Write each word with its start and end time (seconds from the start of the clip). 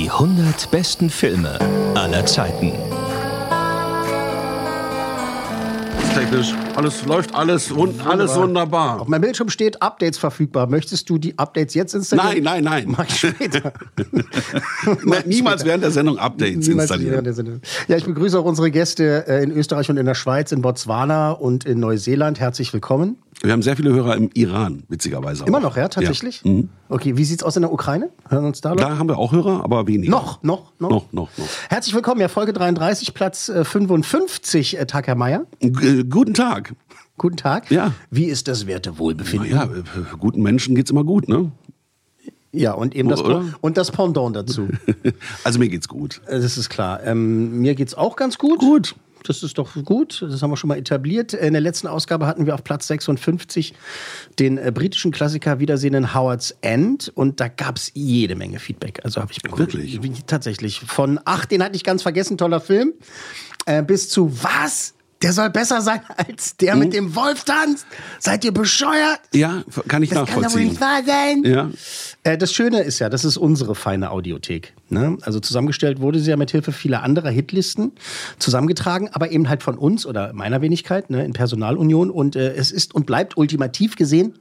Die 0.00 0.10
100 0.10 0.70
besten 0.70 1.10
Filme 1.10 1.58
aller 1.94 2.24
Zeiten. 2.24 2.72
Technisch. 6.14 6.54
Alles 6.74 7.04
läuft 7.04 7.34
alles 7.34 7.70
und 7.70 8.06
alles 8.06 8.34
wunderbar. 8.34 9.02
Auf 9.02 9.08
meinem 9.08 9.20
Bildschirm 9.20 9.50
steht 9.50 9.82
Updates 9.82 10.16
verfügbar. 10.16 10.68
Möchtest 10.68 11.10
du 11.10 11.18
die 11.18 11.38
Updates 11.38 11.74
jetzt 11.74 11.94
installieren? 11.94 12.42
Nein, 12.44 12.64
nein, 12.64 12.84
nein. 12.86 12.94
Mach 12.96 13.06
ich 13.06 13.14
später. 13.14 13.74
Nein, 15.04 15.22
Niemals 15.26 15.66
während 15.66 15.84
der 15.84 15.90
Sendung 15.90 16.16
Updates 16.18 16.66
Niemals 16.66 16.84
installieren. 16.84 17.12
während 17.12 17.26
der 17.26 17.34
Sendung. 17.34 17.60
Ja, 17.86 17.98
ich 17.98 18.06
begrüße 18.06 18.38
auch 18.38 18.46
unsere 18.46 18.70
Gäste 18.70 19.26
äh, 19.28 19.42
in 19.42 19.50
Österreich 19.52 19.90
und 19.90 19.98
in 19.98 20.06
der 20.06 20.14
Schweiz, 20.14 20.50
in 20.50 20.62
Botswana 20.62 21.32
und 21.32 21.66
in 21.66 21.78
Neuseeland. 21.78 22.40
Herzlich 22.40 22.72
willkommen. 22.72 23.18
Wir 23.42 23.52
haben 23.52 23.62
sehr 23.62 23.74
viele 23.74 23.90
Hörer 23.94 24.16
im 24.16 24.28
Iran, 24.34 24.82
witzigerweise. 24.88 25.44
Immer 25.46 25.58
auch. 25.58 25.62
noch, 25.62 25.76
ja, 25.76 25.88
tatsächlich? 25.88 26.42
Ja. 26.44 26.50
Mhm. 26.52 26.68
Okay, 26.90 27.16
wie 27.16 27.24
sieht's 27.24 27.42
aus 27.42 27.56
in 27.56 27.62
der 27.62 27.72
Ukraine? 27.72 28.10
Hören 28.28 28.44
uns 28.44 28.60
da 28.60 28.70
Leute? 28.70 28.82
Da 28.82 28.98
haben 28.98 29.08
wir 29.08 29.16
auch 29.16 29.32
Hörer, 29.32 29.64
aber 29.64 29.86
weniger. 29.86 30.10
Noch, 30.10 30.42
noch, 30.42 30.72
noch. 30.78 30.90
Noch, 30.90 31.12
noch, 31.12 31.38
noch. 31.38 31.46
Herzlich 31.70 31.94
willkommen, 31.94 32.20
ja, 32.20 32.28
Folge 32.28 32.52
33, 32.52 33.14
Platz 33.14 33.48
äh, 33.48 33.64
55, 33.64 34.78
äh, 34.78 34.84
Tag, 34.86 35.06
Herr 35.06 35.14
Meier. 35.14 35.46
G 35.60 36.04
guten 36.04 36.34
Tag. 36.34 36.74
Guten 37.16 37.38
Tag. 37.38 37.70
Ja. 37.70 37.92
Wie 38.10 38.24
ist 38.26 38.46
das 38.46 38.66
Werte 38.66 38.98
Wohlbefinden? 38.98 39.50
Ja, 39.50 39.64
äh, 39.64 39.68
guten 40.18 40.42
Menschen 40.42 40.74
geht's 40.74 40.90
immer 40.90 41.04
gut, 41.04 41.26
ne? 41.28 41.50
Ja, 42.52 42.72
und 42.72 42.94
eben 42.96 43.08
das, 43.08 43.22
Oder? 43.22 43.44
und 43.62 43.76
das 43.76 43.90
Pendant 43.90 44.36
dazu. 44.36 44.68
Also 45.44 45.58
mir 45.58 45.68
geht's 45.68 45.88
gut. 45.88 46.20
Äh, 46.26 46.40
Das 46.40 46.58
ist 46.58 46.68
klar. 46.68 47.02
Ähm, 47.04 47.60
mir 47.60 47.74
geht's 47.74 47.94
auch 47.94 48.16
ganz 48.16 48.36
gut. 48.38 48.58
Gut. 48.58 48.96
Das 49.24 49.42
ist 49.42 49.58
doch 49.58 49.74
gut. 49.84 50.22
Das 50.22 50.42
haben 50.42 50.50
wir 50.50 50.56
schon 50.56 50.68
mal 50.68 50.78
etabliert. 50.78 51.32
In 51.32 51.52
der 51.52 51.60
letzten 51.60 51.86
Ausgabe 51.86 52.26
hatten 52.26 52.46
wir 52.46 52.54
auf 52.54 52.64
Platz 52.64 52.86
56 52.86 53.74
den 54.38 54.58
äh, 54.58 54.72
britischen 54.74 55.10
Klassiker 55.10 55.58
Wiedersehen 55.58 56.14
Howard's 56.14 56.56
End. 56.60 57.10
Und 57.14 57.40
da 57.40 57.48
gab's 57.48 57.90
jede 57.94 58.36
Menge 58.36 58.58
Feedback. 58.58 59.00
Also 59.04 59.20
habe 59.20 59.32
ich 59.32 59.42
bekommen. 59.42 59.60
Wirklich? 59.60 60.00
Tatsächlich. 60.26 60.80
Von, 60.80 61.20
ach, 61.24 61.44
den 61.44 61.62
hatte 61.62 61.76
ich 61.76 61.84
ganz 61.84 62.02
vergessen, 62.02 62.38
toller 62.38 62.60
Film. 62.60 62.94
Äh, 63.66 63.82
bis 63.82 64.08
zu, 64.08 64.42
was? 64.42 64.94
Der 65.22 65.32
soll 65.32 65.50
besser 65.50 65.82
sein 65.82 66.00
als 66.16 66.56
der 66.56 66.76
mit 66.76 66.94
dem 66.94 67.14
Wolf 67.14 67.44
tanzt. 67.44 67.86
Seid 68.18 68.44
ihr 68.44 68.52
bescheuert? 68.52 69.20
Ja, 69.34 69.62
kann 69.86 70.02
ich 70.02 70.10
Das 70.10 70.18
kann 70.18 70.26
doch 70.26 70.34
wohl 70.34 70.42
nachvollziehen. 70.42 70.68
nicht 70.68 70.80
wahr 70.80 71.02
sein. 71.04 71.42
Ja. 71.44 71.70
Äh, 72.22 72.38
das 72.38 72.52
Schöne 72.52 72.80
ist 72.80 72.98
ja, 72.98 73.08
das 73.08 73.24
ist 73.24 73.36
unsere 73.36 73.74
feine 73.74 74.10
Audiothek. 74.10 74.72
Ne? 74.88 75.18
Also 75.22 75.40
zusammengestellt 75.40 76.00
wurde 76.00 76.20
sie 76.20 76.30
ja 76.30 76.36
mit 76.36 76.50
Hilfe 76.50 76.72
vieler 76.72 77.02
anderer 77.02 77.30
Hitlisten 77.30 77.92
zusammengetragen, 78.38 79.08
aber 79.12 79.30
eben 79.30 79.48
halt 79.48 79.62
von 79.62 79.76
uns 79.76 80.06
oder 80.06 80.32
meiner 80.32 80.62
Wenigkeit 80.62 81.10
ne, 81.10 81.24
in 81.24 81.32
Personalunion. 81.32 82.10
Und 82.10 82.36
äh, 82.36 82.54
es 82.54 82.70
ist 82.70 82.94
und 82.94 83.06
bleibt 83.06 83.36
ultimativ 83.36 83.96
gesehen 83.96 84.38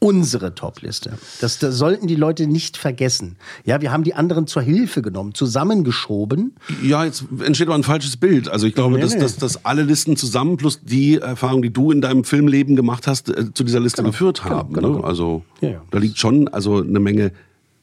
unsere 0.00 0.54
Topliste. 0.54 1.18
Das, 1.40 1.58
das 1.58 1.76
sollten 1.76 2.06
die 2.06 2.14
Leute 2.14 2.46
nicht 2.46 2.76
vergessen. 2.76 3.36
Ja, 3.64 3.80
wir 3.80 3.90
haben 3.90 4.04
die 4.04 4.14
anderen 4.14 4.46
zur 4.46 4.62
Hilfe 4.62 5.02
genommen, 5.02 5.34
zusammengeschoben. 5.34 6.54
Ja, 6.82 7.04
jetzt 7.04 7.24
entsteht 7.44 7.66
aber 7.66 7.74
ein 7.74 7.82
falsches 7.82 8.16
Bild. 8.16 8.48
Also 8.48 8.66
ich 8.66 8.74
glaube, 8.74 8.94
Nee, 8.96 9.00
dass, 9.02 9.14
nee. 9.14 9.20
dass, 9.20 9.36
dass 9.36 9.64
alle 9.64 9.82
Listen 9.82 10.16
zusammen 10.16 10.56
plus 10.56 10.80
die 10.82 11.16
Erfahrung, 11.16 11.62
die 11.62 11.72
du 11.72 11.90
in 11.90 12.00
deinem 12.00 12.24
Filmleben 12.24 12.76
gemacht 12.76 13.06
hast, 13.06 13.28
äh, 13.28 13.52
zu 13.52 13.64
dieser 13.64 13.80
Liste 13.80 14.02
geführt 14.02 14.44
haben. 14.44 14.72
genau, 14.72 14.88
ne? 14.88 14.94
genau. 14.96 15.06
Also 15.06 15.42
Ja, 15.60 15.68
ja. 15.70 15.82
da 15.90 15.98
liegt 15.98 16.18
schon 16.18 16.48
also 16.48 16.76
eine 16.82 17.00
Menge 17.00 17.32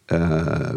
äh, 0.08 0.76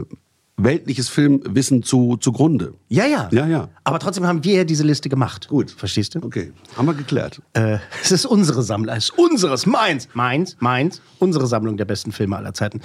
weltliches 0.59 1.09
Filmwissen 1.09 1.83
zu, 1.83 2.17
zugrunde. 2.19 2.75
Ja, 2.89 3.07
ja. 3.07 3.29
Ja, 3.33 3.47
ja. 3.47 3.69
Aber 3.85 3.99
trotzdem 3.99 4.27
haben 4.27 4.45
wir 4.45 4.57
ja 4.57 4.65
diese 4.65 4.83
Liste 4.85 5.09
gemacht. 5.09 5.49
Gut. 5.49 5.71
Verstehst 5.71 6.15
du? 6.15 6.23
Okay, 6.23 6.53
haben 6.77 6.87
wir 6.87 6.95
geklärt. 6.95 7.41
Äh, 7.55 7.79
es 8.03 8.13
ist 8.13 8.27
unsere 8.27 8.63
Sammlung, 8.63 8.95
es 8.95 9.05
ist 9.05 9.19
unseres, 9.19 9.67
meins, 9.67 10.09
meins, 10.13 10.57
meins, 10.61 11.01
unsere 11.19 11.47
Sammlung 11.47 11.77
der 11.77 11.85
besten 11.85 12.13
Filme 12.13 12.37
aller 12.37 12.53
Zeiten. 12.55 12.81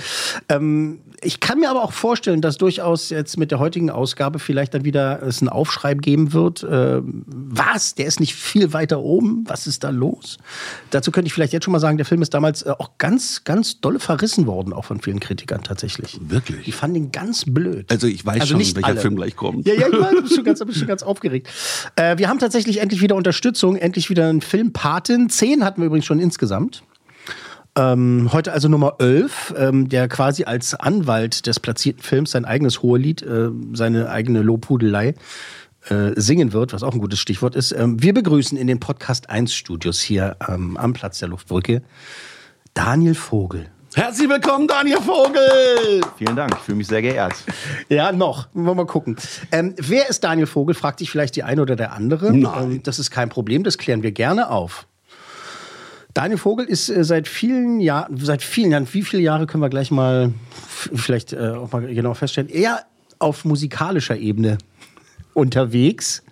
Ähm, 0.50 1.00
ich 1.22 1.40
kann 1.40 1.60
mir 1.60 1.70
aber 1.70 1.84
auch 1.84 1.94
vorstellen, 1.94 2.42
dass 2.42 2.58
durchaus 2.58 3.10
jetzt 3.10 3.38
mit 3.38 3.52
der 3.52 3.60
heutigen 3.60 3.90
Ausgabe 3.90 4.40
vielleicht 4.40 4.74
dann 4.74 4.86
wieder 4.86 5.22
es 5.22 5.42
einen 5.42 5.50
Aufschrei 5.50 5.94
geben 5.94 6.34
wird. 6.34 6.66
Ähm, 6.70 7.24
was? 7.28 7.96
Der 7.96 8.06
ist 8.06 8.20
nicht 8.20 8.36
viel 8.36 8.74
weiter 8.74 9.00
oben? 9.00 9.44
Was 9.48 9.68
ist 9.68 9.84
da 9.84 9.90
los? 9.90 10.38
Dazu 10.90 11.12
könnte 11.12 11.28
ich 11.28 11.34
vielleicht 11.34 11.54
jetzt 11.54 11.66
schon 11.66 11.72
mal 11.72 11.80
sagen, 11.80 11.98
der 11.98 12.06
Film 12.06 12.22
ist 12.22 12.34
damals 12.34 12.64
äh, 12.64 12.72
auch 12.78 12.98
ganz, 12.98 13.44
ganz 13.44 13.82
dolle 13.82 14.00
verrissen 14.00 14.48
worden, 14.48 14.74
auch 14.74 14.86
von 14.86 15.02
vielen 15.02 15.20
Kritikern 15.20 15.64
tatsächlich. 15.64 16.20
Wirklich? 16.22 16.66
Die 16.66 16.72
fanden 16.72 16.96
ihn 16.96 17.12
ganz 17.12 17.46
blöd. 17.46 17.92
Also 17.92 18.08
ich 18.08 18.26
weiß 18.26 18.48
schon, 18.48 18.60
welcher 18.60 18.98
Film 18.98 19.16
gleich 19.16 19.36
kommt. 19.36 19.68
Ja, 19.68 19.74
ja, 19.74 19.88
ich 19.88 20.22
bist 20.22 20.36
schon 20.36 20.44
ganz, 20.44 20.60
schon 20.78 20.88
ganz 20.88 21.04
aufgeregt. 21.04 21.50
Äh, 21.96 22.18
wir 22.18 22.30
haben 22.30 22.40
tatsächlich 22.40 22.80
endlich 22.80 23.02
wieder 23.02 23.16
Unterstützung, 23.16 23.76
endlich 23.76 24.10
wieder 24.10 24.28
einen 24.28 24.42
Filmpaten. 24.42 25.30
Zehn 25.30 25.64
hatten 25.64 25.82
wir 25.82 25.88
übrigens 25.88 26.06
schon 26.06 26.20
insgesamt. 26.20 26.84
Ähm, 27.76 28.30
heute 28.32 28.54
also 28.54 28.68
Nummer 28.68 28.96
11, 29.00 29.56
ähm, 29.58 29.90
der 29.90 30.08
quasi 30.08 30.44
als 30.44 30.76
Anwalt 30.76 31.48
des 31.48 31.60
platzierten 31.60 32.04
Films 32.04 32.32
sein 32.32 32.46
eigenes 32.46 32.84
Hohelied, 32.84 33.24
äh, 33.24 33.50
seine 33.74 34.10
eigene 34.10 34.44
Lobhudelei 34.44 35.16
äh, 35.90 36.12
singen 36.16 36.54
wird, 36.54 36.74
was 36.74 36.84
auch 36.84 36.94
ein 36.94 37.02
gutes 37.02 37.20
Stichwort 37.20 37.56
ist. 37.56 37.72
Ähm, 37.72 38.02
wir 38.02 38.14
begrüßen 38.14 38.58
in 38.58 38.68
den 38.68 38.80
Podcast 38.80 39.30
1 39.30 39.54
Studios 39.54 40.02
hier 40.02 40.38
ähm, 40.48 40.78
am 40.78 40.94
Platz 40.94 41.20
der 41.20 41.30
Luftbrücke 41.30 41.82
Daniel 42.76 43.16
Vogel. 43.16 43.68
Herzlich 43.96 44.28
willkommen, 44.28 44.68
Daniel 44.68 45.02
Vogel! 45.02 46.02
Vielen 46.18 46.36
Dank, 46.36 46.54
ich 46.56 46.62
fühle 46.62 46.78
mich 46.78 46.88
sehr 46.88 47.02
geehrt. 47.02 47.36
Ja, 47.90 48.12
noch. 48.12 48.48
Wollen 48.54 48.66
wir 48.66 48.76
mal 48.76 48.86
gucken. 48.88 49.18
Ähm, 49.52 49.76
wer 49.78 50.10
ist 50.10 50.24
Daniel 50.24 50.48
Vogel? 50.48 50.74
Fragt 50.74 51.00
sich 51.00 51.12
vielleicht 51.12 51.36
die 51.36 51.44
eine 51.44 51.62
oder 51.62 51.76
der 51.76 51.94
andere. 51.94 52.36
Nein. 52.36 52.72
Ähm, 52.72 52.84
das 52.84 52.98
ist 52.98 53.12
kein 53.12 53.30
Problem, 53.30 53.64
das 53.64 53.78
klären 53.78 54.02
wir 54.02 54.12
gerne 54.12 54.50
auf. 54.50 54.88
Daniel 56.14 56.38
Vogel 56.38 56.66
ist 56.66 56.90
äh, 56.90 57.04
seit 57.04 57.28
vielen 57.28 57.80
Jahren, 57.80 58.18
seit 58.18 58.44
vielen 58.44 58.72
Jahren, 58.72 58.88
wie 58.92 59.02
viele 59.02 59.24
Jahre 59.24 59.48
können 59.48 59.64
wir 59.64 59.70
gleich 59.70 59.92
mal 59.92 60.32
vielleicht 60.94 61.34
äh, 61.34 61.50
auch 61.50 61.72
mal 61.72 61.94
genau 61.94 62.14
feststellen, 62.14 62.50
eher 62.50 62.86
auf 63.20 63.46
musikalischer 63.46 64.18
Ebene 64.18 64.58
unterwegs, 65.34 66.24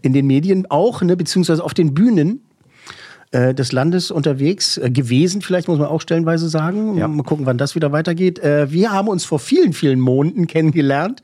in 0.00 0.12
den 0.12 0.26
Medien 0.26 0.70
auch, 0.70 1.02
ne, 1.02 1.16
beziehungsweise 1.16 1.62
auf 1.62 1.74
den 1.74 1.92
Bühnen 1.92 2.45
äh, 3.32 3.54
des 3.54 3.72
Landes 3.72 4.10
unterwegs 4.10 4.78
äh, 4.78 4.90
gewesen, 4.90 5.42
vielleicht 5.42 5.66
muss 5.68 5.78
man 5.78 5.88
auch 5.88 6.00
stellenweise 6.00 6.48
sagen. 6.48 6.96
Ja. 6.96 7.08
Mal 7.08 7.24
gucken, 7.24 7.44
wann 7.44 7.58
das 7.58 7.74
wieder 7.74 7.90
weitergeht. 7.90 8.38
Äh, 8.38 8.70
wir 8.70 8.92
haben 8.92 9.08
uns 9.08 9.24
vor 9.24 9.38
vielen, 9.38 9.72
vielen 9.72 9.98
Monaten 9.98 10.46
kennengelernt, 10.46 11.22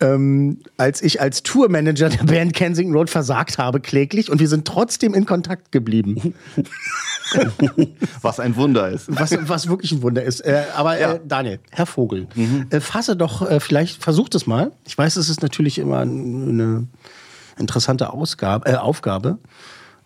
ähm, 0.00 0.58
als 0.76 1.02
ich 1.02 1.20
als 1.20 1.42
Tourmanager 1.42 2.08
der 2.08 2.24
Band 2.24 2.54
Kensington 2.54 2.96
Road 2.96 3.10
versagt 3.10 3.58
habe, 3.58 3.80
kläglich. 3.80 4.30
Und 4.30 4.38
wir 4.38 4.48
sind 4.48 4.64
trotzdem 4.64 5.12
in 5.12 5.26
Kontakt 5.26 5.72
geblieben, 5.72 6.34
Was 8.22 8.38
ein 8.38 8.54
Wunder 8.54 8.88
ist. 8.90 9.06
was, 9.08 9.36
was 9.48 9.68
wirklich 9.68 9.90
ein 9.92 10.02
Wunder 10.02 10.22
ist. 10.22 10.40
Äh, 10.40 10.62
aber 10.76 10.98
äh, 10.98 11.20
Daniel, 11.26 11.58
Herr 11.70 11.86
Vogel, 11.86 12.28
äh, 12.70 12.80
fasse 12.80 13.16
doch 13.16 13.60
vielleicht, 13.60 14.02
versucht 14.02 14.34
es 14.34 14.46
mal. 14.46 14.72
Ich 14.86 14.96
weiß, 14.96 15.16
es 15.16 15.28
ist 15.28 15.42
natürlich 15.42 15.78
immer 15.78 16.00
eine 16.00 16.86
interessante 17.58 18.12
Ausgabe, 18.12 18.70
äh, 18.70 18.76
Aufgabe, 18.76 19.38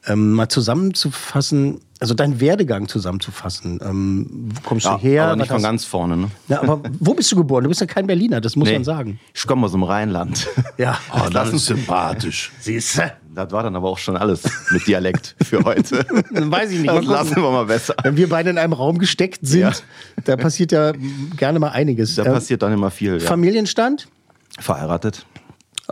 ähm, 0.06 0.32
mal 0.32 0.48
zusammenzufassen, 0.48 1.80
also 2.00 2.14
deinen 2.14 2.40
Werdegang 2.40 2.86
zusammenzufassen. 2.88 3.80
Ähm, 3.82 4.48
wo 4.54 4.60
kommst 4.68 4.86
Ja, 4.86 4.96
du 4.96 5.02
her? 5.02 5.24
aber 5.24 5.36
nicht 5.36 5.48
von 5.50 5.62
ganz 5.62 5.84
vorne. 5.84 6.16
Ne? 6.16 6.30
Ja, 6.48 6.62
aber 6.62 6.80
wo 7.00 7.14
bist 7.14 7.30
du 7.32 7.36
geboren? 7.36 7.64
Du 7.64 7.68
bist 7.68 7.80
ja 7.80 7.86
kein 7.86 8.06
Berliner, 8.06 8.40
das 8.40 8.54
muss 8.56 8.68
Nee, 8.68 8.74
man 8.74 8.84
sagen. 8.84 9.18
Ich 9.34 9.46
komme 9.46 9.66
aus 9.66 9.72
dem 9.72 9.82
Rheinland. 9.82 10.46
Ja. 10.78 10.96
Oh, 11.12 11.28
das 11.28 11.52
ist 11.52 11.66
sympathisch. 11.66 12.52
Siehst 12.60 12.98
du? 12.98 13.12
Das 13.34 13.50
war 13.50 13.64
dann 13.64 13.74
aber 13.74 13.88
auch 13.88 13.98
schon 13.98 14.16
alles 14.16 14.42
mit 14.70 14.86
Dialekt 14.86 15.34
für 15.42 15.64
heute. 15.64 16.06
Dann 16.32 16.50
weiß 16.52 16.70
ich 16.70 16.80
nicht. 16.80 16.88
Das 16.92 17.04
lassen 17.04 17.36
wir 17.42 17.50
mal 17.50 17.66
besser. 17.66 17.94
Wenn 18.04 18.16
wir 18.16 18.28
beide 18.28 18.50
in 18.50 18.58
einem 18.58 18.72
Raum 18.74 18.98
gesteckt 18.98 19.40
sind, 19.42 19.60
Ja. 19.60 19.72
da 20.24 20.36
passiert 20.36 20.70
ja 20.70 20.92
gerne 21.36 21.58
mal 21.58 21.70
einiges. 21.70 22.14
Da 22.14 22.24
Ähm, 22.24 22.32
passiert 22.32 22.62
dann 22.62 22.72
immer 22.72 22.92
viel. 22.92 23.14
Ja. 23.14 23.26
Familienstand? 23.26 24.06
Verheiratet. 24.60 25.26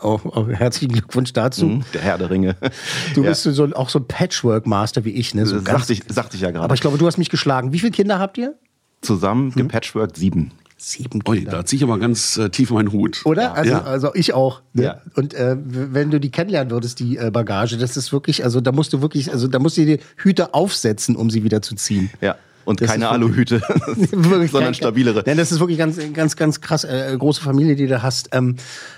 Oh, 0.03 0.21
oh, 0.25 0.47
herzlichen 0.49 0.93
Glückwunsch 0.93 1.33
dazu. 1.33 1.67
Hm, 1.67 1.85
Der 1.95 2.03
Herr 2.03 2.19
der 2.19 2.29
Ringe. 2.31 2.57
Du 3.15 3.23
Ja. 3.23 3.31
bist 3.31 3.45
so, 3.45 3.65
auch 3.75 3.89
so 3.89 3.99
ein 3.99 4.07
Patchwork-Master 4.07 5.05
wie 5.05 5.11
ich. 5.11 5.35
Ne? 5.35 5.47
So 5.47 5.59
sagte 5.59 5.93
ich, 5.95 6.03
sagte 6.09 6.37
ich 6.37 6.43
ja 6.43 6.49
aber 6.49 6.59
gerade. 6.61 6.75
ich 6.75 6.81
glaube, 6.81 6.99
du 6.99 7.07
hast 7.07 7.17
mich 7.17 7.31
geschlagen. 7.31 7.73
Wie 7.73 7.79
viele 7.79 7.93
Kinder 7.93 8.19
habt 8.19 8.37
ihr? 8.37 8.55
Zusammen 9.01 9.53
gepatchworked 9.53 10.17
sieben. 10.17 10.51
Sieben 10.79 11.21
Ui, 11.27 11.39
Kinder. 11.39 11.51
da 11.53 11.65
ziehe 11.65 11.79
ich 11.79 11.85
aber 11.85 11.99
ganz 11.99 12.37
äh, 12.37 12.51
tief 12.51 12.71
meinen 12.71 12.93
Hut. 12.93 13.23
Oder? 13.25 13.55
Also, 13.55 13.71
Ja. 13.71 13.83
also 13.85 14.15
ich 14.15 14.35
auch. 14.35 14.61
Ne? 14.75 14.83
Ja. 14.83 15.01
Und 15.15 15.33
äh, 15.33 15.57
wenn 15.59 16.11
du 16.11 16.21
die 16.21 16.31
kennenlernen 16.31 16.71
würdest, 16.71 17.01
die 17.01 17.17
äh, 17.17 17.31
Bagage, 17.31 17.79
das 17.79 17.97
ist 17.97 18.13
wirklich, 18.13 18.45
also 18.45 18.61
da 18.61 18.73
musst 18.73 18.93
du 18.93 19.01
wirklich, 19.01 19.33
also 19.33 19.49
da 19.49 19.59
musst 19.59 19.79
du 19.79 19.87
die 19.87 20.01
Hüte 20.19 20.53
aufsetzen, 20.53 21.17
um 21.17 21.31
sie 21.31 21.43
wieder 21.45 21.63
zu 21.63 21.75
ziehen. 21.75 22.11
Ja. 22.21 22.37
Und 22.67 22.83
Das 22.83 22.91
keine 22.91 23.09
Aluhüte, 23.09 23.63
sondern 24.51 24.75
stabilere. 24.75 25.23
Nein, 25.25 25.39
das 25.39 25.51
ist 25.53 25.61
wirklich 25.61 25.79
ganz, 25.79 25.99
ganz, 26.13 26.37
ganz 26.37 26.61
krass. 26.61 26.85
Äh, 26.85 27.17
große 27.19 27.41
Familie, 27.41 27.77
die 27.77 27.87
du 27.87 28.03
hast. 28.03 28.29
Ähm, 28.33 28.57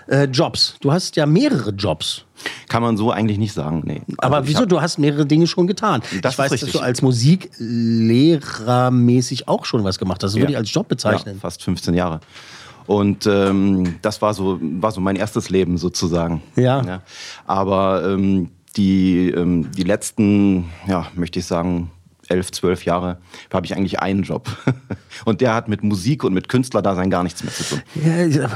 äh, 0.09 0.25
Jobs. 0.25 0.75
Du 0.81 0.91
hast 0.91 1.15
ja 1.17 1.26
mehrere 1.26 1.70
Jobs. 1.70 2.25
Kann 2.69 2.82
man 2.82 2.97
so 2.97 3.11
eigentlich 3.12 3.38
nicht 3.38 3.53
sagen, 3.53 3.82
nee. 3.85 4.03
Aber 4.19 4.38
Also 4.38 4.49
wieso? 4.49 4.61
hab- 4.62 4.69
Du 4.69 4.81
hast 4.81 4.99
mehrere 4.99 5.26
Dinge 5.26 5.47
schon 5.47 5.67
getan. 5.67 6.03
Das 6.23 6.35
ich 6.35 6.38
weiß, 6.38 6.50
dass 6.50 6.62
richtig. 6.62 6.73
du 6.73 6.79
als 6.81 7.03
Musiklehrermäßig 7.03 9.49
auch 9.49 9.65
schon 9.65 9.85
was 9.85 9.99
gemacht 9.99 10.23
hast. 10.23 10.32
Das 10.35 10.41
würde 10.41 10.53
ich 10.53 10.59
als 10.59 10.73
Job 10.73 10.87
Ja, 10.87 10.88
bezeichnen. 10.88 11.38
fast 11.41 11.62
15 11.62 11.94
Jahre. 11.94 12.20
Und 12.87 13.26
ähm, 13.26 13.97
das 14.00 14.23
war 14.23 14.32
so, 14.35 14.59
war 14.62 14.93
so 14.93 15.00
mein 15.00 15.17
erstes 15.17 15.50
Leben 15.50 15.76
sozusagen. 15.76 16.43
Ja. 16.56 17.03
Aber 17.47 18.03
ähm, 18.06 18.50
die, 18.76 19.31
ähm, 19.31 19.70
die 19.76 19.82
letzten, 19.82 20.67
ja, 20.87 21.06
möchte 21.15 21.38
ich 21.41 21.44
sagen, 21.44 21.91
elf, 22.31 22.51
zwölf 22.53 22.85
Jahre 22.85 23.19
habe 23.53 23.67
ich 23.67 23.77
eigentlich 23.77 24.01
einen 24.01 24.23
Job. 24.23 24.49
Und 25.25 25.41
der 25.41 25.55
hat 25.55 25.69
mit 25.69 25.83
Musik 25.83 26.23
und 26.25 26.33
mit 26.33 26.49
Künstlerdasein 26.49 27.11
gar 27.11 27.23
nichts 27.25 27.43
mehr 27.43 27.53
zu 27.53 27.65
tun. 27.65 27.83
Ja, 28.05 28.47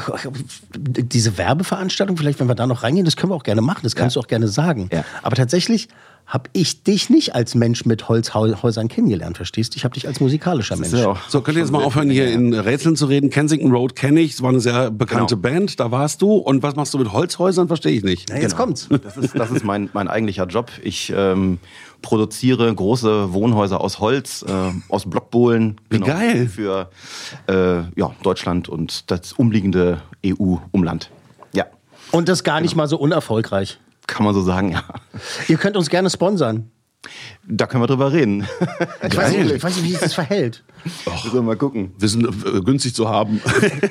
diese 0.77 1.39
Werbeveranstaltung, 1.39 2.17
vielleicht, 2.17 2.41
wenn 2.41 2.49
wir 2.49 2.55
da 2.55 2.67
noch 2.67 2.83
reingehen, 2.83 3.05
das 3.05 3.17
können 3.17 3.33
wir 3.33 3.37
auch 3.37 3.43
gerne 3.43 3.63
machen, 3.63 3.81
das 3.83 3.95
kannst 3.97 4.17
Ja. 4.17 4.23
du 4.23 4.25
auch 4.25 4.29
gerne 4.29 4.49
sagen. 4.49 4.89
Ja. 4.93 5.05
Aber 5.23 5.35
tatsächlich 5.37 5.89
habe 6.25 6.49
ich 6.53 6.85
dich 6.85 7.11
nicht 7.11 7.35
als 7.35 7.57
Mensch 7.57 7.85
mit 7.85 8.09
Holzhäusern 8.09 8.87
kennengelernt, 8.87 9.37
verstehst 9.37 9.75
du? 9.75 9.77
Ich 9.79 9.85
habe 9.85 9.95
dich 9.95 10.07
als 10.07 10.21
musikalischer 10.21 10.77
Mensch. 10.77 10.95
auch 10.95 11.19
So, 11.29 11.41
könnt 11.41 11.57
ihr 11.57 11.63
jetzt 11.63 11.73
mal 11.73 11.83
aufhören, 11.83 12.11
hier 12.11 12.31
in 12.33 12.55
Rätseln 12.55 12.95
zu 12.95 13.07
reden? 13.07 13.29
Kensington 13.29 13.73
Road 13.73 13.97
kenne 13.97 14.21
ich, 14.21 14.35
es 14.35 14.43
war 14.43 14.51
eine 14.51 14.61
sehr 14.61 14.93
bekannte 14.93 15.35
Genau. 15.37 15.43
Band, 15.57 15.81
da 15.81 15.91
warst 15.91 16.23
du. 16.23 16.35
Und 16.37 16.63
was 16.63 16.77
machst 16.77 16.95
du 16.95 16.99
mit 16.99 17.13
Holzhäusern, 17.13 17.67
verstehe 17.67 17.93
ich 17.93 18.05
nicht. 18.05 18.29
Na, 18.31 18.37
jetzt 18.37 18.53
Genau. 18.53 18.65
kommt's. 18.65 18.89
Das 19.03 19.17
ist, 19.17 19.37
das 19.37 19.51
ist 19.51 19.65
mein, 19.65 19.91
mein 19.95 20.07
eigentlicher 20.07 20.47
Job. 20.47 20.71
Ich 20.85 21.13
ähm, 21.15 21.59
produziere 22.03 22.73
große 22.75 23.33
Wohnhäuser 23.33 23.81
aus 23.81 23.99
Holz, 24.01 24.45
äh, 24.47 24.53
aus 24.89 25.09
Blockbohlen. 25.09 25.81
Wie 25.89 26.01
geil. 26.01 26.49
Für 26.49 26.91
äh, 27.49 27.83
ja, 27.99 28.11
Deutschland 28.23 28.69
und 28.69 29.11
das 29.11 29.33
umliegende 29.33 30.03
EU-Umland. 30.27 31.11
Ja, 31.55 31.67
Und 32.11 32.29
das 32.29 32.45
gar 32.45 32.61
nicht 32.61 32.77
mal 32.77 32.89
so 32.89 32.99
unerfolgreich. 32.99 33.79
kann 34.07 34.25
man 34.25 34.35
so 34.35 34.43
sagen, 34.43 34.73
ja. 34.73 34.83
Ihr 35.49 35.57
könnt 35.57 35.77
uns 35.77 35.89
gerne 35.89 36.11
sponsern. 36.11 36.71
Da 37.47 37.67
können 37.67 37.83
wir 37.83 37.87
drüber 37.89 38.13
reden. 38.13 38.47
Ich 39.05 39.17
weiß, 39.17 39.33
nicht, 39.37 39.51
ich 39.51 39.63
weiß 39.63 39.77
nicht, 39.77 39.85
wie 39.85 39.91
sich 39.91 39.99
das 40.01 40.15
verhält. 40.15 40.63
Müssen 41.07 41.33
wir 41.35 41.43
mal 41.43 41.57
gucken. 41.57 41.93
Wir 41.99 42.09
sind 42.09 42.25
äh, 42.25 42.61
günstig 42.61 42.95
zu 42.95 43.09
haben. 43.09 43.41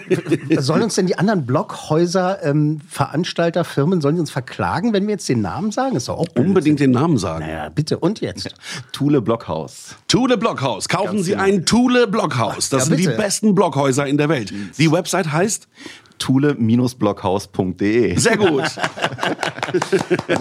Sollen 0.57 0.83
uns 0.83 0.95
denn 0.95 1.05
die 1.05 1.17
anderen 1.17 1.45
Blockhäuser, 1.45 2.43
ähm, 2.43 2.79
Veranstalter, 2.89 3.63
Firmen, 3.65 4.01
sollen 4.01 4.15
die 4.15 4.21
uns 4.21 4.31
verklagen, 4.31 4.93
wenn 4.93 5.05
wir 5.07 5.11
jetzt 5.11 5.27
den 5.29 5.41
Namen 5.41 5.71
sagen? 5.71 5.95
Ist 5.97 6.07
doch 6.07 6.17
auch. 6.19 6.25
Unbedingt 6.35 6.79
den 6.79 6.91
Namen 6.91 7.17
sagen. 7.17 7.45
Naja, 7.45 7.69
bitte. 7.69 7.99
Und 7.99 8.21
jetzt? 8.21 8.49
Thule 8.93 9.21
Blockhaus. 9.21 9.95
Thule 10.07 10.37
Blockhaus. 10.37 10.87
Kaufen 10.87 11.15
Ganz 11.15 11.25
Sie 11.25 11.31
genau. 11.31 11.43
ein 11.43 11.65
Thule 11.65 12.07
Blockhaus. 12.07 12.69
Das 12.69 12.83
Ja, 12.83 12.85
sind 12.87 12.97
die 12.99 13.05
bitte. 13.07 13.17
besten 13.17 13.53
Blockhäuser 13.53 14.07
in 14.07 14.17
der 14.17 14.29
Welt. 14.29 14.53
Die 14.77 14.91
Website 14.91 15.31
heißt 15.31 15.67
Thule-blockhaus.de. 16.21 18.17
sehr 18.17 18.37
gut. 18.37 18.63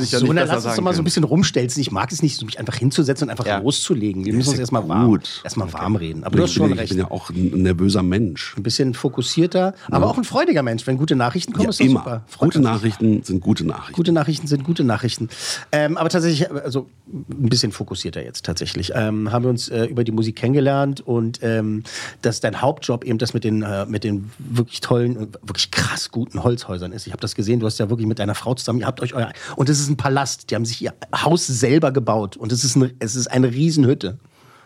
So, 0.00 0.26
dann 0.32 0.48
lass 0.48 0.64
uns 0.64 0.74
doch 0.76 0.82
mal 0.82 0.92
so 0.94 1.00
ein 1.02 1.04
bisschen 1.04 1.22
rumstelzen. 1.24 1.80
Ich 1.80 1.92
mag 1.92 2.10
es 2.10 2.20
nicht, 2.22 2.44
mich 2.44 2.58
einfach 2.58 2.74
hinzusetzen 2.74 3.26
und 3.26 3.30
einfach 3.30 3.46
Ja. 3.46 3.58
loszulegen. 3.58 4.24
Wir 4.24 4.32
müssen 4.34 4.48
uns 4.48 4.56
ja 4.58 4.62
erstmal 4.62 4.88
warm, 4.88 5.20
erstmal 5.44 5.72
warm 5.72 5.94
reden. 5.96 6.24
Aber 6.24 6.36
du 6.36 6.42
hast 6.42 6.50
ich, 6.50 6.56
schon 6.56 6.66
bin, 6.68 6.74
ich 6.74 6.80
recht. 6.80 6.90
bin 6.90 6.98
ja 6.98 7.10
auch 7.10 7.30
ein 7.30 7.62
nervöser 7.62 8.02
Mensch. 8.02 8.54
Ein 8.56 8.62
bisschen 8.64 8.94
fokussierter, 8.94 9.74
aber 9.90 10.06
auch 10.08 10.18
ein 10.18 10.24
freudiger 10.24 10.62
Mensch. 10.64 10.84
Wenn 10.86 10.96
gute 10.98 11.14
Nachrichten 11.14 11.52
kommen, 11.52 11.64
Ja, 11.64 11.70
ist 11.70 11.78
das 11.80 11.86
immer. 11.86 12.00
super. 12.00 12.24
Freut 12.26 12.48
Gute. 12.54 12.60
Nachrichten 12.60 13.22
sind 13.22 13.40
gute 13.40 13.64
Nachrichten. 13.64 13.92
Gute 13.92 14.12
Nachrichten 14.12 14.46
sind 14.48 14.64
gute 14.64 14.82
Nachrichten. 14.84 15.28
Ähm, 15.70 15.96
aber 15.96 16.08
tatsächlich, 16.08 16.50
also 16.50 16.88
ein 17.12 17.48
bisschen 17.48 17.70
fokussierter 17.72 18.24
jetzt 18.24 18.44
tatsächlich. 18.44 18.92
Ähm, 18.96 19.30
haben 19.30 19.44
wir 19.44 19.50
uns 19.50 19.68
äh, 19.68 19.84
über 19.84 20.02
die 20.02 20.12
Musik 20.12 20.34
kennengelernt 20.36 21.00
und 21.06 21.38
ähm, 21.42 21.84
dass 22.22 22.40
dein 22.40 22.60
Hauptjob 22.60 23.04
eben 23.04 23.18
das 23.18 23.32
mit 23.34 23.44
den, 23.44 23.62
äh, 23.62 23.86
mit 23.86 24.02
den 24.04 24.30
wirklich 24.38 24.80
tollen 24.80 25.16
und 25.16 25.38
wirklich 25.70 25.88
krass 25.88 26.10
guten 26.10 26.42
Holzhäusern 26.42 26.92
ist. 26.92 27.06
Ich 27.06 27.12
habe 27.12 27.20
das 27.20 27.34
gesehen, 27.34 27.60
du 27.60 27.66
hast 27.66 27.78
ja 27.78 27.88
wirklich 27.90 28.06
mit 28.06 28.18
deiner 28.18 28.34
Frau 28.34 28.54
zusammen, 28.54 28.80
ihr 28.80 28.86
habt 28.86 29.00
euch 29.00 29.14
euer. 29.14 29.32
Und 29.56 29.68
es 29.68 29.80
ist 29.80 29.88
ein 29.88 29.96
Palast, 29.96 30.50
die 30.50 30.54
haben 30.54 30.64
sich 30.64 30.82
ihr 30.82 30.94
Haus 31.14 31.46
selber 31.46 31.92
gebaut 31.92 32.36
und 32.36 32.52
es 32.52 32.64
ist, 32.64 32.76
ein, 32.76 32.92
es 32.98 33.16
ist 33.16 33.28
eine 33.28 33.50
Riesenhütte. 33.50 34.18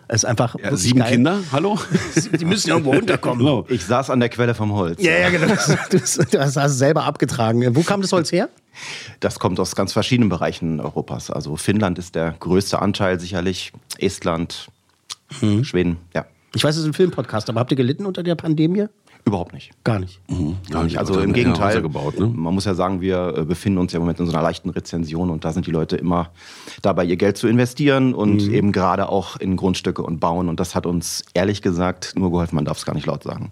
Es 0.06 0.16
ist 0.16 0.24
einfach. 0.26 0.54
Ja, 0.62 0.76
sieben 0.76 0.98
geil. 0.98 1.12
Kinder, 1.12 1.38
hallo? 1.50 1.78
Die 2.38 2.44
müssen 2.44 2.68
irgendwo 2.68 2.92
runterkommen. 2.94 3.38
Genau. 3.38 3.64
Ich 3.70 3.86
saß 3.86 4.10
an 4.10 4.20
der 4.20 4.28
Quelle 4.28 4.54
vom 4.54 4.72
Holz. 4.74 5.02
Ja, 5.02 5.12
ja, 5.12 5.30
genau. 5.30 5.46
Das, 5.46 5.66
das, 5.90 6.20
das 6.30 6.56
hast 6.56 6.72
du 6.74 6.78
selber 6.78 7.04
abgetragen. 7.04 7.74
Wo 7.74 7.80
kam 7.82 8.02
das 8.02 8.12
Holz 8.12 8.30
her? 8.30 8.50
Das 9.20 9.38
kommt 9.38 9.58
aus 9.60 9.74
ganz 9.74 9.94
verschiedenen 9.94 10.28
Bereichen 10.28 10.78
Europas. 10.80 11.30
Also 11.30 11.56
Finnland 11.56 11.98
ist 11.98 12.14
der 12.16 12.34
größte 12.38 12.80
Anteil 12.82 13.18
sicherlich, 13.18 13.72
Estland, 13.98 14.68
Mhm. 15.40 15.64
Schweden, 15.64 15.96
ja. 16.14 16.26
Ich 16.54 16.62
weiß, 16.62 16.76
es 16.76 16.82
ist 16.82 16.86
ein 16.86 16.92
Filmpodcast, 16.92 17.48
aber 17.48 17.58
habt 17.60 17.72
ihr 17.72 17.76
gelitten 17.76 18.06
unter 18.06 18.22
der 18.22 18.34
Pandemie? 18.36 18.86
Überhaupt 19.26 19.54
nicht. 19.54 19.70
Gar 19.84 20.00
nicht. 20.00 20.20
Ja, 20.70 20.84
die 20.84 20.98
Also 20.98 21.14
Leute 21.14 21.24
im 21.24 21.30
haben 21.30 21.36
ja 21.36 21.42
Gegenteil, 21.44 21.68
Häuser 21.70 21.80
gebaut, 21.82 22.18
ne? 22.18 22.26
man 22.26 22.52
muss 22.52 22.66
ja 22.66 22.74
sagen, 22.74 23.00
wir 23.00 23.34
äh, 23.38 23.44
befinden 23.44 23.78
uns 23.78 23.92
ja 23.92 23.96
im 23.96 24.02
Moment 24.02 24.20
in 24.20 24.26
so 24.26 24.32
einer 24.32 24.42
leichten 24.42 24.68
Rezension 24.68 25.30
und 25.30 25.44
da 25.46 25.52
sind 25.52 25.66
die 25.66 25.70
Leute 25.70 25.96
immer 25.96 26.28
dabei, 26.82 27.04
ihr 27.06 27.16
Geld 27.16 27.38
zu 27.38 27.48
investieren 27.48 28.14
und 28.14 28.46
Mhm. 28.46 28.52
eben 28.54 28.72
gerade 28.72 29.08
auch 29.08 29.36
in 29.36 29.56
Grundstücke 29.56 30.02
und 30.02 30.20
Bauen 30.20 30.48
und 30.50 30.60
das 30.60 30.74
hat 30.74 30.84
uns 30.84 31.24
ehrlich 31.32 31.62
gesagt 31.62 32.12
nur 32.16 32.30
geholfen, 32.30 32.54
man 32.56 32.66
darf 32.66 32.76
es 32.76 32.84
gar 32.84 32.94
nicht 32.94 33.06
laut 33.06 33.22
sagen. 33.22 33.50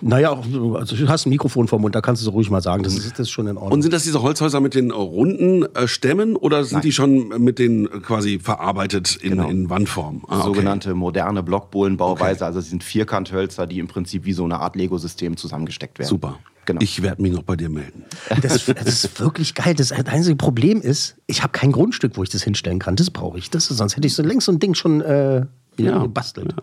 Naja, 0.00 0.32
also 0.32 0.96
du 0.96 1.08
hast 1.08 1.26
ein 1.26 1.30
Mikrofon 1.30 1.68
vor 1.68 1.78
Mund, 1.78 1.94
da 1.94 2.00
kannst 2.00 2.22
du 2.22 2.24
so 2.24 2.30
ruhig 2.30 2.48
mal 2.50 2.62
sagen. 2.62 2.82
Das 2.82 2.94
ist, 2.94 3.12
das 3.12 3.20
ist 3.20 3.30
schon 3.30 3.46
in 3.46 3.56
Ordnung. 3.56 3.72
Und 3.72 3.82
sind 3.82 3.92
das 3.92 4.04
diese 4.04 4.22
Holzhäuser 4.22 4.60
mit 4.60 4.74
den 4.74 4.90
runden 4.90 5.64
äh, 5.74 5.86
Stämmen 5.88 6.36
oder 6.36 6.64
sind 6.64 6.84
die 6.84 6.92
schon 6.92 7.28
mit 7.42 7.58
den 7.58 7.86
äh, 7.86 8.00
quasi 8.00 8.38
verarbeitet 8.38 9.16
in, 9.16 9.30
Genau. 9.30 9.48
in 9.48 9.68
Wandform? 9.68 10.24
Ah, 10.28 10.36
okay. 10.38 10.44
Sogenannte 10.46 10.94
moderne 10.94 11.42
Blockbohlenbauweise, 11.42 12.46
also 12.46 12.60
sie 12.60 12.70
sind 12.70 12.84
Vierkanthölzer, 12.84 13.66
die 13.66 13.78
im 13.78 13.88
Prinzip 13.88 14.24
wie 14.24 14.32
so 14.32 14.44
eine 14.44 14.60
Art 14.60 14.76
Lego-System 14.76 15.36
zusammengesteckt 15.36 15.98
werden. 15.98 16.08
Super. 16.08 16.38
Genau. 16.64 16.80
Ich 16.80 17.00
werde 17.02 17.22
mich 17.22 17.32
noch 17.32 17.42
bei 17.44 17.54
dir 17.56 17.68
melden. 17.68 18.04
das, 18.42 18.64
das 18.66 18.86
ist 19.04 19.20
wirklich 19.20 19.54
geil. 19.54 19.74
Das 19.74 19.92
einzige 19.92 20.36
Problem 20.36 20.80
ist, 20.80 21.16
ich 21.26 21.42
habe 21.42 21.52
kein 21.52 21.70
Grundstück, 21.70 22.16
wo 22.16 22.22
ich 22.22 22.28
das 22.30 22.42
hinstellen 22.42 22.78
kann. 22.80 22.96
Das 22.96 23.10
brauche 23.10 23.38
ich. 23.38 23.50
Das 23.50 23.66
sonst 23.66 23.96
hätte 23.96 24.06
ich 24.06 24.14
so 24.14 24.22
längst 24.22 24.46
so 24.46 24.52
ein 24.52 24.58
Ding 24.58 24.74
schon 24.74 25.00
äh, 25.00 25.36
ja, 25.40 25.46
Ja. 25.78 25.98
gebastelt. 26.02 26.54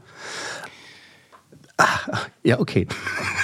Ah, 1.77 1.86
ja, 2.45 2.60
okay. 2.60 2.88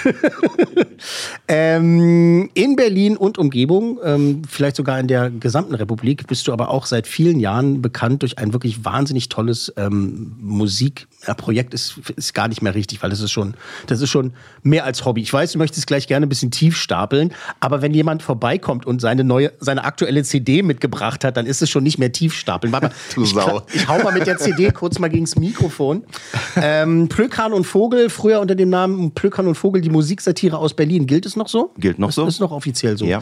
ähm, 1.47 2.49
in 2.53 2.75
Berlin 2.75 3.15
und 3.15 3.37
Umgebung, 3.37 3.97
ähm, 4.03 4.41
vielleicht 4.47 4.75
sogar 4.75 4.99
in 4.99 5.07
der 5.07 5.29
gesamten 5.29 5.73
Republik, 5.73 6.27
bist 6.27 6.47
du 6.47 6.51
aber 6.53 6.69
auch 6.69 6.85
seit 6.85 7.07
vielen 7.07 7.39
Jahren 7.39 7.81
bekannt 7.81 8.23
durch 8.23 8.37
ein 8.37 8.51
wirklich 8.51 8.83
wahnsinnig 8.83 9.29
tolles 9.29 9.71
ähm, 9.77 10.35
Musikprojekt. 10.41 11.73
Ist, 11.73 11.99
ist 12.17 12.33
gar 12.33 12.49
nicht 12.49 12.61
mehr 12.61 12.75
richtig, 12.75 13.01
weil 13.01 13.09
das 13.09 13.21
ist 13.21 13.31
schon, 13.31 13.53
das 13.87 14.01
ist 14.01 14.09
schon 14.09 14.33
mehr 14.63 14.83
als 14.83 15.05
Hobby. 15.05 15.21
Ich 15.21 15.31
weiß, 15.31 15.53
du 15.53 15.59
möchtest 15.59 15.87
gleich 15.87 16.07
gerne 16.07 16.25
ein 16.25 16.29
bisschen 16.29 16.51
tief 16.51 16.75
stapeln, 16.75 17.33
aber 17.61 17.81
wenn 17.81 17.93
jemand 17.93 18.21
vorbeikommt 18.21 18.85
und 18.85 18.99
seine 18.99 19.23
neue, 19.23 19.53
seine 19.61 19.85
aktuelle 19.85 20.23
CD 20.23 20.61
mitgebracht 20.61 21.23
hat, 21.23 21.37
dann 21.37 21.45
ist 21.45 21.61
es 21.61 21.69
schon 21.69 21.83
nicht 21.83 21.99
mehr 21.99 22.11
tief 22.11 22.33
stapeln. 22.33 22.73
Warte 22.73 22.91
Du 23.15 23.23
ich, 23.23 23.29
Sau. 23.29 23.61
ich 23.73 23.87
hau 23.87 24.03
mal 24.03 24.13
mit 24.13 24.27
der 24.27 24.37
CD 24.37 24.71
kurz 24.71 24.99
mal 24.99 25.07
gegens 25.07 25.37
Mikrofon. 25.37 26.03
Ähm, 26.57 27.07
Plökan 27.07 27.53
und 27.53 27.63
Vogel, 27.63 28.09
früher 28.09 28.41
unter 28.41 28.55
dem 28.55 28.69
Namen 28.69 28.88
Plökan 29.13 29.47
und 29.47 29.55
Vogel, 29.55 29.81
die 29.81 29.89
Musiksatire 29.89 30.57
aus 30.57 30.73
Berlin. 30.73 31.07
Gilt 31.07 31.25
es 31.25 31.35
noch 31.35 31.47
so? 31.47 31.71
Gilt 31.77 31.99
noch 31.99 32.09
ist, 32.09 32.15
so. 32.15 32.25
Ist 32.27 32.39
noch 32.39 32.51
offiziell 32.51 32.97
so. 32.97 33.05
Ja. 33.05 33.21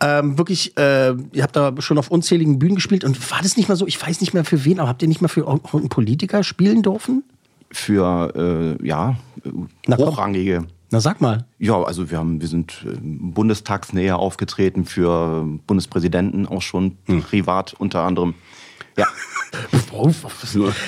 Ähm, 0.00 0.38
wirklich, 0.38 0.76
äh, 0.76 1.14
ihr 1.32 1.42
habt 1.42 1.56
da 1.56 1.72
schon 1.80 1.98
auf 1.98 2.10
unzähligen 2.10 2.58
Bühnen 2.58 2.76
gespielt 2.76 3.04
und 3.04 3.30
war 3.30 3.40
das 3.42 3.56
nicht 3.56 3.68
mal 3.68 3.76
so, 3.76 3.86
ich 3.86 4.00
weiß 4.00 4.20
nicht 4.20 4.34
mehr 4.34 4.44
für 4.44 4.64
wen, 4.64 4.80
aber 4.80 4.88
habt 4.88 5.02
ihr 5.02 5.08
nicht 5.08 5.20
mal 5.22 5.28
für 5.28 5.40
irgendeinen 5.40 5.88
Politiker 5.88 6.42
spielen 6.44 6.82
dürfen? 6.82 7.24
Für, 7.70 8.76
äh, 8.80 8.86
ja, 8.86 9.16
Na 9.86 9.96
komm. 9.96 10.06
hochrangige. 10.06 10.64
Na 10.90 11.00
sag 11.00 11.20
mal. 11.20 11.44
Ja, 11.58 11.82
also 11.82 12.10
wir 12.10 12.16
haben, 12.16 12.40
wir 12.40 12.48
sind 12.48 12.82
äh, 12.86 12.96
bundestagsnähe 13.02 14.16
aufgetreten 14.16 14.86
für 14.86 15.46
Bundespräsidenten 15.66 16.46
auch 16.46 16.62
schon 16.62 16.96
Hm. 17.06 17.22
privat 17.22 17.74
unter 17.78 18.00
anderem. 18.04 18.34
Ja, 18.98 19.06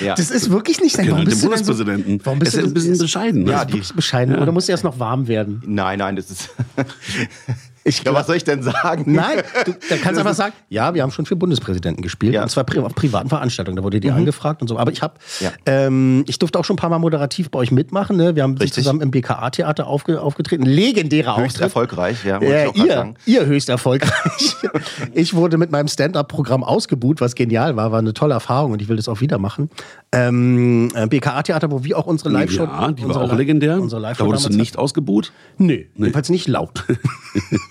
Ja. 0.01 0.15
Das 0.15 0.29
ist 0.31 0.49
wirklich 0.51 0.79
nicht 0.81 0.97
dein 0.97 1.05
Genau, 1.05 1.15
Warum 1.17 1.25
den 1.25 1.31
bist 1.31 1.43
du 1.43 1.49
denn 1.49 1.57
so, 1.65 1.73
Bundespräsidenten. 1.73 2.25
warum 2.25 2.39
bist 2.39 2.53
ist 2.53 2.61
du 2.61 2.67
ein 2.67 2.73
bisschen 2.73 2.97
bescheiden. 2.97 3.43
Ne? 3.43 3.51
Ja, 3.51 3.57
Ja, 3.59 3.65
die- 3.65 3.81
bescheiden. 3.95 4.37
Oder 4.37 4.51
musst 4.51 4.67
du 4.67 4.71
erst 4.71 4.83
noch 4.83 4.99
warm 4.99 5.27
werden? 5.27 5.61
nein, 5.65 5.99
nein, 5.99 6.15
das 6.15 6.29
ist. 6.29 6.49
Ich 7.83 8.03
ja, 8.03 8.13
was 8.13 8.27
soll 8.27 8.35
ich 8.35 8.43
denn 8.43 8.61
sagen? 8.61 9.11
Nein, 9.11 9.39
du, 9.65 9.71
da 9.89 9.95
kannst 9.97 10.17
du 10.17 10.19
einfach 10.19 10.35
sagen, 10.35 10.53
ja, 10.69 10.93
wir 10.93 11.01
haben 11.01 11.11
schon 11.11 11.25
für 11.25 11.35
Bundespräsidenten 11.35 12.03
gespielt. 12.03 12.33
Ja. 12.33 12.43
Und 12.43 12.49
zwar 12.49 12.63
auf 12.83 12.95
privaten 12.95 13.29
Veranstaltungen. 13.29 13.75
Da 13.77 13.83
wurde 13.83 13.99
dir 13.99 14.13
angefragt 14.13 14.61
und 14.61 14.67
so. 14.67 14.77
Aber 14.77 14.91
ich 14.91 15.01
habe, 15.01 15.15
Ja. 15.39 15.51
ähm, 15.65 16.23
ich 16.27 16.37
durfte 16.37 16.59
auch 16.59 16.65
schon 16.65 16.75
ein 16.75 16.77
paar 16.77 16.89
Mal 16.91 16.99
moderativ 16.99 17.49
bei 17.49 17.59
euch 17.59 17.71
mitmachen. 17.71 18.17
Ne? 18.17 18.35
Wir 18.35 18.43
haben 18.43 18.53
Richtig. 18.57 18.83
zusammen 18.83 19.01
im 19.01 19.09
BKA-Theater 19.11 19.87
aufge 19.87 20.21
aufgetreten. 20.21 20.63
Legendärer 20.63 21.37
Höchst 21.37 21.55
Auftritt. 21.55 21.61
erfolgreich, 21.63 22.23
ja. 22.23 22.37
grad 22.37 22.75
ihr, 22.75 22.93
sagen. 22.93 23.15
ihr 23.25 23.45
höchst 23.45 23.69
erfolgreich. 23.69 24.55
ich 25.13 25.33
wurde 25.33 25.57
mit 25.57 25.71
meinem 25.71 25.87
Stand-up-Programm 25.87 26.63
ausgebuht, 26.63 27.19
was 27.19 27.33
genial 27.35 27.75
war, 27.75 27.91
war 27.91 27.99
eine 27.99 28.13
tolle 28.13 28.33
Erfahrung. 28.35 28.73
Und 28.73 28.81
ich 28.81 28.89
will 28.89 28.97
das 28.97 29.07
auch 29.09 29.21
wieder 29.21 29.39
machen. 29.39 29.69
Ähm, 30.11 30.89
äh, 30.93 31.07
BKA-Theater, 31.07 31.71
wo 31.71 31.83
wir 31.83 31.97
auch 31.97 32.05
unsere 32.05 32.29
Live-Show. 32.29 32.63
Ja, 32.63 32.91
die 32.91 33.07
war 33.07 33.21
auch 33.21 33.33
legendär. 33.35 33.81
Unsere 33.81 34.01
Da 34.01 34.09
Live-Show 34.09 34.25
wurdest 34.25 34.45
du 34.49 34.53
nicht 34.53 34.77
ausgebuht? 34.77 35.31
Nee, 35.57 35.87
jedenfalls 35.95 36.29
nicht 36.29 36.47
laut. 36.47 36.83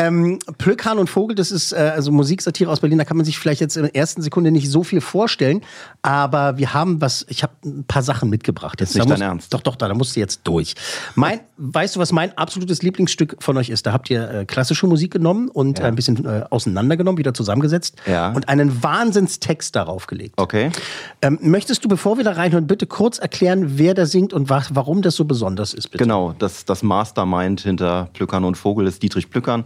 ähm, 0.00 0.38
Plöck, 0.58 0.84
Hahn 0.84 0.98
und 0.98 1.10
Vogel, 1.10 1.34
das 1.34 1.50
ist 1.50 1.72
äh, 1.72 1.76
also 1.76 2.10
Musiksatire 2.10 2.70
aus 2.70 2.80
Berlin. 2.80 2.98
Da 2.98 3.04
kann 3.04 3.16
man 3.16 3.26
sich 3.26 3.38
vielleicht 3.38 3.60
jetzt 3.60 3.76
in 3.76 3.82
der 3.82 3.94
ersten 3.94 4.22
Sekunde 4.22 4.50
nicht 4.50 4.70
so 4.70 4.82
viel 4.82 5.00
vorstellen. 5.00 5.60
Aber 6.02 6.56
wir 6.56 6.72
haben 6.72 7.00
was, 7.00 7.26
ich 7.28 7.42
habe 7.42 7.52
ein 7.64 7.84
paar 7.84 8.02
Sachen 8.02 8.30
mitgebracht. 8.30 8.80
Jetzt 8.80 8.94
Da 8.94 9.00
nicht 9.00 9.10
dein 9.10 9.20
Ernst? 9.20 9.52
Doch, 9.52 9.60
doch, 9.60 9.76
da, 9.76 9.88
da 9.88 9.94
musst 9.94 10.16
du 10.16 10.20
jetzt 10.20 10.40
durch. 10.44 10.74
Mein, 11.14 11.40
weißt 11.58 11.96
du, 11.96 12.00
was 12.00 12.12
mein 12.12 12.36
absolutes 12.38 12.82
Lieblingsstück 12.82 13.36
von 13.40 13.56
euch 13.58 13.68
ist? 13.68 13.86
Da 13.86 13.92
habt 13.92 14.08
ihr 14.10 14.30
äh, 14.30 14.44
klassische 14.46 14.86
Musik 14.86 15.12
genommen 15.12 15.48
und 15.48 15.78
äh, 15.80 15.82
ein 15.82 15.94
bisschen 15.94 16.24
äh, 16.24 16.44
auseinandergenommen, 16.50 17.18
wieder 17.18 17.34
zusammengesetzt 17.34 17.96
Ja. 18.06 18.32
und 18.32 18.48
einen 18.48 18.82
Wahnsinnstext 18.82 19.76
darauf 19.76 20.06
gelegt. 20.06 20.34
Okay. 20.38 20.70
Ähm, 21.22 21.38
möchtest 21.42 21.84
du, 21.84 21.88
bevor 21.88 22.16
wir 22.16 22.24
da 22.24 22.32
reinhören, 22.32 22.66
bitte 22.66 22.86
kurz 22.86 23.18
erklären, 23.18 23.78
wer 23.78 23.94
da 23.94 24.06
singt 24.06 24.32
und 24.32 24.48
wa 24.48 24.62
warum 24.70 25.02
das 25.02 25.16
so 25.16 25.24
besonders 25.24 25.74
ist, 25.74 25.88
bitte? 25.90 26.04
Genau, 26.04 26.34
das, 26.38 26.64
das 26.64 26.82
Mastermind 26.82 27.60
hinter 27.60 28.08
Plückern 28.12 28.44
und 28.44 28.56
Vogel 28.56 28.86
ist 28.86 29.02
Dietrich 29.02 29.30
Plückern, 29.30 29.64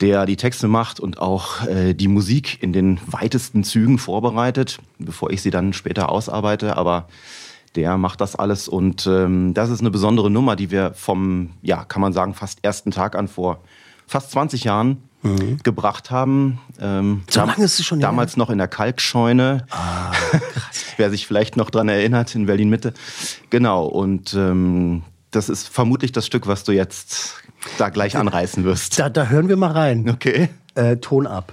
der 0.00 0.26
die 0.26 0.36
Texte 0.36 0.68
macht 0.68 1.00
und 1.00 1.18
auch 1.18 1.66
äh, 1.66 1.94
die 1.94 2.08
Musik 2.08 2.62
in 2.62 2.72
den 2.72 3.00
weitesten 3.06 3.64
Zügen 3.64 3.98
vorbereitet, 3.98 4.78
bevor 4.98 5.30
ich 5.30 5.42
sie 5.42 5.50
dann 5.50 5.72
später 5.72 6.08
ausarbeite. 6.10 6.76
Aber 6.76 7.08
der 7.74 7.96
macht 7.98 8.20
das 8.20 8.36
alles 8.36 8.68
und 8.68 9.06
ähm, 9.06 9.54
das 9.54 9.70
ist 9.70 9.80
eine 9.80 9.90
besondere 9.90 10.30
Nummer, 10.30 10.56
die 10.56 10.70
wir 10.70 10.94
vom, 10.94 11.50
ja, 11.62 11.84
kann 11.84 12.00
man 12.00 12.12
sagen, 12.12 12.34
fast 12.34 12.60
ersten 12.62 12.90
Tag 12.90 13.16
an 13.16 13.28
vor 13.28 13.60
fast 14.06 14.30
20 14.30 14.64
Jahren 14.64 15.02
gebracht 15.64 16.10
haben. 16.10 16.60
Ähm, 16.80 17.10
Mhm. 17.10 17.22
So 17.28 17.40
lange 17.40 17.64
ist 17.64 17.80
es 17.80 17.84
schon 17.84 17.98
her? 17.98 18.08
Damals 18.08 18.36
noch 18.36 18.50
in 18.50 18.58
der 18.58 18.68
Kalkscheune. 18.68 19.66
Ah, 19.70 20.12
Wer 20.96 21.10
sich 21.10 21.26
vielleicht 21.26 21.56
noch 21.56 21.70
dran 21.70 21.88
erinnert, 21.88 22.34
in 22.34 22.46
Berlin 22.46 22.70
Mitte. 22.70 22.94
Genau, 23.50 23.84
und 23.84 24.32
ähm, 24.34 25.02
das 25.30 25.48
ist 25.48 25.68
vermutlich 25.68 26.12
das 26.12 26.24
Stück, 26.24 26.46
was 26.46 26.64
du 26.64 26.72
jetzt 26.72 27.42
da 27.76 27.88
gleich 27.90 28.16
anreißen 28.16 28.64
wirst. 28.64 28.98
Da, 28.98 29.08
da 29.08 29.26
hören 29.26 29.48
wir 29.48 29.56
mal 29.56 29.72
rein. 29.72 30.08
Okay. 30.08 30.48
Äh, 30.74 30.96
Ton 30.96 31.26
ab. 31.26 31.52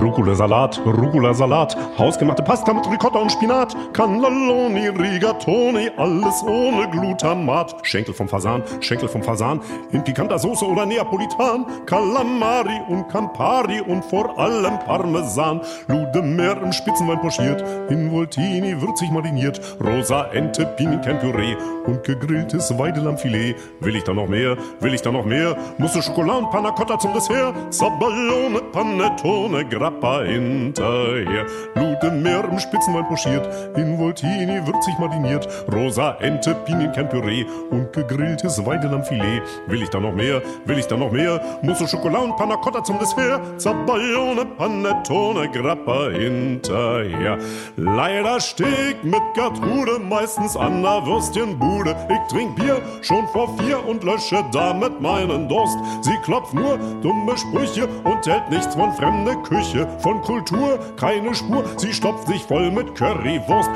Rucola-Salat, 0.00 0.80
Rucola-Salat, 0.84 1.76
hausgemachte 1.98 2.42
Pasta 2.42 2.72
mit 2.72 2.88
Ricotta 2.90 3.18
und 3.18 3.32
Spinat, 3.32 3.76
Cannelloni, 3.92 4.88
Rigatoni, 4.88 5.90
alles 5.96 6.42
ohne 6.42 6.88
Glutamat. 6.90 7.74
Schenkel 7.82 8.14
vom 8.14 8.28
Fasan, 8.28 8.62
Schenkel 8.80 9.08
vom 9.08 9.22
Fasan, 9.22 9.60
in 9.92 10.04
pikanter 10.04 10.38
Soße 10.38 10.66
oder 10.66 10.86
Neapolitan, 10.86 11.66
Calamari 11.86 12.80
und 12.88 13.08
Campari 13.08 13.80
und 13.80 14.04
vor 14.04 14.38
allem 14.38 14.78
Parmesan. 14.80 15.60
Ludemeer 15.88 16.62
im 16.62 16.72
Spitzenwein 16.72 17.20
pochiert, 17.20 17.64
in 17.88 18.12
Voltini 18.12 18.80
würzig 18.80 19.10
mariniert, 19.10 19.60
rosa 19.82 20.26
Ente, 20.32 20.66
Pinienkernpüree 20.66 21.56
und 21.86 22.04
gegrilltes 22.04 22.76
Weidelammfilet. 22.78 23.56
Will 23.80 23.96
ich 23.96 24.04
da 24.04 24.12
noch 24.12 24.28
mehr? 24.28 24.56
Will 24.80 24.94
ich 24.94 25.02
da 25.02 25.10
noch 25.10 25.24
mehr? 25.24 25.56
Musste 25.78 26.02
Schokolade 26.02 26.38
und 26.38 26.50
Panna 26.50 26.70
Cotta 26.70 26.98
zum 26.98 27.12
Dessert, 27.14 27.54
Zaballone, 27.72 28.60
Panettone, 28.72 29.64
Grappa 29.86 30.22
hinterher. 30.22 31.46
Ludemeer 31.76 32.44
im 32.50 32.58
Spitzenwein 32.58 33.06
pochiert, 33.06 33.48
in 33.76 33.96
Voltini 33.96 34.60
würzig 34.66 34.98
mariniert, 34.98 35.46
rosa 35.72 36.16
Ente, 36.18 36.56
Pinienkernpüree 36.64 37.46
und 37.70 37.92
gegrilltes 37.92 38.66
Weidelammfilet. 38.66 39.42
Will 39.68 39.82
ich 39.82 39.90
da 39.90 40.00
noch 40.00 40.12
mehr? 40.12 40.42
Will 40.64 40.78
ich 40.78 40.88
da 40.88 40.96
noch 40.96 41.12
mehr? 41.12 41.40
Musste 41.62 41.86
Schokolade 41.86 42.24
und 42.24 42.36
Panna 42.36 42.56
Cotta 42.56 42.82
zum 42.82 42.98
Dessert, 42.98 43.40
Zaballone, 43.58 44.44
Panettone, 44.58 45.48
Grappa 45.50 46.08
hinterher. 46.10 47.38
Leider 47.76 48.40
steg 48.40 49.04
mit 49.04 49.22
Gertrude 49.34 50.00
meistens 50.00 50.56
an 50.56 50.82
der 50.82 51.06
Würstchenbude. 51.06 51.94
Ich 52.08 52.32
trink 52.32 52.56
Bier 52.56 52.82
schon 53.02 53.28
vor 53.28 53.56
vier 53.58 53.86
und 53.86 54.02
lösche 54.02 54.44
damit 54.50 55.00
meinen 55.00 55.48
Durst. 55.48 55.78
Sie 56.00 56.16
klopft 56.24 56.54
nur 56.54 56.76
dumme 57.02 57.38
Sprüche 57.38 57.86
und 58.02 58.26
hält 58.26 58.50
nichts 58.50 58.74
von 58.74 58.92
fremde 58.92 59.36
Küche. 59.42 59.75
Von 60.00 60.22
Kultur 60.22 60.78
keine 60.96 61.34
Spur, 61.34 61.64
sie 61.76 61.92
stopft 61.92 62.28
sich 62.28 62.42
voll 62.42 62.70
mit 62.70 62.94
Currywurst. 62.94 63.70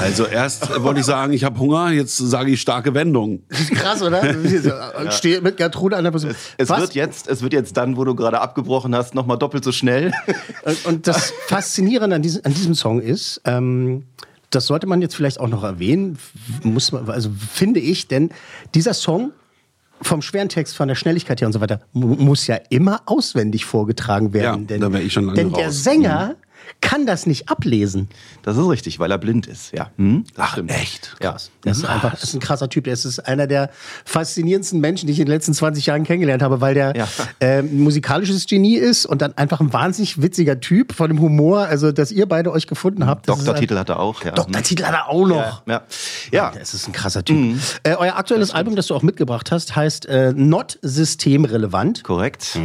Also 0.00 0.26
erst 0.26 0.82
wollte 0.82 1.00
ich 1.00 1.06
sagen, 1.06 1.32
ich 1.32 1.44
habe 1.44 1.58
Hunger, 1.58 1.90
jetzt 1.90 2.16
sage 2.16 2.50
ich 2.50 2.60
starke 2.60 2.92
Wendung. 2.94 3.42
Krass, 3.74 4.02
oder? 4.02 4.22
Ich 5.06 5.12
stehe 5.14 5.40
mit 5.40 5.56
Gertrude 5.56 5.96
an 5.96 6.04
der 6.04 6.10
Person. 6.10 6.34
Es 6.58 6.68
Was? 6.68 6.80
wird, 6.80 6.94
jetzt, 6.94 7.28
es 7.28 7.42
wird 7.42 7.52
jetzt 7.52 7.76
dann, 7.76 7.96
wo 7.96 8.04
du 8.04 8.14
gerade 8.14 8.40
abgebrochen 8.40 8.94
hast, 8.94 9.14
nochmal 9.14 9.38
doppelt 9.38 9.64
so 9.64 9.72
schnell. 9.72 10.12
Und- 10.64 10.86
Und 10.86 11.06
das 11.06 11.32
Faszinierende 11.46 12.16
an 12.16 12.22
diesem, 12.22 12.42
an 12.44 12.52
diesem 12.54 12.74
Song 12.74 13.00
ist, 13.00 13.40
ähm, 13.44 14.04
das 14.50 14.66
sollte 14.66 14.86
man 14.86 15.00
jetzt 15.02 15.16
vielleicht 15.16 15.40
auch 15.40 15.48
noch 15.48 15.64
erwähnen, 15.64 16.18
muss 16.62 16.92
man, 16.92 17.08
also 17.08 17.30
finde 17.52 17.80
ich, 17.80 18.06
denn 18.08 18.30
dieser 18.74 18.94
Song 18.94 19.32
vom 20.04 20.22
schweren 20.22 20.48
Text, 20.48 20.76
von 20.76 20.88
der 20.88 20.94
Schnelligkeit 20.94 21.40
her 21.40 21.46
und 21.48 21.52
so 21.52 21.60
weiter, 21.60 21.80
mu- 21.92 22.14
muss 22.16 22.46
ja 22.46 22.58
immer 22.70 23.02
auswendig 23.06 23.64
vorgetragen 23.64 24.32
werden. 24.32 24.62
Ja, 24.62 24.66
denn, 24.66 24.80
da 24.80 24.92
wär 24.92 25.00
ich 25.02 25.12
schon 25.12 25.24
lange 25.24 25.36
Denn 25.36 25.52
der 25.52 25.66
raus. 25.66 25.82
Sänger 25.82 26.36
kann 26.80 27.06
das 27.06 27.26
nicht 27.26 27.48
ablesen. 27.48 28.08
Das 28.42 28.56
ist 28.56 28.68
richtig, 28.68 28.98
weil 28.98 29.10
er 29.10 29.18
blind 29.18 29.46
ist, 29.46 29.72
ja. 29.72 29.90
Hm? 29.96 30.24
Das 30.34 30.44
Ach, 30.46 30.52
stimmt. 30.52 30.70
echt? 30.70 31.14
Ja. 31.22 31.32
Krass. 31.32 31.50
Das 31.62 31.78
ist 31.78 31.84
einfach, 31.86 32.10
das 32.12 32.24
ist 32.24 32.34
ein 32.34 32.40
krasser 32.40 32.68
Typ. 32.68 32.84
Das 32.84 33.04
ist 33.04 33.18
einer 33.20 33.46
der 33.46 33.70
faszinierendsten 34.04 34.80
Menschen, 34.80 35.06
die 35.06 35.12
ich 35.12 35.20
in 35.20 35.26
den 35.26 35.32
letzten 35.32 35.54
20 35.54 35.86
Jahren 35.86 36.04
kennengelernt 36.04 36.42
habe, 36.42 36.60
weil 36.60 36.74
der 36.74 36.94
Ja. 36.96 37.08
äh, 37.40 37.58
ein 37.60 37.80
musikalisches 37.80 38.46
Genie 38.46 38.76
ist 38.76 39.06
und 39.06 39.22
dann 39.22 39.32
einfach 39.36 39.60
ein 39.60 39.72
wahnsinnig 39.72 40.20
witziger 40.20 40.60
Typ 40.60 40.92
von 40.92 41.08
dem 41.08 41.20
Humor, 41.20 41.60
also 41.60 41.90
dass 41.92 42.12
ihr 42.12 42.26
beide 42.26 42.52
euch 42.52 42.66
gefunden 42.66 43.06
habt. 43.06 43.28
das 43.28 43.36
Doktortitel 43.38 43.76
hat 43.78 43.88
er 43.88 43.98
auch, 44.00 44.22
ja. 44.24 44.32
Doktortitel 44.32 44.84
hat 44.84 44.94
er 44.94 45.08
auch 45.08 45.26
noch. 45.26 45.62
Ja. 45.66 45.82
Ja. 46.32 46.52
Das 46.58 46.74
ist 46.74 46.86
ein 46.86 46.92
krasser 46.92 47.24
Typ. 47.24 47.56
Äh, 47.82 47.94
euer 47.96 48.16
aktuelles 48.16 48.50
Album, 48.52 48.76
das 48.76 48.86
du 48.88 48.94
auch 48.94 49.02
mitgebracht 49.02 49.50
hast, 49.50 49.74
heißt 49.74 50.06
äh, 50.06 50.32
Not 50.34 50.78
Systemrelevant. 50.82 52.04
Korrekt. 52.04 52.58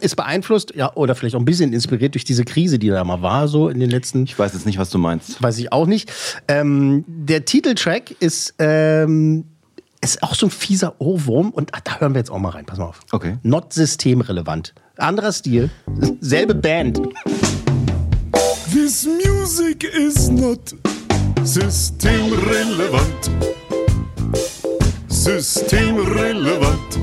Ist 0.00 0.16
beeinflusst, 0.16 0.74
ja, 0.74 0.92
oder 0.94 1.14
vielleicht 1.14 1.34
auch 1.36 1.40
ein 1.40 1.44
bisschen 1.44 1.72
inspiriert 1.72 2.14
durch 2.14 2.24
diese 2.24 2.44
Krise, 2.44 2.78
die 2.78 2.88
da 2.88 3.04
mal 3.16 3.22
war, 3.22 3.48
so 3.48 3.68
in 3.68 3.80
den 3.80 3.90
letzten 3.90 4.24
Ich 4.24 4.38
weiß 4.38 4.52
jetzt 4.54 4.66
nicht, 4.66 4.78
was 4.78 4.90
du 4.90 4.98
meinst. 4.98 5.42
Weiß 5.42 5.58
ich 5.58 5.72
auch 5.72 5.86
nicht. 5.86 6.12
Ähm, 6.48 7.04
der 7.06 7.44
Titeltrack 7.44 8.10
ist, 8.20 8.54
ähm, 8.58 9.44
ist 10.00 10.22
auch 10.22 10.34
so 10.34 10.46
ein 10.46 10.50
fieser 10.50 11.00
Ohrwurm 11.00 11.50
und 11.50 11.70
ach, 11.72 11.80
da 11.80 12.00
hören 12.00 12.14
wir 12.14 12.20
jetzt 12.20 12.30
auch 12.30 12.38
mal 12.38 12.50
rein. 12.50 12.66
Pass 12.66 12.78
mal 12.78 12.86
auf. 12.86 13.00
Okay. 13.12 13.38
Not 13.42 13.72
systemrelevant. 13.72 14.74
Anderer 14.96 15.32
Stil, 15.32 15.70
selbe 16.20 16.54
Band. 16.54 17.00
This 18.72 19.06
music 19.06 19.84
is 19.84 20.30
not 20.30 20.74
systemrelevant. 21.42 23.30
Systemrelevant. 25.08 26.98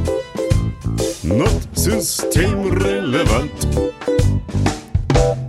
Not 1.24 1.68
systemrelevant. 1.74 3.52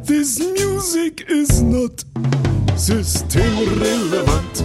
This 0.09 0.41
music 0.41 1.27
is 1.29 1.61
not 1.61 2.03
systemrelevant. 2.77 4.55
Systemrelevant. 4.55 4.63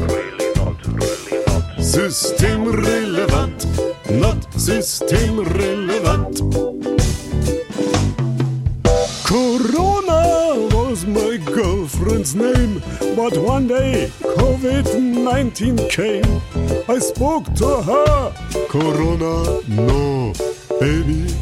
Not 0.56 0.88
really 0.88 1.44
not. 1.46 1.84
System 1.84 2.72
relevant, 2.72 3.66
not 4.10 4.54
system 4.54 5.42
relevant. 5.60 6.40
Corona 9.26 10.22
was 10.78 11.06
my 11.06 11.36
girlfriend's 11.54 12.36
name, 12.36 12.82
but 13.18 13.38
one 13.38 13.68
day 13.68 14.10
COVID 14.22 14.88
19 15.02 15.90
came. 15.90 16.42
I 16.88 17.00
spoke 17.00 17.54
to 17.56 17.82
her. 17.82 18.34
Corona, 18.70 19.60
no, 19.68 20.32
baby, 20.80 21.36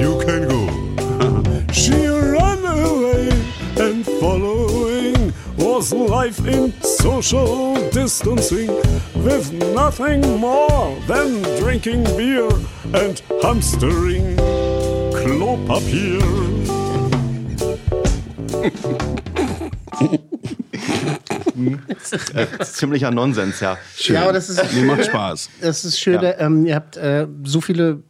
you 0.00 0.16
can 0.24 0.46
go. 0.48 0.55
Following 4.20 5.32
was 5.56 5.92
life 5.92 6.38
in 6.46 6.72
social 6.82 7.74
distancing, 7.90 8.68
with 9.24 9.52
nothing 9.74 10.20
more 10.38 10.96
than 11.06 11.42
drinking 11.60 12.04
beer 12.16 12.48
and 12.94 13.20
hamstering 13.42 14.36
Klopapier. 15.12 16.20
Das 21.88 22.12
ist 22.60 22.76
ziemlicher 22.76 23.10
Nonsens, 23.10 23.60
ja. 23.60 23.78
Ja, 23.98 24.22
aber 24.22 24.32
das 24.34 24.48
ist, 24.48 24.72
Mir 24.74 24.84
macht 24.84 25.06
Spaß. 25.06 25.48
das 25.60 25.84
ist 25.84 25.98
schön. 26.00 26.20
Ähm, 26.38 26.66
ihr 26.66 26.74
habt 26.74 26.96
äh, 26.96 27.26
so 27.44 27.60
viele, 27.60 28.02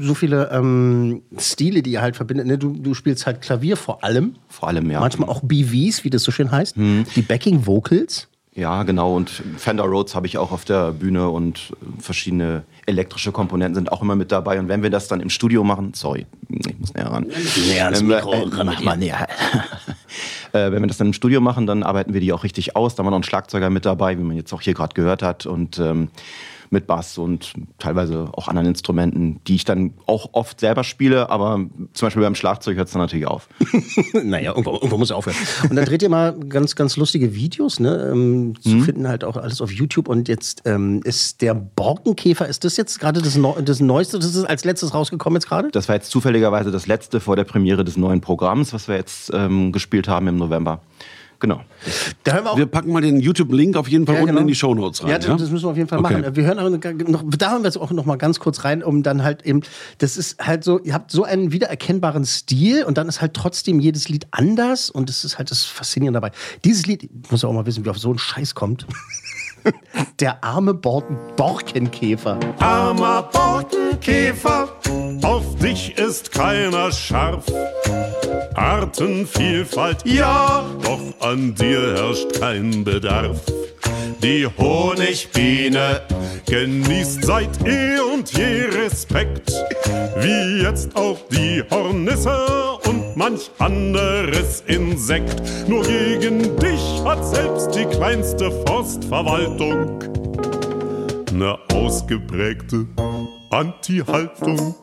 so 0.00 0.14
viele 0.14 0.50
ähm, 0.52 1.22
Stile, 1.38 1.82
die 1.82 1.92
ihr 1.92 2.02
halt 2.02 2.16
verbindet. 2.16 2.46
Ne? 2.46 2.58
Du, 2.58 2.72
du 2.72 2.94
spielst 2.94 3.26
halt 3.26 3.40
Klavier 3.40 3.76
vor 3.76 4.04
allem. 4.04 4.34
Vor 4.48 4.68
allem, 4.68 4.90
ja. 4.90 5.00
Manchmal 5.00 5.28
auch 5.28 5.40
BVs, 5.42 6.04
wie 6.04 6.10
das 6.10 6.22
so 6.22 6.32
schön 6.32 6.50
heißt. 6.50 6.76
Die 6.76 7.22
Backing 7.22 7.66
Vocals. 7.66 8.28
Ja, 8.58 8.82
genau. 8.82 9.14
Und 9.14 9.30
Fender 9.56 9.84
Rhodes 9.84 10.16
habe 10.16 10.26
ich 10.26 10.36
auch 10.36 10.50
auf 10.50 10.64
der 10.64 10.90
Bühne 10.90 11.28
und 11.28 11.72
verschiedene 12.00 12.64
elektrische 12.86 13.30
Komponenten 13.30 13.76
sind 13.76 13.92
auch 13.92 14.02
immer 14.02 14.16
mit 14.16 14.32
dabei. 14.32 14.58
Und 14.58 14.66
wenn 14.66 14.82
wir 14.82 14.90
das 14.90 15.06
dann 15.06 15.20
im 15.20 15.30
Studio 15.30 15.62
machen, 15.62 15.92
sorry, 15.94 16.26
ich 16.48 16.76
muss 16.76 16.92
näher 16.92 17.06
ran. 17.06 17.28
Näher 17.68 17.84
ans 17.84 18.02
Mikro, 18.02 18.30
ran 18.32 18.66
mit 18.66 18.66
mach 18.66 18.82
mal 18.82 18.96
näher. 18.96 19.28
äh, 20.52 20.72
wenn 20.72 20.82
wir 20.82 20.88
das 20.88 20.96
dann 20.96 21.06
im 21.06 21.12
Studio 21.12 21.40
machen, 21.40 21.68
dann 21.68 21.84
arbeiten 21.84 22.14
wir 22.14 22.20
die 22.20 22.32
auch 22.32 22.42
richtig 22.42 22.74
aus. 22.74 22.96
Da 22.96 22.98
haben 23.00 23.06
wir 23.06 23.10
noch 23.10 23.18
einen 23.18 23.22
Schlagzeuger 23.22 23.70
mit 23.70 23.86
dabei, 23.86 24.18
wie 24.18 24.24
man 24.24 24.36
jetzt 24.36 24.52
auch 24.52 24.60
hier 24.60 24.74
gerade 24.74 24.92
gehört 24.92 25.22
hat. 25.22 25.46
Und 25.46 25.78
ähm, 25.78 26.08
mit 26.70 26.86
Bass 26.86 27.18
und 27.18 27.52
teilweise 27.78 28.28
auch 28.32 28.48
anderen 28.48 28.68
Instrumenten, 28.68 29.40
die 29.46 29.54
ich 29.54 29.64
dann 29.64 29.94
auch 30.06 30.30
oft 30.32 30.60
selber 30.60 30.84
spiele, 30.84 31.30
aber 31.30 31.60
zum 31.92 32.06
Beispiel 32.06 32.22
beim 32.22 32.34
Schlagzeug 32.34 32.76
hört 32.76 32.88
es 32.88 32.92
dann 32.92 33.02
natürlich 33.02 33.26
auf. 33.26 33.48
naja, 34.12 34.50
irgendwo, 34.50 34.72
irgendwo 34.72 34.98
muss 34.98 35.10
er 35.10 35.16
aufhören. 35.16 35.36
Und 35.68 35.76
dann 35.76 35.84
dreht 35.84 36.02
ihr 36.02 36.08
mal 36.08 36.38
ganz, 36.48 36.76
ganz 36.76 36.96
lustige 36.96 37.34
Videos, 37.34 37.80
ne? 37.80 38.10
Ähm, 38.12 38.54
zu 38.60 38.80
finden 38.80 39.08
halt 39.08 39.24
auch 39.24 39.36
alles 39.36 39.60
auf 39.60 39.72
YouTube. 39.72 40.08
Und 40.08 40.28
jetzt 40.28 40.62
ähm, 40.64 41.00
ist 41.04 41.42
der 41.42 41.54
Borkenkäfer, 41.54 42.46
ist 42.48 42.64
das 42.64 42.76
jetzt 42.76 42.98
gerade 43.00 43.22
das, 43.22 43.36
Neu 43.36 43.60
das 43.62 43.80
Neueste, 43.80 44.18
das 44.18 44.34
ist 44.34 44.44
als 44.44 44.64
letztes 44.64 44.94
rausgekommen 44.94 45.36
jetzt 45.36 45.48
gerade? 45.48 45.70
Das 45.70 45.88
war 45.88 45.94
jetzt 45.94 46.10
zufälligerweise 46.10 46.70
das 46.70 46.86
letzte 46.86 47.20
vor 47.20 47.36
der 47.36 47.44
Premiere 47.44 47.84
des 47.84 47.96
neuen 47.96 48.20
Programms, 48.20 48.72
was 48.72 48.88
wir 48.88 48.96
jetzt 48.96 49.30
ähm, 49.34 49.72
gespielt 49.72 50.08
haben 50.08 50.28
im 50.28 50.36
November. 50.36 50.80
Genau. 51.40 51.60
Da 52.24 52.32
hören 52.34 52.44
wir 52.44 52.50
auch. 52.52 52.56
Wir 52.56 52.66
packen 52.66 52.92
mal 52.92 53.00
den 53.00 53.20
YouTube-Link 53.20 53.76
auf 53.76 53.86
jeden 53.88 54.06
Fall 54.06 54.16
Ja, 54.16 54.20
unten 54.22 54.32
genau. 54.32 54.40
in 54.42 54.48
die 54.48 54.56
Shownotes 54.56 55.04
rein. 55.04 55.10
Ja, 55.10 55.18
das, 55.18 55.26
das 55.40 55.50
müssen 55.50 55.64
wir 55.66 55.70
auf 55.70 55.76
jeden 55.76 55.88
Fall 55.88 56.00
Okay. 56.00 56.20
machen. 56.20 56.34
Wir 56.36 56.44
hören 56.44 56.58
aber 56.58 56.70
noch, 56.70 56.78
da 57.38 57.50
hören 57.52 57.62
wir 57.62 57.66
jetzt 57.68 57.76
auch 57.78 57.92
noch 57.92 58.04
mal 58.06 58.16
ganz 58.16 58.40
kurz 58.40 58.64
rein, 58.64 58.82
um 58.82 59.04
dann 59.04 59.22
halt 59.22 59.42
eben, 59.46 59.60
das 59.98 60.16
ist 60.16 60.44
halt 60.44 60.64
so, 60.64 60.80
ihr 60.80 60.94
habt 60.94 61.12
so 61.12 61.22
einen 61.22 61.52
wiedererkennbaren 61.52 62.24
Stil 62.24 62.82
und 62.84 62.98
dann 62.98 63.08
ist 63.08 63.20
halt 63.20 63.34
trotzdem 63.34 63.78
jedes 63.78 64.08
Lied 64.08 64.26
anders 64.32 64.90
und 64.90 65.08
das 65.08 65.24
ist 65.24 65.38
halt 65.38 65.50
das 65.52 65.64
Faszinierende 65.64 66.16
dabei. 66.20 66.32
Dieses 66.64 66.86
Lied, 66.86 67.04
ich 67.04 67.30
muss 67.30 67.42
ja 67.42 67.48
auch 67.48 67.52
mal 67.52 67.66
wissen, 67.66 67.84
wie 67.84 67.90
auf 67.90 67.98
so 67.98 68.08
einen 68.10 68.18
Scheiß 68.18 68.54
kommt. 68.56 68.86
Der 70.20 70.42
arme 70.42 70.72
Borken, 70.74 71.16
Borkenkäfer. 71.36 72.38
Armer 72.58 73.22
Borkenkäfer, 73.32 74.68
auf 75.22 75.56
dich 75.56 75.96
ist 75.98 76.32
keiner 76.32 76.92
scharf. 76.92 77.44
Artenvielfalt, 78.54 79.98
ja, 80.04 80.64
doch 80.82 81.00
an 81.20 81.54
dir 81.54 81.94
herrscht 81.96 82.40
kein 82.40 82.84
Bedarf. 82.84 83.40
Die 84.22 84.46
Honigbiene 84.58 86.02
genießt 86.46 87.24
seit 87.24 87.66
eh 87.66 88.00
und 88.00 88.32
je 88.36 88.64
Respekt, 88.64 89.52
wie 90.18 90.62
jetzt 90.62 90.96
auch 90.96 91.18
die 91.30 91.62
Hornisse 91.70 92.78
und 92.84 93.16
manch 93.16 93.50
anderes 93.58 94.64
Insekt. 94.66 95.40
Nur 95.68 95.84
gegen 95.84 96.56
dich 96.56 97.04
hat 97.04 97.24
selbst 97.24 97.74
die 97.74 97.84
kleinste 97.84 98.50
Forstverwaltung 98.66 100.02
eine 101.30 101.58
ausgeprägte 101.72 102.86
Anti-Haltung. 103.50 104.74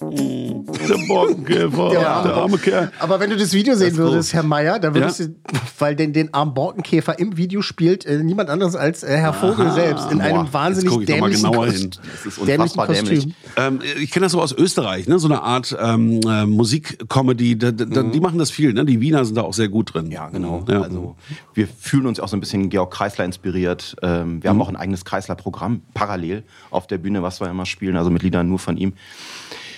Der 0.00 1.06
Borkenkäfer, 1.06 1.90
der, 1.90 2.08
arme 2.10 2.32
arme 2.34 2.58
Kerl. 2.58 2.90
Aber 2.98 3.20
wenn 3.20 3.30
du 3.30 3.36
das 3.36 3.52
Video 3.52 3.74
sehen 3.74 3.96
würdest, 3.96 4.32
Herr 4.32 4.42
Meier, 4.42 4.78
dann 4.78 4.94
würdest 4.94 5.20
Ja. 5.20 5.26
du, 5.26 5.34
weil 5.78 5.94
den, 5.96 6.12
den 6.12 6.32
armen 6.32 6.54
Borkenkäfer 6.54 7.18
im 7.18 7.36
Video 7.36 7.60
spielt 7.62 8.06
äh, 8.06 8.22
niemand 8.22 8.48
anderes 8.48 8.76
als 8.76 9.02
äh, 9.02 9.16
Herr 9.16 9.34
Vogel 9.34 9.70
selbst 9.72 10.10
in 10.10 10.20
einem 10.20 10.46
boah, 10.46 10.52
wahnsinnig 10.52 10.90
noch 10.90 10.98
mal 10.98 11.04
dämlichen 11.04 11.50
genauer 11.50 11.66
Kost- 11.66 11.78
hin. 11.80 11.90
Das 11.90 12.26
ist 12.26 12.38
dämlichen 12.38 12.60
unfassbar 12.62 12.86
dämlich. 12.88 13.28
Ähm, 13.56 13.80
ich 14.00 14.10
kenne 14.10 14.24
das 14.26 14.32
so 14.32 14.40
aus 14.40 14.52
Österreich, 14.52 15.06
ne? 15.08 15.18
so 15.18 15.28
eine 15.28 15.42
Art 15.42 15.76
ähm, 15.78 16.20
äh, 16.26 16.46
Musikcomedy. 16.46 17.58
Da, 17.58 17.72
da, 17.72 18.02
Die 18.04 18.20
machen 18.20 18.38
das 18.38 18.50
viel, 18.50 18.72
ne? 18.72 18.84
die 18.86 19.00
Wiener 19.00 19.24
sind 19.24 19.34
da 19.36 19.42
auch 19.42 19.54
sehr 19.54 19.68
gut 19.68 19.92
drin. 19.94 20.10
Ja, 20.10 20.28
genau. 20.30 20.64
Ja. 20.68 20.82
Also 20.82 21.16
wir 21.54 21.66
fühlen 21.68 22.06
uns 22.06 22.20
auch 22.20 22.28
so 22.28 22.36
ein 22.36 22.40
bisschen 22.40 22.70
Georg 22.70 22.92
Kreisler 22.92 23.24
inspiriert. 23.24 23.96
Ähm, 24.02 24.42
wir 24.42 24.50
haben 24.50 24.62
auch 24.62 24.68
ein 24.68 24.76
eigenes 24.76 25.04
Kreisler-Programm 25.04 25.82
parallel 25.92 26.44
auf 26.70 26.86
der 26.86 26.98
Bühne, 26.98 27.22
was 27.22 27.40
wir 27.40 27.50
immer 27.50 27.66
spielen, 27.66 27.96
also 27.98 28.10
mit 28.10 28.22
Liedern 28.22 28.48
nur 28.48 28.58
von 28.58 28.76
ihm. 28.76 28.94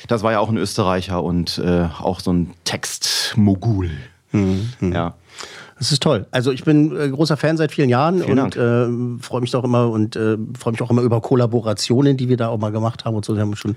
Das 0.08 0.22
war 0.22 0.32
ja 0.32 0.38
auch 0.40 0.48
ein 0.48 0.56
Österreicher 0.56 1.22
und 1.22 1.58
äh, 1.58 1.88
auch 2.00 2.20
so 2.20 2.32
ein 2.32 2.54
Textmogul. 2.64 3.90
Ja. 4.92 5.14
Das 5.80 5.90
ist 5.92 6.02
toll. 6.02 6.26
Also 6.30 6.52
ich 6.52 6.62
bin 6.64 6.94
äh, 6.94 7.08
großer 7.08 7.38
Fan 7.38 7.56
seit 7.56 7.72
vielen 7.72 7.88
Jahren 7.88 8.22
Vielen 8.22 8.38
und 8.38 8.54
äh, 8.54 9.22
freue 9.22 9.40
mich 9.40 9.50
doch 9.50 9.64
immer 9.64 9.88
und 9.88 10.14
äh, 10.14 10.36
freue 10.58 10.72
mich 10.72 10.82
auch 10.82 10.90
immer 10.90 11.00
über 11.00 11.22
Kollaborationen, 11.22 12.18
die 12.18 12.28
wir 12.28 12.36
da 12.36 12.48
auch 12.48 12.58
mal 12.58 12.70
gemacht 12.70 13.06
haben 13.06 13.16
und 13.16 13.24
so. 13.24 13.34
Wir 13.34 13.40
haben 13.40 13.56
schon 13.56 13.76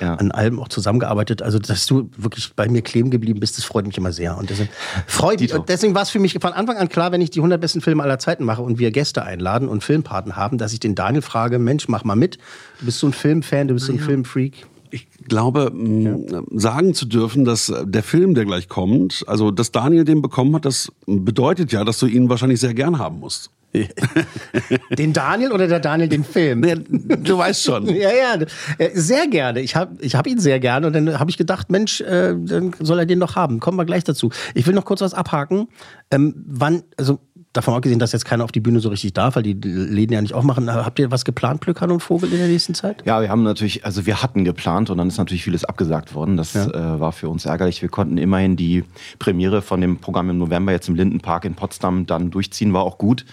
Ja. 0.00 0.14
an 0.14 0.30
Alben 0.30 0.58
auch 0.58 0.68
zusammengearbeitet. 0.68 1.42
Also 1.42 1.58
dass 1.58 1.84
du 1.84 2.08
wirklich 2.16 2.54
bei 2.56 2.68
mir 2.70 2.80
kleben 2.80 3.10
geblieben 3.10 3.38
bist, 3.38 3.58
das 3.58 3.66
freut 3.66 3.86
mich 3.86 3.98
immer 3.98 4.12
sehr. 4.12 4.36
Und 4.38 4.48
deswegen 4.48 4.70
freut 5.06 5.40
mich. 5.40 5.54
Und 5.54 5.68
deswegen 5.68 5.94
war 5.94 6.02
es 6.02 6.10
für 6.10 6.18
mich 6.20 6.38
von 6.40 6.54
Anfang 6.54 6.78
an 6.78 6.88
klar, 6.88 7.12
wenn 7.12 7.20
ich 7.20 7.28
die 7.28 7.40
100 7.40 7.60
besten 7.60 7.82
Filme 7.82 8.02
aller 8.02 8.18
Zeiten 8.18 8.44
mache 8.44 8.62
und 8.62 8.78
wir 8.78 8.90
Gäste 8.90 9.22
einladen 9.22 9.68
und 9.68 9.84
Filmpaten 9.84 10.36
haben, 10.36 10.56
dass 10.56 10.72
ich 10.72 10.80
den 10.80 10.94
Daniel 10.94 11.20
frage: 11.20 11.58
Mensch, 11.58 11.86
mach 11.86 12.02
mal 12.02 12.16
mit. 12.16 12.38
Du 12.80 12.86
bist 12.86 12.98
so 12.98 13.06
ein 13.06 13.12
Filmfan, 13.12 13.68
du 13.68 13.74
bist 13.74 13.86
so 13.86 13.92
ein 13.92 13.98
Filmfreak. 13.98 14.66
Ich 14.92 15.08
glaube, 15.26 15.70
mh, 15.72 16.42
sagen 16.52 16.92
zu 16.92 17.06
dürfen, 17.06 17.44
dass 17.44 17.70
äh, 17.70 17.86
der 17.86 18.02
Film, 18.02 18.34
der 18.34 18.44
gleich 18.44 18.68
kommt, 18.68 19.24
also 19.26 19.50
dass 19.50 19.72
Daniel 19.72 20.04
den 20.04 20.20
bekommen 20.20 20.54
hat, 20.54 20.66
das 20.66 20.92
bedeutet 21.06 21.72
ja, 21.72 21.82
dass 21.82 21.98
du 21.98 22.06
ihn 22.06 22.28
wahrscheinlich 22.28 22.60
sehr 22.60 22.74
gern 22.74 22.98
haben 22.98 23.18
musst. 23.18 23.50
Den 24.98 25.14
Daniel 25.14 25.52
oder 25.52 25.66
der 25.66 25.80
Daniel 25.80 26.08
den 26.08 26.24
Film? 26.24 26.62
Ja, 26.62 26.74
du 26.76 27.38
weißt 27.38 27.62
schon. 27.64 27.86
Ja, 28.02 28.10
ja, 28.10 28.46
äh, 28.78 28.90
sehr 28.94 29.28
gerne. 29.28 29.60
Ich 29.60 29.76
habe 29.76 29.96
ich 30.00 30.14
hab 30.14 30.26
ihn 30.26 30.38
sehr 30.38 30.60
gerne 30.60 30.86
und 30.86 30.92
dann 30.92 31.18
habe 31.18 31.30
ich 31.30 31.38
gedacht, 31.38 31.70
Mensch, 31.70 32.00
äh, 32.00 32.34
dann 32.36 32.72
soll 32.80 32.98
er 32.98 33.06
den 33.06 33.18
noch 33.18 33.36
haben. 33.36 33.60
Kommen 33.60 33.78
wir 33.78 33.84
gleich 33.84 34.04
dazu. 34.04 34.30
Ich 34.54 34.66
will 34.66 34.74
noch 34.74 34.84
kurz 34.84 35.00
was 35.00 35.14
abhaken. 35.14 35.68
Ähm, 36.10 36.34
wann, 36.46 36.82
also 36.98 37.20
davon 37.52 37.74
abgesehen, 37.74 37.98
dass 37.98 38.12
jetzt 38.12 38.24
keiner 38.24 38.44
auf 38.44 38.52
die 38.52 38.60
Bühne 38.60 38.80
so 38.80 38.88
richtig 38.88 39.12
darf, 39.12 39.36
weil 39.36 39.42
die 39.42 39.52
Läden 39.52 40.12
ja 40.12 40.22
nicht 40.22 40.34
aufmachen, 40.34 40.72
habt 40.72 40.98
ihr 40.98 41.10
was 41.10 41.24
geplant, 41.24 41.60
Plöckern 41.60 41.90
und 41.90 42.00
Vogel 42.00 42.32
in 42.32 42.38
der 42.38 42.48
nächsten 42.48 42.74
Zeit? 42.74 43.02
Ja, 43.04 43.20
wir 43.20 43.28
haben 43.28 43.42
natürlich, 43.42 43.84
also 43.84 44.06
wir 44.06 44.22
hatten 44.22 44.44
geplant 44.44 44.90
und 44.90 44.98
dann 44.98 45.08
ist 45.08 45.18
natürlich 45.18 45.44
vieles 45.44 45.64
abgesagt 45.64 46.14
worden. 46.14 46.36
Das 46.36 46.54
äh, 46.54 46.70
war 46.72 47.12
für 47.12 47.28
uns 47.28 47.44
ärgerlich. 47.44 47.82
Wir 47.82 47.88
konnten 47.88 48.16
immerhin 48.18 48.56
die 48.56 48.84
Premiere 49.18 49.62
von 49.62 49.80
dem 49.80 49.98
Programm 49.98 50.30
im 50.30 50.38
November 50.38 50.72
jetzt 50.72 50.88
im 50.88 50.94
Lindenpark 50.94 51.44
in 51.44 51.54
Potsdam 51.54 52.06
dann 52.06 52.30
durchziehen, 52.30 52.72
war 52.72 52.82
auch 52.82 52.98
gut. 52.98 53.24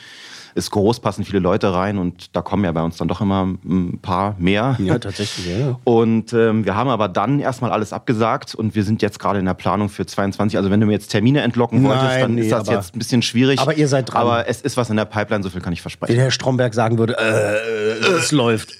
Ist 0.60 0.72
groß, 0.72 1.00
passen 1.00 1.24
viele 1.24 1.40
Leute 1.40 1.74
rein 1.74 1.98
und 1.98 2.36
da 2.36 2.42
kommen 2.42 2.66
ja 2.66 2.72
bei 2.74 2.82
uns 2.82 2.98
dann 2.98 3.08
doch 3.08 3.22
immer 3.22 3.46
ein 3.64 4.00
paar 4.02 4.36
mehr. 4.40 4.76
Ja, 4.78 5.00
tatsächlich, 5.00 5.48
ja. 5.58 5.80
Und 5.86 6.34
ähm, 6.34 6.66
wir 6.66 6.76
haben 6.76 6.90
aber 6.90 7.08
dann 7.08 7.40
erstmal 7.40 7.72
alles 7.72 7.94
abgesagt 7.94 8.56
und 8.56 8.76
wir 8.76 8.84
sind 8.84 9.02
jetzt 9.02 9.20
gerade 9.20 9.40
in 9.40 9.46
der 9.46 9.54
Planung 9.54 9.88
für 9.88 10.06
22. 10.06 10.58
Also 10.58 10.70
wenn 10.70 10.82
du 10.82 10.86
mir 10.86 10.92
jetzt 10.92 11.08
Termine 11.08 11.42
entlocken 11.44 11.82
wolltest, 11.86 12.04
Nein, 12.04 12.22
dann 12.22 12.36
nee, 12.36 12.42
ist 12.42 12.52
das 12.52 12.68
aber- 12.68 12.78
jetzt 12.78 12.94
ein 12.94 13.00
bisschen 13.00 13.22
schwierig. 13.22 13.60
aber 13.60 13.78
ihr 13.78 13.88
seid 13.88 14.12
dran. 14.12 14.22
Aber 14.22 14.50
es 14.50 14.62
ist 14.62 14.76
was 14.76 14.90
in 14.90 14.98
der 14.98 15.06
Pipeline, 15.06 15.44
so 15.44 15.50
viel 15.50 15.62
kann 15.62 15.72
ich 15.72 15.80
Wenn 15.80 15.84
versprechen. 15.84 16.16
Herr 16.20 16.30
Stromberg 16.32 16.74
sagen 16.74 16.98
würde, 16.98 17.16
äh, 17.18 18.06
es 18.18 18.34
läuft. 18.34 18.74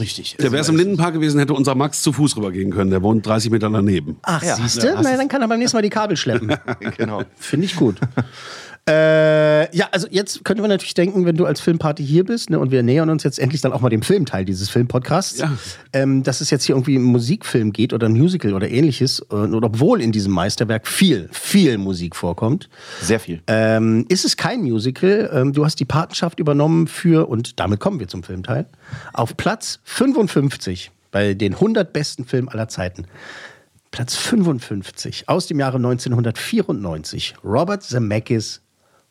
Richtig. 0.00 0.36
Der 0.40 0.52
wäre 0.52 0.62
es 0.62 0.70
im 0.70 0.76
Lindenpark 0.76 1.12
gewesen, 1.12 1.38
hätte 1.38 1.52
unser 1.52 1.74
Max 1.74 2.00
zu 2.00 2.14
Fuß 2.14 2.34
rübergehen 2.38 2.70
können. 2.70 2.88
Der 2.90 3.02
wohnt 3.02 3.26
30 3.26 3.50
Meter 3.50 3.68
daneben. 3.68 4.16
Ach, 4.22 4.42
Ja. 4.42 4.56
siehst 4.56 4.82
du? 4.82 4.86
Ja, 4.86 4.94
Na, 5.02 5.14
dann 5.18 5.28
kann 5.28 5.42
er 5.42 5.48
beim 5.48 5.58
nächsten 5.58 5.76
Mal 5.76 5.82
die 5.82 5.90
Kabel 5.90 6.16
schleppen. 6.16 6.56
genau. 6.96 7.24
Finde 7.36 7.66
ich 7.66 7.76
gut. 7.76 7.96
Äh, 8.86 9.74
ja, 9.76 9.88
also 9.92 10.06
jetzt 10.10 10.44
könnte 10.44 10.60
man 10.60 10.68
natürlich 10.70 10.92
denken, 10.94 11.24
wenn 11.24 11.36
du 11.36 11.46
als 11.46 11.60
Filmparty 11.60 12.04
hier 12.04 12.24
bist 12.24 12.50
ne, 12.50 12.58
und 12.58 12.70
wir 12.70 12.82
nähern 12.82 13.08
uns 13.08 13.22
jetzt 13.22 13.38
endlich 13.38 13.62
dann 13.62 13.72
auch 13.72 13.80
mal 13.80 13.88
dem 13.88 14.02
Filmteil 14.02 14.44
dieses 14.44 14.68
Filmpodcasts, 14.68 15.38
Ja. 15.38 15.52
ähm, 15.94 16.22
dass 16.22 16.40
es 16.42 16.50
jetzt 16.50 16.64
hier 16.64 16.74
irgendwie 16.74 16.96
um 16.98 17.04
Musikfilm 17.04 17.72
geht 17.72 17.92
oder 17.94 18.06
ein 18.08 18.12
Musical 18.12 18.52
oder 18.52 18.68
ähnliches, 18.68 19.20
äh, 19.30 19.34
und 19.34 19.64
obwohl 19.64 20.02
in 20.02 20.12
diesem 20.12 20.32
Meisterwerk 20.32 20.86
viel, 20.86 21.28
viel 21.32 21.78
Musik 21.78 22.14
vorkommt, 22.14 22.68
Sehr 23.00 23.20
viel. 23.20 23.40
ähm, 23.46 24.04
ist 24.08 24.24
es 24.26 24.36
kein 24.36 24.60
Musical. 24.60 25.30
Ähm, 25.32 25.52
du 25.54 25.64
hast 25.64 25.80
die 25.80 25.86
Patenschaft 25.86 26.38
übernommen 26.38 26.86
für, 26.86 27.28
und 27.28 27.58
damit 27.58 27.80
kommen 27.80 28.00
wir 28.00 28.08
zum 28.08 28.22
Filmteil, 28.22 28.66
auf 29.14 29.36
Platz 29.36 29.80
55 29.84 30.90
bei 31.10 31.32
den 31.32 31.54
100 31.54 31.92
besten 31.92 32.24
Filmen 32.26 32.48
aller 32.48 32.68
Zeiten. 32.68 33.06
Platz 33.92 34.16
55 34.16 35.28
aus 35.28 35.46
dem 35.46 35.60
Jahre 35.60 35.76
1994. 35.76 37.36
Robert 37.44 37.84
Zemeckis 37.84 38.60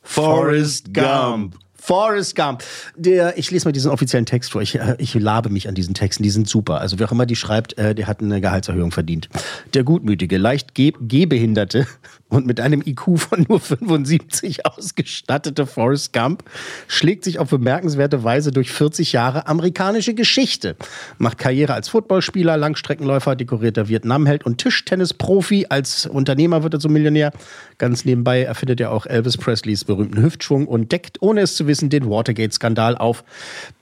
Forrest 0.03 0.91
Gump. 0.93 1.55
Forrest 1.83 2.37
Gump. 2.37 2.63
Der, 2.95 3.37
ich 3.37 3.51
lese 3.51 3.67
mal 3.67 3.73
diesen 3.73 3.91
offiziellen 3.91 4.25
Text 4.25 4.53
vor. 4.53 4.61
Ich, 4.61 4.75
äh, 4.75 4.95
ich 4.99 5.13
labe 5.15 5.49
mich 5.49 5.67
an 5.67 5.75
diesen 5.75 5.93
Texten. 5.93 6.23
Die 6.23 6.29
sind 6.29 6.47
super. 6.47 6.79
Also 6.79 6.97
wer 6.97 7.07
auch 7.07 7.11
immer 7.11 7.25
die 7.25 7.35
schreibt, 7.35 7.77
äh, 7.77 7.93
der 7.93 8.07
hat 8.07 8.21
eine 8.21 8.39
Gehaltserhöhung 8.39 8.91
verdient. 8.91 9.27
Der 9.73 9.83
gutmütige, 9.83 10.37
leicht 10.37 10.75
geh 10.75 10.93
gehbehinderte 10.97 11.85
und 12.29 12.45
mit 12.45 12.61
einem 12.61 12.81
IQ 12.85 13.19
von 13.19 13.45
nur 13.49 13.59
75 13.59 14.65
ausgestattete 14.65 15.67
Forrest 15.67 16.13
Gump 16.13 16.45
schlägt 16.87 17.25
sich 17.25 17.37
auf 17.37 17.49
bemerkenswerte 17.49 18.23
Weise 18.23 18.51
durch 18.51 18.71
40 18.71 19.11
Jahre 19.11 19.47
amerikanische 19.47 20.13
Geschichte. 20.13 20.77
Macht 21.17 21.37
Karriere 21.37 21.73
als 21.73 21.89
Footballspieler, 21.89 22.55
Langstreckenläufer, 22.55 23.35
dekorierter 23.35 23.89
Vietnamheld 23.89 24.45
und 24.45 24.59
Tischtennisprofi. 24.59 25.65
Als 25.67 26.05
Unternehmer 26.05 26.63
wird 26.63 26.75
er 26.75 26.79
zum 26.79 26.93
Millionär. 26.93 27.33
Ganz 27.77 28.05
nebenbei 28.05 28.43
erfindet 28.43 28.79
er 28.79 28.91
auch 28.91 29.05
Elvis 29.05 29.35
Presleys 29.35 29.83
berühmten 29.83 30.21
Hüftschwung 30.21 30.65
und 30.65 30.89
deckt, 30.93 31.21
ohne 31.21 31.41
es 31.41 31.55
zu 31.55 31.67
wissen, 31.67 31.72
den 31.81 32.09
Watergate-Skandal 32.09 32.97
auf. 32.97 33.23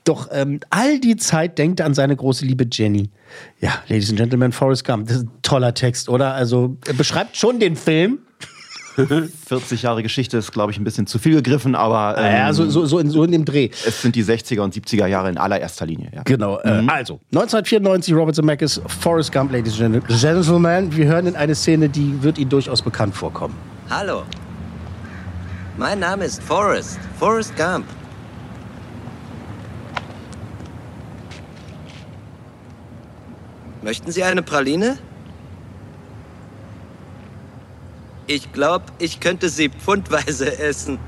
Doch 0.04 0.28
ähm, 0.32 0.60
all 0.70 0.98
die 0.98 1.16
Zeit 1.16 1.58
denkt 1.58 1.80
er 1.80 1.86
an 1.86 1.94
seine 1.94 2.16
große 2.16 2.44
Liebe 2.44 2.66
Jenny. 2.70 3.10
Ja, 3.60 3.82
Ladies 3.88 4.10
and 4.10 4.18
Gentlemen, 4.18 4.52
Forrest 4.52 4.84
Gump. 4.84 5.08
Das 5.08 5.18
ist 5.18 5.24
ein 5.24 5.30
toller 5.42 5.74
Text, 5.74 6.08
oder? 6.08 6.34
Also 6.34 6.76
er 6.86 6.94
beschreibt 6.94 7.36
schon 7.36 7.60
den 7.60 7.76
Film. 7.76 8.18
40 9.48 9.82
Jahre 9.82 10.02
Geschichte 10.02 10.36
ist, 10.36 10.52
glaube 10.52 10.72
ich, 10.72 10.78
ein 10.78 10.84
bisschen 10.84 11.06
zu 11.06 11.18
viel 11.18 11.36
gegriffen, 11.36 11.74
aber 11.74 12.16
ähm, 12.18 12.36
ja, 12.36 12.52
so, 12.52 12.68
so, 12.68 12.84
so, 12.84 12.98
in, 12.98 13.10
so 13.10 13.24
in 13.24 13.32
dem 13.32 13.44
Dreh. 13.44 13.70
es 13.86 14.02
sind 14.02 14.14
die 14.14 14.24
60er 14.24 14.60
und 14.60 14.74
70er 14.74 15.06
Jahre 15.06 15.30
in 15.30 15.38
allererster 15.38 15.86
Linie. 15.86 16.10
Ja. 16.14 16.22
Genau. 16.24 16.58
Äh, 16.60 16.84
also, 16.88 17.20
1994, 17.32 18.14
Robert 18.14 18.34
Zemeckis, 18.34 18.80
Forrest 19.00 19.32
Gump, 19.32 19.52
Ladies 19.52 19.80
and 19.80 20.06
Gentlemen. 20.08 20.96
Wir 20.96 21.06
hören 21.06 21.26
in 21.26 21.36
eine 21.36 21.54
Szene, 21.54 21.88
die 21.88 22.22
wird 22.22 22.38
Ihnen 22.38 22.50
durchaus 22.50 22.82
bekannt 22.82 23.14
vorkommen. 23.14 23.54
Hallo. 23.88 24.24
Mein 25.82 25.98
Name 25.98 26.26
ist 26.26 26.40
Forrest. 26.40 26.96
Forrest 27.18 27.56
Gump. 27.56 27.84
Möchten 33.82 34.12
Sie 34.12 34.22
eine 34.22 34.42
Praline? 34.42 34.96
Ich 38.28 38.52
glaube, 38.52 38.84
ich 39.00 39.18
könnte 39.18 39.48
sie 39.48 39.70
pfundweise 39.70 40.56
essen. 40.60 41.00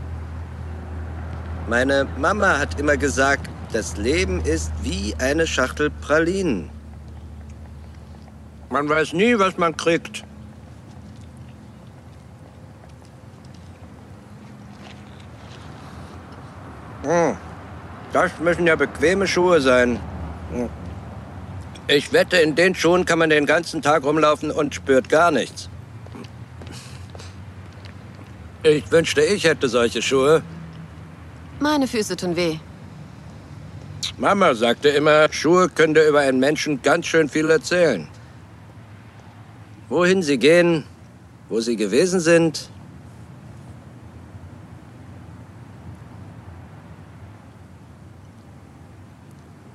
Meine 1.68 2.08
Mama 2.18 2.58
hat 2.58 2.80
immer 2.80 2.96
gesagt, 2.96 3.48
das 3.72 3.96
Leben 3.96 4.40
ist 4.40 4.72
wie 4.82 5.14
eine 5.20 5.46
Schachtel 5.46 5.88
Pralinen. 5.88 6.68
Man 8.70 8.88
weiß 8.88 9.12
nie, 9.12 9.38
was 9.38 9.56
man 9.56 9.76
kriegt. 9.76 10.24
Hm. 17.04 17.36
Das 18.12 18.32
müssen 18.40 18.66
ja 18.66 18.76
bequeme 18.76 19.26
Schuhe 19.26 19.60
sein. 19.60 20.00
Hm. 20.52 20.68
Ich 21.86 22.12
wette, 22.12 22.38
in 22.38 22.54
den 22.54 22.74
Schuhen 22.74 23.04
kann 23.04 23.18
man 23.18 23.28
den 23.28 23.44
ganzen 23.44 23.82
Tag 23.82 24.04
rumlaufen 24.04 24.50
und 24.50 24.74
spürt 24.74 25.08
gar 25.10 25.30
nichts. 25.30 25.68
Ich 28.62 28.90
wünschte, 28.90 29.20
ich 29.20 29.44
hätte 29.44 29.68
solche 29.68 30.00
Schuhe. 30.00 30.42
Meine 31.60 31.86
Füße 31.86 32.16
tun 32.16 32.34
weh. 32.34 32.56
Mama 34.16 34.54
sagte 34.54 34.88
immer, 34.88 35.30
Schuhe 35.30 35.68
können 35.68 35.94
über 35.96 36.20
einen 36.20 36.38
Menschen 36.38 36.80
ganz 36.80 37.06
schön 37.06 37.28
viel 37.28 37.50
erzählen. 37.50 38.08
Wohin 39.90 40.22
sie 40.22 40.38
gehen, 40.38 40.84
wo 41.50 41.60
sie 41.60 41.76
gewesen 41.76 42.20
sind. 42.20 42.70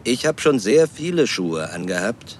Ich 0.09 0.25
habe 0.25 0.41
schon 0.41 0.57
sehr 0.57 0.87
viele 0.87 1.27
Schuhe 1.27 1.69
angehabt. 1.69 2.39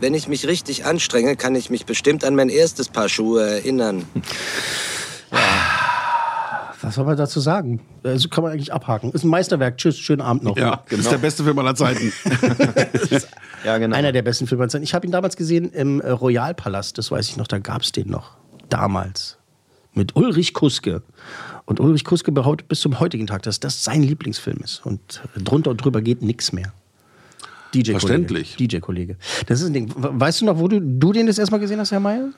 Wenn 0.00 0.14
ich 0.14 0.28
mich 0.28 0.46
richtig 0.46 0.86
anstrenge, 0.86 1.36
kann 1.36 1.54
ich 1.54 1.68
mich 1.68 1.84
bestimmt 1.84 2.24
an 2.24 2.34
mein 2.34 2.48
erstes 2.48 2.88
Paar 2.88 3.10
Schuhe 3.10 3.46
erinnern. 3.46 4.06
Was 6.80 6.94
soll 6.94 7.04
man 7.04 7.18
dazu 7.18 7.38
sagen? 7.40 7.82
Also 8.02 8.30
kann 8.30 8.42
man 8.42 8.54
eigentlich 8.54 8.72
abhaken. 8.72 9.12
Ist 9.12 9.22
ein 9.22 9.28
Meisterwerk. 9.28 9.76
Tschüss, 9.76 9.98
schönen 9.98 10.22
Abend 10.22 10.42
noch. 10.42 10.56
Ja, 10.56 10.82
das 10.88 11.00
ist 11.00 11.12
der 11.12 11.18
beste 11.18 11.44
Film 11.44 11.58
aller 11.58 11.74
Zeiten. 11.74 12.12
Ja, 13.62 13.76
genau. 13.76 13.94
Einer 13.94 14.10
der 14.10 14.22
besten 14.22 14.46
Filme. 14.46 14.62
aller 14.62 14.70
Zeiten. 14.70 14.84
Ich 14.84 14.94
habe 14.94 15.06
ihn 15.06 15.12
damals 15.12 15.36
gesehen 15.36 15.70
im 15.72 16.00
Royalpalast, 16.00 16.96
das 16.96 17.10
weiß 17.10 17.28
ich 17.28 17.36
noch, 17.36 17.46
da 17.46 17.58
gab 17.58 17.82
es 17.82 17.92
den 17.92 18.08
noch. 18.08 18.38
Damals. 18.70 19.36
Mit 19.92 20.16
Ulrich 20.16 20.54
Kuske. 20.54 21.02
Und 21.70 21.78
Ulrich 21.78 22.02
Kuske 22.04 22.32
behauptet 22.32 22.66
bis 22.66 22.80
zum 22.80 22.98
heutigen 22.98 23.28
Tag, 23.28 23.44
dass 23.44 23.60
das 23.60 23.84
sein 23.84 24.02
Lieblingsfilm 24.02 24.58
ist. 24.58 24.84
Und 24.84 25.22
drunter 25.36 25.70
und 25.70 25.76
drüber 25.76 26.02
geht 26.02 26.20
nichts 26.20 26.52
mehr. 26.52 26.72
DJ-Kollege. 27.72 28.00
Verständlich. 28.00 28.56
DJ-Kollege. 28.56 29.16
Das 29.46 29.60
ist 29.60 29.68
ein 29.68 29.72
Ding. 29.74 29.92
Weißt 29.94 30.40
du 30.40 30.46
noch, 30.46 30.58
wo 30.58 30.66
du, 30.66 30.80
du 30.80 31.12
den 31.12 31.28
das 31.28 31.38
erstmal 31.38 31.60
gesehen 31.60 31.78
hast, 31.78 31.92
Herr 31.92 32.00
Mayer? 32.00 32.30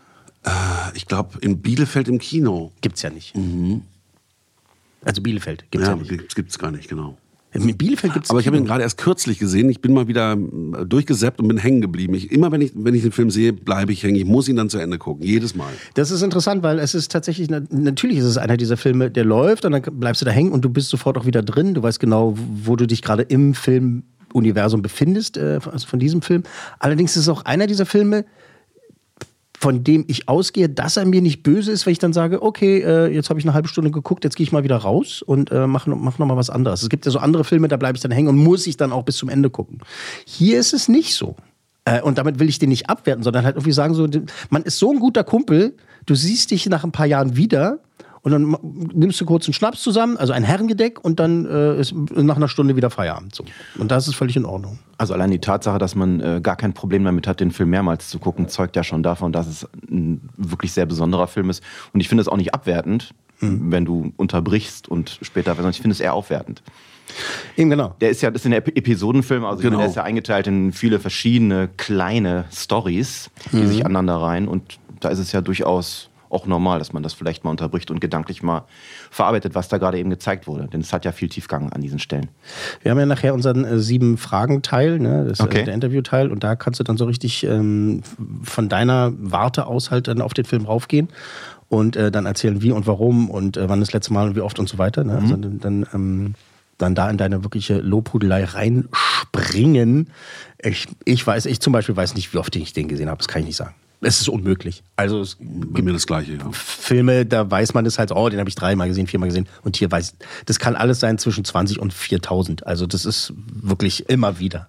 Ich 0.92 1.07
glaube, 1.07 1.38
in 1.40 1.62
Bielefeld 1.62 2.09
im 2.09 2.18
Kino. 2.18 2.73
Gibt's 2.83 3.01
ja 3.01 3.09
nicht. 3.09 3.33
Also 5.03 5.23
Bielefeld 5.23 5.64
gibt's 5.71 5.87
ja, 5.88 5.95
Ja, 5.95 6.03
nicht. 6.03 6.35
gibt's 6.35 6.59
gar 6.59 6.71
nicht, 6.71 6.90
genau. 6.90 7.16
In 7.55 7.77
Bielefeld 7.77 8.15
gibt's 8.15 8.31
Aber 8.31 8.41
ich 8.41 8.47
habe 8.47 8.57
ihn 8.57 8.65
gerade 8.65 8.83
erst 8.83 8.97
kürzlich 8.97 9.38
gesehen. 9.38 9.69
Ich 9.69 9.81
bin 9.81 9.93
mal 9.93 10.09
wieder 10.09 10.33
äh, 10.33 10.87
durchgesäppt 10.87 11.38
und 11.41 11.49
bin 11.49 11.59
hängen 11.59 11.81
geblieben. 11.83 12.15
Ich, 12.15 12.33
immer 12.33 12.51
wenn 12.51 12.61
ich, 12.62 12.73
wenn 12.75 12.95
ich 12.95 13.03
den 13.03 13.12
Film 13.12 13.31
sehe, 13.31 13.53
bleibe 13.53 13.93
ich 13.93 14.03
hängen. 14.03 14.17
Ich 14.17 14.25
muss 14.25 14.49
ihn 14.49 14.57
dann 14.57 14.71
zu 14.71 14.79
Ende 14.79 14.97
gucken. 14.99 15.25
Jedes 15.27 15.55
Mal. 15.55 15.71
Das 15.95 16.11
ist 16.11 16.23
interessant, 16.23 16.62
weil 16.62 16.79
es 16.79 16.95
ist 16.95 17.12
tatsächlich, 17.12 17.51
na- 17.51 17.61
natürlich 17.71 18.17
ist 18.19 18.25
es 18.25 18.38
einer 18.38 18.57
dieser 18.57 18.77
Filme, 18.77 19.11
der 19.11 19.25
läuft 19.25 19.65
und 19.67 19.73
dann 19.73 19.83
bleibst 19.83 20.23
du 20.23 20.25
da 20.25 20.31
hängen 20.31 20.51
und 20.53 20.65
du 20.65 20.71
bist 20.71 20.88
sofort 20.88 21.19
auch 21.19 21.27
wieder 21.27 21.43
drin. 21.43 21.75
Du 21.75 21.83
weißt 21.83 22.01
genau, 22.01 22.35
wo 22.65 22.77
du 22.77 22.87
dich 22.87 23.03
gerade 23.03 23.23
im 23.25 23.55
Filmuniversum 23.55 24.81
befindest, 24.83 25.37
äh, 25.37 25.61
also 25.71 25.87
von 25.87 25.99
diesem 25.99 26.23
Film. 26.23 26.43
Allerdings 26.79 27.12
ist 27.17 27.23
es 27.25 27.29
auch 27.29 27.45
einer 27.45 27.67
dieser 27.67 27.87
Filme, 27.87 28.25
von 29.62 29.85
dem 29.85 30.05
ich 30.09 30.29
ausgehe, 30.29 30.68
dass 30.68 30.96
er 30.96 31.05
mir 31.05 31.22
nicht 31.22 31.44
böse 31.44 31.70
ist, 31.70 31.87
wenn 31.87 31.92
ich 31.92 32.01
dann 32.01 32.12
sage, 32.12 32.42
okay, 32.42 32.81
äh, 32.81 33.14
jetzt 33.14 33.31
habe 33.31 33.38
ich 33.38 33.46
eine 33.46 33.55
halbe 33.55 33.68
Stunde 33.68 33.92
geguckt, 33.92 34.25
jetzt 34.25 34.35
gehe 34.35 34.42
ich 34.42 34.51
mal 34.51 34.64
wieder 34.64 34.77
raus 34.77 35.22
und 35.22 35.53
äh, 35.53 35.68
mache 35.68 35.88
mach 35.90 36.18
noch 36.18 36.27
mal 36.27 36.37
was 36.37 36.51
anderes. 36.51 36.83
Es 36.83 36.88
gibt 36.88 37.07
ja 37.07 37.12
so 37.12 37.20
andere 37.20 37.44
Filme, 37.44 37.68
da 37.68 37.77
bleibe 37.77 37.94
ich 37.94 38.03
dann 38.03 38.11
hängen 38.11 38.27
und 38.27 38.38
muss 38.38 38.66
ich 38.66 38.77
dann 38.77 38.90
auch 38.90 39.05
bis 39.05 39.18
zum 39.18 39.29
Ende 39.29 39.51
gucken. 39.51 39.79
Hier 40.27 40.59
ist 40.59 40.72
es 40.72 40.88
nicht 40.88 41.14
so. 41.14 41.37
Äh, 41.85 42.03
und 42.03 42.18
damit 42.18 42.40
will 42.40 42.48
ich 42.48 42.59
den 42.59 42.70
nicht 42.70 42.90
abwerten, 42.90 43.22
sondern 43.22 43.44
halt 43.44 43.55
irgendwie 43.55 43.70
sagen, 43.70 43.94
so, 43.94 44.09
man 44.51 44.64
ist 44.64 44.81
so 44.81 44.90
ein 44.90 44.98
guter 44.98 45.22
Kumpel, 45.22 45.77
du 46.07 46.16
siehst 46.16 46.51
dich 46.51 46.66
nach 46.66 46.83
ein 46.83 46.90
paar 46.90 47.07
Jahren 47.07 47.37
wieder 47.37 47.79
und 48.23 48.31
dann 48.33 48.57
nimmst 48.95 49.21
du 49.21 49.25
kurz 49.27 49.47
einen 49.47 49.55
Schnaps 49.55 49.83
zusammen, 49.83 50.17
also 50.17 50.33
ein 50.33 50.45
Herrengedeck 50.45 51.05
und 51.05 51.19
dann 51.21 51.45
äh, 51.47 51.81
ist 51.81 51.93
nach 52.15 52.37
einer 52.37 52.49
Stunde 52.49 52.77
wieder 52.77 52.89
Feierabend. 52.91 53.35
So. 53.35 53.45
Und 53.79 53.91
das 53.91 54.07
ist 54.09 54.15
völlig 54.15 54.37
in 54.37 54.45
Ordnung. 54.45 54.79
Also 54.97 55.13
allein 55.15 55.31
die 55.31 55.41
Tatsache, 55.41 55.79
dass 55.79 55.95
man 55.95 56.21
äh, 56.21 56.41
gar 56.43 56.57
kein 56.57 56.73
Problem 56.73 57.05
damit 57.05 57.27
hat, 57.27 57.41
den 57.41 57.51
Film 57.51 57.71
mehrmals 57.71 58.09
zu 58.09 58.19
gucken, 58.21 58.49
zeugt 58.49 58.77
ja 58.77 58.85
schon 58.85 59.03
davon, 59.03 59.33
dass 59.33 59.47
es 59.49 59.67
ein 59.91 60.29
wirklich 60.37 60.73
sehr 60.73 60.87
besonderer 60.87 61.27
Film 61.27 61.51
ist. 61.51 61.63
Und 61.93 62.01
ich 62.01 62.09
finde 62.09 62.23
es 62.23 62.29
auch 62.29 62.37
nicht 62.37 62.55
abwertend, 62.55 63.13
wenn 63.41 63.85
du 63.85 64.13
unterbrichst 64.19 64.87
und 64.87 65.19
später, 65.21 65.57
sondern 65.57 65.73
ich 65.73 65.81
finde 65.81 65.95
es 65.95 65.99
eher 66.01 66.15
aufwertend. 66.15 66.63
Eben 67.57 67.71
genau. 67.71 67.97
Der 68.01 68.11
ist 68.11 68.23
ja, 68.23 68.31
das 68.31 68.43
ist 68.43 68.47
ein 68.47 68.53
Ep- 68.53 68.77
Episodenfilm, 68.77 69.45
also 69.45 69.59
Genau. 69.61 69.73
meine, 69.73 69.83
der 69.83 69.91
ist 69.91 69.97
ja 69.97 70.05
eingeteilt 70.05 70.47
in 70.47 70.71
viele 70.71 71.01
verschiedene 71.01 71.69
kleine 71.77 72.45
Stories, 72.53 73.31
die 73.51 73.67
sich 73.67 73.85
aneinander 73.85 74.15
reihen. 74.19 74.47
Und 74.47 74.79
da 75.01 75.09
ist 75.09 75.19
es 75.19 75.33
ja 75.33 75.41
durchaus 75.41 76.09
auch 76.33 76.47
normal, 76.47 76.79
dass 76.79 76.92
man 76.92 77.03
das 77.03 77.12
vielleicht 77.12 77.45
mal 77.45 77.51
unterbricht 77.51 77.90
und 77.90 78.01
gedanklich 78.01 78.42
mal 78.42 78.64
verarbeitet, 79.11 79.55
was 79.55 79.68
da 79.68 79.79
gerade 79.79 79.99
eben 79.99 80.11
gezeigt 80.11 80.47
wurde. 80.47 80.66
Denn 80.68 80.81
es 80.81 80.92
hat 80.92 81.05
ja 81.05 81.12
viel 81.12 81.29
Tiefgang 81.29 81.71
an 81.73 81.81
diesen 81.83 81.99
Stellen. 81.99 82.29
Wir 82.83 82.90
haben 82.90 82.99
ja 82.99 83.07
nachher 83.07 83.35
unseren 83.35 83.64
äh, 83.64 83.79
sieben 83.79 84.16
Fragen-Teil, 84.16 84.99
ne? 84.99 85.25
das 85.25 85.38
ist 85.38 85.40
Okay. 85.42 85.61
äh, 85.61 85.64
der 85.64 85.75
Interview-Teil, 85.75 86.31
und 86.31 86.42
da 86.42 86.57
kannst 86.57 86.81
du 86.81 86.85
dann 86.85 86.97
so 86.97 87.05
richtig 87.05 87.45
ähm, 87.45 88.03
von 88.42 88.68
deiner 88.68 89.12
Warte 89.18 89.66
aus 89.66 89.90
halt 89.90 90.09
dann 90.09 90.21
auf 90.23 90.35
den 90.35 90.45
Film 90.45 90.64
raufgehen 90.64 91.09
und 91.68 91.97
äh, 91.97 92.11
dann 92.11 92.27
erzählen, 92.27 92.62
wie 92.62 92.73
und 92.73 92.87
warum 92.87 93.31
und 93.31 93.57
äh, 93.57 93.68
wann 93.68 93.81
das 93.81 93.92
letzte 93.92 94.12
Mal 94.12 94.29
und 94.29 94.37
wie 94.37 94.40
oft 94.40 94.59
und 94.59 94.68
so 94.68 94.79
weiter. 94.79 95.05
Ne? 95.05 95.14
Also 95.18 95.37
dann, 95.37 95.59
dann, 95.61 95.87
ähm, 95.95 96.35
dann 96.79 96.95
da 96.95 97.09
in 97.11 97.18
deine 97.18 97.45
wirkliche 97.45 97.79
Lobhudelei 97.79 98.45
reinspringen. 98.45 100.09
Ich, 100.62 100.88
ich 101.05 101.27
weiß, 101.27 101.47
ich 101.47 101.61
zum 101.61 101.73
Beispiel 101.73 101.97
weiß 101.97 102.14
nicht, 102.14 102.33
wie 102.35 102.38
oft 102.38 102.55
ich 102.57 102.73
den 102.73 102.88
gesehen 102.88 103.09
habe. 103.09 103.18
Das 103.18 103.29
kann 103.29 103.40
ich 103.40 103.47
nicht 103.47 103.57
sagen. 103.57 103.75
Es 104.05 104.21
ist 104.21 104.29
unmöglich. 104.29 104.83
Also 104.97 105.21
es 105.21 105.37
Bei 105.41 105.81
mir 105.81 105.93
das 105.93 106.07
Gleiche, 106.07 106.33
ja. 106.35 106.51
Filme, 106.51 107.25
da 107.25 107.49
weiß 107.49 107.73
man 107.73 107.85
das 107.85 108.01
halt, 108.01 108.11
oh, 108.11 108.29
den 108.29 108.41
habe 108.41 108.49
ich 108.49 108.57
dreimal 108.57 108.88
gesehen, 108.88 109.07
viermal 109.07 109.29
gesehen. 109.29 109.49
Und 109.62 109.77
hier 109.77 109.91
weiß, 109.91 110.17
das 110.47 110.59
kann 110.59 110.75
alles 110.75 110.99
sein 110.99 111.19
zwischen 111.19 111.45
20 111.45 111.79
und 111.79 111.95
4000. 111.95 112.67
Also 112.67 112.87
das 112.87 113.05
ist 113.05 113.33
wirklich 113.37 114.09
immer 114.09 114.41
wieder. 114.41 114.69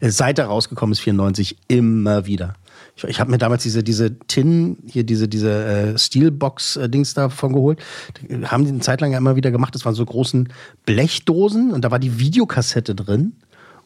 Seit 0.00 0.38
er 0.38 0.46
rausgekommen 0.46 0.92
ist, 0.92 1.00
94, 1.00 1.56
immer 1.68 2.26
wieder. 2.26 2.54
Ich, 2.96 3.04
ich 3.04 3.20
habe 3.20 3.30
mir 3.30 3.38
damals 3.38 3.62
diese, 3.62 3.82
diese 3.82 4.18
Tin, 4.18 4.76
hier 4.86 5.04
diese, 5.04 5.28
diese 5.28 5.64
äh, 5.64 5.98
Steelbox-Dings 5.98 7.14
davon 7.14 7.54
geholt. 7.54 7.80
Die 8.20 8.46
haben 8.46 8.64
die 8.64 8.70
eine 8.70 8.80
Zeit 8.80 9.00
lang 9.00 9.12
ja 9.12 9.18
immer 9.18 9.36
wieder 9.36 9.50
gemacht. 9.50 9.74
Das 9.74 9.86
waren 9.86 9.94
so 9.94 10.04
großen 10.04 10.52
Blechdosen 10.84 11.72
und 11.72 11.86
da 11.86 11.90
war 11.90 11.98
die 11.98 12.18
Videokassette 12.18 12.94
drin. 12.94 13.34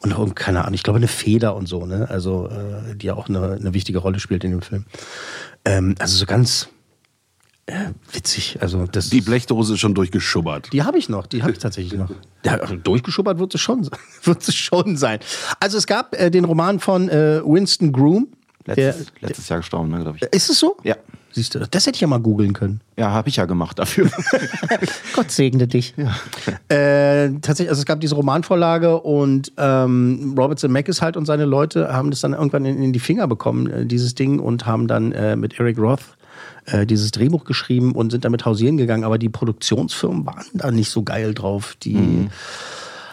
Und 0.01 0.13
auch, 0.13 0.33
keine 0.35 0.61
Ahnung, 0.61 0.73
ich 0.75 0.83
glaube 0.83 0.97
eine 0.97 1.07
Feder 1.09 1.55
und 1.55 1.67
so, 1.67 1.85
ne? 1.85 2.07
Also, 2.09 2.47
äh, 2.47 2.95
die 2.95 3.07
ja 3.07 3.15
auch 3.15 3.27
eine, 3.27 3.53
eine 3.59 3.73
wichtige 3.73 3.99
Rolle 3.99 4.19
spielt 4.19 4.43
in 4.45 4.51
dem 4.51 4.61
Film. 4.61 4.85
Ähm, 5.65 5.95
also 5.99 6.15
so 6.15 6.25
ganz 6.25 6.69
äh, 7.65 7.89
witzig. 8.13 8.57
Also 8.61 8.85
das 8.87 9.09
Die 9.09 9.19
Blechdose 9.21 9.73
ist 9.73 9.79
schon 9.81 9.93
durchgeschubbert. 9.95 10.71
die 10.71 10.83
habe 10.83 10.97
ich 10.97 11.09
noch, 11.09 11.27
die 11.27 11.41
habe 11.43 11.51
ich 11.51 11.59
tatsächlich 11.59 11.99
noch. 11.99 12.09
Ja, 12.45 12.53
also 12.55 12.77
durchgeschubbert 12.77 13.37
wird 13.37 13.53
es 13.53 13.59
schon, 13.59 13.83
se- 13.83 13.91
wird 14.23 14.47
es 14.47 14.55
schon 14.55 14.95
sein. 14.95 15.19
Also 15.59 15.77
es 15.77 15.85
gab 15.85 16.15
äh, 16.15 16.31
den 16.31 16.45
Roman 16.45 16.79
von 16.79 17.09
äh, 17.09 17.41
Winston 17.43 17.91
Groom. 17.91 18.29
Der, 18.75 18.87
Letztes, 18.87 19.07
letztes 19.21 19.49
Jahr 19.49 19.59
gestorben, 19.59 19.89
ne, 19.89 20.01
glaube 20.01 20.17
ich. 20.17 20.23
ist 20.23 20.49
es 20.49 20.59
so? 20.59 20.77
Ja. 20.83 20.95
Siehst 21.31 21.53
du, 21.53 21.59
das 21.59 21.85
hätte 21.85 21.95
ich 21.95 22.01
ja 22.01 22.07
mal 22.07 22.19
googeln 22.19 22.53
können. 22.53 22.81
Ja, 22.97 23.11
habe 23.11 23.29
ich 23.29 23.35
ja 23.35 23.45
gemacht 23.45 23.77
dafür. 23.77 24.09
Gott 25.15 25.29
segne 25.29 25.67
dich. 25.67 25.93
Äh, 26.69 27.29
tatsächlich, 27.41 27.69
also 27.69 27.81
es 27.81 27.85
gab 27.85 27.99
diese 28.01 28.15
Romanvorlage 28.15 28.99
und 28.99 29.51
ähm, 29.57 30.33
Robert 30.37 30.59
Zemeckis 30.59 31.01
halt 31.01 31.17
und 31.17 31.25
seine 31.27 31.45
Leute 31.45 31.93
haben 31.93 32.09
das 32.09 32.21
dann 32.21 32.33
irgendwann 32.33 32.65
in, 32.65 32.81
in 32.81 32.93
die 32.93 32.99
Finger 32.99 33.27
bekommen, 33.27 33.69
äh, 33.69 33.85
dieses 33.85 34.15
Ding, 34.15 34.39
und 34.39 34.65
haben 34.65 34.87
dann 34.87 35.11
äh, 35.11 35.35
mit 35.35 35.59
Eric 35.59 35.77
Roth 35.77 36.01
äh, 36.65 36.87
dieses 36.87 37.11
Drehbuch 37.11 37.45
geschrieben 37.45 37.91
und 37.93 38.11
sind 38.11 38.25
damit 38.25 38.45
hausieren 38.45 38.77
gegangen. 38.77 39.03
Aber 39.03 39.19
die 39.19 39.29
Produktionsfirmen 39.29 40.25
waren 40.25 40.45
da 40.53 40.71
nicht 40.71 40.89
so 40.89 41.03
geil 41.03 41.35
drauf. 41.35 41.75
Die 41.83 42.27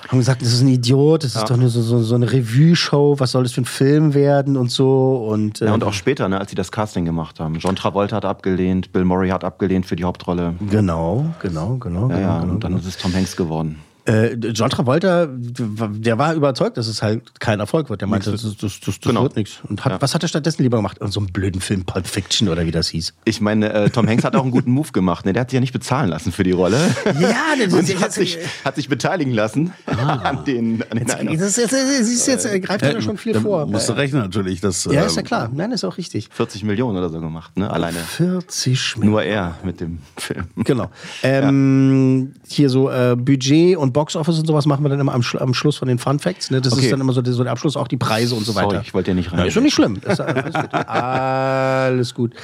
Haben 0.09 0.19
gesagt, 0.19 0.43
das 0.43 0.53
ist 0.53 0.61
ein 0.63 0.69
Idiot, 0.69 1.25
das 1.25 1.35
Ja. 1.35 1.41
ist 1.43 1.51
doch 1.51 1.57
nur 1.57 1.69
so, 1.69 1.83
so, 1.83 2.01
so 2.01 2.15
eine 2.15 2.31
Revue-Show, 2.31 3.17
was 3.19 3.33
soll 3.33 3.43
das 3.43 3.53
für 3.53 3.63
ein 3.63 3.65
Film 3.65 4.15
werden 4.15 4.57
und 4.57 4.71
so. 4.71 5.27
Und, 5.29 5.61
äh, 5.61 5.67
Ja, 5.67 5.75
und 5.75 5.83
auch 5.83 5.93
später, 5.93 6.29
ne, 6.29 6.39
als 6.39 6.51
sie 6.51 6.57
das 6.57 6.71
Casting 6.71 7.05
gemacht 7.05 7.41
haben. 7.41 7.57
John 7.57 7.75
Travolta 7.77 8.17
hat 8.17 8.25
abgelehnt, 8.25 8.93
Bill 8.93 9.05
Murray 9.05 9.31
hat 9.31 9.43
abgelehnt 9.43 9.87
für 9.87 9.97
die 9.97 10.05
Hauptrolle. 10.05 10.55
Genau, 10.71 11.27
genau, 11.41 11.77
genau. 11.77 12.09
Ja, 12.11 12.17
genau, 12.17 12.21
ja, 12.21 12.41
genau, 12.41 12.53
und 12.55 12.65
dann 12.65 12.77
ist 12.77 12.87
es 12.87 12.97
Tom 12.99 13.13
Hanks 13.15 13.37
geworden. 13.37 13.79
Äh, 14.07 14.35
John 14.35 14.71
Travolta, 14.71 15.27
der 15.31 16.19
war 16.19 16.35
überzeugt, 16.35 16.77
dass 16.77 16.87
es 16.87 17.03
halt 17.03 17.41
kein 17.41 17.61
Erfolg 17.61 17.91
wird. 17.91 18.01
Der 18.01 18.09
meinte, 18.09 18.31
das, 18.31 18.43
das, 18.43 18.57
das, 18.57 18.81
das 18.81 19.01
Genau. 19.01 19.23
wird 19.23 19.37
nichts. 19.37 19.59
Und 19.69 19.85
hat, 19.85 19.93
Ja. 19.93 20.01
was 20.03 20.15
hat 20.15 20.23
er 20.23 20.29
stattdessen 20.29 20.63
lieber 20.63 20.77
gemacht? 20.79 20.99
So 21.09 21.21
einen 21.21 21.33
blöden 21.33 21.61
Film, 21.61 21.85
Pulp 21.85 22.07
Fiction 22.07 22.49
oder 22.49 22.65
wie 22.67 22.71
das 22.71 22.89
hieß. 22.89 23.15
Ich 23.25 23.41
meine, 23.41 23.73
äh, 23.73 23.91
Tom 23.91 24.07
Hanks 24.09 24.25
hat 24.25 24.37
auch 24.37 24.43
einen 24.43 24.51
guten 24.53 24.71
Move 24.71 24.93
gemacht. 24.93 25.25
Ne? 25.27 25.33
Der 25.33 25.41
hat 25.43 25.51
sich 25.51 25.57
ja 25.57 25.61
nicht 25.61 25.73
bezahlen 25.73 26.09
lassen 26.09 26.31
für 26.33 26.45
die 26.45 26.53
Rolle. 26.53 26.79
Ja, 27.21 27.35
das 27.69 27.75
ist- 27.75 28.01
hat 28.01 28.13
sich, 28.13 28.39
hat 28.65 28.77
sich 28.77 28.89
beteiligen 28.89 29.33
lassen 29.33 29.73
an 29.87 30.45
den, 30.45 30.83
an 30.83 30.89
den 30.91 30.99
Jetzt, 30.99 31.15
Einnahmen. 31.17 31.39
das 31.39 31.49
ist, 31.49 31.57
jetzt, 31.59 31.73
du, 31.73 32.31
jetzt 32.31 32.45
äh, 32.47 32.61
greift 32.61 32.83
er 32.83 32.95
da 32.95 33.01
schon 33.01 33.17
viel 33.19 33.35
vor. 33.41 33.67
Musst 33.67 33.89
du 33.89 33.93
rechnen 33.95 34.23
natürlich. 34.23 34.61
Dass, 34.61 34.85
Ja, 34.85 35.03
ist 35.03 35.17
ja 35.17 35.21
ähm, 35.23 35.27
klar. 35.27 35.51
Nein, 35.53 35.73
ist 35.73 35.85
auch 35.85 35.97
richtig. 35.99 36.29
40 36.33 36.63
Millionen 36.65 36.97
oder 36.97 37.09
so 37.11 37.21
gemacht, 37.21 37.57
ne? 37.59 37.71
Alleine. 37.71 37.99
40 37.99 38.97
Millionen. 38.99 39.11
Nur 39.11 39.23
er 39.25 39.57
mit 39.65 39.81
dem 39.81 39.99
Film. 40.17 40.45
Genau. 40.57 40.91
Ähm, 41.23 42.33
Hier 42.49 42.71
so 42.71 42.91
äh, 42.91 43.17
Budget 43.17 43.77
und 43.77 43.93
Boxoffice 43.97 44.39
und 44.39 44.47
sowas 44.47 44.67
machen 44.67 44.85
wir 44.85 44.91
dann 44.91 45.01
immer 45.01 45.15
am, 45.15 45.23
Schlu- 45.23 45.39
am 45.39 45.55
Schluss 45.55 45.77
von 45.79 45.89
den 45.89 45.99
Fun 45.99 46.19
Facts. 46.19 46.51
Ne? 46.51 46.61
Das 46.61 46.75
Okay. 46.75 46.83
ist 46.85 46.93
dann 46.93 47.01
immer 47.01 47.15
so 47.15 47.23
der, 47.23 47.33
so 47.33 47.43
der 47.43 47.51
Abschluss, 47.53 47.77
auch 47.77 47.89
die 47.89 47.97
Preise 47.97 48.35
und 48.35 48.45
so 48.45 48.55
weiter. 48.55 48.71
Sorry, 48.71 48.83
ich 48.83 48.93
wollte 48.95 49.11
ja 49.11 49.15
nicht 49.15 49.33
rein. 49.33 49.39
Ja, 49.39 49.45
ist 49.47 49.55
schon 49.55 49.63
nicht 49.63 49.75
schlimm. 49.75 49.97
Ist 50.07 50.21
alles 50.21 50.55
gut. 50.55 50.75
Alles 50.75 52.15
gut. 52.15 52.35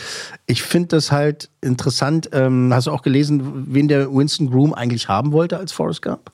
Ich 0.46 0.62
finde 0.62 0.88
das 0.88 1.12
halt 1.12 1.50
interessant. 1.60 2.30
Ähm, 2.32 2.72
hast 2.72 2.86
du 2.86 2.90
auch 2.90 3.02
gelesen, 3.02 3.66
wen 3.74 3.86
der 3.88 4.12
Winston 4.12 4.50
Groom 4.50 4.72
eigentlich 4.74 5.08
haben 5.08 5.32
wollte 5.32 5.58
als 5.58 5.72
Forrest 5.72 6.02
Gump? 6.02 6.32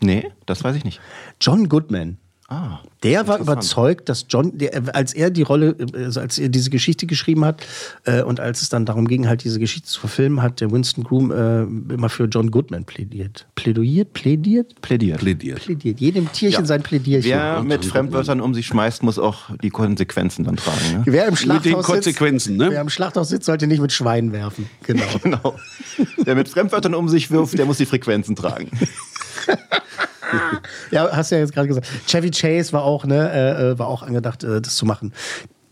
Nee, 0.00 0.30
das 0.46 0.62
weiß 0.64 0.74
ich 0.76 0.84
nicht. 0.84 1.00
John 1.40 1.68
Goodman. 1.68 2.18
Ah. 2.48 2.78
Der 3.02 3.26
war 3.26 3.40
überzeugt, 3.40 4.08
dass 4.08 4.26
John, 4.28 4.56
der, 4.56 4.94
als 4.94 5.12
er 5.12 5.30
die 5.30 5.42
Rolle, 5.42 5.74
also 5.94 6.20
als 6.20 6.38
er 6.38 6.48
diese 6.48 6.70
Geschichte 6.70 7.06
geschrieben 7.06 7.44
hat 7.44 7.66
äh, 8.04 8.22
und 8.22 8.38
als 8.38 8.62
es 8.62 8.68
dann 8.68 8.86
darum 8.86 9.08
ging, 9.08 9.26
halt 9.26 9.42
diese 9.42 9.58
Geschichte 9.58 9.88
zu 9.88 9.98
verfilmen, 9.98 10.42
hat 10.42 10.60
der 10.60 10.70
Winston 10.70 11.02
Groom 11.02 11.32
äh, 11.32 11.62
immer 11.92 12.08
für 12.08 12.24
John 12.26 12.52
Goodman 12.52 12.84
plädiert. 12.84 13.46
Plädoyiert? 13.56 14.12
Plädiert? 14.12 14.80
Plädiert. 14.80 15.18
Plädiert. 15.18 15.60
Plädiert. 15.60 15.98
Jedem 16.00 16.30
Tierchen 16.32 16.60
Ja. 16.60 16.66
sein 16.66 16.82
Plädierchen. 16.82 17.30
Wer 17.32 17.62
mit 17.64 17.84
Fremdwörtern 17.84 18.40
um 18.40 18.54
sich 18.54 18.66
schmeißt, 18.66 19.02
muss 19.02 19.18
auch 19.18 19.50
die 19.62 19.70
Konsequenzen 19.70 20.44
dann 20.44 20.56
tragen. 20.56 20.98
Ne? 20.98 21.02
Wer 21.06 21.24
im 21.24 21.30
Mit 21.30 21.40
Schlachthaus 21.40 21.62
den 21.64 21.82
Konsequenzen, 21.82 22.48
sitzt, 22.54 22.58
ne? 22.58 22.70
Wer 22.70 22.80
im 22.80 22.90
Schlachthaus 22.90 23.28
sitzt, 23.28 23.46
sollte 23.46 23.66
nicht 23.66 23.80
mit 23.80 23.92
Schweinen 23.92 24.32
werfen. 24.32 24.68
Genau. 24.84 25.02
Genau. 25.22 25.56
Wer 26.18 26.36
mit 26.36 26.48
Fremdwörtern 26.48 26.94
um 26.94 27.08
sich 27.08 27.30
wirft, 27.32 27.58
der 27.58 27.66
muss 27.66 27.78
die 27.78 27.86
Frequenzen 27.86 28.36
tragen. 28.36 28.70
Ja, 30.90 31.08
hast 31.12 31.30
du 31.30 31.36
ja 31.36 31.40
jetzt 31.40 31.52
gerade 31.52 31.68
gesagt. 31.68 31.86
Chevy 32.06 32.30
Chase 32.30 32.72
war 32.72 32.82
auch, 32.82 33.04
ne, 33.04 33.30
äh, 33.32 33.70
äh, 33.70 33.78
war 33.78 33.88
auch 33.88 34.02
angedacht, 34.02 34.44
äh, 34.44 34.60
das 34.60 34.76
zu 34.76 34.86
machen. 34.86 35.12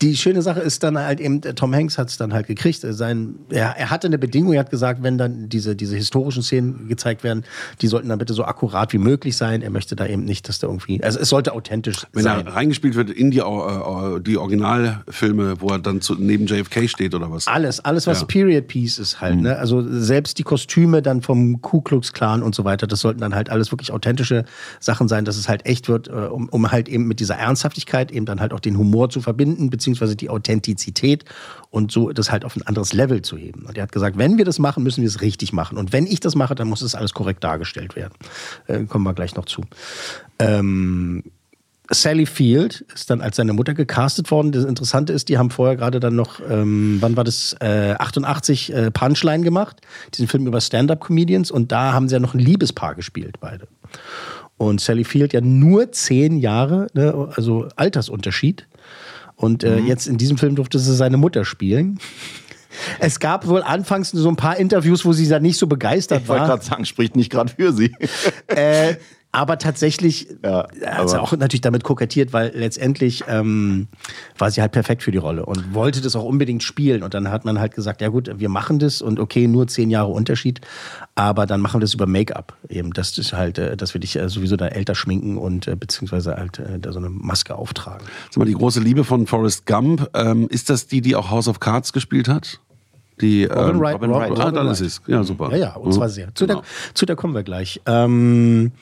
Die 0.05 0.17
schöne 0.19 0.43
Sache 0.43 0.61
ist 0.61 0.83
dann 0.83 0.99
halt 0.99 1.19
eben, 1.19 1.43
äh, 1.45 1.55
Tom 1.55 1.75
Hanks 1.75 1.97
hat 1.97 2.11
es 2.11 2.19
dann 2.19 2.35
halt 2.35 2.47
gekriegt. 2.47 2.85
Äh, 2.85 2.93
Sein, 2.93 3.37
er, 3.49 3.75
er 3.79 3.89
hatte 3.89 4.07
eine 4.07 4.19
Bedingung, 4.19 4.53
er 4.53 4.61
hat 4.61 4.71
gesagt, 4.71 5.03
wenn 5.03 5.17
dann 5.17 5.49
diese, 5.49 5.75
diese 5.75 5.97
historischen 5.97 6.43
Szenen 6.43 6.89
gezeigt 6.89 7.25
werden, 7.25 7.45
die 7.81 7.87
sollten 7.87 8.11
dann 8.11 8.19
bitte 8.19 8.35
so 8.35 8.45
akkurat 8.45 8.93
wie 8.93 8.99
möglich 8.99 9.35
sein. 9.35 9.63
Er 9.63 9.71
möchte 9.71 9.97
da 9.97 10.07
eben 10.07 10.25
nicht, 10.27 10.47
dass 10.47 10.59
da 10.59 10.67
irgendwie, 10.67 11.03
also 11.03 11.19
es 11.19 11.31
sollte 11.31 11.55
authentisch 11.55 12.07
Wenn 12.13 12.23
sein. 12.25 12.47
er 12.47 12.55
reingespielt 12.55 12.97
wird 12.97 13.09
in 13.09 13.31
die, 13.31 13.39
äh, 13.39 14.21
die 14.21 14.37
Originalfilme, 14.37 15.63
wo 15.63 15.69
er 15.69 15.79
dann 15.79 16.03
zu, 16.03 16.17
neben 16.17 16.45
JFK 16.47 16.87
steht 16.87 17.15
oder 17.15 17.31
was? 17.31 17.47
Alles, 17.47 17.81
alles, 17.81 18.07
was 18.07 18.21
Ja. 18.21 18.27
Period 18.27 18.69
Piece 18.69 18.99
ist 18.99 19.23
halt, 19.23 19.41
ne? 19.41 19.57
Also 19.57 19.83
selbst 19.89 20.37
die 20.39 20.43
Kostüme 20.43 21.01
dann 21.01 21.23
vom 21.23 21.63
Ku 21.63 21.81
Klux 21.81 22.13
Klan 22.13 22.43
und 22.43 22.55
so 22.55 22.65
weiter, 22.65 22.87
das 22.87 23.01
sollten 23.01 23.23
dann 23.23 23.35
halt 23.35 23.49
alles 23.49 23.73
wirklich 23.73 23.91
authentische 23.91 24.45
Sachen 24.81 25.09
sein, 25.09 25.25
dass 25.25 25.39
es 25.39 25.49
halt 25.49 25.65
echt 25.65 25.89
wird, 25.89 26.09
äh, 26.09 26.13
um, 26.13 26.51
um 26.51 26.71
halt 26.71 26.91
eben 26.91 27.07
mit 27.07 27.21
dieser 27.21 27.37
Ernsthaftigkeit 27.37 28.13
eben 28.13 28.27
dann 28.27 28.41
halt 28.41 28.53
auch 28.53 28.61
den 28.61 28.77
Humor 28.77 29.09
zu 29.09 29.23
verbinden, 29.23 29.71
beziehungsweise 29.71 29.94
die 30.17 30.31
Authentizität 30.31 31.25
und 31.71 31.91
so 31.91 32.13
das 32.13 32.31
halt 32.31 32.45
auf 32.45 32.57
ein 32.57 32.63
anderes 32.63 32.93
Level 32.93 33.23
zu 33.23 33.37
heben. 33.37 33.67
Und 33.67 33.77
er 33.77 33.83
hat 33.85 33.93
gesagt, 33.93 34.19
wenn 34.19 34.39
wir 34.39 34.45
das 34.45 34.59
machen, 34.59 34.83
müssen 34.83 35.03
wir 35.03 35.09
es 35.09 35.21
richtig 35.21 35.53
machen. 35.53 35.79
Und 35.79 35.93
wenn 35.93 36.07
ich 36.07 36.21
das 36.21 36.35
mache, 36.35 36.55
dann 36.55 36.69
muss 36.69 36.83
es 36.83 36.95
alles 36.95 37.15
korrekt 37.15 37.43
dargestellt 37.45 37.97
werden. 37.97 38.15
Äh, 38.67 38.85
kommen 38.85 39.05
wir 39.05 39.15
gleich 39.15 39.35
noch 39.35 39.47
zu. 39.47 39.63
Ähm, 40.39 41.25
Sally 41.91 42.25
Field 42.25 42.85
ist 42.95 43.11
dann 43.11 43.21
als 43.21 43.37
seine 43.37 43.53
Mutter 43.53 43.75
gecastet 43.75 44.31
worden. 44.31 44.53
Das 44.53 44.65
Interessante 44.65 45.13
ist, 45.13 45.29
die 45.29 45.37
haben 45.37 45.51
vorher 45.51 45.77
gerade 45.77 46.01
dann 46.01 46.17
noch, 46.17 46.41
ähm, 46.49 46.97
wann 47.01 47.17
war 47.17 47.25
das, 47.25 47.55
äh, 47.61 47.95
88 47.99 48.73
äh, 48.73 48.91
Punchline 48.91 49.45
gemacht, 49.45 49.83
diesen 50.15 50.27
Film 50.27 50.47
über 50.47 50.61
Stand-Up-Comedians 50.61 51.51
und 51.51 51.73
da 51.73 51.93
haben 51.93 52.09
sie 52.09 52.15
ja 52.15 52.21
noch 52.21 52.33
ein 52.33 52.41
Liebespaar 52.41 52.95
gespielt, 52.95 53.37
beide. 53.41 53.69
Und 54.57 54.81
Sally 54.81 55.05
Field 55.05 55.35
ja 55.35 55.41
nur 55.43 55.93
zehn 55.93 56.39
Jahre, 56.39 56.87
ne, 56.95 57.29
also 57.35 57.69
Altersunterschied. 57.77 58.67
Und 59.37 59.65
äh, 59.65 59.79
jetzt 59.79 60.07
in 60.07 60.17
diesem 60.17 60.39
Film 60.39 60.55
durfte 60.57 60.79
sie 60.79 60.95
seine 60.95 61.17
Mutter 61.17 61.45
spielen. 61.45 61.99
Es 62.99 63.21
gab 63.21 63.47
wohl 63.47 63.63
anfangs 63.63 64.11
so 64.11 64.29
ein 64.29 64.37
paar 64.37 64.57
Interviews, 64.57 65.05
wo 65.05 65.13
sie 65.13 65.29
da 65.29 65.39
nicht 65.39 65.59
so 65.59 65.67
begeistert 65.67 66.23
Ich 66.23 66.29
wollte 66.29 66.43
war. 66.43 66.49
gerade 66.49 66.65
sagen, 66.65 66.85
spricht 66.85 67.15
nicht 67.17 67.31
gerade 67.31 67.53
für 67.53 67.73
sie. 67.73 67.95
Äh, 68.49 68.97
aber 69.35 69.59
tatsächlich 69.59 70.29
Ja, 70.45 70.67
hat 70.87 71.11
sie 71.11 71.21
auch 71.21 71.33
natürlich 71.33 71.61
damit 71.61 71.83
kokettiert, 71.83 72.33
weil 72.33 72.53
letztendlich 72.55 73.25
ähm, 73.29 73.89
war 74.39 74.51
sie 74.51 74.61
halt 74.61 74.73
perfekt 74.73 75.03
für 75.03 75.11
die 75.11 75.19
Rolle 75.19 75.45
und 75.45 75.75
wollte 75.75 76.01
das 76.01 76.15
auch 76.15 76.25
unbedingt 76.25 76.63
spielen. 76.63 77.03
Und 77.03 77.15
dann 77.15 77.31
hat 77.31 77.45
man 77.45 77.59
halt 77.59 77.75
gesagt, 77.75 78.01
ja 78.01 78.09
gut, 78.09 78.31
wir 78.39 78.49
machen 78.49 78.79
das 78.79 79.03
und 79.03 79.19
okay, 79.19 79.49
nur 79.49 79.67
zehn 79.67 79.91
Jahre 79.91 80.13
Unterschied, 80.13 80.61
aber 81.17 81.47
dann 81.47 81.61
machen 81.61 81.77
wir 81.77 81.81
das 81.81 81.95
über 81.95 82.07
Make-up. 82.07 82.57
Eben, 82.69 82.93
das 82.93 83.19
ist 83.19 83.33
halt, 83.33 83.59
äh, 83.59 83.77
dass 83.77 83.93
wir 83.93 84.01
dich 84.01 84.17
äh, 84.17 84.29
sowieso 84.29 84.57
da 84.57 84.69
älter 84.69 84.95
schminken 84.95 85.37
und 85.37 85.67
äh, 85.67 85.75
beziehungsweise 85.75 86.37
halt 86.37 86.63
da 86.81 86.93
so 86.93 86.99
eine 86.99 87.11
Maske 87.11 87.57
auftragen. 87.57 88.07
Sag 88.31 88.37
mal, 88.37 88.45
die 88.45 88.53
große 88.53 88.81
Liebe 88.81 89.05
von 89.05 89.27
Forrest 89.27 89.67
Gump, 89.67 90.09
ähm, 90.15 90.47
ist 90.49 90.71
das 90.71 90.87
die, 90.87 91.01
die 91.01 91.17
auch 91.17 91.31
House 91.31 91.49
of 91.49 91.59
Cards 91.59 91.93
gespielt 91.93 92.29
hat? 92.29 92.61
Die, 93.21 93.45
Robin 93.45 93.77
ähm, 93.77 93.81
Wright, 93.81 93.95
Robin 93.95 94.11
Rob- 94.11 94.21
Wright. 94.21 94.31
Ah, 94.33 94.43
Robin 94.43 94.55
dann 94.55 94.67
Wright. 94.67 94.81
ist 94.81 94.81
es. 94.81 95.03
Ja, 95.07 95.23
super. 95.23 95.51
Ja, 95.53 95.57
ja, 95.57 95.77
und 95.77 95.93
zwar 95.93 96.09
sehr. 96.09 96.35
Zu, 96.35 96.47
Genau. 96.47 96.61
der, 96.61 96.95
zu 96.95 97.07
der 97.07 97.17
kommen 97.17 97.35
wir 97.35 97.43
gleich. 97.43 97.81
Ähm, 97.87 98.73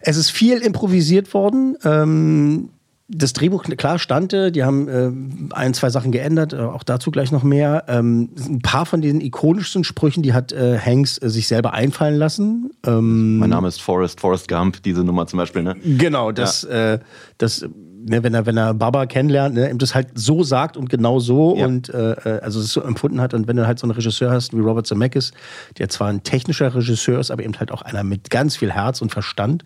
es 0.00 0.16
ist 0.16 0.30
viel 0.30 0.58
improvisiert 0.58 1.32
worden. 1.34 1.76
Ähm, 1.84 2.68
das 3.06 3.34
Drehbuch, 3.34 3.64
klar, 3.64 3.98
stande, 3.98 4.50
die 4.50 4.64
haben 4.64 4.88
äh, 4.88 5.10
ein, 5.54 5.74
zwei 5.74 5.90
Sachen 5.90 6.10
geändert, 6.10 6.54
äh, 6.54 6.56
auch 6.60 6.82
dazu 6.82 7.10
gleich 7.10 7.32
noch 7.32 7.42
mehr. 7.42 7.84
Ähm, 7.86 8.30
ein 8.48 8.60
paar 8.60 8.86
von 8.86 9.02
diesen 9.02 9.20
ikonischsten 9.20 9.84
Sprüchen, 9.84 10.22
die 10.22 10.32
hat 10.32 10.52
äh, 10.52 10.78
Hanks 10.78 11.18
äh, 11.20 11.28
sich 11.28 11.46
selber 11.46 11.74
einfallen 11.74 12.16
lassen. 12.16 12.70
Ähm, 12.86 13.36
Mein 13.38 13.50
Name 13.50 13.68
ist 13.68 13.82
Forrest, 13.82 14.20
Forrest 14.20 14.48
Gump, 14.48 14.82
diese 14.84 15.04
Nummer 15.04 15.26
zum 15.26 15.36
Beispiel, 15.36 15.62
ne? 15.62 15.76
Genau, 15.84 16.32
das, 16.32 16.64
äh, 16.64 16.98
das 17.36 17.66
ne, 18.04 18.22
wenn 18.22 18.34
er, 18.34 18.46
wenn 18.46 18.56
er 18.56 18.74
Baba 18.74 19.06
kennenlernt, 19.06 19.54
ne, 19.54 19.70
ihm 19.70 19.78
das 19.78 19.94
halt 19.94 20.08
so 20.14 20.42
sagt 20.42 20.76
und 20.76 20.88
genau 20.88 21.18
so 21.20 21.56
Ja. 21.56 21.66
und 21.66 21.88
äh, 21.88 22.12
äh, 22.12 22.40
also 22.40 22.60
es 22.60 22.68
so 22.70 22.82
empfunden 22.82 23.20
hat. 23.20 23.34
Und 23.34 23.48
wenn 23.48 23.56
du 23.56 23.66
halt 23.66 23.78
so 23.78 23.86
einen 23.86 23.92
Regisseur 23.92 24.30
hast 24.30 24.52
wie 24.54 24.60
Robert 24.60 24.86
Zemeckis, 24.86 25.32
der 25.78 25.88
zwar 25.88 26.08
ein 26.08 26.22
technischer 26.22 26.74
Regisseur 26.74 27.18
ist, 27.20 27.30
aber 27.30 27.42
eben 27.42 27.58
halt 27.58 27.72
auch 27.72 27.82
einer 27.82 28.04
mit 28.04 28.30
ganz 28.30 28.56
viel 28.56 28.70
Herz 28.72 29.00
und 29.00 29.10
Verstand, 29.12 29.64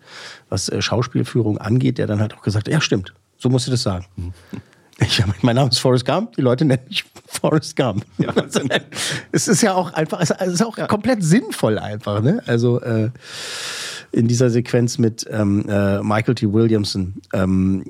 was 0.49 0.69
äh, 0.69 0.81
Schauspielführung 0.81 1.57
angeht, 1.57 1.97
der 1.97 2.07
dann 2.07 2.19
halt 2.19 2.33
auch 2.35 2.41
gesagt 2.41 2.67
hat, 2.67 2.73
ja 2.73 2.81
stimmt, 2.81 3.13
so 3.37 3.49
musst 3.49 3.67
du 3.67 3.71
das 3.71 3.83
sagen. 3.83 4.05
Ich, 5.01 5.23
mein 5.41 5.55
Name 5.55 5.69
ist 5.69 5.79
Forrest 5.79 6.05
Gump, 6.05 6.35
die 6.35 6.41
Leute 6.41 6.65
nennen 6.65 6.83
mich 6.89 7.05
Forrest 7.27 7.75
Gump. 7.77 8.05
es 9.31 9.47
ist 9.47 9.61
ja 9.61 9.73
auch 9.73 9.93
einfach, 9.93 10.19
es 10.19 10.29
ist 10.31 10.65
auch 10.65 10.75
komplett 10.89 11.23
sinnvoll 11.23 11.79
einfach, 11.79 12.21
ne? 12.21 12.43
Also 12.47 12.81
äh, 12.81 13.09
in 14.11 14.27
dieser 14.27 14.49
Sequenz 14.49 14.97
mit 14.97 15.25
ähm, 15.29 15.65
äh, 15.69 16.01
Michael 16.03 16.35
T. 16.35 16.51
Williamson. 16.51 17.13
Ähm, 17.33 17.85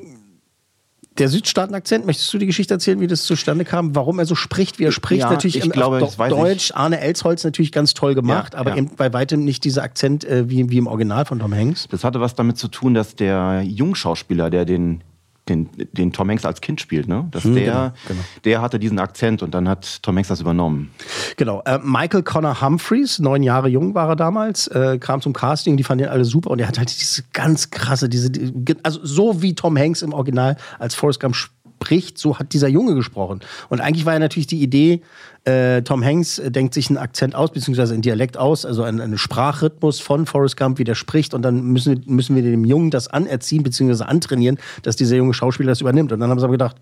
der 1.19 1.29
Südstaaten-Akzent, 1.29 2.05
möchtest 2.05 2.33
du 2.33 2.37
die 2.37 2.45
Geschichte 2.45 2.73
erzählen, 2.73 2.99
wie 2.99 3.07
das 3.07 3.23
zustande 3.23 3.65
kam, 3.65 3.95
warum 3.95 4.19
er 4.19 4.25
so 4.25 4.35
spricht, 4.35 4.79
wie 4.79 4.85
er 4.85 4.91
spricht? 4.91 5.21
Ja, 5.21 5.29
natürlich 5.29 5.57
ich 5.57 5.69
glaube, 5.69 6.01
ich. 6.01 6.15
Deutsch, 6.15 6.71
Arne 6.73 6.99
Elsholz 6.99 7.43
natürlich 7.43 7.71
ganz 7.71 7.93
toll 7.93 8.15
gemacht, 8.15 8.53
Ja, 8.53 8.59
aber 8.59 8.71
ja. 8.71 8.77
eben 8.77 8.91
bei 8.95 9.11
weitem 9.13 9.43
nicht 9.43 9.63
dieser 9.63 9.83
Akzent 9.83 10.23
äh, 10.23 10.49
wie, 10.49 10.69
wie 10.69 10.77
im 10.77 10.87
Original 10.87 11.25
von 11.25 11.39
Tom 11.39 11.53
Hanks. 11.53 11.87
Das 11.89 12.03
hatte 12.03 12.21
was 12.21 12.35
damit 12.35 12.57
zu 12.57 12.67
tun, 12.67 12.93
dass 12.93 13.15
der 13.15 13.63
Jungschauspieler, 13.63 14.49
der 14.49 14.65
den, 14.65 15.01
den, 15.49 15.69
den 15.91 16.13
Tom 16.13 16.29
Hanks 16.29 16.45
als 16.45 16.61
Kind 16.61 16.79
spielt, 16.81 17.07
ne? 17.07 17.27
dass 17.31 17.43
der, 17.43 17.53
genau, 17.53 17.91
genau. 18.07 18.19
der 18.45 18.61
hatte 18.61 18.79
diesen 18.79 18.99
Akzent 18.99 19.43
und 19.43 19.53
dann 19.53 19.67
hat 19.67 20.01
Tom 20.03 20.15
Hanks 20.15 20.29
das 20.29 20.41
übernommen. 20.41 20.91
Genau. 21.37 21.61
Äh, 21.65 21.79
Michael 21.83 22.23
Connor 22.23 22.61
Humphreys, 22.61 23.19
neun 23.19 23.43
Jahre 23.43 23.67
jung 23.67 23.95
war 23.95 24.09
er 24.09 24.15
damals, 24.15 24.67
äh, 24.67 24.97
kam 24.99 25.21
zum 25.21 25.33
Casting, 25.33 25.77
die 25.77 25.83
fanden 25.83 26.05
ihn 26.05 26.09
alle 26.09 26.25
super 26.25 26.51
und 26.51 26.59
er 26.59 26.67
hat 26.67 26.77
halt 26.77 26.89
diese 26.89 27.23
ganz 27.33 27.71
krasse, 27.71 28.09
diese, 28.09 28.29
die, 28.29 28.75
also 28.83 28.99
so 29.03 29.41
wie 29.41 29.55
Tom 29.55 29.77
Hanks 29.77 30.01
im 30.01 30.13
Original 30.13 30.57
als 30.77 30.95
Forrest 30.95 31.19
Gump 31.19 31.35
spricht, 31.79 32.17
so 32.17 32.37
hat 32.39 32.51
dieser 32.53 32.67
Junge 32.67 32.93
gesprochen. 32.93 33.39
Und 33.69 33.79
eigentlich 33.79 34.05
war 34.05 34.13
ja 34.13 34.19
natürlich 34.19 34.47
die 34.47 34.61
Idee, 34.61 35.01
äh, 35.45 35.81
Tom 35.81 36.03
Hanks 36.03 36.37
äh, 36.37 36.51
denkt 36.51 36.73
sich 36.73 36.89
einen 36.89 36.97
Akzent 36.97 37.35
aus, 37.35 37.51
beziehungsweise 37.51 37.93
einen 37.93 38.01
Dialekt 38.01 38.37
aus, 38.37 38.65
also 38.65 38.83
einen, 38.83 38.99
einen 38.99 39.17
Sprachrhythmus 39.17 40.01
von 40.01 40.25
Forrest 40.25 40.57
Gump, 40.57 40.77
wie 40.77 40.83
der 40.83 40.95
spricht, 40.95 41.33
und 41.33 41.41
dann 41.41 41.63
müssen, 41.63 41.95
wir- 42.05 42.13
müssen 42.13 42.35
wir 42.35 42.43
dem 42.43 42.65
Jungen 42.65 42.91
das 42.91 43.07
anerziehen, 43.07 43.63
beziehungsweise 43.63 44.07
antrainieren, 44.07 44.57
dass 44.83 44.97
dieser 44.97 45.15
junge 45.15 45.33
Schauspieler 45.33 45.69
das 45.71 45.79
übernimmt. 45.81 46.11
Und 46.11 46.19
dann 46.19 46.29
haben 46.29 46.39
sie 46.39 46.43
aber 46.45 46.53
gedacht, 46.53 46.75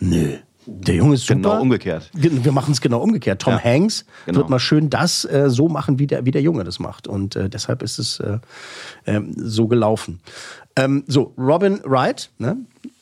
nö, 0.00 0.34
Der 0.66 0.96
Junge 0.96 1.14
ist 1.14 1.22
super. 1.26 1.34
Genau 1.40 1.60
umgekehrt. 1.62 2.10
Ge- 2.14 2.30
Wir 2.44 2.52
machen 2.52 2.72
es 2.72 2.80
genau 2.80 3.00
umgekehrt. 3.00 3.40
Tom 3.40 3.54
Ja, 3.54 3.62
Hanks 3.64 4.04
genau. 4.26 4.40
wird 4.40 4.50
mal 4.50 4.58
schön 4.58 4.90
das 4.90 5.24
äh, 5.24 5.48
so 5.48 5.68
machen, 5.68 5.98
wie 5.98 6.06
der, 6.08 6.26
wie 6.26 6.30
der 6.32 6.42
Junge 6.42 6.64
das 6.64 6.78
macht. 6.80 7.06
Und 7.08 7.36
äh, 7.36 7.48
deshalb 7.48 7.82
ist 7.82 7.98
es 7.98 8.18
äh, 8.20 8.38
ähm, 9.06 9.32
so 9.36 9.66
gelaufen. 9.68 10.20
Ähm, 10.76 11.04
so, 11.06 11.32
Robin 11.38 11.80
Wright, 11.84 12.30
ne? 12.38 12.56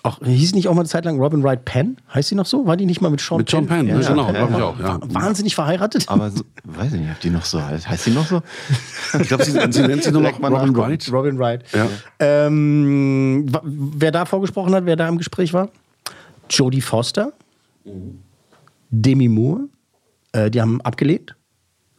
Auch, 0.07 0.21
hieß 0.25 0.55
nicht 0.55 0.69
auch 0.69 0.75
mal 0.75 0.83
eine 0.83 0.89
Zeit 0.89 1.05
lang 1.05 1.19
Robin 1.19 1.43
Wright 1.43 1.65
Penn? 1.65 1.97
Heißt 2.15 2.29
sie 2.29 2.37
noch 2.37 2.47
so? 2.47 2.65
War 2.65 2.77
die 2.77 2.87
nicht 2.87 3.01
mal 3.01 3.11
mit 3.11 3.21
Sean 3.21 3.39
Mit 3.39 3.51
John 3.51 3.67
Penn, 3.67 3.87
ne? 3.87 4.01
ja, 4.01 4.09
genau, 4.09 4.27
ja, 4.27 4.33
glaube 4.33 4.53
ich 4.53 4.59
ja. 4.59 4.65
auch. 4.65 4.79
Ja. 4.79 5.01
Wahnsinnig 5.03 5.57
verheiratet. 5.57 6.05
Aber 6.09 6.31
so, 6.31 6.45
weiß 6.63 6.93
ich 6.93 7.01
nicht, 7.01 7.11
ob 7.11 7.19
die 7.19 7.31
noch 7.31 7.45
so 7.45 7.61
heißt. 7.61 7.89
Heißt 7.89 8.07
die 8.07 8.13
noch 8.13 8.25
so? 8.25 8.41
Ich 9.21 9.27
glaube, 9.27 9.45
sie, 9.45 9.51
sie 9.51 9.83
nennt 9.83 10.05
sich 10.05 10.13
nur 10.13 10.23
noch 10.23 10.39
mal 10.39 10.55
Robin. 10.55 10.77
Wright. 10.77 11.13
Robin 11.13 11.39
Wright. 11.41 11.65
Ja. 11.73 11.89
Ähm, 12.21 13.47
wer 13.65 14.13
da 14.13 14.27
vorgesprochen 14.27 14.73
hat, 14.77 14.87
wer 14.87 14.95
da 14.95 15.09
im 15.09 15.19
Gespräch 15.19 15.53
war? 15.53 15.71
Jodie 16.51 16.83
Foster, 16.83 17.33
Demi 18.91 19.27
Moore. 19.27 19.63
Äh, 20.31 20.53
die 20.53 20.61
haben 20.61 20.81
abgelehnt, 20.83 21.35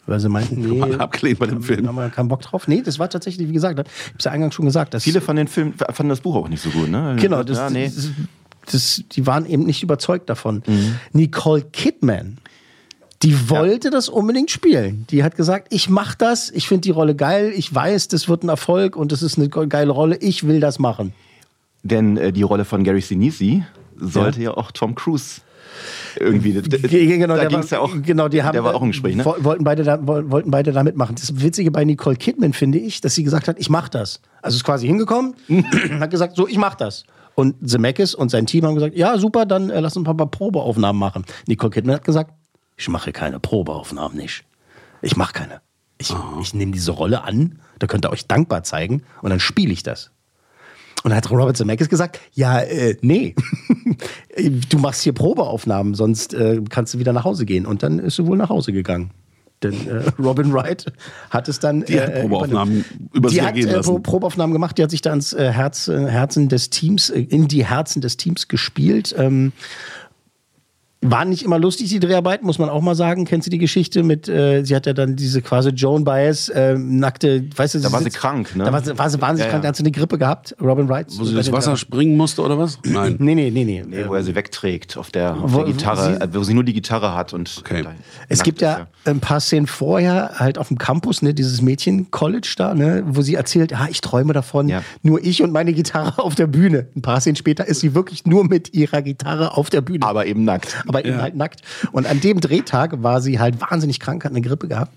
weil 0.08 0.20
sie 0.20 0.30
meinten, 0.30 0.62
nee, 0.62 0.80
Mal 0.80 0.96
abgelehnt 1.00 1.40
bei 1.40 1.46
dem 1.46 1.60
da 1.60 1.66
Film. 1.66 1.88
haben 1.88 1.96
wir 1.96 2.10
keinen 2.10 2.30
Bock 2.30 2.42
drauf. 2.42 2.68
Nee, 2.68 2.82
das 2.82 2.98
war 2.98 3.10
tatsächlich, 3.10 3.48
wie 3.48 3.54
gesagt, 3.54 3.74
ich 3.78 3.80
habe 3.80 3.90
es 4.18 4.26
ja 4.26 4.32
eingangs 4.32 4.56
schon 4.56 4.66
gesagt. 4.66 4.94
Dass 4.94 5.04
Viele 5.04 5.22
von 5.22 5.36
den 5.36 5.48
Filmen 5.48 5.74
fanden 5.74 6.10
das 6.10 6.22
Buch 6.22 6.36
auch 6.36 6.50
nicht 6.50 6.62
so 6.62 6.70
gut, 6.70 6.90
ne? 6.90 7.16
Genau, 7.20 7.44
das, 7.44 7.58
ja, 7.58 7.70
nee. 7.70 7.92
das, 7.94 8.10
das, 8.72 9.04
die 9.12 9.28
waren 9.28 9.46
eben 9.46 9.66
nicht 9.66 9.84
überzeugt 9.84 10.30
davon. 10.30 10.64
Mhm. 10.66 10.96
Nicole 11.14 11.62
Kidman, 11.62 12.38
die 13.24 13.50
wollte 13.50 13.90
das 13.90 14.10
unbedingt 14.10 14.52
spielen. 14.52 15.06
Die 15.10 15.24
hat 15.24 15.36
gesagt, 15.36 15.68
ich 15.72 15.90
mach 15.90 16.16
das, 16.16 16.50
ich 16.52 16.68
finde 16.68 16.82
die 16.82 16.92
Rolle 16.92 17.16
geil, 17.16 17.52
ich 17.56 17.74
weiß, 17.74 18.08
das 18.08 18.30
wird 18.30 18.44
ein 18.44 18.50
Erfolg 18.50 18.96
und 18.96 19.12
das 19.12 19.22
ist 19.22 19.38
eine 19.38 19.50
geile 19.50 19.92
Rolle, 19.92 20.18
ich 20.18 20.48
will 20.48 20.60
das 20.60 20.80
machen. 20.80 21.14
Denn 21.84 22.18
äh, 22.18 22.32
die 22.32 22.44
Rolle 22.44 22.66
von 22.66 22.84
Gary 22.84 23.02
Sinise 23.02 23.66
sollte 23.96 24.42
ja, 24.42 24.52
auch 24.52 24.72
Tom 24.72 24.96
Cruise 24.96 25.42
irgendwie. 26.20 26.54
Genau, 26.54 27.36
da 27.36 27.46
ging's 27.46 27.72
war, 27.72 27.80
ja 27.80 27.84
auch. 27.84 27.94
genau, 28.02 28.28
die 28.28 28.44
haben, 28.44 28.54
der 28.54 28.64
war 28.64 28.76
auch 28.76 28.82
im 28.82 28.90
Gespräch, 28.90 29.16
ne? 29.16 29.26
wo- 29.26 29.36
Wollten 29.44 29.64
beide, 29.64 29.84
da, 29.84 30.00
woll- 30.06 30.30
wollten 30.32 30.52
beide 30.52 30.72
da 30.72 30.84
mitmachen. 30.84 31.16
Das 31.16 31.42
Witzige 31.42 31.72
bei 31.72 31.84
Nicole 31.86 32.16
Kidman 32.16 32.54
finde 32.54 32.78
ich, 32.80 33.02
dass 33.02 33.16
sie 33.16 33.24
gesagt 33.24 33.48
hat, 33.48 33.58
ich 33.60 33.70
mach 33.70 33.90
das. 33.90 34.22
Also 34.42 34.56
ist 34.56 34.64
quasi 34.64 34.88
hingekommen, 34.88 35.36
hat 36.00 36.12
gesagt, 36.12 36.36
so, 36.36 36.48
ich 36.48 36.58
mach 36.58 36.76
das. 36.76 37.04
Und 37.36 37.56
Zemeckis 37.70 38.16
und 38.16 38.30
sein 38.30 38.46
Team 38.48 38.66
haben 38.66 38.76
gesagt, 38.76 38.96
ja, 38.96 39.18
super, 39.18 39.46
dann 39.46 39.70
äh, 39.70 39.80
lass 39.80 39.96
uns 39.96 40.08
ein 40.08 40.18
paar 40.18 40.28
Probeaufnahmen 40.28 41.00
machen. 41.00 41.24
Nicole 41.48 41.70
Kidman 41.72 41.96
hat 41.98 42.04
gesagt, 42.04 42.32
ich 42.78 42.90
mache 42.90 43.12
keine 43.12 43.40
Probeaufnahmen 43.40 44.18
nicht. 44.18 44.44
Ich 45.02 45.16
mache 45.16 45.34
keine. 45.34 45.62
Ich, 46.00 46.14
ich 46.42 46.54
nehme 46.54 46.72
diese 46.72 46.92
Rolle 46.92 47.24
an, 47.24 47.60
da 47.80 47.88
könnt 47.88 48.06
ihr 48.06 48.12
euch 48.12 48.28
dankbar 48.28 48.64
zeigen 48.64 49.04
und 49.22 49.30
dann 49.32 49.40
spiele 49.40 49.72
ich 49.74 49.82
das. 49.84 50.12
Und 51.04 51.12
dann 51.12 51.18
hat 51.18 51.30
Robert 51.30 51.56
Zemeckis 51.56 51.90
gesagt, 51.90 52.20
ja, 52.34 52.60
äh, 52.60 52.98
nee, 53.02 53.36
du 54.70 54.78
machst 54.80 55.02
hier 55.04 55.14
Probeaufnahmen, 55.14 55.94
sonst 55.94 56.34
äh, 56.34 56.62
kannst 56.70 56.94
du 56.94 57.00
wieder 57.00 57.14
nach 57.14 57.24
Hause 57.24 57.46
gehen. 57.46 57.66
Und 57.66 57.84
dann 57.84 58.00
ist 58.00 58.16
sie 58.16 58.26
wohl 58.26 58.38
nach 58.38 58.50
Hause 58.50 58.74
gegangen. 58.74 59.12
Denn 59.64 59.74
äh, 59.88 60.04
Robin 60.20 60.54
Wright 60.54 60.86
hat 61.30 61.48
es 61.48 61.60
dann. 61.60 61.84
Die 61.86 62.00
hat 62.00 62.10
äh, 62.10 62.22
Probeaufnahmen 62.22 62.80
übernommen. 62.80 63.10
übers 63.14 63.32
Die 63.32 63.38
Jahr 63.38 63.48
hat 63.48 63.56
gehen 63.56 63.68
äh, 63.70 63.74
lassen. 63.74 63.90
Pro- 63.94 64.00
Probeaufnahmen 64.00 64.54
gemacht, 64.54 64.78
die 64.78 64.84
hat 64.84 64.92
sich 64.92 65.02
da 65.02 65.14
ins 65.14 65.34
äh, 65.34 65.52
Herz, 65.52 65.88
Herzen 65.88 66.50
des 66.50 66.70
Teams, 66.70 67.10
in 67.10 67.48
die 67.48 67.66
Herzen 67.66 68.02
des 68.02 68.18
Teams 68.18 68.48
gespielt. 68.48 69.16
Ähm, 69.18 69.54
waren 71.02 71.30
nicht 71.30 71.44
immer 71.44 71.60
lustig, 71.60 71.90
die 71.90 72.00
Dreharbeiten, 72.00 72.46
muss 72.46 72.58
man 72.58 72.70
auch 72.70 72.82
mal 72.82 72.96
sagen. 72.96 73.26
Kennst 73.26 73.46
du 73.46 73.52
die 73.52 73.60
Geschichte 73.60 74.02
mit, 74.02 74.28
äh, 74.28 74.64
sie 74.64 74.76
hat 74.76 74.88
ja 74.88 74.94
dann 74.94 75.16
diese 75.16 75.44
quasi 75.44 75.70
Joan 75.70 76.04
Baez, 76.04 76.50
äh, 76.50 76.76
nackte, 76.76 77.46
weißt 77.56 77.76
du, 77.76 77.80
Da 77.80 77.92
war 77.92 78.00
sie 78.00 78.06
sitzt- 78.06 78.18
krank, 78.18 78.56
ne? 78.56 78.64
Da 78.64 78.74
war 78.74 78.84
sie, 78.84 78.98
war 78.98 79.08
sie 79.10 79.22
wahnsinnig 79.22 79.46
Ja, 79.46 79.52
krank, 79.52 79.64
ja. 79.64 79.68
da 79.68 79.68
hat 79.70 79.76
sie 79.76 79.84
eine 79.84 79.92
Grippe 79.92 80.18
gehabt, 80.18 80.56
Robin 80.60 80.90
Wright. 80.90 81.08
Wo 81.12 81.24
sie 81.24 81.36
ins 81.36 81.52
Wasser 81.52 81.52
Dreharbeiten. 81.52 81.78
springen 81.78 82.18
musste 82.18 82.42
oder 82.42 82.58
was? 82.58 82.80
Nein. 82.84 83.16
Nee, 83.20 83.36
nee, 83.36 83.52
nee, 83.52 83.64
nee. 83.64 83.84
Nee, 83.88 84.06
wo 84.08 84.16
er 84.16 84.24
sie 84.24 84.34
wegträgt 84.34 84.98
auf 84.98 85.12
der, 85.12 85.36
auf 85.36 85.54
Wo- 85.54 85.64
der 85.64 85.74
Gitarre, 85.74 86.16
sie- 86.16 86.22
äh, 86.22 86.28
wo 86.34 86.44
sie 86.44 86.54
nur 86.56 86.64
die 86.64 86.74
Gitarre 86.74 87.14
hat 87.14 87.32
und 87.34 87.56
Okay. 87.60 87.84
Es 88.28 88.42
gibt 88.42 88.58
ist, 88.64 88.68
ja 88.68 88.88
ein 89.06 89.20
paar 89.20 89.40
Szenen 89.40 89.68
vorher, 89.68 90.32
halt 90.38 90.58
auf 90.58 90.70
dem 90.70 90.78
Campus, 90.80 91.22
ne, 91.22 91.34
dieses 91.36 91.62
Mädchen-College 91.62 92.56
da, 92.58 92.74
ne, 92.74 93.04
wo 93.08 93.22
sie 93.22 93.36
erzählt, 93.36 93.72
ah, 93.74 93.88
ich 93.90 94.02
träume 94.02 94.34
davon, 94.34 94.68
Ja. 94.68 94.82
nur 95.04 95.24
ich 95.24 95.44
und 95.44 95.52
meine 95.52 95.74
Gitarre 95.74 96.18
auf 96.24 96.34
der 96.36 96.48
Bühne. 96.48 96.88
Ein 96.96 97.02
paar 97.04 97.22
Szenen 97.22 97.36
später 97.36 97.68
ist 97.68 97.82
sie 97.82 97.94
wirklich 97.94 98.26
nur 98.26 98.44
mit 98.46 98.74
ihrer 98.74 99.02
Gitarre 99.04 99.56
auf 99.56 99.70
der 99.70 99.82
Bühne. 99.82 100.06
aber 100.06 100.26
eben 100.26 100.44
nackt. 100.44 100.76
aber 100.88 100.97
eben 101.06 101.22
halt 101.22 101.36
nackt. 101.36 101.62
Und 101.92 102.08
an 102.08 102.20
dem 102.22 102.40
Drehtag 102.40 103.04
war 103.04 103.22
sie 103.22 103.40
halt 103.40 103.60
wahnsinnig 103.62 104.00
krank, 104.00 104.26
hat 104.26 104.32
eine 104.32 104.42
Grippe 104.42 104.68
gehabt. 104.68 104.94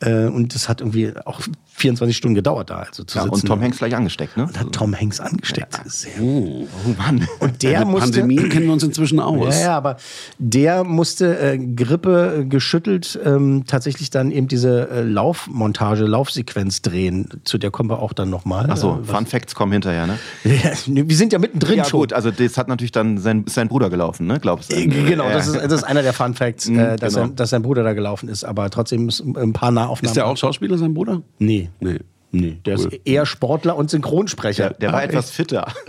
Äh, 0.00 0.26
und 0.26 0.54
das 0.54 0.68
hat 0.68 0.80
irgendwie 0.80 1.12
auch 1.24 1.40
24 1.74 2.16
Stunden 2.16 2.34
gedauert 2.36 2.70
da. 2.70 2.78
Also 2.78 3.02
zu 3.04 3.18
Ja, 3.18 3.24
sitzen. 3.24 3.34
und 3.34 3.46
Tom 3.46 3.60
Hanks 3.60 3.78
gleich 3.78 3.94
angesteckt, 3.96 4.36
ne? 4.36 4.48
hat 4.56 4.72
Tom 4.72 4.94
Hanks 4.98 5.18
angesteckt. 5.20 5.78
Sehr 5.86 6.12
Oh 6.20 6.66
Mann. 6.98 7.26
Und 7.40 7.62
der 7.62 7.80
Mit 7.80 7.88
musste. 7.88 8.20
Pandemien 8.20 8.48
kennen 8.48 8.66
wir 8.66 8.72
uns 8.74 8.82
inzwischen 8.84 9.18
aus. 9.20 9.54
Ja, 9.56 9.60
ja, 9.66 9.76
aber 9.76 9.96
der 10.38 10.84
musste 10.84 11.38
äh, 11.38 11.58
Grippe 11.58 12.46
geschüttelt 12.48 13.18
ähm, 13.24 13.64
tatsächlich 13.66 14.10
dann 14.10 14.30
eben 14.30 14.46
diese 14.48 14.88
äh, 14.90 15.02
Laufmontage, 15.02 16.04
Laufsequenz 16.04 16.82
drehen. 16.82 17.28
Zu 17.44 17.58
der 17.58 17.70
kommen 17.70 17.90
wir 17.90 18.00
auch 18.00 18.12
dann 18.12 18.30
nochmal. 18.30 18.70
Achso, 18.70 19.00
Äh, 19.00 19.04
Fun 19.04 19.26
Facts 19.26 19.54
kommen 19.54 19.72
hinterher, 19.72 20.06
ne? 20.06 20.18
ja, 20.44 20.72
wir 20.86 21.16
sind 21.16 21.32
ja 21.32 21.38
mittendrin 21.38 21.76
Ja 21.78 21.84
schon. 21.84 22.00
gut, 22.00 22.12
also 22.12 22.30
das 22.30 22.56
hat 22.56 22.68
natürlich 22.68 22.92
dann 22.92 23.18
sein, 23.18 23.44
sein 23.48 23.68
Bruder 23.68 23.90
gelaufen, 23.90 24.26
ne? 24.26 24.38
Glaubst 24.40 24.70
du? 24.72 24.76
Äh, 24.76 24.86
Genau, 24.86 25.28
das 25.30 25.46
ist, 25.48 25.56
das 25.56 25.72
ist 25.72 25.84
einer 25.84 26.02
der 26.02 26.12
Fun 26.12 26.34
Facts, 26.34 26.68
äh, 26.68 26.96
dass, 26.96 27.14
genau. 27.14 27.26
sein, 27.26 27.36
dass 27.36 27.50
sein 27.50 27.62
Bruder 27.62 27.82
da 27.82 27.92
gelaufen 27.94 28.28
ist. 28.28 28.44
Aber 28.44 28.68
trotzdem 28.70 29.08
ist 29.08 29.20
ein 29.20 29.52
paar 29.52 29.67
Nahaufnahmen. 29.70 30.10
Ist 30.10 30.16
der 30.16 30.26
auch 30.26 30.36
Schauspieler, 30.36 30.78
sein 30.78 30.94
Bruder? 30.94 31.22
Nee. 31.38 31.70
Nee. 31.80 31.98
Nee, 32.30 32.58
der 32.66 32.74
ist 32.74 32.88
eher 33.06 33.24
Sportler 33.24 33.74
und 33.76 33.88
Synchronsprecher. 33.88 34.70
Der, 34.70 34.78
der 34.78 34.92
war 34.92 35.02
etwas 35.02 35.30
fitter. 35.30 35.72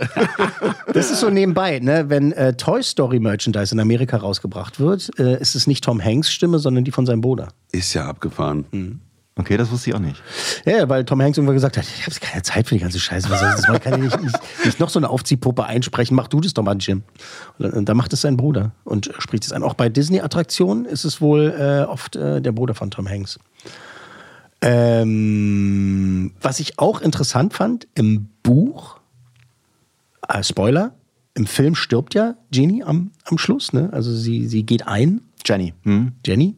Das 0.92 1.10
ist 1.10 1.20
so 1.20 1.30
nebenbei, 1.30 1.78
ne? 1.78 2.06
wenn 2.08 2.32
äh, 2.32 2.54
Toy 2.54 2.82
Story 2.82 3.20
Merchandise 3.20 3.72
in 3.72 3.80
Amerika 3.80 4.16
rausgebracht 4.16 4.80
wird, 4.80 5.10
äh, 5.20 5.40
ist 5.40 5.54
es 5.54 5.68
nicht 5.68 5.84
Tom 5.84 6.02
Hanks 6.02 6.32
Stimme, 6.32 6.58
sondern 6.58 6.82
die 6.84 6.90
von 6.90 7.06
seinem 7.06 7.20
Bruder. 7.20 7.48
Ist 7.70 7.94
ja 7.94 8.06
abgefahren. 8.08 8.64
Hm. 8.72 9.00
Okay, 9.36 9.56
das 9.56 9.70
wusste 9.70 9.90
ich 9.90 9.96
auch 9.96 10.00
nicht. 10.00 10.20
Ja, 10.66 10.88
weil 10.88 11.04
Tom 11.04 11.22
Hanks 11.22 11.38
irgendwann 11.38 11.54
gesagt 11.54 11.76
hat, 11.76 11.84
ich 11.84 12.06
habe 12.06 12.14
keine 12.20 12.42
Zeit 12.42 12.68
für 12.68 12.74
die 12.74 12.80
ganze 12.80 12.98
Scheiße. 12.98 13.30
Was 13.30 13.40
soll 13.40 13.48
ich 13.50 13.56
das? 13.56 13.68
Man 13.68 13.80
kann 13.80 13.92
ja 13.92 13.98
nicht, 13.98 14.20
nicht, 14.20 14.36
nicht 14.64 14.80
noch 14.80 14.90
so 14.90 14.98
eine 14.98 15.08
Aufziehpuppe 15.08 15.64
einsprechen. 15.64 16.14
Mach 16.16 16.28
du 16.28 16.40
das 16.40 16.52
doch 16.52 16.62
mal, 16.64 16.76
Jim. 16.78 17.04
Und 17.58 17.74
dann, 17.74 17.84
da 17.84 17.94
macht 17.94 18.12
es 18.12 18.22
sein 18.22 18.36
Bruder 18.36 18.72
und 18.84 19.10
spricht 19.18 19.44
es 19.44 19.52
ein. 19.52 19.62
Auch 19.62 19.74
bei 19.74 19.88
Disney-Attraktionen 19.88 20.84
ist 20.84 21.04
es 21.04 21.20
wohl 21.20 21.54
äh, 21.58 21.84
oft 21.84 22.16
äh, 22.16 22.42
der 22.42 22.52
Bruder 22.52 22.74
von 22.74 22.90
Tom 22.90 23.08
Hanks. 23.08 23.38
Ähm, 24.62 26.32
was 26.40 26.60
ich 26.60 26.78
auch 26.78 27.00
interessant 27.00 27.54
fand, 27.54 27.86
im 27.94 28.28
Buch, 28.42 28.98
äh, 30.28 30.42
Spoiler, 30.42 30.94
im 31.34 31.46
Film 31.46 31.74
stirbt 31.74 32.14
ja 32.14 32.34
Genie 32.50 32.82
am, 32.82 33.10
am 33.24 33.38
Schluss. 33.38 33.72
Ne? 33.72 33.88
Also 33.92 34.14
sie, 34.14 34.46
sie 34.48 34.62
geht 34.64 34.86
ein 34.86 35.22
Jenny. 35.44 35.72
Hm? 35.84 36.12
Jenny, 36.26 36.56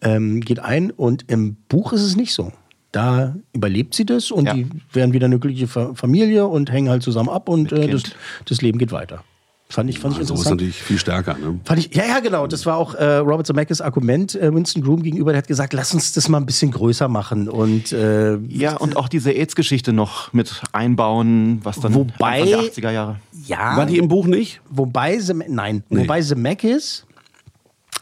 ähm, 0.00 0.40
geht 0.40 0.58
ein 0.58 0.90
und 0.90 1.24
im 1.30 1.56
Buch 1.68 1.92
ist 1.92 2.02
es 2.02 2.16
nicht 2.16 2.32
so. 2.34 2.52
Da 2.92 3.36
überlebt 3.52 3.94
sie 3.94 4.06
das 4.06 4.30
und 4.30 4.46
Ja. 4.46 4.54
die 4.54 4.68
werden 4.92 5.12
wieder 5.12 5.26
eine 5.26 5.38
glückliche 5.38 5.68
Fa- 5.68 5.92
Familie 5.94 6.46
und 6.46 6.72
hängen 6.72 6.88
halt 6.88 7.02
zusammen 7.02 7.28
ab 7.28 7.48
und 7.48 7.70
äh, 7.72 7.88
das, 7.88 8.02
das 8.46 8.62
Leben 8.62 8.78
geht 8.78 8.90
weiter. 8.90 9.22
Fand 9.68 9.90
ich, 9.90 9.98
fand 9.98 10.14
ich 10.14 10.20
Also 10.20 10.34
ist 10.34 10.40
interessant. 10.40 10.60
natürlich 10.60 10.76
viel 10.80 10.96
stärker. 10.98 11.36
Ne? 11.36 11.58
Fand 11.64 11.80
ich, 11.80 11.92
ja, 11.94 12.04
ja, 12.06 12.20
genau. 12.20 12.46
Das 12.46 12.66
war 12.66 12.76
auch 12.76 12.94
äh, 12.94 13.16
Robert 13.16 13.48
Zemeckis 13.48 13.80
Argument 13.80 14.34
äh, 14.36 14.54
Winston 14.54 14.80
Groom 14.82 15.02
gegenüber. 15.02 15.32
Der 15.32 15.38
hat 15.38 15.48
gesagt, 15.48 15.72
lass 15.72 15.92
uns 15.92 16.12
das 16.12 16.28
mal 16.28 16.38
ein 16.38 16.46
bisschen 16.46 16.70
größer 16.70 17.08
machen. 17.08 17.48
Und 17.48 17.90
äh, 17.92 18.36
Ja, 18.46 18.76
und 18.76 18.96
auch 18.96 19.08
diese 19.08 19.32
AIDS-Geschichte 19.32 19.92
noch 19.92 20.32
mit 20.32 20.62
einbauen, 20.72 21.58
was 21.64 21.80
dann 21.80 21.94
Wobei- 21.94 22.42
Anfang 22.42 22.46
der 22.46 22.58
80er 22.72 22.90
Jahre. 22.92 23.16
ja, 23.46 23.76
War 23.76 23.86
die 23.86 23.98
im 23.98 24.06
Buch 24.06 24.26
nicht? 24.26 24.60
wobei, 24.70 25.18
nein, 25.48 25.82
Nee. 25.88 26.02
wobei 26.02 26.22
Zemeckis 26.22 27.04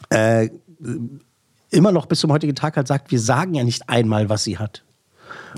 äh, 0.09 0.49
immer 1.71 1.91
noch 1.91 2.05
bis 2.05 2.19
zum 2.19 2.31
heutigen 2.31 2.53
Tag 2.55 2.77
halt 2.77 2.87
sagt, 2.87 3.09
wir 3.11 3.19
sagen 3.19 3.55
ja 3.55 3.63
nicht 3.63 3.89
einmal, 3.89 4.29
was 4.29 4.43
sie 4.43 4.59
hat. 4.59 4.83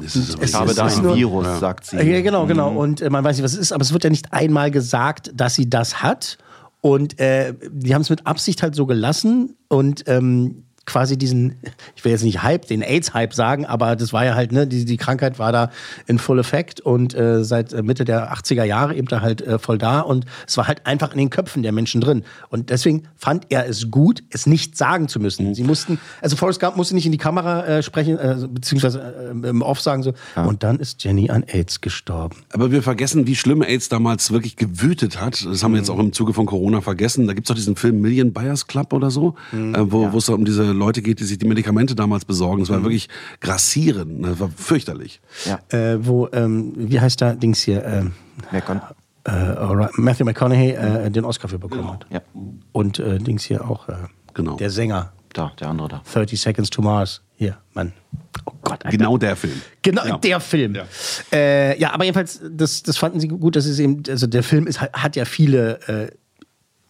Das 0.02 0.16
ist 0.16 0.34
aber 0.36 0.44
Es 0.44 0.50
Ich 0.50 0.56
habe 0.56 0.74
da 0.74 0.86
ein 0.86 1.16
Virus, 1.16 1.46
Ja. 1.46 1.58
sagt 1.58 1.86
sie. 1.86 1.98
Ja, 1.98 2.22
genau, 2.22 2.46
genau. 2.46 2.70
Und 2.72 3.02
äh, 3.02 3.10
man 3.10 3.24
weiß 3.24 3.38
nicht, 3.38 3.44
was 3.44 3.54
es 3.54 3.60
ist, 3.60 3.72
aber 3.72 3.82
es 3.82 3.94
wird 3.94 4.04
ja 4.04 4.10
nicht 4.10 4.34
einmal 4.34 4.72
gesagt, 4.72 5.32
dass 5.36 5.56
sie 5.56 5.70
das 5.70 6.02
hat. 6.02 6.38
Und 6.82 7.20
äh, 7.20 7.54
die 7.72 7.94
haben 7.96 8.02
es 8.04 8.10
mit 8.10 8.26
Absicht 8.28 8.62
halt 8.62 8.76
so 8.76 8.86
gelassen 8.86 9.56
und 9.68 10.04
ähm, 10.08 10.64
quasi 10.88 11.18
diesen, 11.18 11.58
ich 11.96 12.04
will 12.04 12.12
jetzt 12.12 12.24
nicht 12.24 12.42
Hype, 12.42 12.66
den 12.66 12.82
AIDS-Hype 12.82 13.34
sagen, 13.36 13.66
aber 13.68 13.96
das 13.96 14.12
war 14.14 14.26
ja 14.26 14.34
halt, 14.34 14.52
ne, 14.52 14.66
die, 14.66 14.86
die 14.86 14.98
Krankheit 14.98 15.38
war 15.38 15.52
da 15.52 15.70
in 16.08 16.18
Full 16.18 16.40
Effect 16.40 16.80
und 16.82 17.14
äh, 17.14 17.44
seit 17.44 17.74
äh, 17.74 17.84
Mitte 17.84 18.06
der 18.06 18.34
80er 18.34 18.64
Jahre 18.64 18.96
eben 18.96 19.08
da 19.08 19.22
halt 19.22 19.42
äh, 19.42 19.60
voll 19.60 19.78
da 19.78 20.00
und 20.00 20.26
es 20.48 20.58
war 20.58 20.68
halt 20.68 20.88
einfach 20.88 21.12
in 21.12 21.20
den 21.20 21.30
Köpfen 21.30 21.62
der 21.62 21.72
Menschen 21.74 22.02
drin. 22.02 22.24
Und 22.50 22.72
deswegen 22.72 23.04
fand 23.16 23.46
er 23.50 23.68
es 23.70 23.92
gut, 23.92 24.24
es 24.32 24.48
nicht 24.48 24.76
sagen 24.78 25.08
zu 25.08 25.20
müssen. 25.20 25.54
Sie 25.54 25.64
mussten, 25.64 26.00
also 26.22 26.36
Forrest 26.36 26.60
Gump 26.60 26.78
musste 26.78 26.96
nicht 26.96 27.06
in 27.06 27.12
die 27.12 27.18
Kamera 27.20 27.66
äh, 27.66 27.84
sprechen, 27.84 28.18
äh, 28.18 28.38
beziehungsweise 28.50 29.32
äh, 29.44 29.48
im 29.50 29.62
Off 29.62 29.82
sagen 29.82 30.02
so, 30.04 30.14
und 30.36 30.64
dann 30.64 30.80
ist 30.80 31.04
Jenny 31.04 31.30
an 31.30 31.44
AIDS 31.44 31.82
gestorben. 31.82 32.38
Aber 32.54 32.72
wir 32.72 32.82
vergessen, 32.82 33.28
wie 33.28 33.36
schlimm 33.36 33.62
AIDS 33.62 33.90
damals 33.90 34.32
wirklich 34.32 34.56
gewütet 34.56 35.20
hat. 35.22 35.46
Das 35.46 35.64
haben 35.64 35.72
wir 35.74 35.78
Mhm. 35.78 35.84
jetzt 35.84 35.90
auch 35.90 36.00
im 36.00 36.14
Zuge 36.14 36.34
von 36.34 36.46
Corona 36.46 36.80
vergessen. 36.82 37.28
Da 37.28 37.34
gibt 37.34 37.46
es 37.46 37.50
doch 37.50 37.56
diesen 37.56 37.76
Film 37.76 38.00
Million 38.02 38.32
Buyers 38.34 38.68
Club 38.68 38.94
oder 38.94 39.12
so, 39.12 39.36
Mhm. 39.52 39.76
wo 39.92 40.14
wo 40.14 40.18
es 40.18 40.30
um 40.30 40.46
diese 40.46 40.74
Leute 40.78 41.02
geht, 41.02 41.20
die 41.20 41.26
sich 41.26 41.38
die 41.38 41.46
Medikamente 41.48 41.96
damals 41.96 42.26
besorgen. 42.26 42.58
Mhm. 42.58 42.66
Das 42.66 42.70
war 42.70 42.84
wirklich 42.84 43.10
grassierend. 43.42 44.26
Das 44.26 44.40
war 44.40 44.50
fürchterlich. 44.56 45.20
Ja. 45.46 45.60
Äh, 45.78 46.06
wo, 46.06 46.30
ähm, 46.32 46.74
wie 46.76 47.00
heißt 47.00 47.22
da 47.22 47.34
Dings 47.34 47.62
hier? 47.62 47.84
Ähm, 47.86 48.14
äh, 49.26 49.88
Matthew 49.98 50.24
McConaughey 50.26 50.72
äh, 50.72 51.10
den 51.12 51.26
Oscar 51.26 51.48
für 51.50 51.60
bekommen 51.60 51.92
hat. 51.92 52.06
Ja, 52.10 52.22
Und 52.72 53.00
äh, 53.00 53.18
Dings 53.20 53.44
hier 53.44 53.70
auch, 53.70 53.90
äh, 53.90 53.94
Genau. 54.34 54.56
der 54.56 54.70
Sänger, 54.70 55.12
da, 55.34 55.52
der 55.60 55.70
andere 55.70 55.88
da. 55.88 56.02
30 56.14 56.40
Seconds 56.40 56.70
to 56.70 56.82
Mars. 56.82 57.22
Hier, 57.36 57.58
Mann. 57.74 57.92
Oh 58.46 58.52
Gott, 58.62 58.86
Alter. 58.86 58.90
Genau 58.98 59.18
der 59.18 59.36
Film. 59.36 59.62
Genau, 59.82 60.06
Ja. 60.06 60.18
der 60.18 60.40
Film. 60.40 60.76
Ja. 60.76 60.84
Ja. 61.32 61.38
Äh, 61.38 61.80
ja, 61.80 61.94
aber 61.94 62.04
jedenfalls, 62.04 62.40
das, 62.50 62.84
das 62.84 62.98
fanden 62.98 63.20
sie 63.20 63.28
gut, 63.28 63.56
dass 63.56 63.66
es 63.66 63.80
eben, 63.80 64.02
also 64.08 64.28
der 64.28 64.44
Film 64.44 64.66
ist, 64.68 64.80
hat 64.82 65.16
ja 65.16 65.26
viele 65.26 65.80
äh, 65.88 66.12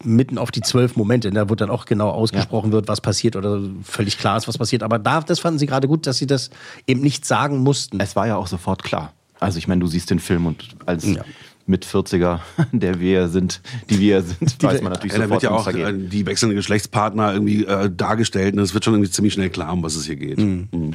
mitten 0.04 0.38
auf 0.38 0.52
die 0.52 0.62
zwölf 0.62 0.96
Momente, 0.96 1.32
ne, 1.32 1.50
wo 1.50 1.56
dann 1.56 1.70
auch 1.70 1.86
genau 1.86 2.10
ausgesprochen 2.10 2.72
wird, 2.72 2.88
was 2.88 3.02
passiert 3.02 3.36
oder 3.36 3.62
völlig 3.84 4.18
klar 4.18 4.38
ist, 4.38 4.48
was 4.48 4.58
passiert. 4.58 4.84
Aber 4.84 5.00
da, 5.00 5.22
das 5.22 5.40
fanden 5.40 5.60
sie 5.60 5.66
gerade 5.66 5.88
gut, 5.88 6.06
dass 6.08 6.18
sie 6.18 6.28
das 6.28 6.50
eben 6.86 7.02
nicht 7.02 7.26
sagen 7.26 7.60
mussten. 7.60 8.00
Es 8.00 8.16
war 8.16 8.28
ja 8.28 8.36
auch 8.36 8.48
sofort 8.48 8.84
klar. 8.84 9.14
Also 9.40 9.58
ich 9.58 9.68
meine, 9.68 9.82
du 9.82 9.88
siehst 9.88 10.10
den 10.10 10.20
Film 10.20 10.46
und 10.46 10.64
als 10.86 11.06
Ja. 11.06 11.24
mit 11.66 11.86
40er, 11.86 12.40
der 12.72 13.00
wir 13.00 13.28
sind, 13.28 13.62
die 13.90 14.00
wir 14.00 14.22
sind, 14.22 14.64
weiß 14.64 14.82
man 14.82 14.94
natürlich 14.94 15.14
Ja, 15.14 15.20
da 15.20 15.30
wird 15.30 15.42
sofort, 15.42 15.74
ja 15.76 15.82
auch 15.82 15.90
da 15.90 15.90
äh, 15.90 15.98
die 15.98 16.26
wechselnden 16.26 16.56
Geschlechtspartner 16.56 17.34
irgendwie 17.34 17.66
äh, 17.66 17.90
dargestellt 17.90 18.56
und 18.56 18.62
es 18.62 18.74
wird 18.74 18.86
schon 18.86 18.94
irgendwie 18.94 19.12
ziemlich 19.12 19.34
schnell 19.34 19.50
klar, 19.50 19.74
um 19.74 19.84
was 19.84 19.96
es 19.96 20.06
hier 20.06 20.16
geht. 20.16 20.38
Mhm. 20.38 20.94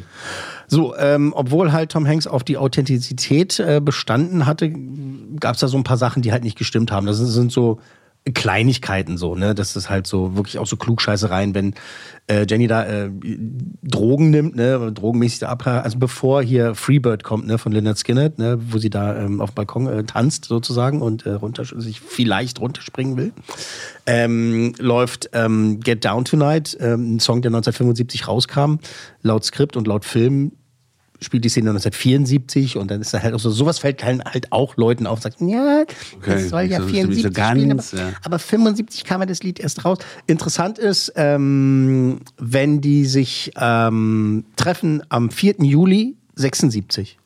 So, 0.68 0.96
ähm, 0.96 1.32
obwohl 1.36 1.72
halt 1.72 1.92
Tom 1.92 2.06
Hanks 2.06 2.26
auf 2.26 2.44
die 2.44 2.56
Authentizität 2.56 3.58
äh, 3.60 3.80
bestanden 3.84 4.46
hatte, 4.46 4.72
gab 5.38 5.54
es 5.54 5.60
da 5.60 5.68
so 5.68 5.76
ein 5.76 5.84
paar 5.84 5.98
Sachen, 5.98 6.22
die 6.22 6.32
halt 6.32 6.44
nicht 6.44 6.56
gestimmt 6.56 6.90
haben. 6.90 7.06
Das 7.06 7.18
sind 7.18 7.52
so 7.52 7.78
Kleinigkeiten 8.34 9.18
so, 9.18 9.34
ne? 9.34 9.54
Das 9.54 9.74
ist 9.74 9.90
halt 9.90 10.06
so 10.06 10.36
wirklich 10.36 10.58
auch 10.58 10.66
so 10.66 10.76
Klugscheißereien, 10.76 11.54
wenn 11.54 11.74
äh, 12.28 12.46
Jenny 12.48 12.68
da 12.68 12.84
äh, 12.84 13.10
Drogen 13.82 14.30
nimmt, 14.30 14.54
ne, 14.54 14.92
drogenmäßig 14.92 15.40
da 15.40 15.48
ab, 15.48 15.66
also 15.66 15.98
bevor 15.98 16.42
hier 16.42 16.76
Freebird 16.76 17.24
kommt, 17.24 17.46
ne, 17.46 17.58
von 17.58 17.72
Leonard 17.72 17.98
Skinner, 17.98 18.30
ne, 18.36 18.58
wo 18.60 18.78
sie 18.78 18.90
da 18.90 19.16
ähm, 19.16 19.40
auf 19.40 19.50
dem 19.50 19.54
Balkon 19.56 19.86
äh, 19.88 20.04
tanzt 20.04 20.44
sozusagen 20.44 21.02
und 21.02 21.26
äh, 21.26 21.32
runter, 21.32 21.64
sich 21.64 22.00
vielleicht 22.00 22.60
runterspringen 22.60 23.16
will, 23.16 23.32
ähm, 24.06 24.74
läuft 24.78 25.30
ähm, 25.32 25.80
Get 25.80 26.04
Down 26.04 26.24
Tonight, 26.24 26.76
ähm, 26.80 27.16
ein 27.16 27.20
Song, 27.20 27.42
der 27.42 27.48
1975 27.50 28.28
rauskam, 28.28 28.76
laut 29.22 29.44
Skript 29.44 29.76
und 29.76 29.88
laut 29.88 30.04
Film 30.04 30.52
spielt 31.22 31.44
die 31.44 31.48
Szene 31.48 31.70
1974 31.70 32.76
und 32.76 32.90
dann 32.90 33.00
ist 33.00 33.14
da 33.14 33.22
halt 33.22 33.34
auch 33.34 33.40
so, 33.40 33.50
sowas 33.50 33.78
fällt 33.78 34.04
halt, 34.04 34.24
halt 34.24 34.52
auch 34.52 34.76
Leuten 34.76 35.06
auf, 35.06 35.20
sagt, 35.22 35.40
ja, 35.40 35.82
Okay, 35.82 35.94
das 36.26 36.48
soll 36.48 36.62
ja 36.62 36.78
so- 36.78 36.84
so 36.84 36.90
74 36.90 37.32
ganz, 37.34 37.58
spielen, 37.58 37.72
aber, 38.02 38.10
ja. 38.10 38.16
aber 38.24 38.38
75 38.38 39.04
kam 39.04 39.20
ja 39.20 39.26
das 39.26 39.42
Lied 39.42 39.60
erst 39.60 39.84
raus. 39.84 39.98
Interessant 40.26 40.78
ist, 40.78 41.12
ähm, 41.16 42.20
wenn 42.38 42.80
die 42.80 43.06
sich 43.06 43.52
ähm, 43.56 44.44
treffen 44.56 45.02
am 45.08 45.30
4. 45.30 45.56
Juli 45.60 46.16
76. 46.34 47.18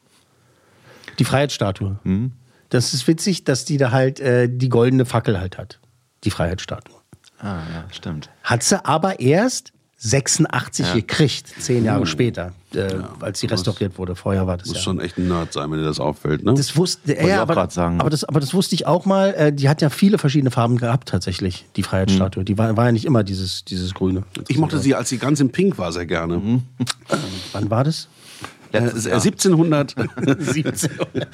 Die 1.19 1.25
Freiheitsstatue. 1.25 1.99
Mhm. 2.05 2.33
Das 2.69 2.93
ist 2.93 3.07
witzig, 3.07 3.45
dass 3.45 3.65
die 3.65 3.77
da 3.77 3.91
halt 3.93 4.21
äh, 4.21 4.49
die 4.51 4.69
goldene 4.69 5.05
Fackel 5.07 5.39
halt 5.41 5.57
hat. 5.57 5.79
Die 6.25 6.31
Freiheitsstatue. 6.31 6.95
Ah, 7.39 7.61
ja, 7.73 7.85
stimmt. 7.93 8.29
Hat 8.43 8.63
sie 8.63 8.85
aber 8.85 9.21
erst 9.21 9.73
86 9.99 10.93
gekriegt, 10.93 11.55
zehn 11.59 11.85
Jahre 11.85 12.07
später, 12.07 12.53
äh, 12.75 12.97
als 13.21 13.41
sie 13.41 13.47
restauriert 13.47 13.97
wurde. 13.97 14.15
Vorher 14.15 14.47
war 14.47 14.59
das 14.59 14.69
Muss 14.69 14.77
ja. 14.77 14.83
schon 14.83 15.01
echt 15.01 15.17
ein 15.17 15.27
Nerd 15.27 15.55
sein, 15.55 15.71
wenn 15.71 15.79
dir 15.79 15.85
das 15.85 16.01
auffällt, 16.01 16.45
ne? 16.45 16.53
Das 16.53 16.77
wusste 16.77 17.15
ich 17.15 17.27
ja, 17.27 17.39
auch 17.43 17.49
aber, 17.49 17.71
sagen. 17.71 18.01
aber, 18.01 18.11
das, 18.11 18.25
aber 18.25 18.41
das 18.41 18.53
wusste 18.53 18.75
ich 18.75 18.87
auch 18.87 19.07
mal. 19.07 19.33
Äh, 19.35 19.53
die 19.55 19.71
hat 19.71 19.81
ja 19.81 19.89
viele 19.89 20.19
verschiedene 20.19 20.51
Farben 20.51 20.77
gehabt, 20.77 21.09
tatsächlich, 21.09 21.65
die 21.77 21.83
Freiheitsstatue. 21.83 22.45
Die 22.45 22.59
war, 22.59 22.77
war 22.77 22.87
ja 22.87 22.93
nicht 22.93 23.07
immer 23.07 23.25
dieses, 23.25 23.65
dieses 23.65 23.95
Grüne. 23.95 24.25
ich 24.49 24.59
mochte 24.59 24.79
sie, 24.79 24.95
als 24.95 25.09
sie 25.09 25.17
ganz 25.17 25.41
in 25.41 25.51
Pink 25.51 25.79
war, 25.79 25.93
sehr 25.93 26.07
gerne. 26.07 26.61
Wann 27.53 27.71
war 27.71 27.85
das? 27.85 28.09
Äh, 28.73 28.81
Letztes 28.81 29.07
äh, 29.07 29.11
Jahr. 29.11 29.17
1700. 29.23 29.95
1700. 29.97 31.29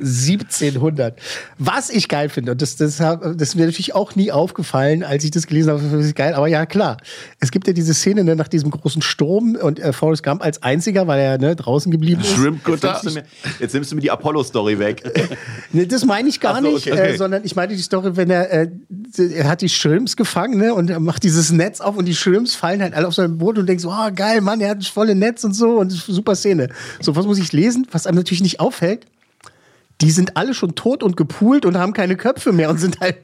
1700. 0.00 1.18
Was 1.58 1.90
ich 1.90 2.08
geil 2.08 2.28
finde, 2.28 2.52
und 2.52 2.62
das, 2.62 2.76
das, 2.76 3.00
hab- 3.00 3.22
das 3.22 3.48
ist 3.48 3.54
mir 3.54 3.66
natürlich 3.66 3.94
auch 3.94 4.14
nie 4.14 4.32
aufgefallen, 4.32 5.02
als 5.02 5.24
ich 5.24 5.30
das 5.30 5.46
gelesen 5.46 5.70
habe, 5.72 5.82
das 5.82 6.04
ist 6.06 6.16
geil, 6.16 6.34
aber 6.34 6.46
ja, 6.48 6.66
klar. 6.66 6.96
Es 7.40 7.50
gibt 7.50 7.66
ja 7.66 7.72
diese 7.72 7.94
Szene 7.94 8.24
ne, 8.24 8.36
nach 8.36 8.48
diesem 8.48 8.70
großen 8.70 9.02
Sturm 9.02 9.56
und 9.60 9.78
äh, 9.80 9.92
Forrest 9.92 10.22
Gump 10.22 10.42
als 10.42 10.62
einziger, 10.62 11.06
weil 11.06 11.20
er 11.20 11.38
ne, 11.38 11.56
draußen 11.56 11.90
geblieben 11.92 12.20
ist. 12.20 12.30
Jetzt 12.30 12.38
Shrimpkutter. 12.38 13.00
nimmst, 13.02 13.04
du 13.04 13.20
mir, 13.20 13.24
jetzt 13.60 13.74
nimmst 13.74 13.92
du 13.92 13.96
mir 13.96 14.02
die 14.02 14.10
Apollo-Story 14.10 14.78
weg. 14.78 15.02
Nee, 15.72 15.84
das 15.86 16.04
meine 16.04 16.28
ich 16.28 16.40
gar 16.40 16.62
so, 16.62 16.70
nicht, 16.72 16.90
okay. 16.90 17.14
Äh, 17.14 17.16
sondern 17.16 17.44
ich 17.44 17.54
meine 17.56 17.74
die 17.74 17.82
Story, 17.82 18.16
wenn 18.16 18.30
er, 18.30 18.50
äh, 18.50 18.68
er 19.18 19.48
hat 19.48 19.60
die 19.60 19.68
Shrimps 19.68 20.16
gefangen 20.16 20.58
ne, 20.58 20.72
und 20.72 20.88
er 20.88 21.00
macht 21.00 21.22
dieses 21.24 21.50
Netz 21.50 21.80
auf 21.80 21.96
und 21.96 22.06
die 22.06 22.14
Shrimps 22.14 22.54
fallen 22.54 22.80
halt 22.80 22.94
alle 22.94 23.06
auf 23.06 23.14
sein 23.14 23.36
Boot 23.36 23.58
und 23.58 23.66
denkst, 23.66 23.82
so, 23.82 23.90
oh 23.90 24.10
geil, 24.14 24.40
Mann, 24.40 24.60
er 24.60 24.70
hat 24.70 24.78
das 24.78 24.86
volle 24.88 25.14
Netz 25.14 25.44
und 25.44 25.54
so 25.54 25.78
und 25.78 25.90
super 25.90 26.34
Szene. 26.34 26.68
So, 27.00 27.16
was 27.16 27.26
muss 27.26 27.38
ich 27.38 27.52
lesen? 27.52 27.86
Was 27.90 28.06
einem 28.06 28.16
natürlich 28.16 28.42
nicht 28.42 28.60
auffällt, 28.60 29.06
die 30.02 30.10
sind 30.10 30.36
alle 30.36 30.52
schon 30.52 30.74
tot 30.74 31.02
und 31.02 31.16
gepoolt 31.16 31.64
und 31.64 31.78
haben 31.78 31.94
keine 31.94 32.16
Köpfe 32.16 32.52
mehr 32.52 32.68
und 32.68 32.76
sind 32.78 33.00
halt 33.00 33.16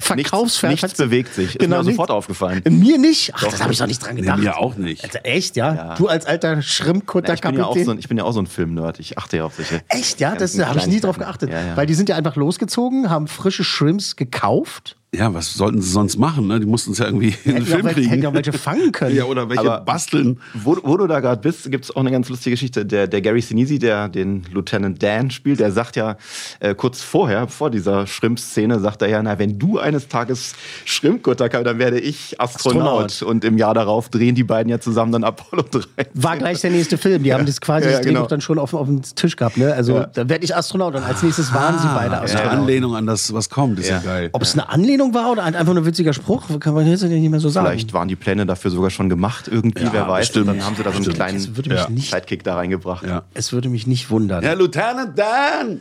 verkaufsfertig. 0.00 0.82
nichts 0.82 0.96
bewegt 0.98 1.34
sich. 1.34 1.50
Ist 1.56 1.58
Genau, 1.58 1.76
mir 1.76 1.82
nichts. 1.82 1.96
sofort 1.96 2.10
aufgefallen. 2.10 2.62
Mir 2.70 2.96
nicht? 2.98 3.32
Ach, 3.34 3.44
das 3.44 3.60
habe 3.62 3.72
ich 3.72 3.78
doch 3.78 3.86
nicht 3.86 4.02
dran 4.04 4.14
Nee, 4.14 4.22
gedacht. 4.22 4.38
mir 4.38 4.56
auch 4.56 4.76
nicht. 4.76 5.04
Alter, 5.04 5.20
echt, 5.24 5.56
ja? 5.56 5.74
Ja. 5.74 5.94
Du 5.96 6.08
als 6.08 6.24
alter 6.24 6.62
Schrimpkutter 6.62 7.34
ich, 7.34 7.42
bin 7.42 7.54
ja 7.56 7.70
so, 7.84 7.90
ein- 7.90 7.98
ich 7.98 8.08
bin 8.08 8.16
ja 8.16 8.24
auch 8.24 8.32
so 8.32 8.40
ein 8.40 8.46
Film-Nerd. 8.46 8.98
Ich 8.98 9.18
achte 9.18 9.36
ja 9.36 9.44
auf 9.44 9.54
solche. 9.56 9.82
Echt, 9.88 10.20
ja? 10.20 10.30
Das 10.30 10.52
ganzen 10.52 10.66
habe 10.68 10.78
ich 10.78 10.86
nie 10.86 11.00
drauf 11.00 11.18
geachtet. 11.18 11.50
Ja, 11.50 11.60
ja. 11.62 11.76
Weil 11.76 11.86
die 11.86 11.94
sind 11.94 12.08
ja 12.08 12.16
einfach 12.16 12.36
losgezogen, 12.36 13.10
haben 13.10 13.28
frische 13.28 13.64
Shrimps 13.64 14.16
gekauft. 14.16 14.95
Ja, 15.14 15.32
was 15.32 15.54
sollten 15.54 15.80
sie 15.80 15.88
sonst 15.90 16.18
machen? 16.18 16.46
Ne? 16.48 16.60
Die 16.60 16.66
mussten 16.66 16.92
es 16.92 16.98
ja 16.98 17.06
irgendwie 17.06 17.34
in 17.44 17.54
den 17.54 17.64
Film 17.64 17.86
kriegen. 17.86 18.08
hätten 18.10 18.26
auch 18.26 18.34
welche 18.34 18.52
fangen 18.52 18.92
können. 18.92 19.14
Ja, 19.16 19.24
oder 19.24 19.48
welche 19.48 19.60
Aber- 19.62 19.80
basteln. 19.80 20.40
Wo, 20.52 20.76
wo 20.82 20.96
du 20.98 21.06
da 21.06 21.20
gerade 21.20 21.40
bist, 21.40 21.70
gibt 21.70 21.84
es 21.84 21.94
auch 21.94 22.00
eine 22.00 22.10
ganz 22.10 22.28
lustige 22.28 22.50
Geschichte. 22.54 22.84
Der, 22.84 23.06
der 23.06 23.22
Gary 23.22 23.40
Sinise, 23.40 23.78
der 23.78 24.08
den 24.08 24.42
Lieutenant 24.52 25.02
Dan 25.02 25.30
spielt, 25.30 25.60
der 25.60 25.70
sagt 25.72 25.96
ja 25.96 26.16
äh, 26.60 26.74
kurz 26.74 27.00
vorher, 27.02 27.46
vor 27.48 27.70
dieser 27.70 28.06
Shrimp-Szene, 28.06 28.80
sagt 28.80 29.00
er 29.00 29.08
ja, 29.08 29.22
na, 29.22 29.38
wenn 29.38 29.58
du 29.58 29.78
eines 29.78 30.08
Tages 30.08 30.54
Shrimpkutter 30.84 31.48
kannst, 31.48 31.66
dann 31.66 31.78
werde 31.78 31.98
ich 31.98 32.38
Astronaut. 32.40 33.06
Astronaut. 33.06 33.22
Und 33.22 33.44
im 33.44 33.56
Jahr 33.56 33.74
darauf 33.74 34.08
drehen 34.10 34.34
die 34.34 34.44
beiden 34.44 34.68
ja 34.70 34.80
zusammen 34.80 35.12
dann 35.12 35.24
Apollo 35.24 35.62
13. 35.70 35.86
War 36.14 36.36
gleich 36.36 36.60
der 36.60 36.72
nächste 36.72 36.98
Film. 36.98 37.22
Die 37.22 37.32
haben 37.32 37.46
das 37.46 37.60
quasi 37.60 37.86
Ja, 37.86 37.92
ja, 37.92 37.96
das 37.98 38.06
genau. 38.06 38.26
dann 38.26 38.40
schon 38.40 38.58
auf, 38.58 38.74
auf 38.74 38.86
dem 38.86 39.00
Tisch 39.02 39.36
gehabt. 39.36 39.56
Ne? 39.56 39.72
Also 39.72 39.94
Ja. 39.94 40.06
da 40.12 40.28
werde 40.28 40.44
ich 40.44 40.54
Astronaut 40.54 40.94
und 40.94 41.04
als 41.04 41.22
nächstes 41.22 41.54
waren 41.54 41.78
sie 41.78 41.86
beide 41.94 42.12
Eine 42.16 42.22
Astronauten. 42.22 42.58
Anlehnung 42.58 42.96
an 42.96 43.06
das, 43.06 43.32
was 43.32 43.48
kommt, 43.48 43.78
ist 43.78 43.88
ja, 43.88 43.96
Ja. 43.98 44.02
geil. 44.02 44.28
Ob 44.32 44.42
es 44.42 44.52
eine 44.54 44.68
Anlehnung 44.68 44.95
war 45.14 45.30
oder 45.32 45.44
einfach 45.44 45.64
nur 45.64 45.76
ein 45.76 45.84
witziger 45.86 46.12
Spruch, 46.12 46.58
kann 46.60 46.74
man 46.74 46.86
jetzt 46.86 47.02
nicht 47.02 47.30
mehr 47.30 47.40
so 47.40 47.48
sagen. 47.48 47.66
Vielleicht 47.66 47.92
waren 47.92 48.08
die 48.08 48.16
Pläne 48.16 48.46
dafür 48.46 48.70
sogar 48.70 48.90
schon 48.90 49.08
gemacht, 49.08 49.48
irgendwie, 49.48 49.84
Ja, 49.84 49.92
wer 49.92 50.08
weiß. 50.08 50.26
bestimmt. 50.28 50.48
Und 50.48 50.58
dann 50.58 50.66
haben 50.66 50.76
sie 50.76 50.82
da 50.82 50.90
so 50.90 50.96
einen 50.96 51.04
Stimmt. 51.04 51.16
kleinen 51.16 51.36
Es 51.36 52.10
Sidekick 52.10 52.42
da 52.44 52.56
reingebracht. 52.56 53.06
Ja. 53.06 53.22
es 53.34 53.52
würde 53.52 53.68
mich 53.68 53.86
nicht 53.86 54.10
wundern. 54.10 54.42
Herr 54.42 54.56
Lieutenant 54.56 55.18
Dan! 55.18 55.80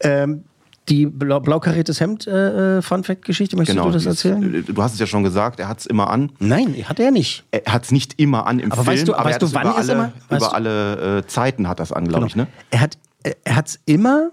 Ähm, 0.00 0.44
die 0.88 1.06
blau, 1.06 1.38
blau 1.38 1.60
kariertes 1.60 2.00
Hemd 2.00 2.26
äh, 2.26 2.78
äh, 2.78 2.82
Fun 2.82 3.04
Fact 3.04 3.24
Geschichte, 3.24 3.56
möchtest 3.56 3.76
Genau. 3.78 3.88
du 3.88 3.94
das 3.94 4.04
erzählen? 4.04 4.64
Du 4.66 4.82
hast 4.82 4.94
es 4.94 4.98
ja 4.98 5.06
schon 5.06 5.22
gesagt, 5.22 5.60
er 5.60 5.68
hat 5.68 5.78
es 5.78 5.86
immer 5.86 6.10
an. 6.10 6.32
Nein, 6.40 6.74
hat 6.88 6.98
er 6.98 7.12
nicht. 7.12 7.44
Er 7.52 7.72
hat 7.72 7.84
es 7.84 7.92
nicht 7.92 8.18
immer 8.18 8.46
an 8.48 8.58
im 8.58 8.72
Aber 8.72 8.82
Film, 8.82 8.96
weißt 8.96 9.08
du- 9.08 9.14
aber 9.14 9.24
weißt 9.26 9.36
er 9.36 9.38
du, 9.40 9.46
es 9.46 9.54
wann 9.54 9.62
über 9.68 9.74
er 9.76 9.80
es 9.80 9.88
alle, 9.90 9.98
immer- 9.98 10.12
weißt 10.28 10.42
über 10.42 10.46
du- 10.48 10.54
alle 10.54 11.18
äh, 11.18 11.26
Zeiten 11.28 11.68
hat 11.68 11.78
das 11.78 11.92
an, 11.92 12.08
glaube 12.08 12.26
ich. 12.26 12.34
Ne? 12.36 12.48
Er 12.70 12.80
hat 12.80 12.98
er 13.44 13.54
hat's 13.56 13.78
immer 13.86 14.30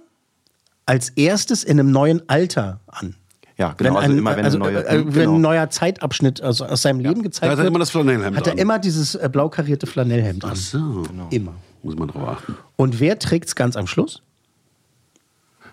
als 0.87 1.09
erstes 1.09 1.63
in 1.63 1.79
einem 1.79 1.91
neuen 1.91 2.27
Alter 2.27 2.79
an. 2.87 3.13
Ja, 3.59 3.73
genau. 3.77 3.97
also 3.97 4.15
immer 4.15 4.37
wenn 4.37 4.45
also, 4.45 4.57
eine 4.57 4.71
neue. 4.71 4.87
äh, 4.87 4.95
äh, 4.95 5.05
wenn 5.05 5.13
genau. 5.13 5.35
ein 5.35 5.41
neuer 5.41 5.69
Zeitabschnitt 5.69 6.41
also 6.41 6.65
aus 6.65 6.81
seinem 6.81 7.01
Leben 7.01 7.21
gezeigt 7.21 7.43
Da 7.43 7.51
hat 7.51 7.57
er 7.57 7.63
wird, 7.63 7.67
immer 7.67 7.79
das 7.79 7.89
Flanellhemd 7.89 8.37
hat 8.37 8.47
er 8.47 8.53
an. 8.53 8.57
immer 8.57 8.79
dieses 8.79 9.15
äh, 9.15 9.29
blau 9.29 9.49
karierte 9.49 9.85
Flanellhemd 9.85 10.45
an. 10.45 10.51
Ach 10.53 10.55
so. 10.55 11.03
Immer. 11.29 11.53
Muss 11.83 11.95
man 11.97 12.07
drauf 12.07 12.27
achten. 12.27 12.55
Und 12.77 13.01
wer 13.01 13.19
trägt's 13.19 13.55
ganz 13.55 13.75
am 13.75 13.85
Schluss? 13.85 14.21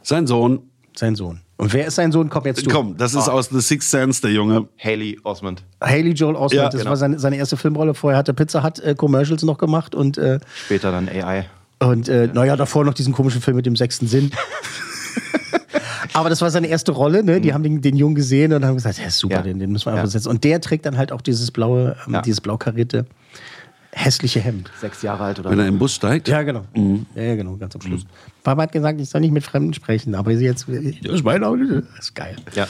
Sein 0.03 0.27
Sohn, 0.27 0.61
Sein 0.97 1.15
Sohn. 1.15 1.41
Und 1.59 1.73
wer 1.73 1.87
ist 1.87 1.95
sein 1.95 2.11
Sohn? 2.13 2.29
Komm 2.29 2.45
jetzt 2.45 2.67
du. 2.67 2.71
komm, 2.71 2.97
das 2.97 3.15
ist 3.15 3.29
aus 3.29 3.49
The 3.51 3.61
Sixth 3.61 3.91
Sense, 3.91 4.21
der 4.21 4.33
Junge. 4.33 4.69
Haley 4.79 5.19
Osmond. 5.25 5.63
Haley 5.81 6.11
Joel 6.13 6.35
Osment, 6.37 6.53
Ja, 6.55 6.69
das 6.69 6.79
genau. 6.81 6.91
war 6.91 6.97
seine, 6.97 7.19
seine 7.19 7.37
erste 7.37 7.57
Filmrolle. 7.57 7.95
Vorher 7.95 8.19
hat 8.19 8.29
er 8.29 8.35
Pizza 8.35 8.63
Hut 8.65 8.79
äh, 8.81 8.95
Commercials 8.95 9.43
noch 9.43 9.59
gemacht 9.59 9.95
und, 9.95 10.19
äh, 10.19 10.39
Später 10.67 10.91
dann 10.91 11.09
AI. 11.09 11.47
und 11.79 12.09
äh, 12.09 12.29
naja, 12.33 12.57
davor 12.57 12.85
noch 12.85 12.95
diesen 12.95 13.13
komischen 13.15 13.41
Film 13.41 13.57
mit 13.57 13.65
dem 13.67 13.77
sechsten 13.77 14.07
Sinn. 14.07 14.33
Aber 16.17 16.31
das 16.31 16.41
war 16.41 16.51
seine 16.51 16.67
erste 16.69 16.93
Rolle, 16.93 17.23
ne? 17.23 17.41
Die 17.41 17.53
haben 17.53 17.63
den, 17.63 17.83
den 17.83 17.97
Jungen 17.97 18.15
gesehen 18.15 18.53
und 18.53 18.65
haben 18.65 18.75
gesagt, 18.77 18.99
ja, 18.99 19.11
super, 19.11 19.37
Ja. 19.37 19.43
den, 19.43 19.59
den 19.59 19.71
müssen 19.71 19.87
wir 19.87 19.93
einfach 19.93 20.05
Ja. 20.05 20.11
setzen. 20.11 20.29
Und 20.29 20.45
der 20.45 20.61
trägt 20.61 20.87
dann 20.87 20.97
halt 20.97 21.13
auch 21.13 21.21
dieses 21.21 21.51
blaue, 21.51 21.95
ähm, 22.07 22.15
Ja. 22.15 22.23
dieses 22.23 22.41
blau 22.41 22.57
karierte, 22.57 23.05
hässliche 23.93 24.41
Hemd. 24.41 24.71
Sechs 24.81 25.03
Jahre 25.03 25.25
alt 25.25 25.39
oder 25.41 25.51
Wenn 25.51 25.59
er 25.59 25.67
im 25.69 25.79
Bus 25.79 25.95
steigt. 25.95 26.29
Ja, 26.29 26.43
genau. 26.43 26.65
Ja, 27.15 27.23
ja, 27.23 27.35
genau, 27.35 27.57
ganz 27.57 27.75
am 27.75 27.83
Schluss. 27.83 28.07
Papa 28.43 28.63
hat 28.63 28.73
gesagt, 28.73 28.99
ich 29.01 29.09
soll 29.11 29.21
nicht 29.21 29.33
mit 29.33 29.45
Fremden 29.45 29.75
sprechen, 29.75 30.15
aber 30.15 30.33
jetzt, 30.33 30.67
das 30.69 31.13
ist 31.15 31.25
meine 31.25 31.47
Auto, 31.47 31.63
das 31.67 31.85
ist 32.07 32.15
geil. 32.15 32.37
Ja. 32.55 32.67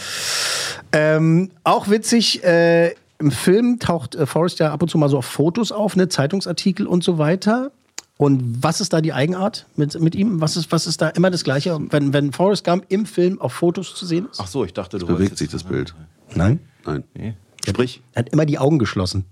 Ähm, 0.93 1.51
auch 1.65 1.89
witzig, 1.89 2.43
äh, 2.45 2.95
im 3.19 3.31
Film 3.31 3.79
taucht 3.79 4.15
äh, 4.15 4.27
Forrest 4.27 4.59
ja 4.59 4.73
ab 4.73 4.83
und 4.83 4.89
zu 4.89 4.99
mal 4.99 5.09
so 5.09 5.19
auf 5.19 5.25
Fotos 5.27 5.73
auf, 5.73 5.97
ne, 5.97 6.09
Zeitungsartikel 6.09 6.87
und 6.87 7.03
so 7.05 7.19
weiter. 7.19 7.71
Und 8.19 8.63
was 8.63 8.81
ist 8.81 8.93
da 8.93 9.01
die 9.01 9.13
Eigenart 9.13 9.67
mit, 9.77 10.01
mit 10.01 10.15
ihm? 10.15 10.41
Was 10.41 10.57
ist, 10.57 10.73
was 10.73 10.87
ist 10.87 11.03
da 11.03 11.09
immer 11.11 11.31
das 11.31 11.45
Gleiche, 11.45 11.79
wenn, 11.91 12.13
wenn 12.15 12.33
Forrest 12.33 12.65
Gump 12.65 12.87
im 12.89 13.05
Film 13.05 13.41
auf 13.41 13.53
Fotos 13.53 13.95
zu 13.95 14.07
sehen 14.07 14.27
ist? 14.31 14.41
Ach 14.41 14.47
so, 14.47 14.65
ich 14.65 14.73
dachte, 14.73 14.99
du 14.99 15.07
Bewegt 15.07 15.37
sich 15.37 15.51
das 15.51 15.65
Bild. 15.65 15.95
Nein. 16.35 16.61
Nein. 16.87 17.05
Nee. 17.15 17.35
Sprich. 17.69 18.03
Er 18.13 18.21
hat 18.21 18.31
immer 18.31 18.47
die 18.47 18.59
Augen 18.59 18.79
geschlossen. 18.79 19.27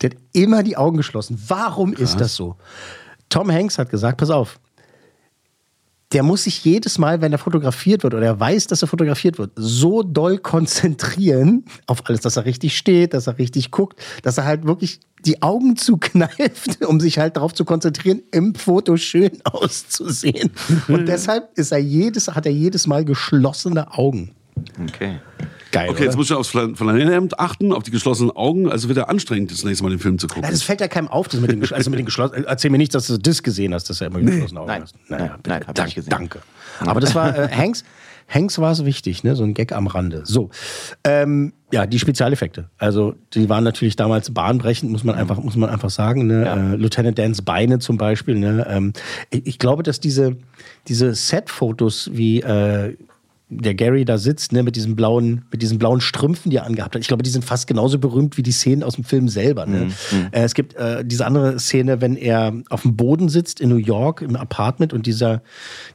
Der 0.00 0.10
hat 0.10 0.16
immer 0.32 0.62
die 0.62 0.76
Augen 0.76 0.96
geschlossen. 0.96 1.42
Warum 1.48 1.92
ist 1.92 2.20
das 2.20 2.34
so? 2.34 2.56
Tom 3.28 3.50
Hanks 3.50 3.78
hat 3.78 3.90
gesagt, 3.90 4.16
pass 4.18 4.30
auf, 4.30 4.58
der 6.12 6.22
muss 6.22 6.44
sich 6.44 6.64
jedes 6.64 6.98
Mal, 6.98 7.20
wenn 7.20 7.32
er 7.32 7.38
fotografiert 7.38 8.02
wird 8.02 8.14
oder 8.14 8.24
er 8.24 8.40
weiß, 8.40 8.66
dass 8.68 8.82
er 8.82 8.88
fotografiert 8.88 9.38
wird, 9.38 9.52
so 9.56 10.02
doll 10.02 10.38
konzentrieren 10.38 11.64
auf 11.86 12.06
alles, 12.06 12.20
dass 12.20 12.36
er 12.36 12.46
richtig 12.46 12.78
steht, 12.78 13.12
dass 13.12 13.26
er 13.26 13.38
richtig 13.38 13.70
guckt, 13.70 14.00
dass 14.22 14.38
er 14.38 14.44
halt 14.44 14.64
wirklich 14.64 15.00
die 15.26 15.42
Augen 15.42 15.76
zukneift, 15.76 16.84
um 16.84 17.00
sich 17.00 17.18
halt 17.18 17.36
darauf 17.36 17.52
zu 17.52 17.64
konzentrieren, 17.64 18.22
im 18.30 18.54
Foto 18.54 18.96
schön 18.96 19.32
auszusehen. 19.44 20.50
Und 20.88 21.06
deshalb 21.08 21.56
ist 21.58 21.72
er 21.72 21.78
jedes, 21.78 22.28
hat 22.28 22.46
er 22.46 22.52
jedes 22.52 22.86
Mal 22.86 23.04
geschlossene 23.04 23.92
Augen. 23.92 24.32
Okay. 24.82 25.20
Geil. 25.70 25.88
Okay, 25.90 26.04
jetzt 26.04 26.16
muss 26.16 26.30
ich 26.30 26.36
aufs 26.36 26.48
Flan- 26.48 26.76
Flanellhemd 26.76 27.38
achten, 27.38 27.72
auf 27.72 27.82
die 27.82 27.90
geschlossenen 27.90 28.30
Augen. 28.30 28.70
Also 28.70 28.88
wird 28.88 28.96
er 28.98 29.08
anstrengend, 29.10 29.50
das 29.52 29.64
nächste 29.64 29.84
Mal 29.84 29.90
den 29.90 29.98
Film 29.98 30.18
zu 30.18 30.26
gucken. 30.26 30.44
Ja, 30.44 30.50
das 30.50 30.62
fällt 30.62 30.80
ja 30.80 30.88
keinem 30.88 31.08
auf, 31.08 31.28
das 31.28 31.40
mit 31.40 31.50
den, 31.50 31.62
also 31.72 31.90
mit 31.90 31.98
den 31.98 32.06
geschlossenen. 32.06 32.44
Erzähl 32.44 32.70
mir 32.70 32.78
nicht, 32.78 32.94
dass 32.94 33.06
du 33.06 33.18
das 33.18 33.42
gesehen 33.42 33.74
hast, 33.74 33.90
dass 33.90 34.00
er 34.00 34.06
immer 34.06 34.20
geschlossene 34.20 34.60
Augen 34.60 34.68
Nein. 34.68 34.82
hast. 34.82 34.94
Nein, 35.08 35.18
Naja, 35.20 35.30
nein, 35.32 35.40
bitte. 35.42 35.54
hab 35.54 35.60
ich 35.68 35.74
Dank- 35.74 35.86
nicht 35.86 35.94
gesehen. 35.96 36.10
Danke. 36.10 36.38
Aber 36.80 37.00
das 37.00 37.14
war 37.14 37.36
äh, 37.36 37.48
Hanks. 37.56 37.84
Hanks 38.30 38.58
war 38.58 38.72
es 38.72 38.84
wichtig, 38.84 39.24
ne? 39.24 39.34
so 39.36 39.42
ein 39.42 39.54
Gag 39.54 39.72
am 39.72 39.86
Rande. 39.86 40.20
So, 40.26 40.50
ähm, 41.02 41.54
ja, 41.72 41.86
die 41.86 41.98
Spezialeffekte. 41.98 42.68
Also 42.76 43.14
die 43.32 43.48
waren 43.48 43.64
natürlich 43.64 43.96
damals 43.96 44.30
bahnbrechend, 44.34 44.92
muss 44.92 45.02
man 45.02 45.14
einfach, 45.14 45.38
muss 45.42 45.56
man 45.56 45.70
einfach 45.70 45.88
sagen. 45.88 46.26
Ne? 46.26 46.44
Äh, 46.46 46.76
Lieutenant 46.76 47.18
Dans 47.18 47.40
Beine 47.40 47.78
zum 47.78 47.96
Beispiel. 47.96 48.34
Ne? 48.38 48.66
Ähm, 48.68 48.92
ich, 49.30 49.46
ich 49.46 49.58
glaube, 49.58 49.82
dass 49.82 49.98
diese, 49.98 50.36
diese 50.88 51.14
Set-Fotos 51.14 52.10
wie 52.12 52.40
äh, 52.42 52.98
der 53.50 53.74
Gary 53.74 54.04
da 54.04 54.18
sitzt, 54.18 54.52
ne, 54.52 54.62
mit 54.62 54.76
diesen 54.76 54.94
blauen, 54.94 55.42
mit 55.50 55.62
diesen 55.62 55.78
blauen 55.78 56.02
Strümpfen, 56.02 56.50
die 56.50 56.58
er 56.58 56.66
angehabt 56.66 56.94
hat. 56.94 57.00
Ich 57.00 57.08
glaube, 57.08 57.22
die 57.22 57.30
sind 57.30 57.44
fast 57.44 57.66
genauso 57.66 57.98
berühmt 57.98 58.36
wie 58.36 58.42
die 58.42 58.52
Szenen 58.52 58.82
aus 58.82 58.96
dem 58.96 59.04
Film 59.04 59.28
selber. 59.28 59.64
Ne? 59.64 59.90
Äh, 60.32 60.42
es 60.42 60.52
gibt 60.52 60.74
äh, 60.74 61.02
diese 61.02 61.24
andere 61.24 61.58
Szene, 61.58 62.02
wenn 62.02 62.16
er 62.16 62.52
auf 62.68 62.82
dem 62.82 62.96
Boden 62.96 63.30
sitzt 63.30 63.60
in 63.60 63.70
New 63.70 63.76
York 63.76 64.20
im 64.20 64.36
Apartment 64.36 64.92
und 64.92 65.06
dieser, 65.06 65.42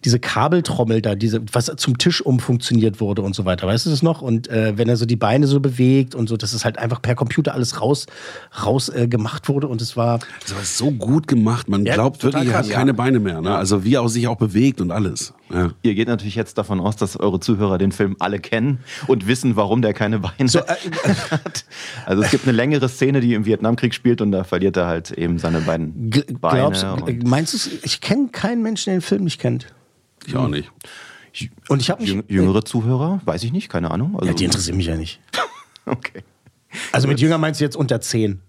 diese 0.04 0.20
Kabeltrommel 0.20 1.02
da, 1.04 1.14
diese, 1.14 1.42
was 1.52 1.72
zum 1.78 2.00
Tisch 2.00 2.22
umfunktioniert 2.22 3.00
wurde 3.00 3.22
und 3.22 3.36
so 3.36 3.46
weiter. 3.46 3.68
Weißt 3.68 3.86
du 3.86 3.92
das 3.92 4.02
noch? 4.02 4.24
Und 4.24 4.48
äh, 4.48 4.74
wenn 4.76 4.90
er 4.90 4.98
so 4.98 5.06
die 5.06 5.16
Beine 5.16 5.46
so 5.46 5.60
bewegt 5.60 6.16
und 6.16 6.30
so, 6.30 6.38
dass 6.38 6.54
es 6.54 6.66
halt 6.66 6.80
einfach 6.80 7.04
per 7.04 7.14
Computer 7.14 7.54
alles 7.54 7.82
raus, 7.82 8.08
raus 8.66 8.90
äh, 8.90 9.08
gemacht 9.08 9.48
wurde 9.48 9.68
und 9.68 9.80
es 9.80 9.96
war. 9.96 10.20
Das 10.42 10.56
war 10.56 10.64
so 10.64 10.90
gut 10.90 11.28
gemacht. 11.28 11.70
Man 11.70 11.86
Ja, 11.86 11.94
glaubt 11.94 12.24
wirklich, 12.24 12.50
er 12.50 12.58
hat 12.58 12.68
ja. 12.68 12.74
keine 12.74 12.96
Beine 12.96 13.20
mehr. 13.20 13.42
Ne? 13.42 13.56
Also 13.56 13.84
wie 13.84 13.94
er 13.94 14.10
sich 14.10 14.28
auch 14.28 14.38
bewegt 14.38 14.82
und 14.82 14.90
alles. 14.90 15.34
Ja. 15.54 15.72
Ihr 15.84 15.94
geht 15.94 16.08
natürlich 16.08 16.36
jetzt 16.36 16.58
davon 16.58 16.80
aus, 16.80 16.96
dass 16.96 17.16
eure 17.20 17.40
Zuhörer 17.44 17.78
den 17.78 17.92
Film 17.92 18.16
alle 18.20 18.40
kennen 18.40 18.80
und 19.08 19.28
wissen, 19.28 19.56
warum 19.56 19.82
der 19.82 19.94
keine 19.94 20.20
Beine 20.20 20.50
So, 20.50 20.60
äh, 20.60 20.76
hat. 21.32 21.66
Also 22.06 22.24
es 22.24 22.32
gibt 22.32 22.48
eine 22.48 22.56
längere 22.56 22.90
Szene, 22.90 23.22
die 23.22 23.34
im 23.36 23.46
Vietnamkrieg 23.46 23.94
spielt 23.94 24.22
und 24.22 24.32
da 24.32 24.44
verliert 24.44 24.78
er 24.78 24.88
halt 24.88 25.12
eben 25.12 25.38
seine 25.38 25.62
beiden 25.62 26.10
Beine. 26.40 26.58
Glaubst, 26.72 26.86
meinst 27.26 27.54
du, 27.54 27.70
ich 27.84 28.02
kenne 28.02 28.30
keinen 28.32 28.64
Menschen, 28.64 28.86
der 28.92 28.96
den 28.96 29.02
Film 29.02 29.24
nicht 29.26 29.40
kennt. 29.40 29.68
Ich 30.26 30.36
auch 30.36 30.48
nicht. 30.48 30.72
Und 31.68 31.82
ich 31.82 31.90
habe 31.90 32.04
jüngere 32.04 32.64
Zuhörer? 32.64 33.22
Weiß 33.26 33.44
ich 33.44 33.52
nicht, 33.52 33.70
keine 33.70 33.92
Ahnung. 33.92 34.16
Also, 34.16 34.28
Ja, 34.28 34.34
die 34.34 34.46
interessieren 34.46 34.78
mich 34.78 34.86
ja 34.88 34.96
nicht. 34.96 35.20
okay. 35.86 36.24
Also 36.92 37.08
mit 37.08 37.20
Jünger 37.20 37.38
meinst 37.38 37.60
du 37.60 37.66
jetzt 37.66 37.76
unter 37.76 38.02
10? 38.02 38.40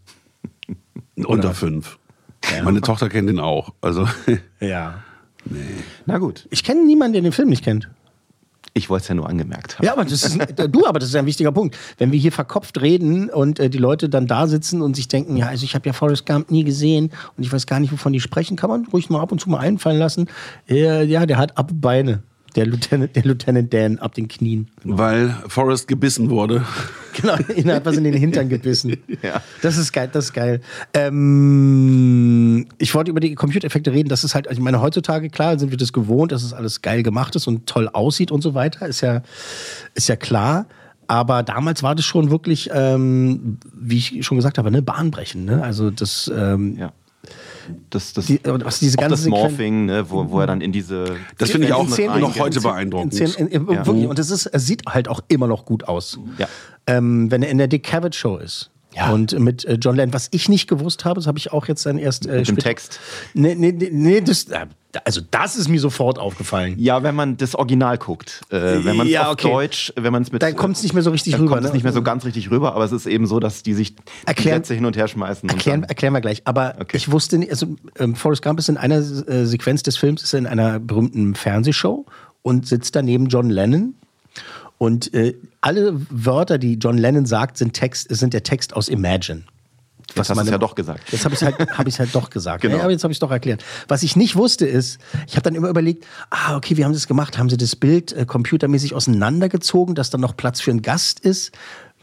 Unter 1.16 1.54
fünf. 1.54 1.98
Meine 2.64 2.80
Tochter 2.80 3.08
kennt 3.08 3.30
ihn 3.30 3.38
auch. 3.38 3.72
Also 3.80 4.08
Ja. 4.60 5.02
Na 6.06 6.18
gut, 6.18 6.46
Ich 6.50 6.64
kenne 6.64 6.84
niemanden, 6.84 7.14
der 7.14 7.22
den 7.22 7.32
Film 7.32 7.48
nicht 7.48 7.64
kennt. 7.64 7.88
Ich 8.76 8.90
wollte 8.90 9.02
es 9.02 9.08
ja 9.08 9.14
nur 9.14 9.28
angemerkt 9.28 9.78
haben. 9.78 9.86
Ja, 9.86 9.92
aber 9.92 10.02
das 10.02 10.24
ist 10.24 10.40
ein, 10.40 10.72
du, 10.72 10.84
aber 10.84 10.98
das 10.98 11.08
ist 11.08 11.14
ein 11.14 11.26
wichtiger 11.26 11.52
Punkt. 11.52 11.78
Wenn 11.96 12.10
wir 12.10 12.18
hier 12.18 12.32
verkopft 12.32 12.80
reden 12.80 13.30
und 13.30 13.60
äh, 13.60 13.70
die 13.70 13.78
Leute 13.78 14.08
dann 14.08 14.26
da 14.26 14.48
sitzen 14.48 14.82
und 14.82 14.96
sich 14.96 15.06
denken, 15.06 15.36
ja, 15.36 15.46
also 15.46 15.64
ich 15.64 15.76
habe 15.76 15.86
ja 15.86 15.92
Forrest 15.92 16.26
Gump 16.26 16.50
nie 16.50 16.64
gesehen 16.64 17.10
und 17.36 17.44
ich 17.44 17.52
weiß 17.52 17.66
gar 17.66 17.78
nicht, 17.78 17.92
wovon 17.92 18.12
die 18.12 18.20
sprechen, 18.20 18.56
kann 18.56 18.70
man 18.70 18.84
ruhig 18.92 19.08
mal 19.10 19.20
ab 19.20 19.30
und 19.30 19.40
zu 19.40 19.48
mal 19.48 19.58
einfallen 19.58 19.98
lassen. 19.98 20.28
Äh, 20.68 21.04
ja, 21.04 21.24
der 21.24 21.38
hat 21.38 21.56
ab 21.56 21.70
Beine. 21.72 22.24
Der 22.56 22.66
Lieutenant, 22.66 23.16
der 23.16 23.24
Lieutenant 23.24 23.72
Dan 23.74 23.98
ab 23.98 24.14
den 24.14 24.28
Knien. 24.28 24.68
weil 24.84 25.34
Forrest 25.48 25.88
gebissen 25.88 26.30
wurde. 26.30 26.64
Genau, 27.16 27.36
ihn 27.54 27.70
hat 27.70 27.84
was 27.84 27.96
in 27.96 28.02
den 28.02 28.14
Hintern 28.14 28.48
gebissen. 28.48 28.96
Ja. 29.22 29.40
Das 29.62 29.76
ist 29.78 29.92
geil, 29.92 30.10
das 30.12 30.24
ist 30.26 30.32
geil. 30.32 30.60
Ähm, 30.94 32.66
ich 32.78 32.94
wollte 32.94 33.10
über 33.10 33.20
die 33.20 33.34
Computereffekte 33.34 33.92
reden. 33.92 34.08
Das 34.08 34.24
ist 34.24 34.34
halt, 34.34 34.48
also 34.48 34.58
ich 34.58 34.64
meine, 34.64 34.80
heutzutage, 34.80 35.30
klar, 35.30 35.58
sind 35.58 35.70
wir 35.70 35.78
das 35.78 35.92
gewohnt, 35.92 36.32
dass 36.32 36.42
es 36.42 36.52
alles 36.52 36.82
geil 36.82 37.02
gemacht 37.02 37.36
ist 37.36 37.46
und 37.46 37.66
toll 37.66 37.88
aussieht 37.92 38.30
und 38.32 38.42
so 38.42 38.54
weiter. 38.54 38.86
Ist 38.86 39.00
ja, 39.00 39.22
ist 39.94 40.08
ja 40.08 40.16
klar. 40.16 40.66
Aber 41.06 41.42
damals 41.42 41.82
war 41.82 41.94
das 41.94 42.04
schon 42.04 42.30
wirklich, 42.30 42.70
ähm, 42.72 43.58
wie 43.72 43.98
ich 43.98 44.24
schon 44.26 44.36
gesagt 44.36 44.58
habe, 44.58 44.70
ne, 44.70 44.82
bahnbrechend. 44.82 45.44
Ne? 45.44 45.62
Also 45.62 45.90
das, 45.90 46.30
ähm, 46.34 46.76
Ja. 46.78 46.92
Das, 47.90 48.12
das, 48.12 48.26
Die- 48.26 48.40
was 48.44 48.78
diese 48.78 48.96
ganze 48.96 49.16
das 49.16 49.26
Morphing, 49.26 49.86
ne, 49.86 50.10
wo, 50.10 50.30
wo 50.30 50.40
er 50.40 50.46
dann 50.46 50.60
in 50.60 50.72
diese. 50.72 51.16
Das 51.38 51.50
finde 51.50 51.66
ich 51.68 51.72
auch 51.72 51.88
Sequenzen 51.88 52.20
noch 52.20 52.38
heute 52.38 52.60
beeindruckend. 52.60 53.14
in 53.18 53.48
in- 53.48 53.62
Ja. 53.70 53.86
Wirklich, 53.86 54.06
und 54.06 54.18
es, 54.18 54.30
ist, 54.30 54.46
es 54.46 54.66
sieht 54.66 54.82
halt 54.86 55.08
auch 55.08 55.20
immer 55.28 55.46
noch 55.46 55.64
gut 55.64 55.88
aus. 55.88 56.18
Ja. 56.38 56.48
Ähm, 56.86 57.30
wenn 57.30 57.42
er 57.42 57.50
in 57.50 57.58
der 57.58 57.68
Dick 57.68 57.82
Cavett 57.84 58.14
Show 58.14 58.36
ist. 58.36 58.70
Ja. 58.94 59.10
Und 59.10 59.36
mit 59.38 59.64
äh, 59.64 59.74
John 59.74 59.96
Lennon, 59.96 60.12
was 60.14 60.28
ich 60.30 60.48
nicht 60.48 60.68
gewusst 60.68 61.04
habe, 61.04 61.16
das 61.18 61.26
habe 61.26 61.38
ich 61.38 61.52
auch 61.52 61.66
jetzt 61.66 61.84
dann 61.86 61.98
erst. 61.98 62.26
Äh, 62.26 62.38
Mit 62.38 62.48
dem 62.48 62.58
Text. 62.58 63.00
Nee, 63.32 63.54
nee, 63.56 63.72
nee, 63.72 63.88
nee 63.90 64.20
das, 64.20 64.44
äh, 64.44 64.66
also 65.04 65.20
das 65.30 65.56
ist 65.56 65.68
mir 65.68 65.80
sofort 65.80 66.18
aufgefallen. 66.18 66.74
Ja, 66.78 67.02
wenn 67.02 67.14
man 67.14 67.36
das 67.36 67.54
Original 67.54 67.98
guckt. 67.98 68.42
Äh, 68.50 68.84
wenn 68.84 68.96
man 68.96 69.06
es 69.06 69.12
Ja, 69.12 69.26
auf 69.26 69.32
okay. 69.34 69.48
Deutsch, 69.50 69.92
wenn 69.96 70.12
man 70.12 70.22
es 70.22 70.32
mit. 70.32 70.42
Dann 70.42 70.54
kommt's 70.56 70.82
nicht 70.82 70.92
mehr 70.94 71.02
so 71.02 71.10
richtig 71.10 71.32
dann 71.32 71.42
rüber, 71.42 71.54
Kommt 71.56 71.64
es 71.66 71.70
ne? 71.70 71.74
nicht 71.76 71.84
mehr 71.84 71.92
so 71.92 72.02
ganz 72.02 72.24
richtig 72.24 72.50
rüber, 72.50 72.74
aber 72.74 72.84
es 72.84 72.92
ist 72.92 73.06
eben 73.06 73.26
so, 73.26 73.40
dass 73.40 73.62
die 73.62 73.74
sich 73.74 73.94
Erklären- 74.26 74.62
die 74.62 74.66
Sätze 74.68 74.74
hin 74.74 74.84
und 74.84 74.96
her 74.96 75.08
schmeißen. 75.08 75.48
und 75.48 75.54
Erklären, 75.56 75.80
dann- 75.82 75.88
erklären 75.88 76.12
wir 76.12 76.20
gleich. 76.20 76.42
Aber 76.46 76.76
Okay. 76.80 76.96
ich 76.96 77.10
wusste 77.10 77.38
nicht, 77.38 77.50
also 77.50 77.66
ähm, 77.98 78.14
Forrest 78.14 78.42
Gump 78.42 78.58
ist 78.58 78.68
in 78.68 78.76
einer 78.76 78.96
äh, 78.98 79.44
Sequenz 79.46 79.82
des 79.82 79.96
Films, 79.96 80.22
ist 80.22 80.34
in 80.34 80.46
einer 80.46 80.78
berühmten 80.80 81.34
Fernsehshow 81.34 82.06
und 82.42 82.66
sitzt 82.68 82.94
daneben 82.96 83.26
John 83.26 83.50
Lennon. 83.50 83.94
Und 84.78 85.14
äh, 85.14 85.34
alle 85.60 85.94
Wörter, 86.10 86.58
die 86.58 86.74
John 86.74 86.98
Lennon 86.98 87.26
sagt, 87.26 87.56
sind, 87.58 87.72
Text, 87.74 88.08
sind 88.14 88.34
der 88.34 88.42
Text 88.42 88.74
aus 88.74 88.88
Imagine. 88.88 89.42
Was 90.14 90.30
hast 90.30 90.46
du 90.46 90.50
ja 90.50 90.58
doch 90.58 90.74
gesagt. 90.74 91.10
Jetzt 91.10 91.24
habe 91.24 91.34
ich 91.34 91.42
es 91.42 91.46
halt, 91.46 91.58
hab 91.58 91.86
halt 91.86 92.14
doch 92.14 92.30
gesagt. 92.30 92.62
Genau. 92.64 92.76
Ja, 92.76 92.82
aber 92.84 92.92
jetzt 92.92 93.04
habe 93.04 93.12
ich 93.12 93.16
es 93.16 93.20
doch 93.20 93.30
erklärt. 93.30 93.64
Was 93.88 94.02
ich 94.02 94.16
nicht 94.16 94.36
wusste 94.36 94.66
ist, 94.66 94.98
ich 95.26 95.34
habe 95.34 95.42
dann 95.42 95.54
immer 95.54 95.68
überlegt, 95.68 96.06
ah, 96.30 96.56
okay, 96.56 96.76
wie 96.76 96.84
haben 96.84 96.94
sie 96.94 97.00
das 97.00 97.08
gemacht? 97.08 97.36
Haben 97.36 97.50
sie 97.50 97.56
das 97.56 97.76
Bild 97.76 98.12
äh, 98.12 98.24
computermäßig 98.24 98.94
auseinandergezogen, 98.94 99.94
dass 99.94 100.10
dann 100.10 100.20
noch 100.20 100.36
Platz 100.36 100.60
für 100.60 100.70
einen 100.70 100.82
Gast 100.82 101.20
ist? 101.20 101.52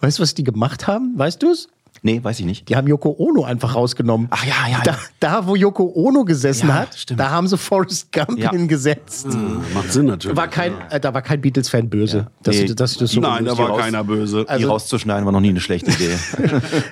Weißt 0.02 0.20
du, 0.20 0.24
was 0.24 0.34
die 0.34 0.44
gemacht 0.44 0.88
haben? 0.88 1.18
Weißt 1.18 1.42
du 1.42 1.52
es? 1.52 1.70
Nee, 2.04 2.24
weiß 2.24 2.40
ich 2.40 2.46
nicht. 2.48 2.68
Die 2.68 2.76
haben 2.76 2.88
Yoko 2.88 3.16
Ono 3.20 3.44
einfach 3.44 3.76
rausgenommen. 3.76 4.26
Ach 4.32 4.44
ja, 4.44 4.56
ja, 4.72 4.82
Da, 4.84 4.92
ja. 4.94 4.98
da 5.20 5.46
wo 5.46 5.56
Yoko 5.56 5.92
Ono 5.96 6.26
gesessen 6.26 6.70
Ja, 6.70 6.74
hat, 6.80 6.96
stimmt. 6.96 7.20
da 7.20 7.30
haben 7.30 7.48
sie 7.48 7.58
Forrest 7.60 8.12
Gump 8.12 8.40
Ja. 8.40 8.50
hingesetzt. 8.50 9.28
Macht 9.74 9.94
Sinn 9.94 10.08
natürlich. 10.08 10.36
War 10.36 10.48
kein, 10.48 10.74
äh, 10.90 11.00
da 11.00 11.14
war 11.14 11.22
kein 11.22 11.40
Beatles-Fan 11.42 11.90
böse. 11.90 12.26
Dass, 12.42 12.56
Nee. 12.56 12.74
dass 12.74 12.94
ich 12.94 12.98
das 12.98 13.12
so 13.12 13.22
Nein, 13.22 13.46
da 13.46 13.56
war 13.56 13.70
raus- 13.70 13.82
keiner 13.82 14.04
böse. 14.04 14.48
die 14.58 14.64
rauszuschneiden 14.64 15.26
war 15.26 15.32
noch 15.32 15.42
nie 15.42 15.50
eine 15.50 15.60
schlechte 15.62 15.92
Idee. 15.92 16.18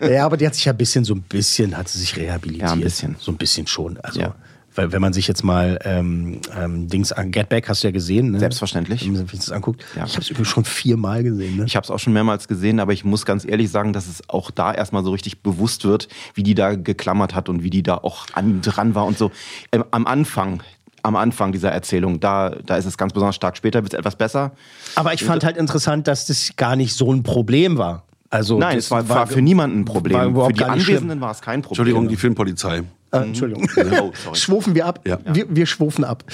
Ja, 0.14 0.26
aber 0.26 0.38
die 0.38 0.46
hat 0.46 0.54
sich 0.54 0.66
ja 0.66 0.74
ein 0.74 0.78
bisschen, 0.78 1.04
so 1.04 1.16
ein 1.16 1.22
bisschen, 1.24 1.76
hat 1.76 1.88
sie 1.90 1.98
sich 2.00 2.16
rehabilitiert. 2.16 2.68
Ja, 2.70 2.74
ein 2.74 2.82
bisschen. 2.82 3.16
So 3.20 3.32
ein 3.32 3.38
bisschen 3.38 3.66
schon. 3.66 3.98
Also, 4.02 4.20
Ja. 4.20 4.36
Weil 4.80 4.94
wenn 4.94 5.02
man 5.02 5.12
sich 5.12 5.28
jetzt 5.28 5.44
mal 5.44 5.78
ähm, 5.84 6.40
ähm, 6.58 6.88
Dings 6.88 7.12
an 7.12 7.32
Get 7.32 7.50
Back 7.50 7.68
hast 7.68 7.84
du 7.84 7.90
ja 7.90 7.92
gesehen, 7.92 8.32
ne? 8.32 8.40
Selbstverständlich. 8.40 9.06
Wenn 9.06 9.12
man 9.12 9.28
sich 9.28 9.40
das 9.40 9.52
anguckt. 9.52 9.84
Ja. 9.94 10.06
Ich 10.06 10.14
habe 10.14 10.22
es 10.22 10.30
übrigens 10.30 10.48
schon 10.48 10.64
viermal 10.64 11.22
gesehen. 11.22 11.58
Ne? 11.58 11.66
Ich 11.66 11.76
habe 11.76 11.84
es 11.84 11.92
auch 11.92 12.00
schon 12.00 12.14
mehrmals 12.14 12.48
gesehen, 12.48 12.80
aber 12.80 12.94
ich 12.94 13.04
muss 13.04 13.26
ganz 13.26 13.44
ehrlich 13.44 13.70
sagen, 13.72 13.92
dass 13.92 14.08
es 14.08 14.30
auch 14.30 14.52
da 14.52 14.74
erstmal 14.74 15.04
so 15.04 15.12
richtig 15.12 15.44
bewusst 15.44 15.84
wird, 15.84 16.08
wie 16.34 16.44
die 16.44 16.56
da 16.56 16.76
geklammert 16.76 17.36
hat 17.36 17.50
und 17.50 17.62
wie 17.62 17.70
die 17.70 17.84
da 17.84 17.96
auch 17.96 18.28
an, 18.32 18.62
dran 18.62 18.96
war 18.96 19.06
und 19.06 19.18
so. 19.18 19.32
Ähm, 19.74 19.84
am 19.92 20.08
Anfang, 20.08 20.64
am 21.04 21.18
Anfang 21.18 21.52
dieser 21.52 21.72
Erzählung, 21.72 22.22
da, 22.22 22.52
da 22.66 22.78
ist 22.78 22.86
es 22.86 22.98
ganz 22.98 23.12
besonders 23.12 23.36
stark. 23.36 23.58
Später 23.58 23.84
wird 23.84 23.92
es 23.92 24.00
etwas 24.00 24.16
besser. 24.16 24.54
aber 24.96 25.14
ich 25.14 25.26
fand 25.26 25.44
halt 25.44 25.58
interessant, 25.58 26.08
dass 26.08 26.26
das 26.26 26.56
gar 26.56 26.78
nicht 26.78 26.96
so 26.96 27.12
ein 27.12 27.24
Problem 27.24 27.78
war. 27.78 28.04
Also, 28.30 28.58
Nein, 28.58 28.78
es 28.78 28.90
war, 28.92 29.10
war 29.10 29.28
für 29.28 29.42
niemanden 29.42 29.82
ein 29.82 29.86
Problem. 29.86 30.36
Für 30.36 30.54
die 30.54 30.64
Anwesenden 30.64 31.20
war 31.20 31.32
es 31.32 31.42
kein 31.42 31.64
Problem. 31.64 31.82
Entschuldigung, 31.82 32.08
die 32.08 32.16
Filmpolizei. 32.16 32.84
Äh, 33.12 33.18
Entschuldigung. 33.18 33.68
Oh. 34.02 34.12
Schwufen 34.34 34.76
wir 34.76 34.86
ab? 34.86 35.00
Ja. 35.06 35.18
Wir, 35.26 35.46
wir 35.50 35.66
schwufen 35.66 36.04
ab. 36.04 36.24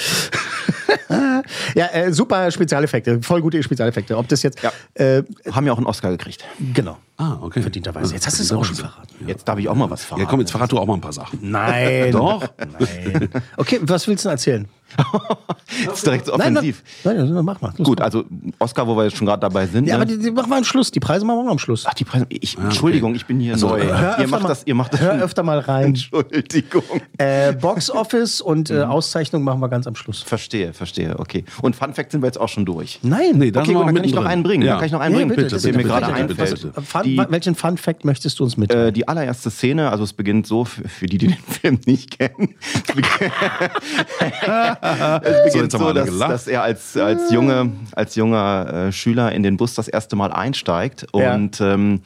ja, 1.75 1.85
äh, 1.87 2.11
super 2.13 2.49
Spezialeffekte, 2.51 3.21
voll 3.21 3.41
gute 3.41 3.61
Spezialeffekte. 3.63 4.17
Ob 4.17 4.27
das 4.27 4.43
jetzt, 4.43 4.61
Ja. 4.61 4.71
äh, 4.95 5.23
Haben 5.51 5.67
ja 5.67 5.73
auch 5.73 5.77
einen 5.77 5.87
Oscar 5.87 6.09
gekriegt. 6.11 6.43
genau, 6.73 6.97
Ah, 7.17 7.37
okay. 7.41 7.61
verdienterweise. 7.61 8.13
Jetzt 8.13 8.27
hast 8.27 8.39
du 8.39 8.43
es 8.43 8.51
auch 8.51 8.65
schon 8.65 8.75
verraten. 8.75 9.07
Jetzt 9.27 9.47
darf 9.47 9.57
ich 9.59 9.69
auch 9.69 9.75
mal 9.75 9.89
was 9.89 10.03
verraten. 10.03 10.23
Ja, 10.23 10.29
komm, 10.29 10.39
jetzt 10.41 10.51
verrat 10.51 10.71
du 10.71 10.77
auch 10.77 10.85
mal 10.85 10.95
ein 10.95 11.01
paar 11.01 11.13
Sachen. 11.13 11.39
Nein. 11.41 12.11
Doch? 12.11 12.43
Nein. 12.57 13.29
Okay, 13.57 13.79
was 13.83 14.07
willst 14.07 14.25
du 14.25 14.29
denn 14.29 14.33
erzählen? 14.35 14.67
Das 14.95 15.97
ist 15.97 16.05
direkt 16.05 16.25
so 16.25 16.35
Nein, 16.35 16.55
offensiv. 16.57 16.83
Nein, 17.03 17.17
nein, 17.17 17.45
mach 17.45 17.59
mal. 17.61 17.73
Gut, 17.83 17.99
mach. 17.99 18.05
also 18.05 18.23
Oscar, 18.59 18.87
wo 18.87 18.95
wir 18.95 19.05
jetzt 19.05 19.17
schon 19.17 19.27
gerade 19.27 19.41
dabei 19.41 19.65
sind. 19.67 19.87
Ja, 19.87 19.97
ne? 19.97 20.03
aber 20.03 20.11
die, 20.11 20.19
die 20.19 20.31
machen 20.31 20.49
wir 20.49 20.57
am 20.57 20.63
Schluss. 20.63 20.91
Die 20.91 20.99
Preise 20.99 21.25
machen 21.25 21.45
wir 21.45 21.51
am 21.51 21.59
Schluss. 21.59 21.85
Ach, 21.87 21.93
die 21.93 22.03
Preise. 22.03 22.25
Ich, 22.29 22.57
Entschuldigung, 22.57 23.15
ich 23.15 23.25
bin 23.25 23.39
hier 23.39 23.57
neu. 23.57 23.83
Hör 23.83 24.19
ihr 24.19 24.27
macht 24.27 24.43
mal- 24.43 24.49
das, 24.49 24.63
ihr 24.65 24.75
macht 24.75 24.93
das. 24.93 25.01
Hör 25.01 25.21
öfter 25.21 25.43
mal 25.43 25.59
rein. 25.59 25.87
Entschuldigung. 25.87 26.83
Äh, 27.17 27.53
Box 27.53 27.89
Office 27.89 28.41
und 28.41 28.69
äh, 28.69 28.81
Auszeichnung 28.83 29.43
machen 29.43 29.59
wir 29.59 29.69
ganz 29.69 29.87
am 29.87 29.95
Schluss. 29.95 30.21
Verstehe, 30.21 30.73
verstehe, 30.73 31.17
okay. 31.19 31.43
Und 31.61 31.75
Fun 31.75 31.93
Fact 31.93 32.11
sind 32.11 32.21
wir 32.21 32.27
jetzt 32.27 32.39
auch 32.39 32.49
schon 32.49 32.65
durch. 32.65 32.99
Nein. 33.01 33.37
Nee, 33.37 33.51
da 33.51 33.61
Okay, 33.61 33.73
gut, 33.73 33.87
dann 33.87 33.95
kann 33.95 34.03
ich 34.03 34.13
noch 34.13 34.25
einen 34.25 34.43
bringen. 34.43 34.63
Ja. 34.63 34.73
Dann 34.73 34.79
kann 34.79 34.85
ich 34.87 34.91
noch 34.91 34.99
einen 34.99 35.15
Nee, 35.15 35.25
bringen, 35.25 35.35
bitte, 35.35 35.55
bitte, 35.55 35.67
mir 35.67 35.77
bitte, 35.77 35.89
gerade 35.89 36.05
bitte, 36.27 36.41
einfällt. 36.41 36.67
Fun 36.85 37.25
welchen 37.29 37.55
Fun 37.55 37.77
Fact 37.77 38.05
möchtest 38.05 38.39
du 38.39 38.43
uns 38.43 38.57
mitteilen? 38.57 38.89
Äh, 38.89 38.91
die 38.91 39.07
allererste 39.07 39.49
Szene, 39.49 39.89
also 39.89 40.03
es 40.03 40.13
beginnt 40.13 40.47
so, 40.47 40.65
für 40.65 41.05
die, 41.05 41.17
die 41.17 41.27
den 41.27 41.37
Film 41.37 41.79
nicht 41.85 42.17
kennen. 42.17 42.55
es 45.23 45.43
beginnt 45.53 45.71
So, 45.71 45.77
so, 45.79 45.93
dass, 45.93 46.17
dass 46.17 46.47
er 46.47 46.63
als, 46.63 46.95
als, 46.97 47.31
junge, 47.31 47.71
als 47.93 48.15
junger 48.15 48.87
äh, 48.87 48.91
Schüler 48.91 49.31
in 49.31 49.43
den 49.43 49.57
Bus 49.57 49.73
das 49.73 49.87
erste 49.87 50.15
Mal 50.15 50.31
einsteigt. 50.31 51.07
Ja. 51.13 51.33
Und 51.33 51.59
ähm, 51.61 52.01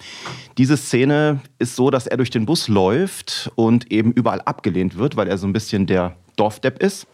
diese 0.57 0.77
Szene 0.77 1.39
ist 1.57 1.75
so, 1.75 1.89
dass 1.89 2.07
er 2.07 2.17
durch 2.17 2.30
den 2.30 2.45
Bus 2.45 2.67
läuft 2.67 3.51
und 3.55 3.91
eben 3.91 4.11
überall 4.11 4.41
abgelehnt 4.41 4.97
wird, 4.97 5.15
weil 5.15 5.27
er 5.27 5.38
so 5.38 5.47
ein 5.47 5.53
bisschen 5.53 5.86
der 5.86 6.15
Dorfdepp 6.39 6.82
ist. 6.82 7.07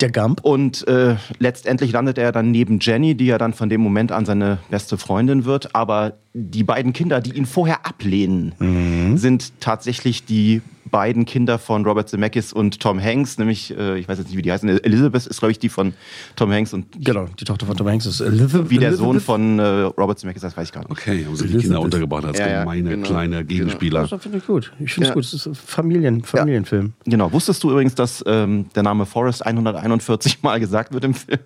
Der 0.00 0.12
Gump. 0.12 0.40
Und 0.42 0.86
äh, 0.86 1.16
letztendlich 1.38 1.92
landet 1.92 2.18
er 2.18 2.30
dann 2.30 2.50
neben 2.50 2.78
Jenny, 2.80 3.14
die 3.14 3.26
ja 3.26 3.38
dann 3.38 3.54
von 3.54 3.70
dem 3.70 3.80
Moment 3.80 4.12
an 4.12 4.26
seine 4.26 4.58
beste 4.70 4.98
Freundin 4.98 5.46
wird. 5.46 5.74
Aber 5.74 6.14
die 6.36 6.64
beiden 6.64 6.92
Kinder, 6.92 7.20
die 7.20 7.32
ihn 7.36 7.46
vorher 7.46 7.86
ablehnen, 7.86 8.54
Mhm. 8.58 9.16
sind 9.18 9.60
tatsächlich 9.60 10.24
die 10.24 10.62
beiden 10.90 11.24
Kinder 11.26 11.58
von 11.58 11.84
Robert 11.86 12.08
Zemeckis 12.08 12.52
und 12.52 12.78
Tom 12.80 13.00
Hanks. 13.02 13.38
Nämlich, 13.38 13.76
äh, 13.76 13.98
ich 13.98 14.08
weiß 14.08 14.18
jetzt 14.18 14.28
nicht, 14.28 14.36
wie 14.36 14.42
die 14.42 14.50
heißen. 14.52 14.68
Elizabeth 14.68 15.26
ist, 15.26 15.38
glaube 15.38 15.52
ich, 15.52 15.58
die 15.58 15.68
von 15.68 15.94
Tom 16.36 16.52
Hanks. 16.52 16.72
Und 16.74 16.86
Genau, 17.04 17.26
die 17.38 17.44
Tochter 17.44 17.66
von 17.66 17.76
Tom 17.76 17.88
Hanks 17.88 18.06
ist 18.06 18.20
Elizabeth. 18.20 18.68
wie 18.70 18.78
der 18.78 18.94
Sohn 18.96 19.20
von 19.20 19.58
äh, 19.58 19.62
Robert 19.62 20.18
Zemeckis, 20.18 20.42
das 20.42 20.56
weiß 20.56 20.68
ich 20.68 20.72
gar 20.72 20.80
nicht. 20.82 20.90
Okay, 20.90 21.24
haben 21.24 21.34
sie 21.36 21.46
die 21.48 21.56
Kinder 21.58 21.80
untergebracht 21.80 22.24
als 22.24 22.38
Ja, 22.38 22.48
ja, 22.48 22.60
gemeine 22.60 22.90
genau. 22.90 23.06
kleine 23.06 23.44
Gegenspieler. 23.44 24.06
Das 24.06 24.20
finde 24.22 24.38
ich 24.38 24.46
gut. 24.46 24.72
Ich 24.80 24.92
finde 24.92 25.04
es 25.06 25.08
Ja. 25.10 25.14
gut. 25.14 25.24
Es 25.24 25.32
ist 25.34 25.46
ein 25.46 25.54
Familien, 25.54 26.22
Familienfilm. 26.22 26.92
Genau. 27.06 27.32
Wusstest 27.32 27.62
du 27.64 27.70
übrigens, 27.70 27.94
dass 27.94 28.22
ähm, 28.26 28.66
der 28.74 28.82
Name 28.82 29.06
Forrest 29.06 29.44
141 29.46 30.38
Mal 30.42 30.58
gesagt 30.60 30.92
wird 30.92 31.04
im 31.04 31.14
Film? 31.14 31.38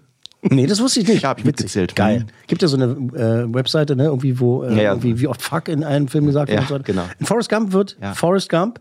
Nee, 0.43 0.66
das 0.66 0.80
wusste 0.80 1.01
ich 1.01 1.09
nicht. 1.09 1.22
Ja, 1.22 1.30
hab 1.30 1.39
ich 1.39 1.45
Witzig. 1.45 1.64
mitgezählt. 1.64 1.97
Geil. 1.97 2.20
Mhm. 2.20 2.26
Gibt 2.47 2.62
ja 2.62 2.68
so 2.68 2.76
eine 2.76 2.84
äh, 2.86 3.53
Webseite, 3.53 3.97
ne, 3.97 4.05
irgendwie, 4.05 4.39
wo 4.39 4.62
äh, 4.62 4.74
Ja, 4.76 4.82
ja. 4.82 4.91
irgendwie, 4.93 5.18
wie 5.20 5.26
oft 5.26 5.43
Fuck 5.43 5.68
in 5.68 5.82
einem 5.84 6.07
Film 6.09 6.26
gesagt 6.26 6.49
wird. 6.51 6.61
Ja, 6.68 6.76
und 6.76 6.86
so 6.86 6.93
genau. 6.93 7.05
In 7.18 7.26
Forrest 7.26 7.49
Gump 7.49 7.72
wird 7.72 7.97
Ja. 8.01 8.14
Forrest 8.14 8.49
Gump. 8.49 8.80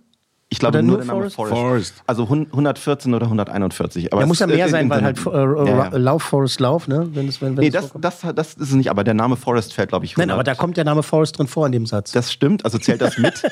Ich 0.50 0.60
glaube 0.60 0.82
nur, 0.82 0.98
nur 1.00 1.06
der 1.06 1.14
Name 1.14 1.30
Forrest? 1.30 1.54
Forrest. 1.56 1.94
Also 2.08 2.30
hun- 2.30 2.48
114 2.52 3.14
oder 3.14 3.26
141. 3.26 4.14
Aber 4.14 4.22
Da 4.22 4.28
muss 4.28 4.40
ja 4.40 4.48
mehr 4.48 4.70
sein, 4.70 4.90
weil 4.90 5.02
halt 5.04 5.18
äh, 5.26 5.30
Ja, 5.32 5.66
ja. 5.92 5.98
Lauf, 5.98 6.24
Forrest, 6.24 6.60
Lauf, 6.62 6.88
ne? 6.88 7.10
Wenn 7.14 7.28
es, 7.28 7.42
wenn, 7.42 7.58
wenn 7.58 7.64
Nee, 7.64 7.68
es 7.68 7.74
das, 7.74 8.22
das, 8.22 8.34
das 8.36 8.54
ist 8.54 8.70
es 8.70 8.74
nicht, 8.74 8.90
aber 8.90 9.04
der 9.04 9.14
Name 9.14 9.36
Forrest 9.36 9.74
fällt, 9.74 9.90
glaube 9.90 10.06
ich, 10.06 10.16
Nein, 10.16 10.30
100. 10.30 10.34
aber 10.36 10.44
da 10.46 10.56
kommt 10.56 10.78
der 10.78 10.86
Name 10.86 11.04
Forrest 11.04 11.38
drin 11.38 11.48
vor 11.48 11.66
in 11.66 11.74
dem 11.74 11.86
Satz. 11.86 12.14
Das 12.14 12.32
stimmt, 12.32 12.64
also 12.64 12.78
zählt 12.78 13.02
das 13.02 13.18
mit? 13.18 13.42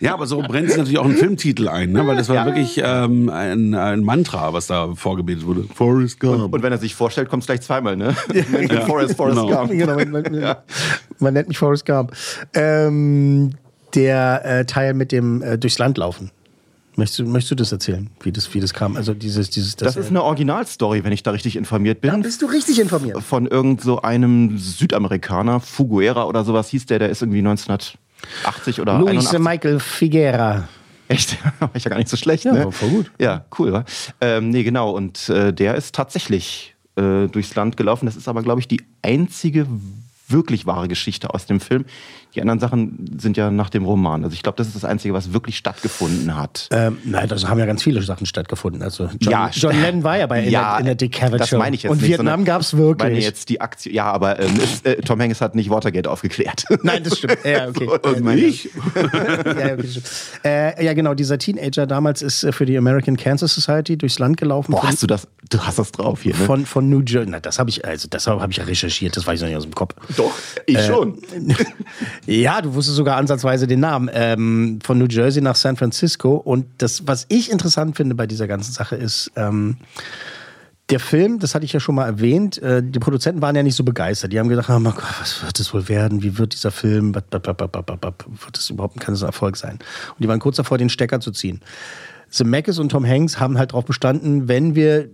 Ja, 0.00 0.14
aber 0.14 0.26
so 0.26 0.42
brennt 0.42 0.68
sich 0.68 0.76
natürlich 0.76 0.98
auch 0.98 1.04
ein 1.06 1.16
Filmtitel 1.16 1.68
ein, 1.68 1.92
ne? 1.92 2.06
weil 2.06 2.16
das 2.16 2.28
war 2.28 2.36
Ja. 2.36 2.44
wirklich 2.46 2.80
ähm, 2.84 3.28
ein, 3.30 3.74
ein 3.74 4.02
Mantra, 4.04 4.52
was 4.52 4.66
da 4.66 4.94
vorgebetet 4.94 5.46
wurde. 5.46 5.64
Forrest 5.74 6.20
Gump. 6.20 6.52
Und 6.52 6.62
wenn 6.62 6.72
er 6.72 6.78
sich 6.78 6.94
vorstellt, 6.94 7.28
kommt 7.28 7.42
es 7.42 7.46
gleich 7.46 7.62
zweimal, 7.62 7.96
ne? 7.96 8.14
Forrest, 8.86 9.16
Forrest 9.16 9.40
Genau. 9.40 9.48
Gump. 9.48 9.70
genau, 9.70 9.94
man, 9.96 10.10
man, 10.10 10.56
man 11.18 11.34
nennt 11.34 11.48
mich 11.48 11.58
Forrest 11.58 11.86
Gump. 11.86 12.12
Ähm, 12.54 13.52
der 13.94 14.44
äh, 14.44 14.64
Teil 14.66 14.94
mit 14.94 15.12
dem 15.12 15.42
äh, 15.42 15.56
durchs 15.58 15.78
Land 15.78 15.96
laufen. 15.98 16.30
Möchtest 16.98 17.18
du, 17.18 17.24
möchtest 17.26 17.50
du 17.50 17.54
das 17.56 17.72
erzählen, 17.72 18.08
wie 18.22 18.32
das, 18.32 18.52
wie 18.54 18.60
das 18.60 18.72
kam? 18.72 18.96
Also 18.96 19.12
dieses, 19.12 19.50
dieses, 19.50 19.76
Das 19.76 19.96
ist 19.96 20.08
eine 20.08 20.22
Originalstory, 20.22 21.04
wenn 21.04 21.12
ich 21.12 21.22
da 21.22 21.30
richtig 21.30 21.56
informiert 21.56 22.00
bin. 22.00 22.10
Da 22.10 22.16
bist 22.16 22.40
du 22.40 22.46
richtig 22.46 22.80
informiert. 22.80 23.22
Von 23.22 23.46
irgend 23.46 23.82
so 23.82 24.00
einem 24.00 24.56
Südamerikaner, 24.56 25.60
Fuguera 25.60 26.24
oder 26.26 26.42
sowas 26.44 26.68
hieß 26.70 26.86
der, 26.86 26.98
der 26.98 27.10
ist 27.10 27.20
irgendwie 27.20 27.42
1980 28.44 28.80
oder 28.80 28.98
Luis 28.98 29.26
81. 29.28 29.38
Michael 29.40 29.80
Figuera. 29.80 30.68
Echt? 31.08 31.38
War 31.60 31.70
ich 31.74 31.84
ja 31.84 31.90
gar 31.90 31.98
nicht 31.98 32.08
so 32.08 32.16
schlecht, 32.16 32.44
Ja, 32.44 32.52
ne? 32.52 32.72
voll 32.72 32.88
gut. 32.88 33.10
Ja, 33.20 33.44
cool, 33.58 33.72
wa? 33.72 33.84
Ähm, 34.20 34.50
nee, 34.50 34.62
genau. 34.62 34.90
Und 34.90 35.28
äh, 35.28 35.52
der 35.52 35.74
ist 35.76 35.94
tatsächlich 35.94 36.74
äh, 36.96 37.28
durchs 37.28 37.54
Land 37.54 37.76
gelaufen. 37.76 38.06
Das 38.06 38.16
ist 38.16 38.28
aber, 38.28 38.42
glaube 38.42 38.60
ich, 38.60 38.68
die 38.68 38.82
einzige 39.02 39.66
wirklich 40.28 40.66
wahre 40.66 40.88
Geschichte 40.88 41.32
aus 41.32 41.46
dem 41.46 41.60
Film. 41.60 41.84
Die 42.36 42.42
anderen 42.42 42.60
Sachen 42.60 43.16
sind 43.18 43.38
ja 43.38 43.50
nach 43.50 43.70
dem 43.70 43.86
Roman. 43.86 44.22
Also 44.22 44.34
ich 44.34 44.42
glaube, 44.42 44.58
das 44.58 44.66
ist 44.66 44.76
das 44.76 44.84
Einzige, 44.84 45.14
was 45.14 45.32
wirklich 45.32 45.56
stattgefunden 45.56 46.36
hat. 46.36 46.68
Ähm, 46.70 46.98
nein, 47.02 47.26
da 47.28 47.36
haben 47.48 47.58
ja 47.58 47.64
ganz 47.64 47.82
viele 47.82 48.02
Sachen 48.02 48.26
stattgefunden. 48.26 48.82
Also 48.82 49.08
John, 49.20 49.32
Ja, 49.32 49.50
John 49.50 49.80
Lennon 49.80 50.04
war 50.04 50.18
ja 50.18 50.26
bei 50.26 50.42
in, 50.42 50.50
Ja, 50.50 50.72
der, 50.72 50.80
in 50.80 50.84
der 50.84 50.94
Dick 50.96 51.12
Cavett 51.12 51.40
das 51.40 51.52
meine 51.52 51.74
ich 51.74 51.84
jetzt 51.84 51.92
Und 51.92 52.02
nicht, 52.02 52.10
Vietnam 52.10 52.44
gab 52.44 52.60
es 52.60 52.74
meine 52.74 52.84
wirklich. 52.88 53.24
jetzt 53.24 53.48
die 53.48 53.62
Aktion. 53.62 53.94
Ja, 53.94 54.12
aber 54.12 54.38
ähm, 54.38 54.52
es, 54.62 54.82
äh, 54.82 54.96
Tom 54.96 55.18
Hanks 55.18 55.40
hat 55.40 55.54
nicht 55.54 55.70
Watergate 55.70 56.10
aufgeklärt. 56.10 56.66
Nein, 56.82 57.04
das 57.04 57.16
stimmt. 57.16 57.38
Ja, 57.42 57.68
okay. 57.68 57.86
So, 57.86 57.96
das 57.96 58.20
meine 58.20 58.40
ich. 58.42 58.64
ja, 58.64 59.00
okay, 59.00 59.76
das. 59.78 60.30
Äh, 60.44 60.84
ja, 60.84 60.92
genau, 60.92 61.14
dieser 61.14 61.38
Teenager 61.38 61.86
damals 61.86 62.20
ist 62.20 62.44
äh, 62.44 62.52
für 62.52 62.66
die 62.66 62.76
American 62.76 63.16
Cancer 63.16 63.48
Society 63.48 63.96
durchs 63.96 64.18
Land 64.18 64.36
gelaufen. 64.36 64.72
Boah, 64.72 64.82
hast 64.82 65.02
du 65.02 65.06
das? 65.06 65.26
Du 65.48 65.58
hast 65.60 65.78
das 65.78 65.92
drauf 65.92 66.22
hier, 66.22 66.34
ne? 66.36 66.44
von, 66.44 66.66
von 66.66 66.90
New 66.90 67.00
Jersey. 67.06 67.30
Na, 67.30 67.40
das 67.40 67.58
habe 67.58 67.70
ich, 67.70 67.84
also 67.86 68.08
das 68.10 68.26
habe 68.26 68.50
ich 68.50 68.58
ja 68.58 68.64
recherchiert, 68.64 69.16
das 69.16 69.26
weiß 69.26 69.36
ich 69.36 69.42
noch 69.42 69.48
nicht 69.48 69.56
aus 69.56 69.62
dem 69.62 69.74
Kopf. 69.74 69.94
Doch, 70.16 70.32
ich 70.66 70.84
schon. 70.84 71.18
Ja, 72.26 72.60
du 72.60 72.74
wusstest 72.74 72.96
sogar 72.96 73.16
ansatzweise 73.16 73.66
den 73.66 73.80
Namen. 73.80 74.10
Ähm, 74.12 74.78
von 74.82 74.98
New 74.98 75.06
Jersey 75.06 75.42
nach 75.42 75.56
San 75.56 75.76
Francisco. 75.76 76.34
Und 76.34 76.66
das, 76.78 77.06
was 77.06 77.26
ich 77.28 77.50
interessant 77.50 77.96
finde 77.96 78.14
bei 78.14 78.26
dieser 78.26 78.48
ganzen 78.48 78.72
Sache 78.72 78.96
ist, 78.96 79.30
ähm, 79.36 79.76
der 80.90 81.00
Film, 81.00 81.40
das 81.40 81.54
hatte 81.54 81.64
ich 81.64 81.72
ja 81.72 81.80
schon 81.80 81.96
mal 81.96 82.06
erwähnt, 82.06 82.58
äh, 82.62 82.82
die 82.82 82.98
Produzenten 82.98 83.42
waren 83.42 83.56
ja 83.56 83.62
nicht 83.62 83.74
so 83.74 83.82
begeistert. 83.82 84.32
Die 84.32 84.38
haben 84.38 84.48
gedacht, 84.48 84.70
oh 84.70 84.78
Gott, 84.78 85.02
was 85.20 85.42
wird 85.42 85.58
das 85.58 85.74
wohl 85.74 85.88
werden? 85.88 86.22
Wie 86.22 86.38
wird 86.38 86.52
dieser 86.52 86.70
Film? 86.70 87.14
Wird 87.14 87.24
das 87.32 88.70
überhaupt 88.70 89.00
kann 89.00 89.14
das 89.14 89.22
ein 89.22 89.26
Erfolg 89.26 89.56
sein? 89.56 89.72
Und 89.72 90.20
die 90.20 90.28
waren 90.28 90.38
kurz 90.38 90.56
davor, 90.56 90.78
den 90.78 90.88
Stecker 90.88 91.20
zu 91.20 91.32
ziehen. 91.32 91.60
Zemeckis 92.30 92.78
und 92.78 92.90
Tom 92.90 93.06
Hanks 93.06 93.40
haben 93.40 93.58
halt 93.58 93.72
darauf 93.72 93.84
bestanden, 93.84 94.48
wenn 94.48 94.74
wir 94.74 95.08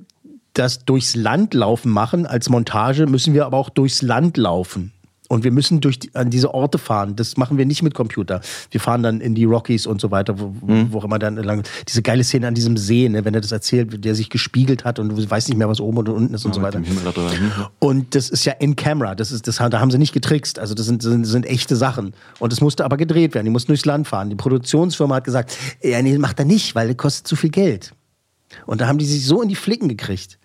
das 0.54 0.84
durchs 0.84 1.14
Land 1.14 1.54
laufen 1.54 1.90
machen 1.90 2.26
als 2.26 2.48
Montage, 2.48 3.06
müssen 3.06 3.32
wir 3.32 3.46
aber 3.46 3.56
auch 3.56 3.70
durchs 3.70 4.02
Land 4.02 4.36
laufen. 4.36 4.92
Und 5.32 5.44
wir 5.44 5.50
müssen 5.50 5.80
durch 5.80 5.98
die, 5.98 6.14
an 6.14 6.28
diese 6.28 6.52
Orte 6.52 6.76
fahren. 6.76 7.16
Das 7.16 7.38
machen 7.38 7.56
wir 7.56 7.64
nicht 7.64 7.82
mit 7.82 7.94
Computer. 7.94 8.42
Wir 8.70 8.80
fahren 8.80 9.02
dann 9.02 9.22
in 9.22 9.34
die 9.34 9.44
Rockies 9.44 9.86
und 9.86 9.98
so 9.98 10.10
weiter, 10.10 10.38
wo, 10.38 10.52
wo 10.60 10.98
auch 10.98 11.04
immer 11.04 11.18
dann 11.18 11.36
lang. 11.36 11.62
Diese 11.88 12.02
geile 12.02 12.22
Szene 12.22 12.48
an 12.48 12.54
diesem 12.54 12.76
See, 12.76 13.08
ne, 13.08 13.24
wenn 13.24 13.32
er 13.32 13.40
das 13.40 13.50
erzählt, 13.50 14.04
der 14.04 14.14
sich 14.14 14.28
gespiegelt 14.28 14.84
hat 14.84 14.98
und 14.98 15.08
du 15.08 15.30
weißt 15.30 15.48
nicht 15.48 15.56
mehr, 15.56 15.70
was 15.70 15.80
oben 15.80 15.96
und 15.96 16.10
unten 16.10 16.34
ist 16.34 16.44
und 16.44 16.54
so 16.54 16.60
weiter. 16.60 16.80
Hm. 16.80 16.84
Und 17.78 18.14
das 18.14 18.28
ist 18.28 18.44
ja 18.44 18.52
in 18.52 18.76
Camera. 18.76 19.14
Das 19.14 19.32
ist, 19.32 19.48
das, 19.48 19.56
da 19.56 19.80
haben 19.80 19.90
sie 19.90 19.96
nicht 19.96 20.12
getrickst. 20.12 20.58
Also 20.58 20.74
das 20.74 20.84
sind, 20.84 21.02
sind, 21.02 21.24
sind 21.24 21.46
echte 21.46 21.76
Sachen. 21.76 22.12
Und 22.38 22.52
es 22.52 22.60
musste 22.60 22.84
aber 22.84 22.98
gedreht 22.98 23.32
werden. 23.32 23.46
Die 23.46 23.52
mussten 23.52 23.68
durchs 23.68 23.86
Land 23.86 24.08
fahren. 24.08 24.28
Die 24.28 24.36
Produktionsfirma 24.36 25.14
hat 25.14 25.24
gesagt, 25.24 25.56
ja, 25.82 26.02
nee, 26.02 26.18
macht 26.18 26.40
er 26.40 26.44
nicht, 26.44 26.74
weil 26.74 26.88
das 26.88 26.98
kostet 26.98 27.26
zu 27.26 27.36
viel 27.36 27.48
Geld. 27.48 27.94
Und 28.66 28.82
da 28.82 28.86
haben 28.86 28.98
die 28.98 29.06
sich 29.06 29.24
so 29.24 29.40
in 29.40 29.48
die 29.48 29.56
Flicken 29.56 29.88
gekriegt, 29.88 30.38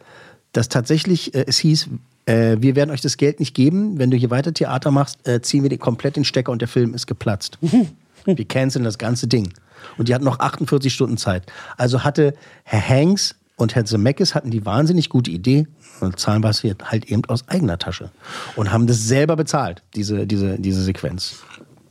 dass 0.53 0.69
tatsächlich 0.69 1.35
äh, 1.35 1.43
es 1.45 1.57
hieß, 1.57 1.89
äh, 2.28 2.57
wir 2.59 2.75
werden 2.75 2.91
euch 2.91 3.01
das 3.01 3.17
Geld 3.17 3.39
nicht 3.39 3.55
geben. 3.55 3.97
Wenn 3.97 4.11
du 4.11 4.17
hier 4.17 4.30
weiter 4.30 4.53
Theater 4.53 4.91
machst, 4.91 5.28
äh, 5.28 5.41
ziehen 5.41 5.63
wir 5.63 5.69
dir 5.69 5.78
komplett 5.78 6.15
den 6.15 6.25
Stecker 6.25 6.51
und 6.51 6.61
der 6.61 6.67
Film 6.67 6.93
ist 6.93 7.07
geplatzt. 7.07 7.57
wir 8.25 8.45
canceln 8.45 8.84
das 8.84 8.97
ganze 8.97 9.28
Ding. 9.28 9.53
Und 9.97 10.09
die 10.09 10.13
hatten 10.13 10.25
noch 10.25 10.39
48 10.39 10.93
Stunden 10.93 11.17
Zeit. 11.17 11.45
Also 11.78 12.03
hatte 12.03 12.34
Herr 12.63 12.88
Hanks 12.88 13.36
und 13.55 13.75
Herr 13.75 13.86
Zemeckis 13.86 14.36
hatten 14.36 14.51
die 14.51 14.65
wahnsinnig 14.65 15.09
gute 15.09 15.32
Idee, 15.32 15.67
und 15.99 16.19
zahlen 16.19 16.43
was 16.43 16.63
halt 16.63 17.05
eben 17.05 17.25
aus 17.25 17.47
eigener 17.47 17.80
Tasche. 17.80 18.11
Und 18.55 18.71
haben 18.71 18.86
das 18.86 19.07
selber 19.07 19.36
bezahlt, 19.36 19.82
diese, 19.95 20.28
diese, 20.28 20.59
diese 20.59 20.84
Sequenz. 20.84 21.38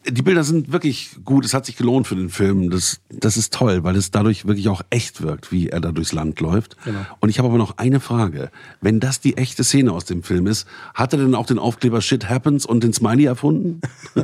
Die 0.09 0.23
Bilder 0.23 0.45
sind 0.45 0.73
wirklich 0.73 1.17
gut. 1.25 1.45
Es 1.45 1.53
hat 1.55 1.67
sich 1.67 1.77
gelohnt 1.77 2.07
für 2.07 2.15
den 2.17 2.29
Film. 2.29 2.71
Das, 2.71 3.01
das 3.11 3.37
ist 3.37 3.53
toll, 3.53 3.83
weil 3.85 3.97
es 3.97 4.11
dadurch 4.11 4.47
wirklich 4.47 4.69
auch 4.69 4.83
echt 4.91 5.21
wirkt, 5.23 5.51
wie 5.51 5.69
er 5.69 5.81
da 5.81 5.91
durchs 5.93 6.13
Land 6.13 6.39
läuft. 6.41 6.77
Und 7.21 7.29
ich 7.29 7.39
habe 7.39 7.49
aber 7.49 7.59
noch 7.59 7.79
eine 7.79 7.99
Frage. 8.01 8.51
Wenn 8.81 9.01
das 9.01 9.21
die 9.21 9.37
echte 9.37 9.65
Szene 9.65 9.93
aus 9.93 10.05
dem 10.05 10.23
Film 10.23 10.47
ist, 10.47 10.67
hat 10.95 11.13
er 11.13 11.19
denn 11.19 11.35
auch 11.35 11.47
den 11.47 11.59
Aufkleber 11.59 12.01
Shit 12.01 12.29
Happens 12.29 12.65
und 12.67 12.85
den 12.85 12.93
Smiley 12.93 13.25
erfunden? 13.25 13.81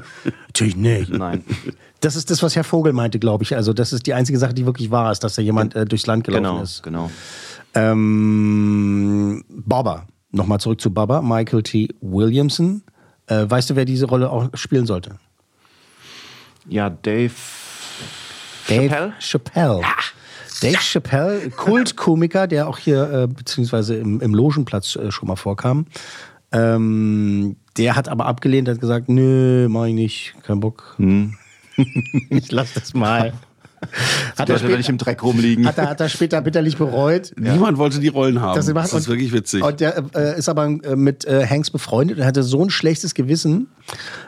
Natürlich 0.47 0.77
nicht. 0.77 1.11
Nein. 1.11 1.45
Das 2.01 2.17
ist 2.17 2.31
das, 2.31 2.43
was 2.43 2.55
Herr 2.57 2.65
Vogel 2.65 2.93
meinte, 2.93 3.19
glaube 3.19 3.45
ich. 3.45 3.55
Also, 3.57 3.73
das 3.73 3.93
ist 3.93 4.07
die 4.07 4.15
einzige 4.15 4.39
Sache, 4.39 4.55
die 4.55 4.67
wirklich 4.67 4.91
wahr 4.91 5.11
ist, 5.13 5.21
dass 5.25 5.35
da 5.37 5.43
jemand 5.43 5.75
äh, 5.75 5.85
durchs 5.85 6.07
Land 6.07 6.25
gelaufen 6.25 6.43
Genau, 6.45 6.63
ist. 6.63 6.83
genau. 6.83 7.11
Ähm, 7.75 9.45
Baba. 9.49 10.07
Nochmal 10.31 10.61
zurück 10.61 10.81
zu 10.81 10.93
Baba. 10.93 11.23
Michael 11.23 11.63
T. 11.63 11.89
Williamson. 12.01 12.83
Äh, 13.27 13.45
weißt 13.49 13.71
du, 13.71 13.77
wer 13.77 13.85
diese 13.85 14.07
Rolle 14.07 14.31
auch 14.31 14.49
spielen 14.55 14.87
sollte? 14.87 15.17
Ja, 16.69 16.91
Dave. 16.91 17.33
Dave 18.69 18.89
Chappelle? 18.89 19.13
Chappelle. 19.19 19.81
Dave 20.61 20.79
Chappelle, 20.81 21.51
Kultkomiker, 21.51 22.47
der 22.47 22.69
auch 22.69 22.79
hier 22.79 23.11
äh, 23.11 23.27
beziehungsweise 23.27 23.97
im, 23.97 24.21
im 24.21 24.35
Logenplatz 24.35 24.97
äh, 24.97 25.11
schon 25.11 25.29
mal 25.29 25.37
vorkam. 25.37 25.87
Ähm, 26.53 27.57
der 27.77 27.97
hat 27.97 28.09
aber 28.09 28.27
abgelehnt, 28.27 28.69
hat 28.69 28.81
gesagt, 28.81 29.09
nö, 29.09 29.69
mach 29.69 29.87
ich 29.87 29.95
nicht, 29.95 30.35
kein 30.43 30.61
Bock. 30.61 30.95
Hm. 30.99 31.35
ich 32.31 32.53
lass 32.53 32.75
das 32.75 32.95
mal. 32.95 33.33
Hat 34.39 34.49
er 34.49 34.59
da 34.59 34.77
nicht 34.77 34.89
im 34.89 34.99
Dreck 34.99 35.23
rumliegen. 35.23 35.67
Hat 35.67 35.79
er, 35.79 35.91
hat 35.91 36.01
er 36.01 36.09
später 36.09 36.41
bitterlich 36.41 36.77
bereut. 36.77 37.33
Niemand 37.37 37.79
wollte 37.79 38.01
die 38.01 38.09
Rollen 38.09 38.41
haben. 38.41 38.57
Das, 38.57 38.67
Das, 38.67 38.93
ist 38.93 39.09
wirklich 39.09 39.33
witzig. 39.33 39.63
Und 39.63 39.81
der 39.81 40.05
äh, 40.15 40.39
ist 40.39 40.49
aber 40.49 40.67
äh, 40.67 40.97
mit 40.97 41.25
äh, 41.25 41.47
Hanks 41.47 41.71
befreundet 41.71 42.19
und 42.19 42.25
hatte 42.25 42.43
so 42.43 42.63
ein 42.65 42.71
schlechtes 42.71 43.15
Gewissen, 43.15 43.69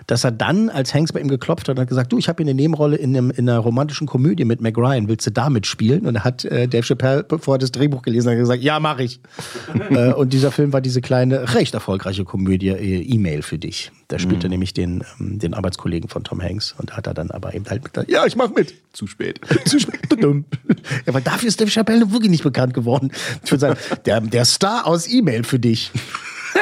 dass 0.06 0.24
er 0.24 0.32
dann, 0.32 0.68
als 0.68 0.94
Hanks 0.94 1.12
bei 1.12 1.20
ihm 1.20 1.28
geklopft 1.28 1.68
hat, 1.68 1.78
hat 1.78 1.88
gesagt, 1.88 2.12
du, 2.12 2.18
ich 2.18 2.28
habe 2.28 2.42
hier 2.42 2.50
eine 2.50 2.60
Nebenrolle 2.60 2.96
in, 2.96 3.16
einem, 3.16 3.30
in 3.30 3.48
einer 3.48 3.58
romantischen 3.58 4.06
Komödie 4.06 4.44
mit 4.44 4.60
Meg 4.60 4.76
Ryan, 4.76 5.08
willst 5.08 5.26
du 5.26 5.30
da 5.30 5.48
mitspielen? 5.48 6.06
Und 6.06 6.24
hat 6.24 6.44
äh, 6.44 6.68
Dave 6.68 6.84
Chappelle, 6.84 7.24
bevor 7.24 7.56
er 7.56 7.58
das 7.58 7.72
Drehbuch 7.72 8.02
gelesen 8.02 8.30
hat, 8.30 8.36
gesagt, 8.36 8.62
ja, 8.62 8.80
mache 8.80 9.04
ich. 9.04 9.20
äh, 9.90 10.12
und 10.12 10.32
dieser 10.32 10.50
Film 10.50 10.72
war 10.72 10.80
diese 10.80 11.00
kleine, 11.00 11.54
recht 11.54 11.74
erfolgreiche 11.74 12.24
Komödie 12.24 12.68
äh, 12.68 13.02
E-Mail 13.02 13.42
für 13.42 13.58
dich. 13.58 13.92
Da 14.14 14.20
spielt 14.20 14.44
er 14.44 14.48
nämlich 14.48 14.72
den, 14.72 15.02
ähm, 15.18 15.40
den 15.40 15.54
Arbeitskollegen 15.54 16.08
von 16.08 16.22
Tom 16.22 16.40
Hanks 16.40 16.72
und 16.78 16.90
da 16.90 16.98
hat 16.98 17.08
er 17.08 17.14
dann 17.14 17.32
aber 17.32 17.52
eben 17.52 17.68
halt 17.68 17.82
mit, 17.82 18.08
ja, 18.08 18.24
ich 18.24 18.36
mach 18.36 18.48
mit. 18.50 18.72
Zu 18.92 19.08
spät. 19.08 19.40
Zu 19.64 19.80
spät. 19.80 20.00
Ja, 20.12 21.12
weil 21.14 21.22
dafür 21.22 21.48
ist 21.48 21.60
Dave 21.60 21.68
Chappelle 21.68 22.12
wirklich 22.12 22.30
nicht 22.30 22.44
bekannt 22.44 22.74
geworden. 22.74 23.10
Ich 23.42 23.50
würde 23.50 23.60
sagen, 23.60 23.76
der, 24.06 24.20
der 24.20 24.44
Star 24.44 24.86
aus 24.86 25.08
E-Mail 25.08 25.42
für 25.42 25.58
dich. 25.58 25.90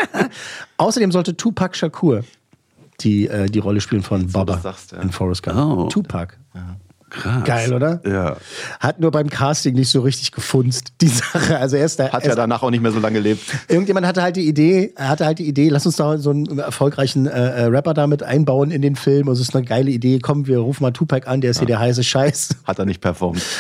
Außerdem 0.79 1.13
sollte 1.13 1.37
Tupac 1.37 1.77
Shakur 1.77 2.25
die, 3.01 3.29
äh, 3.29 3.51
die 3.51 3.59
Rolle 3.59 3.83
spielen 3.83 4.03
von 4.03 4.31
Baba 4.31 4.59
sagst, 4.59 4.93
ja. 4.93 5.03
in 5.03 5.11
Forrest 5.11 5.43
Gump. 5.43 5.59
Oh. 5.59 5.89
Tupac. 5.89 6.39
Krass. 7.13 7.45
Geil, 7.45 7.75
oder? 7.75 8.01
Ja. 8.07 8.37
Hat 8.81 8.99
nur 8.99 9.11
beim 9.11 9.29
Casting 9.29 9.75
nicht 9.75 9.91
so 9.91 10.01
richtig 10.01 10.33
gefunzt, 10.33 10.95
die 11.03 11.09
Sache. 11.09 11.59
Also 11.59 11.77
er 11.77 11.85
ist 11.85 11.99
da, 11.99 12.11
Hat 12.11 12.25
ja 12.25 12.35
danach 12.35 12.63
auch 12.63 12.71
nicht 12.71 12.81
mehr 12.83 12.91
so 12.91 13.01
lange 13.01 13.19
gelebt. 13.19 13.43
Irgendjemand 13.69 14.07
hatte 14.07 14.23
halt 14.23 14.37
die 14.37 14.49
Idee, 14.49 14.95
er 14.97 15.11
hatte 15.11 15.27
halt 15.27 15.39
die 15.39 15.47
Idee, 15.47 15.69
lass 15.69 15.85
uns 15.85 15.97
da 15.97 16.17
so 16.17 16.31
einen 16.31 16.59
erfolgreichen 16.59 17.27
äh, 17.27 17.31
äh, 17.31 17.65
Rapper 17.65 17.93
damit 17.93 18.23
einbauen 18.23 18.71
in 18.71 18.81
den 18.81 18.97
Film. 18.97 19.29
Und 19.29 19.35
es 19.35 19.41
ist 19.41 19.55
eine 19.55 19.65
geile 19.67 19.91
Idee. 19.91 20.21
Komm, 20.21 20.47
wir 20.47 20.59
rufen 20.61 20.85
mal 20.85 20.93
Tupac 20.93 21.29
an, 21.29 21.43
der 21.43 21.51
ist 21.51 21.59
hier 21.59 21.67
der 21.67 21.81
heiße 21.81 22.03
Scheiß. 22.03 22.57
Hat 22.65 22.79
er 22.79 22.87
nicht 22.87 23.03
performt. 23.03 23.43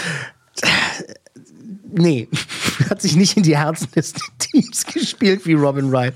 Nee, 1.95 2.27
hat 2.89 3.03
sich 3.03 3.17
nicht 3.17 3.37
in 3.37 3.43
die 3.43 3.59
Herzen 3.59 3.87
des 3.95 4.15
Teams 4.39 4.87
gespielt 4.87 5.45
wie 5.45 5.53
Robin 5.53 5.93
Wright. 5.93 6.15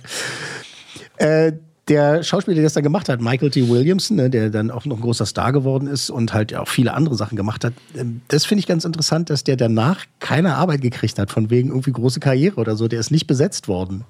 Äh, 1.19 1.53
der 1.89 2.25
Schauspieler, 2.25 2.57
der 2.57 2.65
das 2.65 2.73
dann 2.73 2.83
gemacht 2.83 3.09
hat, 3.09 3.21
Michael 3.21 3.51
T. 3.51 3.69
Williamson, 3.69 4.17
ne, 4.17 4.29
der 4.29 4.51
dann 4.51 4.71
auch 4.73 4.87
noch 4.87 4.97
ein 4.97 5.03
großer 5.03 5.25
Star 5.25 5.53
geworden 5.53 5.87
ist 5.87 6.11
und 6.11 6.33
halt 6.35 6.53
auch 6.55 6.67
viele 6.69 6.95
andere 6.95 7.15
Sachen 7.15 7.37
gemacht 7.37 7.65
hat, 7.65 7.75
ähm, 7.97 8.23
das 8.29 8.45
finde 8.45 8.61
ich 8.61 8.67
ganz 8.67 8.85
interessant, 8.85 9.31
dass 9.31 9.45
der 9.45 9.57
danach 9.57 10.05
keine 10.19 10.57
Arbeit 10.57 10.81
gekriegt 10.81 11.19
hat, 11.19 11.31
von 11.31 11.49
wegen 11.51 11.69
irgendwie 11.69 11.93
große 11.93 12.19
Karriere 12.21 12.57
oder 12.61 12.77
so. 12.77 12.89
Der 12.89 12.99
ist 12.99 13.11
nicht 13.13 13.27
besetzt 13.29 13.69
worden. 13.69 14.05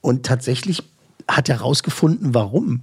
Und 0.00 0.26
tatsächlich 0.26 0.82
hat 1.28 1.48
er 1.48 1.60
rausgefunden, 1.60 2.34
warum. 2.34 2.80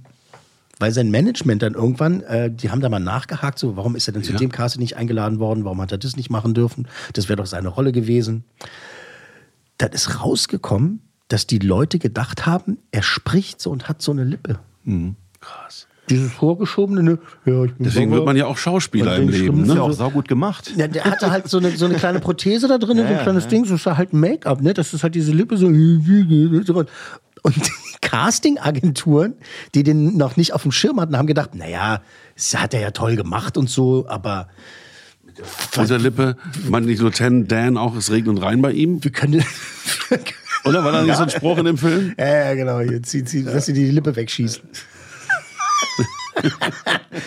Weil 0.78 0.90
sein 0.92 1.10
Management 1.10 1.62
dann 1.62 1.74
irgendwann, 1.74 2.22
äh, 2.22 2.50
die 2.50 2.70
haben 2.70 2.80
da 2.80 2.88
mal 2.88 2.98
nachgehakt, 2.98 3.58
so, 3.58 3.76
warum 3.76 3.94
ist 3.94 4.08
er 4.08 4.14
denn 4.14 4.24
zu 4.24 4.32
Ja. 4.32 4.38
dem 4.38 4.50
Casting 4.50 4.80
nicht 4.80 4.96
eingeladen 4.96 5.38
worden? 5.38 5.64
Warum 5.64 5.80
hat 5.80 5.92
er 5.92 5.98
das 5.98 6.16
nicht 6.16 6.30
machen 6.30 6.54
dürfen? 6.54 6.88
Das 7.12 7.28
wäre 7.28 7.36
doch 7.36 7.46
seine 7.46 7.68
Rolle 7.68 7.92
gewesen. 7.92 8.42
Dann 9.78 9.92
ist 9.92 10.24
rausgekommen, 10.24 11.00
dass 11.32 11.46
die 11.46 11.58
Leute 11.58 11.98
gedacht 11.98 12.46
haben, 12.46 12.78
er 12.90 13.02
spricht 13.02 13.60
so 13.60 13.70
und 13.70 13.88
hat 13.88 14.02
so 14.02 14.12
eine 14.12 14.24
Lippe. 14.24 14.58
Krass. 15.40 15.86
Dieses 16.10 16.32
vorgeschobene, 16.32 17.02
ne? 17.02 17.18
Ja, 17.46 17.64
ich 17.64 17.72
bin 17.74 17.84
Deswegen 17.84 18.10
sauber. 18.10 18.16
wird 18.16 18.26
man 18.26 18.36
ja 18.36 18.46
auch 18.46 18.58
Schauspieler 18.58 19.16
im 19.16 19.28
Leben. 19.28 19.62
Ne? 19.62 19.76
ja 19.76 19.82
auch 19.82 19.92
saugut 19.92 20.28
gemacht. 20.28 20.72
Ja, 20.76 20.88
der 20.88 21.04
hatte 21.04 21.30
halt 21.30 21.48
so 21.48 21.58
eine, 21.58 21.70
so 21.70 21.86
eine 21.86 21.94
kleine 21.94 22.20
Prothese 22.20 22.68
da 22.68 22.76
drin, 22.78 22.98
so 22.98 23.04
ein 23.04 23.20
kleines 23.20 23.48
Ding, 23.48 23.64
so 23.64 23.76
ist 23.76 23.86
halt 23.86 24.12
ein 24.12 24.20
Make-up, 24.20 24.60
ne? 24.60 24.74
Das 24.74 24.92
ist 24.92 25.02
halt 25.04 25.14
diese 25.14 25.32
Lippe 25.32 25.56
so. 25.56 25.66
Und 25.66 27.56
die 27.56 27.70
Casting-Agenturen, 28.02 29.34
die 29.74 29.84
den 29.84 30.16
noch 30.16 30.36
nicht 30.36 30.52
auf 30.52 30.62
dem 30.62 30.72
Schirm 30.72 31.00
hatten, 31.00 31.16
haben 31.16 31.26
gedacht, 31.26 31.54
naja, 31.54 32.02
das 32.34 32.58
hat 32.58 32.74
er 32.74 32.80
ja 32.80 32.90
toll 32.90 33.16
gemacht 33.16 33.56
und 33.56 33.70
so, 33.70 34.06
aber 34.08 34.48
Unterlippe, 35.76 36.36
man 36.68 36.84
nicht 36.84 37.00
Lieutenant 37.00 37.50
Dan 37.50 37.78
auch, 37.78 37.96
es 37.96 38.10
regnet 38.10 38.42
rein 38.42 38.60
bei 38.60 38.72
ihm. 38.72 39.02
wir 39.02 39.10
können. 39.10 39.42
Oder 40.64 40.84
war 40.84 40.92
da 40.92 41.02
nicht 41.02 41.16
so 41.16 41.24
ein 41.24 41.30
Spruch 41.30 41.58
in 41.58 41.64
dem 41.64 41.78
Film? 41.78 42.14
Ja, 42.18 42.26
ja, 42.26 42.54
genau. 42.54 42.80
Hier, 42.80 43.02
zieh, 43.02 43.24
zieh, 43.24 43.42
lass 43.42 43.66
dir 43.66 43.74
die 43.74 43.90
Lippe 43.90 44.14
wegschießen. 44.14 44.62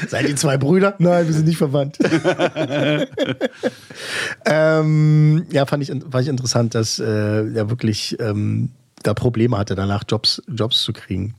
Seid 0.08 0.28
ihr 0.28 0.36
zwei 0.36 0.58
Brüder? 0.58 0.96
Nein, 1.00 1.28
wir 1.28 1.34
sind 1.34 1.46
nicht 1.46 1.58
verwandt. 1.58 1.98
ähm, 4.46 5.46
ja, 5.52 5.66
fand 5.66 5.84
ich, 5.84 5.90
fand 5.90 6.22
ich 6.22 6.28
interessant, 6.28 6.76
dass 6.76 7.00
äh, 7.00 7.54
er 7.54 7.70
wirklich 7.70 8.18
ähm, 8.20 8.72
da 9.04 9.14
Probleme 9.14 9.58
hatte, 9.58 9.76
danach 9.76 10.04
Jobs, 10.08 10.42
Jobs 10.48 10.84
zu 10.84 10.94
kriegen. 10.94 11.36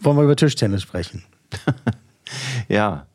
Wollen 0.00 0.16
wir 0.16 0.24
über 0.24 0.36
Tischtennis 0.36 0.82
sprechen? 0.82 1.24
Ja, 2.68 3.06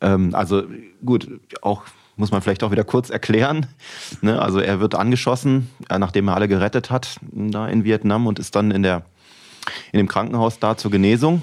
ähm, 0.00 0.34
also 0.34 0.62
gut, 1.04 1.28
auch 1.60 1.82
muss 2.16 2.30
man 2.30 2.42
vielleicht 2.42 2.62
auch 2.62 2.70
wieder 2.70 2.84
kurz 2.84 3.10
erklären. 3.10 3.66
Ne? 4.22 4.40
Also 4.40 4.60
er 4.60 4.80
wird 4.80 4.94
angeschossen, 4.94 5.68
äh, 5.88 5.98
nachdem 5.98 6.28
er 6.28 6.34
alle 6.36 6.48
gerettet 6.48 6.90
hat 6.90 7.16
da 7.32 7.66
in 7.68 7.84
Vietnam 7.84 8.26
und 8.26 8.38
ist 8.38 8.54
dann 8.56 8.70
in, 8.70 8.82
der, 8.82 9.02
in 9.92 9.98
dem 9.98 10.08
Krankenhaus 10.08 10.58
da 10.58 10.76
zur 10.76 10.90
Genesung. 10.90 11.42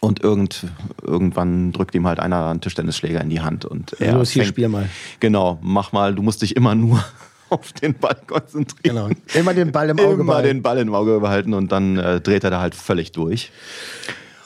Und 0.00 0.22
irgend, 0.22 0.64
irgendwann 1.02 1.72
drückt 1.72 1.92
ihm 1.96 2.06
halt 2.06 2.20
einer 2.20 2.46
einen 2.46 2.60
Tischtennisschläger 2.60 3.20
in 3.20 3.30
die 3.30 3.40
Hand. 3.40 3.64
Und 3.64 3.94
er 4.00 4.12
Los, 4.14 4.30
hier, 4.30 4.42
fängt- 4.44 4.54
spiel 4.54 4.68
mal. 4.68 4.88
Genau, 5.18 5.58
mach 5.60 5.90
mal, 5.90 6.14
du 6.14 6.22
musst 6.22 6.42
dich 6.42 6.54
immer 6.54 6.76
nur 6.76 7.02
auf 7.48 7.72
den 7.72 7.94
Ball 7.94 8.16
konzentrieren. 8.26 8.96
Genau. 8.96 9.08
Immer 9.34 9.54
den 9.54 9.72
Ball 9.72 9.88
im 9.88 9.98
Auge 9.98 10.14
Immer 10.20 10.24
behalten. 10.24 10.48
den 10.48 10.62
Ball 10.62 10.78
im 10.78 10.94
Auge 10.94 11.18
behalten 11.18 11.52
und 11.54 11.72
dann 11.72 11.96
äh, 11.98 12.20
dreht 12.20 12.44
er 12.44 12.50
da 12.50 12.60
halt 12.60 12.76
völlig 12.76 13.10
durch. 13.10 13.50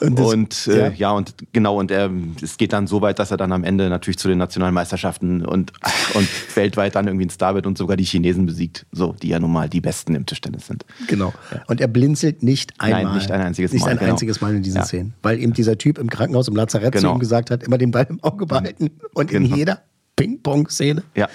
Und 0.03 0.19
Und, 0.19 0.51
das- 0.51 0.67
äh, 0.67 0.79
ja. 0.89 0.93
ja. 0.95 1.11
und 1.11 1.33
genau, 1.53 1.79
und 1.79 1.89
er, 1.89 2.11
es 2.41 2.57
geht 2.57 2.73
dann 2.73 2.87
so 2.87 3.01
weit, 3.01 3.19
dass 3.19 3.31
er 3.31 3.37
dann 3.37 3.51
am 3.53 3.63
Ende 3.63 3.89
natürlich 3.89 4.17
zu 4.17 4.27
den 4.27 4.37
Nationalmeisterschaften 4.37 5.45
und, 5.45 5.71
und 6.13 6.27
weltweit 6.55 6.95
dann 6.95 7.07
irgendwie 7.07 7.25
ein 7.25 7.29
Star 7.29 7.55
wird 7.55 7.65
und 7.65 7.77
sogar 7.77 7.95
die 7.95 8.03
Chinesen 8.03 8.45
besiegt, 8.45 8.85
so, 8.91 9.15
die 9.21 9.29
ja 9.29 9.39
nun 9.39 9.51
mal 9.53 9.69
die 9.69 9.79
Besten 9.81 10.13
im 10.15 10.25
Tischtennis 10.25 10.67
sind. 10.67 10.85
Genau. 11.07 11.33
Und 11.67 11.79
er 11.79 11.87
blinzelt 11.87 12.43
nicht 12.43 12.73
Nein, 12.81 12.93
einmal. 12.93 13.15
nicht 13.15 13.31
ein 13.31 13.41
einziges 13.41 13.71
Nicht 13.71 13.81
Mal, 13.85 13.91
ein 13.91 13.97
genau. 13.97 14.11
einziges 14.11 14.41
Mal 14.41 14.55
in 14.55 14.63
diesen 14.63 14.77
Ja. 14.77 14.85
Szenen. 14.85 15.13
Weil 15.21 15.39
eben 15.39 15.53
dieser 15.53 15.77
Typ 15.77 15.97
im 15.97 16.09
Krankenhaus, 16.09 16.47
im 16.47 16.55
Lazarett 16.55 16.93
zu 16.95 17.01
Genau. 17.01 17.13
ihm 17.15 17.19
gesagt 17.19 17.49
hat, 17.49 17.63
immer 17.63 17.77
den 17.77 17.91
Ball 17.91 18.05
im 18.09 18.21
Auge 18.23 18.45
behalten. 18.45 18.89
Und 19.13 19.31
in 19.31 19.43
Genau. 19.43 19.55
jeder 19.55 19.81
Ping-Pong-Szene 20.15 21.03
Ja. 21.15 21.27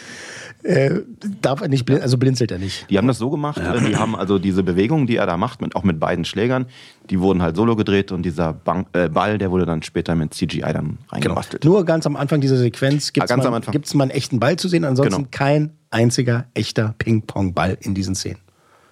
Äh, 0.64 1.00
darf 1.40 1.60
er 1.60 1.68
nicht 1.68 1.84
blinzeln, 1.84 2.02
also 2.02 2.18
blinzelt 2.18 2.50
er 2.50 2.58
nicht. 2.58 2.88
Die 2.90 2.98
haben 2.98 3.06
das 3.06 3.18
so 3.18 3.30
gemacht, 3.30 3.58
äh, 3.58 3.80
die 3.88 3.96
haben 3.96 4.16
also 4.16 4.38
diese 4.38 4.62
Bewegungen, 4.62 5.06
die 5.06 5.16
er 5.16 5.26
da 5.26 5.36
macht, 5.36 5.60
mit, 5.60 5.76
auch 5.76 5.84
mit 5.84 6.00
beiden 6.00 6.24
Schlägern, 6.24 6.66
die 7.10 7.20
wurden 7.20 7.42
halt 7.42 7.56
solo 7.56 7.76
gedreht 7.76 8.12
und 8.12 8.22
dieser 8.22 8.52
Bank, 8.52 8.88
äh, 8.92 9.08
Ball, 9.08 9.38
der 9.38 9.50
wurde 9.50 9.66
dann 9.66 9.82
später 9.82 10.14
mit 10.14 10.34
CGI 10.34 10.60
dann 10.60 10.74
Genau. 10.74 10.96
reingebastelt. 11.10 11.64
Nur 11.64 11.84
ganz 11.84 12.06
am 12.06 12.16
Anfang 12.16 12.40
dieser 12.40 12.56
Sequenz 12.58 13.12
gibt 13.12 13.24
es 13.24 13.30
Ah, 13.30 13.36
mal, 13.36 13.50
mal 13.50 14.02
einen 14.02 14.10
echten 14.10 14.40
Ball 14.40 14.56
zu 14.56 14.68
sehen, 14.68 14.84
ansonsten 14.84 15.14
Genau. 15.16 15.28
kein 15.30 15.70
einziger 15.90 16.46
echter 16.54 16.94
Ping-Pong-Ball 16.98 17.78
in 17.80 17.94
diesen 17.94 18.14
Szenen. 18.14 18.38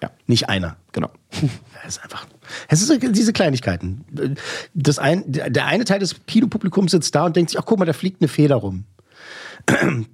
Ja, 0.01 0.11
Nicht 0.27 0.49
einer. 0.49 0.77
genau. 0.91 1.09
Es 1.87 1.95
ist 1.97 2.03
einfach. 2.03 2.25
Es 2.67 2.81
ist 2.81 3.01
diese 3.15 3.31
Kleinigkeiten. 3.33 4.03
Das 4.73 4.99
ein, 4.99 5.23
der 5.27 5.65
eine 5.67 5.85
Teil 5.85 5.99
des 5.99 6.15
Kinopublikums 6.25 6.91
sitzt 6.91 7.13
da 7.15 7.25
und 7.25 7.35
denkt 7.35 7.51
sich, 7.51 7.59
ach 7.59 7.65
guck 7.65 7.79
mal, 7.79 7.85
da 7.85 7.93
fliegt 7.93 8.21
eine 8.21 8.27
Feder 8.27 8.55
rum. 8.55 8.83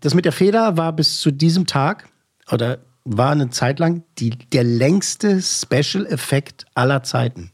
Das 0.01 0.13
mit 0.13 0.25
der 0.25 0.31
Feder 0.31 0.77
war 0.77 0.93
bis 0.93 1.19
zu 1.21 1.31
diesem 1.31 1.67
Tag 1.67 2.09
oder 2.51 2.79
war 3.05 3.31
eine 3.31 3.49
Zeit 3.49 3.79
lang 3.79 4.03
die, 4.17 4.31
der 4.31 4.63
längste 4.63 5.41
Special 5.41 6.05
Effekt 6.05 6.65
aller 6.73 7.03
Zeiten. 7.03 7.51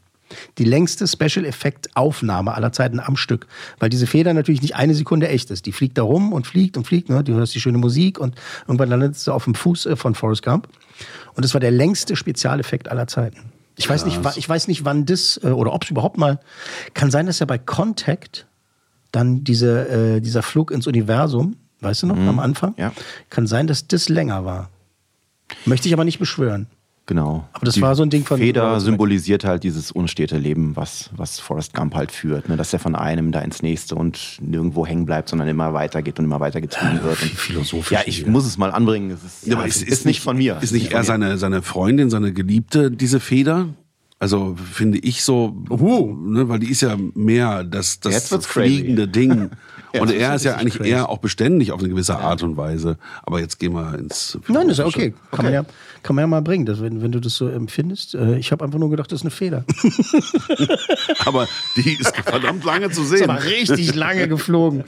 Die 0.57 0.63
längste 0.63 1.07
Special 1.07 1.43
Effekt 1.45 1.89
Aufnahme 1.95 2.53
aller 2.53 2.71
Zeiten 2.71 2.99
am 2.99 3.17
Stück. 3.17 3.47
Weil 3.79 3.89
diese 3.89 4.05
Feder 4.05 4.33
natürlich 4.33 4.61
nicht 4.61 4.75
eine 4.75 4.93
Sekunde 4.93 5.27
echt 5.27 5.49
ist. 5.49 5.65
Die 5.65 5.71
fliegt 5.71 5.97
da 5.97 6.03
rum 6.03 6.33
und 6.33 6.45
fliegt 6.45 6.77
und 6.77 6.85
fliegt. 6.85 7.09
Ne? 7.09 7.23
Du 7.23 7.33
hörst 7.33 7.55
die 7.55 7.59
schöne 7.59 7.79
Musik 7.79 8.19
und 8.19 8.35
irgendwann 8.67 8.89
landet 8.89 9.17
sie 9.17 9.33
auf 9.33 9.45
dem 9.45 9.55
Fuß 9.55 9.87
äh, 9.87 9.95
von 9.95 10.13
Forrest 10.13 10.43
Gump. 10.43 10.67
Und 11.33 11.43
es 11.43 11.53
war 11.53 11.61
der 11.61 11.71
längste 11.71 12.15
Spezialeffekt 12.15 12.89
aller 12.89 13.07
Zeiten. 13.07 13.51
Ich 13.75 13.89
weiß, 13.89 14.05
nicht, 14.05 14.19
ich 14.35 14.47
weiß 14.47 14.67
nicht, 14.67 14.85
wann 14.85 15.05
das, 15.05 15.39
äh, 15.43 15.47
oder 15.47 15.73
ob 15.73 15.83
es 15.83 15.89
überhaupt 15.89 16.17
mal, 16.17 16.39
kann 16.93 17.11
sein, 17.11 17.25
dass 17.25 17.39
ja 17.39 17.45
bei 17.45 17.57
Contact 17.57 18.45
dann 19.11 19.43
diese, 19.43 19.87
äh, 19.87 20.21
dieser 20.21 20.43
Flug 20.43 20.69
ins 20.69 20.85
Universum, 20.85 21.55
weißt 21.81 22.03
du 22.03 22.07
noch, 22.07 22.17
am 22.17 22.39
Anfang, 22.39 22.73
ja. 22.77 22.91
kann 23.29 23.47
sein, 23.47 23.67
dass 23.67 23.87
das 23.87 24.09
länger 24.09 24.45
war. 24.45 24.69
Möchte 25.65 25.87
ich 25.87 25.93
aber 25.93 26.03
nicht 26.05 26.19
beschwören. 26.19 26.67
Genau. 27.07 27.49
Aber 27.53 27.65
das 27.65 27.81
war 27.81 27.95
so 27.95 28.03
ein 28.03 28.11
Ding 28.11 28.23
von- 28.23 28.37
Feder 28.37 28.79
symbolisiert 28.79 29.43
halt 29.43 29.63
dieses 29.63 29.91
unstete 29.91 30.37
Leben, 30.37 30.75
was, 30.75 31.09
was 31.15 31.39
Forrest 31.39 31.73
Gump 31.73 31.95
halt 31.95 32.11
führt. 32.11 32.47
Ne? 32.49 32.55
Dass 32.55 32.71
er 32.71 32.77
von 32.77 32.93
einem 32.93 33.31
da 33.31 33.39
ins 33.39 33.63
nächste 33.63 33.95
und 33.95 34.37
nirgendwo 34.39 34.85
hängen 34.85 35.07
bleibt, 35.07 35.27
sondern 35.29 35.47
immer 35.47 35.73
weitergeht 35.73 36.19
und 36.19 36.25
immer 36.25 36.39
weiter 36.39 36.61
getrieben 36.61 37.01
wird. 37.01 37.19
Und 37.23 37.31
philosophisch 37.31 37.91
Ja, 37.97 38.01
ich 38.05 38.17
hier. 38.17 38.27
muss 38.29 38.45
es 38.45 38.59
mal 38.59 38.71
anbringen. 38.71 39.09
Es 39.09 39.23
ist, 39.23 39.47
Ja, 39.47 39.53
ja, 39.53 39.57
aber 39.57 39.67
es 39.67 39.81
ist, 39.81 40.05
nicht 40.05 40.21
von 40.21 40.37
mir. 40.37 40.59
Ist 40.61 40.71
nicht 40.71 40.89
von 40.91 40.97
er 40.97 41.03
seine, 41.03 41.37
seine 41.39 41.63
Freundin, 41.63 42.11
seine 42.11 42.31
Geliebte, 42.31 42.91
diese 42.91 43.19
Feder? 43.19 43.69
Also 44.19 44.57
finde 44.71 44.97
ich 44.97 45.23
so, 45.23 45.55
ne, 45.69 46.49
weil 46.49 46.59
die 46.59 46.69
ist 46.69 46.81
ja 46.81 46.97
mehr 47.13 47.63
das, 47.63 48.01
das 48.01 48.31
wird's 48.31 48.49
crazy. 48.49 48.75
fliegende 48.75 49.07
Ding. 49.07 49.49
Und 49.99 50.11
er 50.11 50.35
ist 50.35 50.45
ja 50.45 50.55
eigentlich 50.55 50.75
crazy. 50.75 50.89
eher 50.91 51.09
auch 51.09 51.17
beständig 51.17 51.71
auf 51.71 51.79
eine 51.79 51.89
gewisse 51.89 52.19
Art 52.19 52.43
und 52.43 52.57
Weise. 52.57 52.97
Aber 53.23 53.39
jetzt 53.39 53.59
gehen 53.59 53.73
wir 53.73 53.97
ins. 53.97 54.37
Nein, 54.47 54.67
das 54.67 54.73
ist 54.73 54.79
ja 54.79 54.85
okay. 54.85 55.13
Philosophische. 55.13 55.31
Kann, 55.31 55.45
Man 55.45 55.53
ja, 55.53 55.65
kann 56.03 56.15
man 56.15 56.23
ja 56.23 56.27
mal 56.27 56.41
bringen, 56.41 56.65
das, 56.65 56.81
wenn, 56.81 57.01
wenn 57.01 57.11
du 57.11 57.19
das 57.19 57.35
so 57.35 57.47
empfindest. 57.47 58.15
Äh, 58.15 58.37
Ich 58.37 58.51
habe 58.51 58.63
einfach 58.63 58.79
nur 58.79 58.89
gedacht, 58.89 59.11
das 59.11 59.19
ist 59.19 59.23
eine 59.23 59.31
Feder. 59.31 59.63
Aber 61.25 61.47
die 61.75 61.93
ist 61.93 62.15
verdammt 62.17 62.63
lange 62.63 62.89
zu 62.91 63.01
ist 63.01 63.09
sehen. 63.09 63.29
aber 63.29 63.43
richtig 63.43 63.95
lange 63.95 64.27
geflogen. 64.27 64.83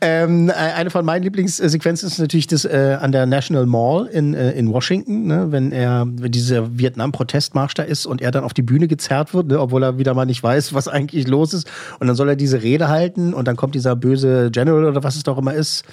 Ähm, 0.00 0.48
äh, 0.50 0.52
eine 0.52 0.90
von 0.90 1.04
meinen 1.04 1.22
Lieblingssequenzen 1.22 2.08
ist 2.08 2.18
natürlich 2.18 2.46
das 2.46 2.64
äh, 2.64 2.98
an 3.00 3.12
der 3.12 3.26
National 3.26 3.66
Mall 3.66 4.06
in, 4.06 4.34
äh, 4.34 4.52
in 4.52 4.72
Washington, 4.72 5.26
ne? 5.26 5.46
wenn 5.50 5.72
er, 5.72 6.06
wenn 6.08 6.32
dieser 6.32 6.78
Vietnam-Protestmarsch 6.78 7.74
da 7.74 7.82
ist 7.82 8.06
und 8.06 8.20
er 8.20 8.30
dann 8.30 8.44
auf 8.44 8.54
die 8.54 8.62
Bühne 8.62 8.88
gezerrt 8.88 9.34
wird, 9.34 9.48
ne? 9.48 9.60
obwohl 9.60 9.82
er 9.82 9.98
wieder 9.98 10.14
mal 10.14 10.26
nicht 10.26 10.42
weiß, 10.42 10.74
was 10.74 10.88
eigentlich 10.88 11.26
los 11.26 11.54
ist. 11.54 11.68
Und 11.98 12.06
dann 12.06 12.16
soll 12.16 12.28
er 12.28 12.36
diese 12.36 12.62
Rede 12.62 12.88
halten 12.88 13.34
und 13.34 13.46
dann 13.48 13.56
kommt 13.56 13.74
dieser 13.74 13.96
böse 13.96 14.50
General 14.50 14.84
oder 14.84 15.02
was 15.02 15.16
es 15.16 15.22
doch 15.22 15.38
immer 15.38 15.54
ist. 15.54 15.84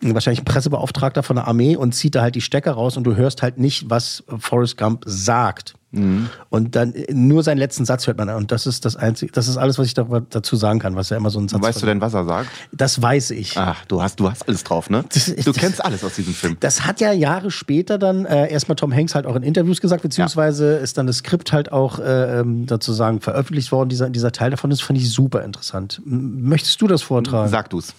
Wahrscheinlich 0.00 0.40
ein 0.42 0.44
Pressebeauftragter 0.44 1.22
von 1.24 1.36
der 1.36 1.48
Armee 1.48 1.74
und 1.76 1.92
zieht 1.92 2.14
da 2.14 2.22
halt 2.22 2.34
die 2.36 2.40
Stecker 2.40 2.72
raus 2.72 2.96
und 2.96 3.04
du 3.04 3.16
hörst 3.16 3.42
halt 3.42 3.58
nicht, 3.58 3.90
was 3.90 4.22
Forrest 4.38 4.76
Gump 4.76 5.02
sagt. 5.06 5.74
Und 5.90 6.76
dann 6.76 6.92
nur 7.10 7.42
seinen 7.42 7.56
letzten 7.56 7.86
Satz 7.86 8.06
hört 8.06 8.18
man. 8.18 8.28
Und 8.28 8.52
das 8.52 8.66
ist 8.66 8.84
das 8.84 8.94
einzige, 8.94 9.32
das 9.32 9.48
ist 9.48 9.56
alles, 9.56 9.78
was 9.78 9.86
ich 9.86 9.94
da- 9.94 10.06
dazu 10.28 10.54
sagen 10.54 10.80
kann, 10.80 10.94
was 10.96 11.08
ja 11.08 11.16
immer 11.16 11.30
so 11.30 11.40
ein 11.40 11.48
Satz 11.48 11.62
Weißt 11.62 11.80
du 11.82 11.86
denn, 11.86 12.00
was 12.02 12.12
er 12.12 12.26
sagt? 12.26 12.50
Das 12.72 13.00
weiß 13.00 13.30
ich. 13.30 13.56
Ach, 13.56 13.82
du 13.86 14.02
hast, 14.02 14.20
du 14.20 14.30
hast 14.30 14.46
alles 14.46 14.64
drauf, 14.64 14.90
ne? 14.90 15.02
Das 15.12 15.28
ist- 15.28 15.46
Du 15.46 15.52
kennst 15.54 15.82
alles 15.82 16.04
aus 16.04 16.14
diesem 16.14 16.34
Film. 16.34 16.58
Das 16.60 16.84
hat 16.84 17.00
ja 17.00 17.10
Jahre 17.12 17.50
später 17.50 17.96
dann 17.98 18.26
äh, 18.26 18.52
erstmal 18.52 18.76
Tom 18.76 18.94
Hanks 18.94 19.14
halt 19.14 19.24
auch 19.26 19.34
in 19.34 19.42
Interviews 19.42 19.80
gesagt, 19.80 20.02
beziehungsweise 20.02 20.74
ist 20.76 20.98
dann 20.98 21.06
das 21.06 21.16
Skript 21.18 21.52
halt 21.54 21.72
auch 21.72 21.98
äh, 22.00 22.40
ähm, 22.40 22.66
sozusagen 22.68 23.20
veröffentlicht 23.22 23.72
worden, 23.72 23.88
dieser, 23.88 24.10
dieser 24.10 24.30
Teil 24.30 24.50
davon. 24.50 24.68
Das 24.68 24.82
fand 24.82 24.98
ich 24.98 25.10
super 25.10 25.42
interessant. 25.42 26.02
Möchtest 26.04 26.80
du 26.82 26.86
das 26.86 27.00
vortragen? 27.02 27.48
Sag 27.48 27.70
du's. 27.70 27.94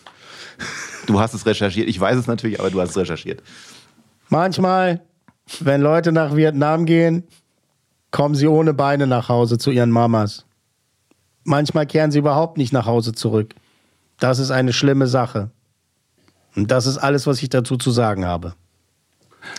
Du 1.06 1.20
hast 1.20 1.34
es 1.34 1.46
recherchiert. 1.46 1.88
Ich 1.90 2.00
weiß 2.00 2.18
es 2.18 2.28
natürlich, 2.28 2.60
aber 2.60 2.70
du 2.70 2.80
hast 2.82 2.92
es 2.92 2.98
recherchiert. 2.98 3.42
Manchmal, 4.30 5.02
wenn 5.60 5.82
Leute 5.82 6.12
nach 6.12 6.36
Vietnam 6.36 6.86
gehen, 6.86 7.24
kommen 8.12 8.36
sie 8.36 8.48
ohne 8.48 8.74
Beine 8.74 9.08
nach 9.08 9.30
Hause 9.30 9.58
zu 9.58 9.72
ihren 9.72 9.92
Mamas. 9.92 10.46
Manchmal 11.44 11.86
kehren 11.88 12.12
sie 12.12 12.20
überhaupt 12.20 12.58
nicht 12.58 12.74
nach 12.74 12.86
Hause 12.86 13.14
zurück. 13.14 13.56
Das 14.20 14.40
ist 14.40 14.52
eine 14.52 14.74
schlimme 14.74 15.08
Sache. 15.08 15.50
Und 16.56 16.70
das 16.72 16.86
ist 16.86 16.98
alles, 16.98 17.26
was 17.28 17.42
ich 17.42 17.50
dazu 17.50 17.78
zu 17.78 17.92
sagen 17.92 18.26
habe. 18.26 18.54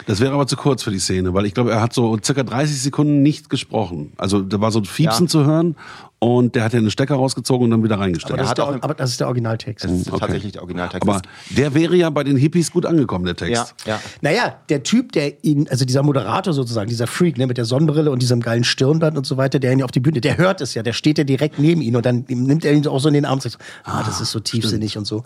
Das 0.06 0.20
wäre 0.20 0.34
aber 0.34 0.46
zu 0.46 0.56
kurz 0.56 0.82
für 0.82 0.90
die 0.90 0.98
Szene, 0.98 1.32
weil 1.32 1.46
ich 1.46 1.54
glaube, 1.54 1.72
er 1.72 1.80
hat 1.80 1.94
so 1.94 2.16
circa 2.22 2.42
30 2.42 2.80
Sekunden 2.82 3.22
nicht 3.22 3.48
gesprochen. 3.48 4.12
Also 4.18 4.42
da 4.42 4.60
war 4.60 4.70
so 4.70 4.80
ein 4.80 4.84
Fiepsen 4.84 5.26
Ja. 5.26 5.30
zu 5.30 5.44
hören 5.46 5.74
und 6.20 6.54
der 6.54 6.64
hat 6.64 6.72
ja 6.74 6.78
einen 6.78 6.90
Stecker 6.90 7.14
rausgezogen 7.16 7.64
und 7.64 7.70
dann 7.70 7.82
wieder 7.82 7.98
reingesteckt. 7.98 8.32
Aber 8.38 8.42
das, 8.42 8.54
der, 8.54 8.66
aber 8.84 8.94
das 8.94 9.10
ist 9.10 9.20
der 9.20 9.26
Originaltext. 9.26 9.84
Das 9.84 9.90
ist 9.90 10.08
Okay. 10.10 10.18
tatsächlich 10.20 10.52
der 10.52 10.62
Originaltext. 10.62 11.08
aber 11.08 11.22
der 11.50 11.74
wäre 11.74 11.96
ja 11.96 12.10
bei 12.10 12.22
den 12.24 12.36
Hippies 12.36 12.70
gut 12.70 12.84
angekommen, 12.86 13.24
der 13.24 13.34
ja, 13.48 13.62
Text. 13.64 13.74
ja. 13.86 13.98
Naja, 14.20 14.54
der 14.68 14.82
Typ, 14.82 15.12
der 15.12 15.42
ihn, 15.44 15.66
also 15.68 15.84
dieser 15.84 16.02
Moderator 16.02 16.52
sozusagen, 16.52 16.88
dieser 16.90 17.06
Freak, 17.06 17.38
ne, 17.38 17.46
mit 17.46 17.56
der 17.56 17.64
Sonnenbrille 17.64 18.10
und 18.10 18.20
diesem 18.20 18.40
geilen 18.40 18.64
Stirnband 18.64 19.16
und 19.16 19.26
so 19.26 19.36
weiter, 19.38 19.58
der 19.58 19.72
ihn 19.72 19.78
ja 19.78 19.84
auf 19.86 19.90
die 19.92 20.00
Bühne, 20.00 20.20
der 20.20 20.36
hört 20.36 20.60
es 20.60 20.74
ja, 20.74 20.82
der 20.82 20.92
steht 20.92 21.16
ja 21.18 21.24
direkt 21.24 21.58
neben 21.58 21.80
ihn 21.80 21.96
und 21.96 22.04
dann 22.04 22.24
nimmt 22.28 22.64
er 22.66 22.72
ihn 22.74 22.86
auch 22.86 23.00
so 23.00 23.08
in 23.08 23.14
den 23.14 23.24
Arm 23.24 23.34
und 23.34 23.42
sagt, 23.42 23.54
so, 23.54 23.58
ah, 23.90 24.02
das 24.04 24.20
ist 24.20 24.30
so 24.30 24.40
tiefsinnig 24.40 24.98
und 24.98 25.06
so. 25.06 25.24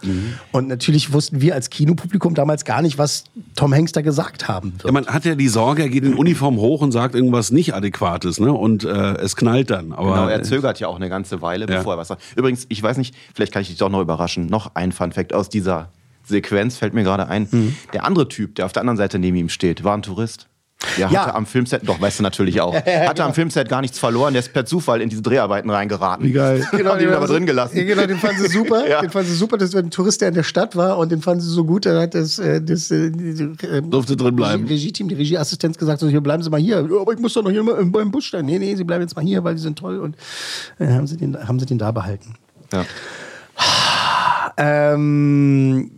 Und 0.53 0.69
natürlich 0.69 1.13
wussten 1.13 1.41
wir 1.41 1.55
als 1.55 1.71
Kinopublikum 1.71 2.35
damals 2.35 2.65
gar 2.65 2.83
nicht, 2.83 2.99
was 2.99 3.25
Tom 3.57 3.75
Hanks 3.75 3.91
da 3.93 4.01
gesagt 4.01 4.47
haben 4.47 4.75
Ja, 4.79 4.85
wird. 4.85 4.95
man 4.95 5.07
hat 5.07 5.25
ja 5.25 5.35
die 5.35 5.49
Sorge, 5.49 5.83
er 5.83 5.89
geht 5.89 6.05
in 6.05 6.15
Uniform 6.15 6.57
hoch 6.59 6.83
und 6.83 6.93
sagt 6.93 7.15
irgendwas 7.17 7.51
nicht 7.51 7.75
Adäquates, 7.75 8.39
ne? 8.39 8.53
Und 8.53 8.85
äh, 8.85 9.15
es 9.17 9.35
knallt 9.35 9.71
dann. 9.71 9.93
Aber 9.93 10.11
Genau, 10.15 10.29
er 10.29 10.43
zögert 10.45 10.79
ja 10.81 10.84
auch 10.89 10.97
eine 10.97 11.09
ganze 11.09 11.43
Weile, 11.43 11.67
Ja. 11.69 11.79
bevor 11.79 11.95
er 11.95 11.99
was 11.99 12.09
sagt. 12.09 12.23
Übrigens, 12.37 12.67
ich 12.69 12.83
weiß 12.83 12.97
nicht, 12.99 13.15
vielleicht 13.35 13.53
kann 13.53 13.63
ich 13.63 13.69
dich 13.69 13.79
doch 13.79 13.89
noch 13.91 14.01
überraschen. 14.01 14.47
Noch 14.47 14.75
ein 14.75 14.93
Fun-Fact 14.93 15.33
aus 15.35 15.49
dieser 15.49 15.91
Sequenz 16.25 16.77
fällt 16.79 16.95
mir 16.95 17.03
gerade 17.03 17.29
ein. 17.29 17.49
Mhm. 17.51 17.77
Der 17.93 18.05
andere 18.05 18.29
Typ, 18.29 18.55
der 18.55 18.67
auf 18.67 18.73
der 18.73 18.81
anderen 18.81 18.97
Seite 18.97 19.19
neben 19.19 19.37
ihm 19.37 19.49
steht, 19.49 19.85
war 19.85 19.95
ein 19.97 20.03
Tourist. 20.03 20.49
Der 20.99 21.07
hatte 21.07 21.15
Ja. 21.15 21.35
am 21.35 21.47
Filmset, 21.47 21.83
doch, 21.89 22.01
weißt 22.01 22.19
du 22.19 22.23
natürlich 22.23 22.61
auch, 22.61 22.75
hatte 22.85 23.25
am 23.25 23.35
Filmset 23.35 23.69
gar 23.69 23.81
nichts 23.81 23.99
verloren, 23.99 24.33
der 24.35 24.41
ist 24.41 24.53
per 24.53 24.65
Zufall 24.67 25.01
in 25.01 25.09
diese 25.09 25.23
Dreharbeiten 25.23 25.71
reingeraten. 25.71 26.25
Wie 26.27 26.33
geil. 26.33 26.65
Haben 26.73 26.99
die 26.99 27.05
ihn 27.05 27.11
aber 27.13 27.27
drin 27.27 27.47
gelassen. 27.47 27.75
Genau, 27.87 28.07
den 28.07 28.19
fanden 28.19 28.43
sie 28.43 28.49
super. 28.49 28.85
Ja. 28.89 29.01
Den 29.01 29.11
fanden 29.11 29.29
sie 29.31 29.37
super. 29.37 29.57
Das 29.59 29.73
war 29.73 29.81
ein 29.83 29.91
Tourist, 29.91 30.21
der 30.21 30.29
in 30.29 30.35
der 30.35 30.43
Stadt 30.43 30.77
war 30.77 30.99
und 30.99 31.11
den 31.11 31.23
fanden 31.23 31.41
sie 31.43 31.51
so 31.51 31.65
gut. 31.65 31.87
Dann 31.87 32.01
hat 32.01 32.15
das, 32.15 32.39
äh, 32.39 32.61
das 32.63 32.91
äh, 32.91 33.07
äh, 33.07 33.83
Durfte 33.83 34.17
drin 34.17 34.37
bleiben. 34.37 34.65
Regie- 34.65 34.73
Regie-Team, 34.75 35.09
die 35.09 35.15
Regieassistenz 35.15 35.79
gesagt, 35.79 36.01
so, 36.01 36.09
hier 36.09 36.21
bleiben 36.21 36.43
Sie 36.43 36.51
mal 36.51 36.61
hier. 36.61 36.87
Ja, 36.91 37.01
aber 37.01 37.13
ich 37.13 37.19
muss 37.19 37.33
doch 37.35 37.43
noch 37.43 37.51
hier 37.51 37.63
mal 37.63 37.79
im- 37.79 37.91
beim 37.93 38.11
Bus 38.11 38.25
stehen. 38.27 38.45
Nee, 38.47 38.59
nee, 38.59 38.75
Sie 38.75 38.85
bleiben 38.85 39.03
jetzt 39.03 39.17
mal 39.17 39.25
hier, 39.25 39.43
weil 39.45 39.57
Sie 39.57 39.63
sind 39.63 39.79
toll. 39.79 39.99
Und 39.99 40.17
äh, 40.79 40.87
haben, 40.89 41.07
sie 41.07 41.17
den, 41.17 41.37
haben 41.49 41.59
sie 41.59 41.67
den 41.67 41.79
da 41.79 41.91
behalten. 41.93 42.35
Ja. 42.73 42.85
Ähm, 44.57 45.91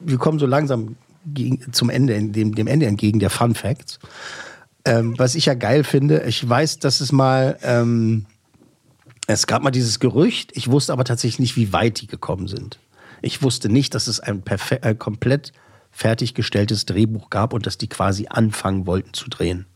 wir 0.00 0.18
kommen 0.18 0.38
so 0.38 0.46
langsam 0.46 0.96
zum 1.72 1.90
Ende, 1.90 2.22
dem, 2.22 2.54
dem 2.54 2.66
Ende 2.66 2.86
entgegen 2.86 3.18
der 3.18 3.30
Fun 3.30 3.54
Facts. 3.54 3.98
Ähm, 4.84 5.18
was 5.18 5.34
ich 5.34 5.46
ja 5.46 5.54
geil 5.54 5.84
finde, 5.84 6.22
ich 6.24 6.48
weiß, 6.48 6.78
dass 6.78 7.00
es 7.00 7.12
mal, 7.12 7.58
ähm, 7.62 8.26
es 9.26 9.46
gab 9.46 9.62
mal 9.62 9.70
dieses 9.70 10.00
Gerücht, 10.00 10.56
ich 10.56 10.70
wusste 10.70 10.92
aber 10.92 11.04
tatsächlich 11.04 11.38
nicht, 11.38 11.56
wie 11.56 11.72
weit 11.72 12.00
die 12.00 12.06
gekommen 12.06 12.48
sind. 12.48 12.78
Ich 13.22 13.42
wusste 13.42 13.68
nicht, 13.68 13.94
dass 13.94 14.06
es 14.06 14.20
ein, 14.20 14.42
ein 14.82 14.98
komplett 14.98 15.52
fertiggestelltes 15.90 16.86
Drehbuch 16.86 17.30
gab 17.30 17.52
und 17.52 17.66
dass 17.66 17.76
die 17.76 17.88
quasi 17.88 18.26
anfangen 18.28 18.86
wollten 18.86 19.12
zu 19.12 19.28
drehen. 19.28 19.66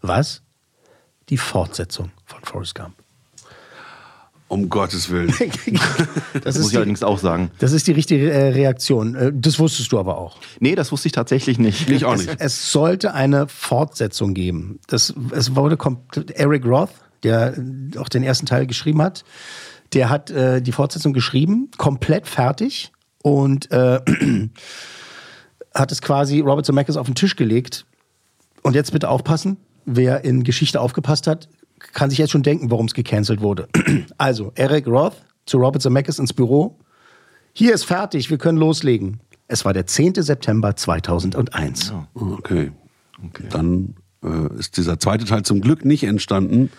Was? 0.00 0.42
Die 1.28 1.38
Fortsetzung 1.38 2.10
von 2.24 2.42
Forrest 2.44 2.74
Gump. 2.74 2.94
Um 4.48 4.68
Gottes 4.68 5.10
Willen. 5.10 5.32
Das 6.44 6.56
muss 6.56 6.66
ich 6.66 6.70
die, 6.72 6.76
allerdings 6.76 7.02
auch 7.02 7.18
sagen. 7.18 7.50
das 7.58 7.72
ist 7.72 7.86
die 7.86 7.92
richtige 7.92 8.30
äh, 8.30 8.50
Reaktion. 8.50 9.14
Äh, 9.14 9.32
Das 9.34 9.58
wusstest 9.58 9.90
du 9.90 9.98
aber 9.98 10.18
auch. 10.18 10.36
Nee, 10.60 10.74
das 10.74 10.92
wusste 10.92 11.08
ich 11.08 11.12
tatsächlich 11.12 11.58
nicht. 11.58 11.88
Ich 11.90 12.04
auch 12.04 12.16
nicht. 12.16 12.28
Es 12.38 12.70
sollte 12.70 13.14
eine 13.14 13.48
Fortsetzung 13.48 14.34
geben. 14.34 14.78
Das, 14.86 15.14
es 15.32 15.56
wurde 15.56 15.76
komplett, 15.76 16.30
Eric 16.32 16.64
Roth, 16.66 16.90
der 17.22 17.54
auch 17.98 18.08
den 18.08 18.22
ersten 18.22 18.46
Teil 18.46 18.66
geschrieben 18.66 19.02
hat, 19.02 19.24
der 19.94 20.10
hat 20.10 20.30
äh, 20.30 20.60
die 20.60 20.72
Fortsetzung 20.72 21.12
geschrieben, 21.12 21.70
komplett 21.78 22.26
fertig 22.26 22.92
und 23.22 23.70
äh, 23.72 24.00
hat 25.74 25.90
es 25.90 26.02
quasi 26.02 26.40
Robert 26.40 26.66
Zemeckis 26.66 26.96
auf 26.96 27.06
den 27.06 27.14
Tisch 27.14 27.36
gelegt. 27.36 27.86
Und 28.62 28.74
jetzt 28.74 28.92
bitte 28.92 29.08
aufpassen, 29.08 29.56
wer 29.84 30.24
in 30.24 30.44
Geschichte 30.44 30.80
aufgepasst 30.80 31.26
hat, 31.26 31.48
kann 31.78 32.10
sich 32.10 32.18
jetzt 32.18 32.30
schon 32.30 32.42
denken, 32.42 32.70
warum 32.70 32.86
es 32.86 32.94
gecancelt 32.94 33.40
wurde. 33.40 33.68
Also, 34.18 34.52
Eric 34.54 34.86
Roth 34.86 35.16
zu 35.46 35.58
Robert 35.58 35.82
Zemeckis 35.82 36.18
ins 36.18 36.32
Büro. 36.32 36.78
Hier 37.52 37.74
ist 37.74 37.84
fertig, 37.84 38.30
wir 38.30 38.38
können 38.38 38.58
loslegen. 38.58 39.20
Es 39.48 39.64
war 39.64 39.72
der 39.72 39.86
10. 39.86 40.14
September 40.14 40.74
2001. 40.74 41.92
Okay. 42.14 43.46
Dann 43.50 43.94
äh, 44.22 44.58
ist 44.58 44.76
dieser 44.76 44.98
zweite 44.98 45.24
Teil 45.24 45.42
zum 45.42 45.60
Glück 45.60 45.84
nicht 45.84 46.04
entstanden, 46.04 46.70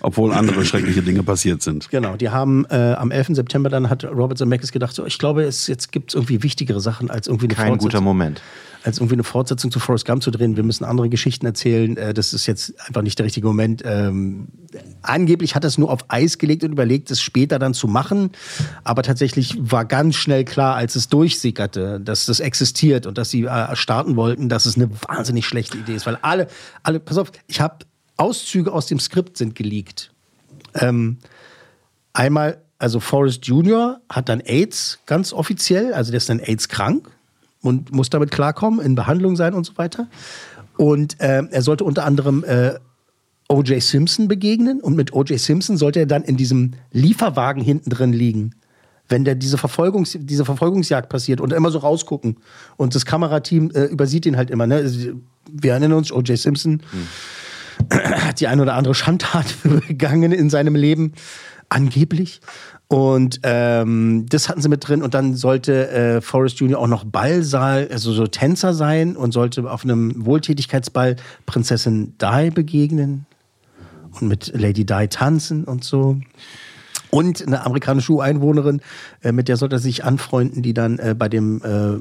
obwohl 0.00 0.32
andere 0.32 0.64
schreckliche 0.64 1.02
Dinge 1.02 1.22
passiert 1.22 1.62
sind. 1.62 1.90
Genau, 1.90 2.16
die 2.16 2.30
haben 2.30 2.64
äh, 2.70 2.94
am 2.96 3.10
11. 3.10 3.28
September 3.32 3.68
dann 3.68 3.90
hat 3.90 4.04
Robert 4.04 4.38
Zemeckis 4.38 4.72
gedacht, 4.72 4.94
so, 4.94 5.06
ich 5.06 5.18
glaube, 5.18 5.44
es, 5.44 5.66
jetzt 5.66 5.92
gibt 5.92 6.10
es 6.10 6.14
irgendwie 6.14 6.42
wichtigere 6.42 6.80
Sachen 6.80 7.10
als 7.10 7.26
irgendwie 7.26 7.46
eine 7.46 7.54
Kein 7.54 7.78
guter. 7.78 8.00
Moment. 8.00 8.40
Als 8.86 8.98
irgendwie 8.98 9.16
eine 9.16 9.24
Fortsetzung 9.24 9.72
zu 9.72 9.80
Forrest 9.80 10.06
Gump 10.06 10.22
zu 10.22 10.30
drehen. 10.30 10.56
Wir 10.56 10.62
müssen 10.62 10.84
andere 10.84 11.08
Geschichten 11.08 11.44
erzählen. 11.44 11.96
Äh, 11.96 12.14
das 12.14 12.32
ist 12.32 12.46
jetzt 12.46 12.78
einfach 12.86 13.02
nicht 13.02 13.18
der 13.18 13.26
richtige 13.26 13.46
Moment. 13.46 13.82
Ähm, 13.84 14.46
angeblich 15.02 15.56
hat 15.56 15.64
er 15.64 15.68
es 15.68 15.76
nur 15.76 15.90
auf 15.90 16.04
Eis 16.08 16.38
gelegt 16.38 16.62
und 16.62 16.70
überlegt, 16.72 17.10
es 17.10 17.20
später 17.20 17.58
dann 17.58 17.74
zu 17.74 17.88
machen. 17.88 18.30
Aber 18.84 19.02
tatsächlich 19.02 19.56
war 19.58 19.84
ganz 19.84 20.14
schnell 20.14 20.44
klar, 20.44 20.76
als 20.76 20.94
es 20.94 21.08
durchsickerte, 21.08 22.00
dass 22.00 22.26
das 22.26 22.38
existiert 22.38 23.06
und 23.06 23.18
dass 23.18 23.30
sie 23.30 23.44
äh, 23.44 23.74
starten 23.74 24.14
wollten, 24.14 24.48
dass 24.48 24.66
es 24.66 24.76
eine 24.76 24.88
wahnsinnig 25.08 25.46
schlechte 25.46 25.78
Idee 25.78 25.96
ist. 25.96 26.06
Weil 26.06 26.18
alle, 26.22 26.46
alle, 26.84 27.00
pass 27.00 27.18
auf, 27.18 27.32
ich 27.48 27.60
habe 27.60 27.78
Auszüge 28.16 28.72
aus 28.72 28.86
dem 28.86 29.00
Skript 29.00 29.36
sind 29.36 29.56
geleakt. 29.56 30.12
Ähm, 30.74 31.18
einmal, 32.12 32.62
also 32.78 33.00
Forrest 33.00 33.46
Junior 33.46 34.00
hat 34.08 34.28
dann 34.28 34.40
AIDS 34.40 35.00
ganz 35.06 35.32
offiziell, 35.32 35.92
also 35.92 36.12
der 36.12 36.18
ist 36.18 36.28
dann 36.28 36.38
AIDS 36.38 36.68
krank 36.68 37.10
und 37.66 37.92
muss 37.92 38.10
damit 38.10 38.30
klarkommen, 38.30 38.80
in 38.80 38.94
Behandlung 38.94 39.36
sein 39.36 39.54
und 39.54 39.64
so 39.64 39.76
weiter. 39.76 40.08
Und 40.76 41.20
äh, 41.20 41.42
er 41.50 41.62
sollte 41.62 41.84
unter 41.84 42.04
anderem 42.04 42.44
äh, 42.44 42.74
O.J. 43.48 43.82
Simpson 43.82 44.28
begegnen 44.28 44.80
und 44.80 44.96
mit 44.96 45.12
O.J. 45.12 45.38
Simpson 45.38 45.76
sollte 45.76 46.00
er 46.00 46.06
dann 46.06 46.22
in 46.22 46.36
diesem 46.36 46.72
Lieferwagen 46.92 47.62
hinten 47.62 47.90
drin 47.90 48.12
liegen. 48.12 48.54
Wenn 49.08 49.24
der 49.24 49.36
diese, 49.36 49.56
Verfolgungs 49.56 50.18
diese 50.20 50.44
Verfolgungsjagd 50.44 51.08
passiert 51.08 51.40
und 51.40 51.52
immer 51.52 51.70
so 51.70 51.78
rausgucken. 51.78 52.38
Und 52.76 52.94
das 52.96 53.06
Kamerateam 53.06 53.70
äh, 53.70 53.84
übersieht 53.84 54.26
ihn 54.26 54.36
halt 54.36 54.50
immer. 54.50 54.66
Ne? 54.66 54.76
Also, 54.76 55.12
Wir 55.48 55.72
erinnern 55.72 55.92
uns, 55.92 56.10
O.J. 56.10 56.36
Simpson 56.36 56.82
hat 57.90 58.40
die 58.40 58.48
ein 58.48 58.60
oder 58.60 58.74
andere 58.74 58.94
Schandtat 58.94 59.46
begangen 59.88 60.32
in 60.32 60.50
seinem 60.50 60.74
Leben, 60.74 61.12
angeblich. 61.68 62.40
Und 62.88 63.40
ähm, 63.42 64.26
das 64.28 64.48
hatten 64.48 64.62
sie 64.62 64.68
mit 64.68 64.86
drin. 64.86 65.02
Und 65.02 65.14
dann 65.14 65.34
sollte 65.34 65.88
äh, 65.90 66.20
Forrest 66.20 66.60
Jr. 66.60 66.78
auch 66.78 66.86
noch 66.86 67.04
Ballsaal, 67.04 67.88
also 67.90 68.12
so 68.12 68.26
Tänzer 68.26 68.74
sein 68.74 69.16
und 69.16 69.32
sollte 69.32 69.68
auf 69.70 69.84
einem 69.84 70.24
Wohltätigkeitsball 70.24 71.16
Prinzessin 71.46 72.14
Di 72.20 72.50
begegnen. 72.50 73.26
und 74.20 74.28
mit 74.28 74.52
Lady 74.54 74.84
Di 74.84 75.08
tanzen 75.08 75.64
und 75.64 75.82
so. 75.82 76.18
Und 77.10 77.46
eine 77.46 77.64
amerikanische 77.64 78.12
Ureinwohnerin, 78.12 78.80
äh, 79.22 79.32
mit 79.32 79.48
der 79.48 79.56
sollte 79.56 79.76
er 79.76 79.80
sich 79.80 80.04
anfreunden, 80.04 80.62
die 80.62 80.74
dann 80.74 80.98
äh, 80.98 81.14
bei 81.18 81.28
dem 81.28 81.62
äh, 81.62 82.00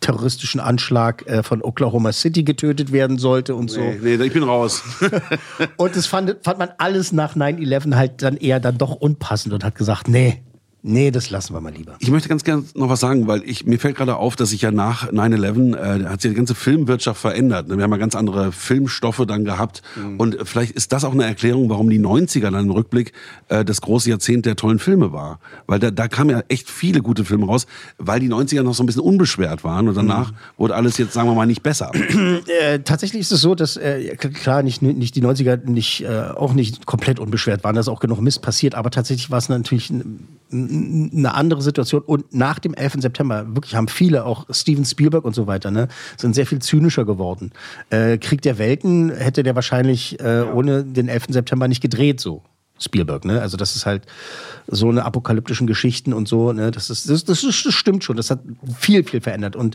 terroristischen 0.00 0.60
Anschlag 0.60 1.26
äh, 1.26 1.42
von 1.42 1.62
Oklahoma 1.62 2.12
City 2.12 2.44
getötet 2.44 2.92
werden 2.92 3.18
sollte 3.18 3.54
und 3.54 3.70
so. 3.70 3.80
Nee, 3.80 4.16
nee, 4.16 4.24
ich 4.24 4.32
bin 4.32 4.44
raus. 4.44 4.82
Und 5.76 5.96
das 5.96 6.06
fand, 6.06 6.36
fand 6.42 6.58
man 6.58 6.70
alles 6.78 7.12
nach 7.12 7.36
9-11 7.36 7.94
halt 7.94 8.22
dann 8.22 8.36
eher 8.36 8.60
dann 8.60 8.78
doch 8.78 8.94
unpassend 8.94 9.52
und 9.54 9.64
hat 9.64 9.74
gesagt, 9.74 10.08
nee, 10.08 10.42
nee, 10.82 11.10
das 11.10 11.30
lassen 11.30 11.54
wir 11.54 11.60
mal 11.60 11.72
lieber. 11.72 11.96
Ich 11.98 12.10
möchte 12.10 12.28
ganz 12.28 12.44
gerne 12.44 12.64
noch 12.74 12.88
was 12.88 13.00
sagen, 13.00 13.26
weil 13.26 13.42
ich, 13.44 13.66
mir 13.66 13.78
fällt 13.78 13.96
gerade 13.96 14.16
auf, 14.16 14.36
dass 14.36 14.50
sich 14.50 14.62
ja 14.62 14.70
nach 14.70 15.10
9-11 15.12 15.76
äh, 15.76 16.04
hat 16.08 16.20
sich 16.22 16.30
die 16.30 16.36
ganze 16.36 16.54
Filmwirtschaft 16.54 17.20
verändert. 17.20 17.68
ne? 17.68 17.76
Wir 17.76 17.84
haben 17.84 17.90
ja 17.90 17.96
ganz 17.96 18.14
andere 18.14 18.52
Filmstoffe 18.52 19.22
dann 19.26 19.44
gehabt. 19.44 19.82
Und 20.18 20.36
vielleicht 20.44 20.72
ist 20.72 20.92
das 20.92 21.04
auch 21.04 21.12
eine 21.12 21.24
Erklärung, 21.24 21.68
warum 21.68 21.90
die 21.90 21.98
90er 22.00 22.50
dann 22.50 22.64
im 22.66 22.70
Rückblick 22.70 23.12
äh, 23.48 23.64
das 23.64 23.80
große 23.80 24.08
Jahrzehnt 24.10 24.46
der 24.46 24.56
tollen 24.56 24.78
Filme 24.78 25.12
war. 25.12 25.40
Weil 25.66 25.78
da, 25.78 25.90
da 25.90 26.08
kamen 26.08 26.30
ja 26.30 26.42
echt 26.48 26.70
viele 26.70 27.02
gute 27.02 27.24
Filme 27.24 27.46
raus, 27.46 27.66
weil 27.98 28.20
die 28.20 28.28
90er 28.28 28.62
noch 28.62 28.74
so 28.74 28.82
ein 28.82 28.86
bisschen 28.86 29.02
unbeschwert 29.02 29.64
waren. 29.64 29.88
Und 29.88 29.96
danach 29.96 30.32
wurde 30.56 30.74
alles 30.74 30.96
jetzt, 30.98 31.12
sagen 31.12 31.28
wir 31.28 31.34
mal, 31.34 31.46
nicht 31.46 31.62
besser. 31.62 31.90
Äh, 32.62 32.80
tatsächlich 32.80 33.20
ist 33.20 33.32
es 33.32 33.40
so, 33.40 33.54
dass 33.54 33.76
äh, 33.76 34.16
klar 34.16 34.62
nicht, 34.62 34.80
nicht 34.82 35.14
die 35.16 35.22
90er 35.22 35.64
nicht, 35.68 36.02
äh, 36.04 36.08
auch 36.34 36.54
nicht 36.54 36.86
komplett 36.86 37.18
unbeschwert 37.20 37.62
waren, 37.64 37.74
da 37.74 37.80
ist 37.80 37.88
auch 37.88 38.00
genug 38.00 38.20
Mist 38.20 38.42
passiert, 38.42 38.74
aber 38.74 38.90
tatsächlich 38.90 39.30
war 39.30 39.38
es 39.38 39.48
natürlich 39.48 39.90
n- 39.90 40.00
n- 40.00 40.18
eine 40.50 41.34
andere 41.34 41.62
Situation 41.62 42.02
und 42.02 42.34
nach 42.34 42.58
dem 42.58 42.74
11. 42.74 42.94
September 42.98 43.54
wirklich 43.54 43.74
haben 43.74 43.88
viele, 43.88 44.24
auch 44.24 44.46
Steven 44.50 44.84
Spielberg 44.84 45.24
und 45.24 45.34
so 45.34 45.46
weiter, 45.46 45.70
ne, 45.70 45.88
sind 46.16 46.34
sehr 46.34 46.46
viel 46.46 46.60
zynischer 46.60 47.04
geworden. 47.04 47.52
Äh, 47.90 48.18
Krieg 48.18 48.42
der 48.42 48.58
Welten 48.58 49.10
hätte 49.10 49.42
der 49.42 49.54
wahrscheinlich 49.54 50.18
äh, 50.20 50.42
ohne 50.42 50.84
den 50.84 51.08
11. 51.08 51.26
September 51.30 51.68
nicht 51.68 51.82
gedreht 51.82 52.20
so. 52.20 52.42
Spielberg, 52.80 53.24
ne? 53.24 53.40
Also 53.40 53.56
das 53.56 53.74
ist 53.74 53.86
halt 53.86 54.06
so 54.68 54.88
eine 54.88 55.04
apokalyptischen 55.04 55.66
Geschichten 55.66 56.12
und 56.12 56.28
so, 56.28 56.52
ne? 56.52 56.70
Das 56.70 56.90
ist, 56.90 57.10
das, 57.10 57.24
das, 57.24 57.42
ist, 57.42 57.66
das 57.66 57.74
stimmt 57.74 58.04
schon. 58.04 58.16
Das 58.16 58.30
hat 58.30 58.40
viel, 58.78 59.02
viel 59.02 59.20
verändert. 59.20 59.56
Und 59.56 59.74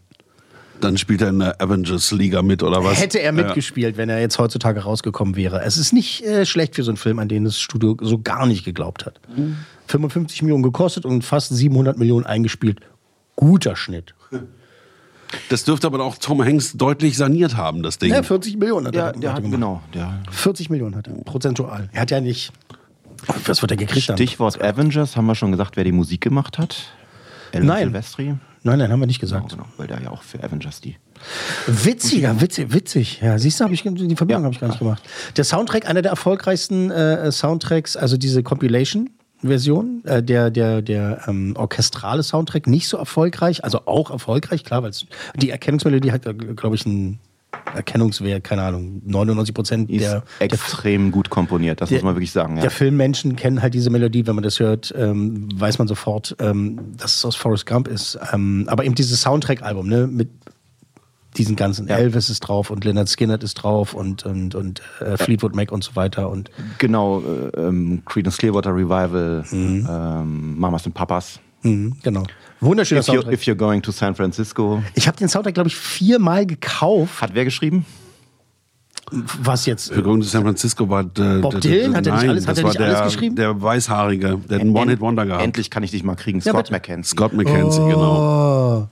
Dann 0.81 0.97
spielt 0.97 1.21
er 1.21 1.29
in 1.29 1.39
der 1.39 1.61
Avengers-Liga 1.61 2.41
mit, 2.41 2.63
oder 2.63 2.83
was? 2.83 2.99
Hätte 2.99 3.19
er 3.19 3.31
mitgespielt, 3.31 3.97
wenn 3.97 4.09
er 4.09 4.19
jetzt 4.21 4.39
heutzutage 4.39 4.81
rausgekommen 4.81 5.35
wäre. 5.35 5.61
Es 5.63 5.77
ist 5.77 5.91
nicht 5.93 6.23
äh, 6.23 6.45
schlecht 6.45 6.75
für 6.75 6.83
so 6.83 6.91
einen 6.91 6.97
Film, 6.97 7.19
an 7.19 7.27
den 7.27 7.43
das 7.45 7.59
Studio 7.59 7.97
so 8.01 8.19
gar 8.19 8.45
nicht 8.45 8.63
geglaubt 8.65 9.05
hat. 9.05 9.19
55 9.87 10.41
Millionen 10.43 10.63
gekostet 10.63 11.05
und 11.05 11.23
fast 11.23 11.53
700 11.55 11.97
Millionen 11.97 12.25
eingespielt. 12.25 12.79
Guter 13.35 13.75
Schnitt. 13.75 14.13
Ja. 14.31 14.39
Das 15.49 15.63
dürfte 15.63 15.85
aber 15.87 16.03
auch 16.03 16.17
Tom 16.17 16.43
Hanks 16.43 16.73
deutlich 16.73 17.15
saniert 17.15 17.55
haben, 17.55 17.83
das 17.83 17.99
Ding. 17.99 18.11
Ja, 18.11 18.23
40 18.23 18.57
Millionen 18.57 18.87
hat 18.87 18.95
Ja, 18.95 19.07
er, 19.07 19.13
der 19.13 19.29
hat 19.33 19.37
er 19.39 19.41
gemacht. 19.43 19.51
genau. 19.55 19.81
Der 19.93 20.21
40 20.31 20.69
Millionen 20.71 20.95
hat 20.95 21.07
er, 21.07 21.13
prozentual. 21.23 21.89
Er 21.93 22.01
hat 22.01 22.11
ja 22.11 22.19
nicht. 22.19 22.51
Was 23.45 23.61
wird 23.61 23.71
er 23.71 23.77
gekriegt 23.77 24.09
haben? 24.09 24.17
Stichwort 24.17 24.61
Avengers, 24.63 25.15
haben 25.15 25.25
wir 25.27 25.35
schon 25.35 25.51
gesagt, 25.51 25.77
wer 25.77 25.83
die 25.83 25.91
Musik 25.91 26.21
gemacht 26.21 26.57
hat? 26.57 26.77
Alan 27.53 27.67
Nein. 27.67 27.83
Silvestri. 27.83 28.35
Nein, 28.63 28.79
nein, 28.79 28.91
haben 28.91 28.99
wir 28.99 29.07
nicht 29.07 29.21
Genau, 29.21 29.35
gesagt. 29.35 29.51
genau, 29.51 29.65
weil 29.77 29.87
der 29.87 30.01
ja 30.01 30.09
auch 30.11 30.21
für 30.21 30.43
Avengers 30.43 30.81
die. 30.81 30.97
Witziger, 31.67 32.41
witzig, 32.41 32.73
witzig. 32.73 33.19
Ja, 33.21 33.37
siehst 33.39 33.59
du, 33.59 33.67
ich, 33.69 33.83
die 33.83 34.15
Verbindung 34.15 34.41
Ja. 34.41 34.45
habe 34.45 34.53
ich 34.53 34.59
gar 34.59 34.67
nicht 34.67 34.79
gemacht. 34.79 35.01
Der 35.37 35.43
Soundtrack, 35.43 35.87
einer 35.89 36.01
der 36.01 36.11
erfolgreichsten 36.11 36.91
äh, 36.91 37.31
Soundtracks, 37.31 37.95
also 37.95 38.17
diese 38.17 38.43
Compilation-Version, 38.43 40.01
äh, 40.05 40.21
der, 40.23 40.49
der, 40.51 40.81
der 40.81 41.21
ähm, 41.27 41.53
orchestrale 41.57 42.23
Soundtrack, 42.23 42.67
nicht 42.67 42.87
so 42.87 42.97
erfolgreich, 42.97 43.63
also 43.63 43.85
auch 43.85 44.11
erfolgreich, 44.11 44.63
klar, 44.63 44.83
weil 44.83 44.91
die 45.35 45.49
Erkennungsmelodie 45.49 46.11
hat, 46.11 46.23
glaube 46.55 46.75
ich, 46.75 46.85
einen 46.85 47.19
Erkennungswert, 47.75 48.43
keine 48.43 48.63
Ahnung, 48.63 49.01
99 49.05 49.53
Prozent 49.53 49.89
der, 49.89 49.99
der 49.99 50.23
extrem 50.39 51.11
gut 51.11 51.29
komponiert, 51.29 51.81
das 51.81 51.91
muss 51.91 52.01
man 52.01 52.15
wirklich 52.15 52.31
sagen. 52.31 52.55
Ja. 52.55 52.61
der 52.61 52.71
Filmmenschen 52.71 53.35
kennen 53.35 53.61
halt 53.61 53.73
diese 53.73 53.89
Melodie, 53.89 54.25
wenn 54.27 54.35
man 54.35 54.43
das 54.43 54.59
hört, 54.59 54.93
ähm, 54.97 55.49
weiß 55.53 55.77
man 55.77 55.87
sofort, 55.87 56.35
ähm, 56.39 56.79
dass 56.97 57.17
es 57.17 57.25
aus 57.25 57.35
Forrest 57.35 57.65
Gump 57.65 57.87
ist. 57.87 58.17
Ähm, 58.33 58.65
aber 58.67 58.85
eben 58.85 58.95
dieses 58.95 59.21
Soundtrack-Album, 59.21 59.87
ne, 59.87 60.07
mit 60.07 60.29
diesen 61.37 61.55
ganzen 61.55 61.87
Ja. 61.87 61.97
Elvis 61.97 62.29
ist 62.29 62.39
drauf 62.39 62.71
und 62.71 62.83
Leonard 62.85 63.07
Skinner 63.07 63.39
ist 63.41 63.53
drauf 63.55 63.93
und, 63.93 64.25
und, 64.25 64.55
und 64.55 64.81
äh, 64.99 65.15
Fleetwood 65.17 65.55
Mac 65.55 65.71
und 65.71 65.83
so 65.83 65.95
weiter. 65.95 66.29
Und 66.29 66.49
Genau, 66.79 67.21
äh, 67.21 67.59
ähm, 67.59 68.01
Creedence 68.05 68.37
Clearwater 68.37 68.71
Revival, 68.75 69.43
ähm, 69.51 70.57
Mamas 70.57 70.85
und 70.87 70.93
Papas. 70.93 71.39
Mhm, 71.63 71.95
genau. 72.03 72.23
Wunderschöner 72.61 73.01
If, 73.01 73.07
you, 73.07 73.13
Soundtrack. 73.13 73.33
if 73.33 73.41
you're 73.43 73.55
going 73.55 73.81
to 73.81 73.91
San 73.91 74.15
Francisco. 74.15 74.83
ich 74.93 75.07
habe 75.07 75.17
den 75.17 75.29
Soundtrack, 75.29 75.53
glaube 75.53 75.69
ich, 75.69 75.75
viermal 75.75 76.45
gekauft. 76.45 77.21
Hat 77.21 77.31
wer 77.33 77.45
geschrieben? 77.45 77.85
Was 79.41 79.65
jetzt? 79.65 79.91
Für 79.91 80.03
Going 80.03 80.21
to 80.21 80.27
San 80.27 80.43
Francisco 80.43 80.87
war 80.87 81.03
der, 81.03 81.39
Bob 81.39 81.51
der, 81.51 81.61
Dylan? 81.61 81.95
Hat 81.95 82.05
er 82.05 82.13
nicht 82.15 82.29
alles- 82.29 82.47
hat 82.47 82.51
das 82.51 82.57
er 82.59 82.63
war 82.65 82.69
nicht 82.71 82.81
alles 82.81 82.97
der, 82.97 83.05
geschrieben? 83.05 83.35
Der 83.35 83.61
Weißhaarige, 83.61 84.39
der 84.49 84.55
hat 84.57 84.61
einen 84.61 84.75
One-Hit-Wonder 84.75 85.25
gehabt. 85.25 85.43
Endlich 85.43 85.69
kann 85.71 85.81
ich 85.83 85.91
dich 85.91 86.03
mal 86.03 86.15
kriegen. 86.15 86.41
Scott. 86.41 86.69
McKenzie. 86.69 87.09
Scott 87.09 87.33
McKenzie, 87.33 87.79
genau. 87.79 88.87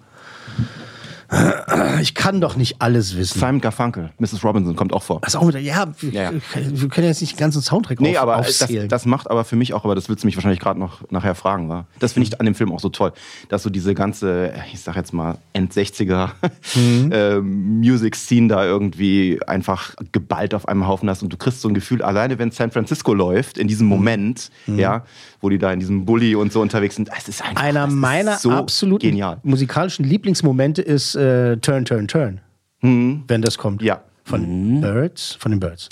Ich 2.02 2.14
kann 2.16 2.40
doch 2.40 2.56
nicht 2.56 2.82
alles 2.82 3.18
wissen. 3.18 3.40
Simon 3.40 3.60
Garfunkel, 3.60 4.12
Mrs. 4.18 4.44
Robinson 4.44 4.76
kommt 4.76 4.94
auch 4.94 5.04
vor. 5.04 5.20
Das 5.22 5.36
auch 5.36 5.48
wieder, 5.48 5.60
ja, 5.60 5.88
wir, 6.00 6.12
Ja, 6.12 6.32
ja. 6.32 6.40
wir 6.56 6.88
können 6.90 7.08
jetzt 7.08 7.20
nicht 7.22 7.34
den 7.34 7.40
ganzen 7.40 7.62
Soundtrack 7.62 8.00
Nee, 8.00 8.18
auf, 8.18 8.24
aber 8.24 8.38
das, 8.38 8.62
aufzählen. 8.62 8.88
das 8.88 9.06
macht 9.06 9.30
aber 9.30 9.44
für 9.44 9.58
mich 9.58 9.74
auch, 9.74 9.84
aber 9.84 9.94
das 9.96 10.08
willst 10.08 10.24
du 10.24 10.28
mich 10.28 10.38
wahrscheinlich 10.38 10.60
gerade 10.62 10.80
noch 10.80 11.10
nachher 11.12 11.36
fragen, 11.36 11.68
war. 11.68 11.86
Das 12.00 12.14
finde 12.14 12.30
ich 12.30 12.40
an 12.40 12.46
dem 12.46 12.56
Film 12.56 12.72
auch 12.72 12.80
so 12.80 12.90
toll, 12.90 13.12
dass 13.50 13.64
so 13.64 13.70
diese 13.70 13.94
ganze, 13.94 14.54
ich 14.72 14.80
sag 14.80 14.96
jetzt 14.96 15.14
mal, 15.14 15.38
End-60er 15.54 16.30
ähm, 17.12 17.80
Music-Scene 17.80 18.48
da 18.48 18.64
irgendwie 18.66 19.40
einfach 19.46 19.96
geballt 20.12 20.54
auf 20.54 20.68
einem 20.68 20.88
Haufen 20.88 21.10
hast 21.10 21.24
und 21.24 21.34
du 21.34 21.38
kriegst 21.38 21.62
so 21.62 21.68
ein 21.68 21.74
Gefühl, 21.74 22.02
alleine 22.02 22.40
wenn 22.40 22.52
San 22.52 22.72
Francisco 22.72 23.14
läuft, 23.14 23.58
in 23.58 23.68
diesem 23.68 23.88
Moment, 23.88 24.50
ja, 24.68 25.04
wo 25.42 25.50
die 25.50 25.58
da 25.58 25.72
in 25.72 25.80
diesem 25.80 26.06
Bulli 26.06 26.36
und 26.36 26.52
so 26.52 26.62
unterwegs 26.62 26.96
sind, 26.96 27.10
es 27.16 27.28
ist 27.28 27.44
einfach 27.44 27.62
Einer 27.62 27.86
es 27.86 27.94
ist 27.94 27.96
meiner 28.00 28.38
so 28.38 28.52
absoluten 28.52 29.08
genial. 29.10 29.40
musikalischen 29.44 30.06
Lieblingsmomente 30.06 30.82
ist 30.82 31.16
äh, 31.16 31.58
Turn, 31.58 31.86
Turn, 31.86 32.08
Turn. 32.08 32.42
Wenn 32.82 33.42
das 33.42 33.58
kommt. 33.58 33.82
Ja. 33.82 34.02
Von 34.24 34.82
Birds, 34.82 35.34
von 35.40 35.52
den 35.52 35.60
Birds. 35.60 35.90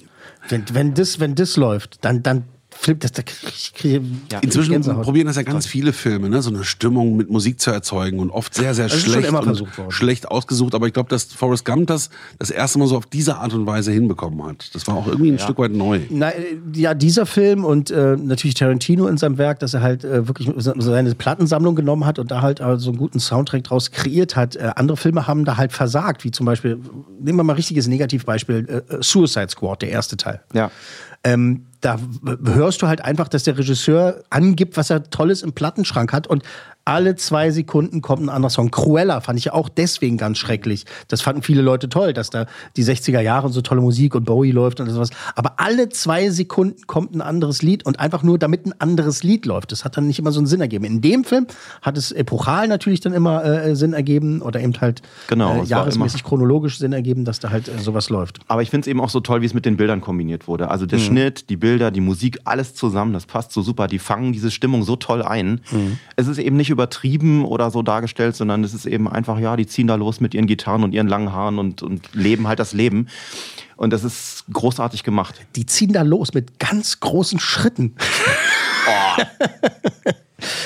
Wenn, 0.50 0.64
wenn, 0.74 0.93
das, 0.93 1.20
wenn 1.20 1.36
das 1.36 1.58
läuft, 1.58 2.04
dann, 2.04 2.22
dann 2.22 2.43
Film, 2.78 3.00
das, 3.00 3.12
da 3.14 3.22
krieg 3.24 3.50
ich 3.50 3.74
Inzwischen 4.42 4.82
probieren 4.82 5.28
das 5.28 5.38
ja 5.38 5.44
ganz 5.44 5.66
viele 5.66 5.94
Filme, 5.94 6.30
ne? 6.30 6.42
so 6.42 6.50
eine 6.50 6.64
Stimmung 6.64 7.16
mit 7.16 7.30
Musik 7.30 7.60
zu 7.60 7.72
erzeugen 7.72 8.20
und 8.20 8.30
oft 8.30 8.54
sehr, 8.54 8.74
sehr 8.74 8.86
Das 8.86 8.96
ist 8.96 9.04
schon 9.04 9.14
schlecht 9.14 9.30
immer 9.30 9.40
und 9.40 9.46
versucht 9.46 9.78
worden. 9.78 9.92
schlecht 9.92 10.28
ausgesucht. 10.30 10.76
Aber 10.76 10.88
ich 10.88 10.94
glaube, 10.94 11.10
dass 11.10 11.26
Forrest 11.26 11.66
Gump 11.66 11.88
das 11.88 12.10
das 12.38 12.52
erste 12.52 12.80
Mal 12.80 12.88
so 12.88 12.98
auf 12.98 13.06
diese 13.06 13.38
Art 13.38 13.54
und 13.54 13.66
Weise 13.66 13.92
hinbekommen 13.92 14.46
hat. 14.46 14.74
Das 14.74 14.88
war 14.88 14.96
auch 14.96 15.08
irgendwie 15.08 15.32
ein 15.32 15.40
Stück 15.40 15.58
weit 15.58 15.72
neu. 15.72 16.02
Na, 16.10 16.32
ja, 16.74 16.94
dieser 16.94 17.26
Film 17.26 17.64
und 17.66 17.92
äh, 17.92 18.18
natürlich 18.18 18.56
Tarantino 18.56 19.08
in 19.08 19.18
seinem 19.18 19.38
Werk, 19.38 19.60
dass 19.60 19.74
er 19.74 19.82
halt 19.82 20.04
äh, 20.04 20.28
wirklich 20.28 20.50
seine 20.58 21.16
Plattensammlung 21.16 21.76
genommen 21.76 22.06
hat 22.06 22.20
und 22.20 22.32
da 22.32 22.42
halt 22.42 22.60
äh, 22.60 22.78
so 22.78 22.90
einen 22.90 22.98
guten 22.98 23.20
Soundtrack 23.20 23.64
draus 23.64 23.92
kreiert 23.92 24.36
hat. 24.36 24.56
Äh, 24.56 24.72
andere 24.76 24.98
Filme 24.98 25.28
haben 25.28 25.46
da 25.46 25.58
halt 25.58 25.72
versagt, 25.72 26.24
wie 26.24 26.32
zum 26.32 26.46
Beispiel, 26.46 26.80
nehmen 27.20 27.38
wir 27.38 27.44
mal 27.44 27.54
ein 27.54 27.58
richtiges 27.58 27.88
Negativbeispiel, 27.88 28.84
äh, 28.90 28.96
äh, 28.96 29.02
Suicide 29.02 29.50
Squad, 29.50 29.82
der 29.82 29.90
erste 29.90 30.18
Teil. 30.18 30.42
Ja. 30.54 30.72
Ähm, 31.26 31.66
da 31.82 32.00
hörst 32.46 32.82
du 32.82 32.88
halt 32.88 33.02
einfach, 33.02 33.28
dass 33.28 33.44
der 33.44 33.58
Regisseur 33.58 34.24
angibt, 34.30 34.78
was 34.78 34.90
er 34.90 35.10
Tolles 35.10 35.42
im 35.42 35.54
Plattenschrank 35.54 36.14
hat 36.14 36.28
und 36.28 36.44
alle 36.86 37.16
zwei 37.16 37.50
Sekunden 37.50 38.02
kommt 38.04 38.22
ein 38.22 38.30
anderer 38.30 38.52
Song. 38.52 38.70
Cruella 38.70 39.20
fand 39.20 39.40
ich 39.40 39.46
ja 39.46 39.54
auch 39.54 39.70
deswegen 39.70 40.18
ganz 40.18 40.38
schrecklich. 40.38 40.86
Das 41.08 41.22
fanden 41.22 41.42
viele 41.42 41.64
Leute 41.64 41.90
toll, 41.90 42.14
dass 42.14 42.30
da 42.30 42.46
die 42.78 42.84
60er 42.84 43.22
Jahre 43.22 43.48
und 43.48 43.54
so 43.54 43.62
tolle 43.62 43.82
Musik 43.82 44.14
und 44.14 44.26
Bowie 44.26 44.52
läuft 44.52 44.80
und 44.80 44.90
sowas. 44.92 45.10
Aber 45.34 45.60
alle 45.60 45.90
zwei 45.90 46.30
Sekunden 46.30 46.86
kommt 46.86 47.16
ein 47.16 47.22
anderes 47.22 47.64
Lied 47.64 47.88
und 47.88 48.00
einfach 48.00 48.22
nur, 48.22 48.38
damit 48.38 48.68
ein 48.68 48.80
anderes 48.80 49.24
Lied 49.24 49.48
läuft. 49.48 49.72
Das 49.72 49.84
hat 49.84 49.98
dann 49.98 50.06
nicht 50.06 50.20
immer 50.20 50.32
so 50.32 50.40
einen 50.40 50.46
Sinn 50.46 50.62
ergeben. 50.62 50.86
In 50.86 51.02
dem 51.02 51.24
Film 51.24 51.48
hat 51.82 51.98
es 51.98 52.12
epochal 52.12 52.68
natürlich 52.68 53.00
dann 53.00 53.14
immer 53.14 53.44
äh, 53.44 53.76
Sinn 53.76 53.94
ergeben 53.94 54.44
oder 54.44 54.62
eben 54.62 54.80
halt 54.80 55.02
Genau, 55.28 55.64
äh, 55.64 55.66
jahresmäßig 55.66 56.24
chronologisch 56.24 56.78
Sinn 56.78 56.94
ergeben, 56.94 57.26
dass 57.26 57.40
da 57.40 57.50
halt 57.50 57.68
äh, 57.68 57.80
sowas 57.80 58.10
läuft. 58.10 58.40
Aber 58.48 58.62
ich 58.62 58.70
finde 58.70 58.82
es 58.82 58.88
eben 58.88 59.02
auch 59.02 59.10
so 59.10 59.22
toll, 59.22 59.42
wie 59.42 59.48
es 59.48 59.56
mit 59.56 59.66
den 59.66 59.76
Bildern 59.78 60.02
kombiniert 60.02 60.48
wurde. 60.48 60.70
Also 60.70 60.86
der 60.86 61.00
Schnitt, 61.00 61.50
die 61.50 61.58
Bilder, 61.58 61.90
die 61.90 62.02
Musik, 62.02 62.38
alles 62.44 62.76
zusammen, 62.76 63.12
das 63.14 63.26
passt 63.26 63.54
so 63.54 63.64
super. 63.64 63.88
Die 63.88 63.98
fangen 63.98 64.34
diese 64.34 64.52
Stimmung 64.52 64.84
so 64.84 64.96
toll 64.96 65.24
ein. 65.24 65.62
Es 66.16 66.28
ist 66.28 66.38
eben 66.38 66.56
nicht 66.58 66.75
übertrieben 66.76 67.46
oder 67.46 67.72
so 67.72 67.82
dargestellt, 67.82 68.36
sondern 68.36 68.64
es 68.64 68.74
ist 68.74 68.86
eben 68.86 69.08
einfach, 69.08 69.40
ja, 69.40 69.56
die 69.56 69.66
ziehen 69.66 69.88
da 69.88 69.96
los 69.96 70.20
mit 70.20 70.34
ihren 70.34 70.46
Gitarren 70.46 70.84
und 70.84 70.94
ihren 70.94 71.08
langen 71.08 71.32
Haaren 71.32 71.58
und, 71.58 71.82
und 71.82 72.14
leben 72.14 72.48
halt 72.48 72.60
das 72.60 72.74
Leben. 72.74 73.08
Und 73.78 73.94
das 73.94 74.04
ist 74.04 74.44
großartig 74.52 75.04
gemacht. 75.04 75.48
Die 75.56 75.66
ziehen 75.66 75.94
da 75.94 76.02
los 76.02 76.34
mit 76.34 76.60
ganz 76.60 77.00
großen 77.00 77.40
Schritten. 77.40 77.96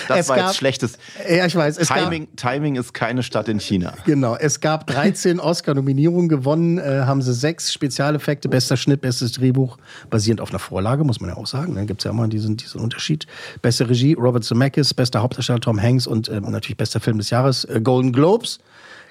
Das 0.08 0.20
Es 0.20 0.30
war 0.30 0.38
gab- 0.38 0.48
jetzt 0.48 0.58
schlechtes. 0.58 0.98
Ja, 1.30 1.46
ich 1.46 1.56
weiß. 1.56 1.78
Timing, 1.78 2.28
Timing 2.36 2.76
ist 2.76 2.94
keine 2.94 3.24
Stadt 3.24 3.48
in 3.48 3.60
China. 3.60 3.92
Gab, 3.92 4.06
genau. 4.06 4.36
Es 4.36 4.60
gab 4.60 4.88
13 4.88 5.40
Oscar-Nominierungen. 5.40 6.30
Gewonnen 6.30 6.78
äh, 6.78 7.02
haben 7.06 7.22
sie 7.22 7.34
sechs 7.34 7.72
Spezialeffekte, 7.74 8.50
bester 8.50 8.78
Schnitt, 8.78 9.02
bestes 9.02 9.32
Drehbuch, 9.34 9.78
basierend 10.10 10.42
auf 10.42 10.50
einer 10.50 10.60
Vorlage, 10.60 11.04
muss 11.04 11.20
man 11.22 11.30
ja 11.30 11.38
auch 11.38 11.48
sagen. 11.48 11.76
Dann 11.76 11.88
gibt 11.88 12.02
es 12.02 12.06
ja 12.06 12.12
immer 12.12 12.28
diesen, 12.28 12.58
diesen 12.58 12.82
Unterschied. 12.82 13.28
Beste 13.62 13.90
Regie, 13.90 14.14
Robert 14.14 14.44
Zemeckis, 14.44 14.94
bester 14.94 15.22
Hauptdarsteller 15.22 15.60
Tom 15.60 15.82
Hanks 15.82 16.08
und 16.08 16.30
ähm, 16.30 16.44
natürlich 16.50 16.78
bester 16.78 17.00
Film 17.00 17.18
des 17.18 17.30
Jahres, 17.30 17.66
äh, 17.66 17.82
Golden 17.82 18.12
Globes. 18.14 18.60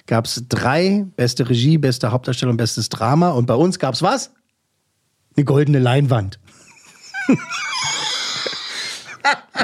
Gab 0.07 0.25
es 0.25 0.43
drei, 0.49 1.05
beste 1.17 1.47
Regie, 1.49 1.77
bester 1.77 2.11
Hauptdarsteller 2.11 2.51
und 2.51 2.57
bestes 2.57 2.89
Drama. 2.89 3.29
Und 3.29 3.45
bei 3.45 3.53
uns 3.53 3.77
gab 3.79 3.93
es 3.93 4.01
was? 4.01 4.31
Eine 5.35 5.45
goldene 5.45 5.79
Leinwand. 5.79 6.39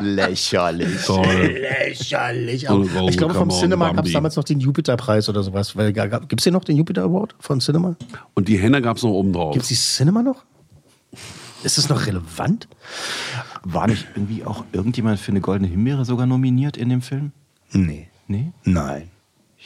Lächerlich. 0.01 1.08
Lächerlich. 1.08 2.68
So, 2.68 2.84
Aber 2.84 3.10
ich 3.10 3.18
glaube, 3.18 3.34
vom 3.34 3.49
Cinema 3.49 3.91
gab 3.91 4.06
es 4.06 4.14
damals 4.14 4.36
noch 4.36 4.43
den 4.43 4.60
Jupiter-Preis 4.60 5.30
oder 5.30 5.43
sowas. 5.43 5.74
Gibt 5.74 6.39
es 6.39 6.43
hier 6.43 6.53
noch 6.53 6.64
den 6.64 6.78
Jupiter 6.78 7.03
Award 7.03 7.36
von 7.39 7.60
Cinema? 7.60 7.95
Und 8.34 8.47
die 8.47 8.58
Henne 8.58 8.82
gab 8.82 8.97
es 8.97 9.03
noch 9.03 9.12
oben 9.12 9.34
drauf. 9.34 9.53
Gibt 9.53 9.64
es 9.64 9.70
die 9.70 9.76
Cinema 9.76 10.22
noch? 10.24 10.43
Ist 11.64 11.78
das 11.78 11.89
noch 11.89 12.06
relevant? 12.06 12.68
War 13.64 13.88
nicht 13.88 14.06
irgendwie 14.16 14.43
auch 14.43 14.66
irgendjemand 14.72 15.20
für 15.20 15.32
eine 15.32 15.41
goldene 15.41 15.70
Himbeere 15.70 16.06
sogar 16.06 16.28
nominiert 16.28 16.78
in 16.78 16.89
dem 16.89 17.01
Film? 17.01 17.32
Nee. 17.72 18.08
Nee? 18.28 18.51
Nein. 18.64 19.10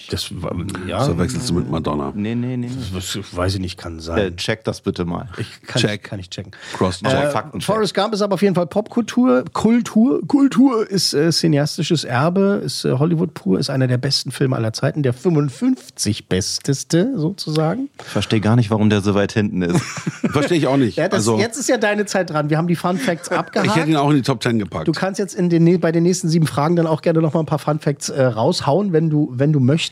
Das 0.10 0.30
war, 0.42 0.56
ja. 0.88 1.04
So 1.04 1.18
wechselst 1.18 1.50
du 1.50 1.54
mit 1.56 1.70
Madonna. 1.70 2.12
Nee, 2.16 2.36
nee, 2.36 2.58
nee. 2.58 2.68
nee. 2.68 2.72
das 2.94 3.18
weiß 3.36 3.56
ich 3.56 3.60
nicht, 3.60 3.78
kann 3.78 3.98
Äh, 4.00 4.02
sein. 4.02 4.38
check 4.38 4.64
das 4.64 4.82
bitte 4.82 5.06
mal. 5.06 5.30
kann, 5.68 5.82
check. 5.82 6.02
Ich, 6.04 6.10
kann 6.10 6.20
ich 6.20 6.30
checken. 6.30 6.52
Cross-check. 6.78 7.12
Äh, 7.12 7.26
Äh, 7.28 7.32
Faktencheck. 7.32 7.66
Forrest 7.66 7.94
Gump 7.94 8.14
ist 8.14 8.22
aber 8.22 8.34
auf 8.36 8.42
jeden 8.42 8.56
Fall 8.56 8.68
Popkultur. 8.68 9.44
Kultur, 9.54 10.26
Kultur 10.28 10.90
ist 10.90 11.14
äh, 11.14 11.32
cineastisches 11.32 12.04
Erbe, 12.06 12.62
ist 12.64 12.86
äh, 12.86 12.94
Hollywood 12.94 13.34
pur, 13.34 13.60
ist 13.60 13.70
einer 13.70 13.88
der 13.88 13.98
besten 13.98 14.32
Filme 14.32 14.56
aller 14.56 14.74
Zeiten, 14.74 15.04
der 15.04 15.14
55 15.14 16.28
besteste 16.28 17.18
sozusagen. 17.18 17.90
Ich 18.00 18.06
verstehe 18.06 18.40
gar 18.42 18.56
nicht, 18.56 18.72
warum 18.72 18.90
der 18.90 19.02
so 19.02 19.14
weit 19.16 19.34
hinten 19.34 19.62
ist. 19.62 19.82
Verstehe 20.32 20.58
ich 20.58 20.68
auch 20.68 20.78
nicht. 20.78 20.98
Ja, 20.98 21.08
das, 21.08 21.20
also, 21.20 21.40
jetzt 21.40 21.58
ist 21.58 21.70
ja 21.70 21.78
deine 21.78 22.06
Zeit 22.06 22.30
dran. 22.30 22.50
Wir 22.50 22.58
haben 22.58 22.68
die 22.68 22.76
Fun 22.76 22.98
Facts 22.98 23.30
ich 23.32 23.38
abgehakt. 23.38 23.76
hätte 23.76 23.90
ihn 23.90 23.96
auch 23.96 24.10
in 24.10 24.18
die 24.18 24.22
Top 24.22 24.42
10 24.42 24.60
gepackt. 24.60 24.88
Du 24.88 24.92
kannst 24.92 25.20
jetzt 25.20 25.36
in 25.36 25.50
den, 25.50 25.80
bei 25.80 25.92
den 25.92 26.04
nächsten 26.04 26.30
sieben 26.30 26.48
Fragen 26.48 26.76
dann 26.76 26.88
auch 26.88 27.02
gerne 27.02 27.22
noch 27.22 27.34
mal 27.34 27.42
ein 27.42 27.46
paar 27.46 27.60
Fun 27.60 27.80
Facts 27.80 28.10
äh, 28.10 28.24
raushauen, 28.24 28.94
wenn 28.94 29.10
du, 29.10 29.32
wenn 29.34 29.52
du 29.52 29.60
möchtest. 29.60 29.89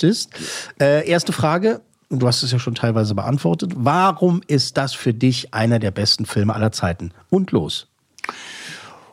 Äh, 0.80 1.08
erste 1.08 1.34
Frage, 1.34 1.82
und 2.10 2.20
du 2.20 2.28
hast 2.28 2.44
es 2.44 2.52
ja 2.52 2.60
schon 2.60 2.76
teilweise 2.76 3.16
beantwortet. 3.16 3.74
Warum 3.76 4.42
ist 4.48 4.78
das 4.78 4.94
für 4.94 5.14
dich 5.14 5.54
einer 5.54 5.80
der 5.80 5.92
besten 5.92 6.26
Filme 6.26 6.56
aller 6.56 6.72
Zeiten? 6.72 7.12
Und 7.30 7.52
los. 7.52 7.88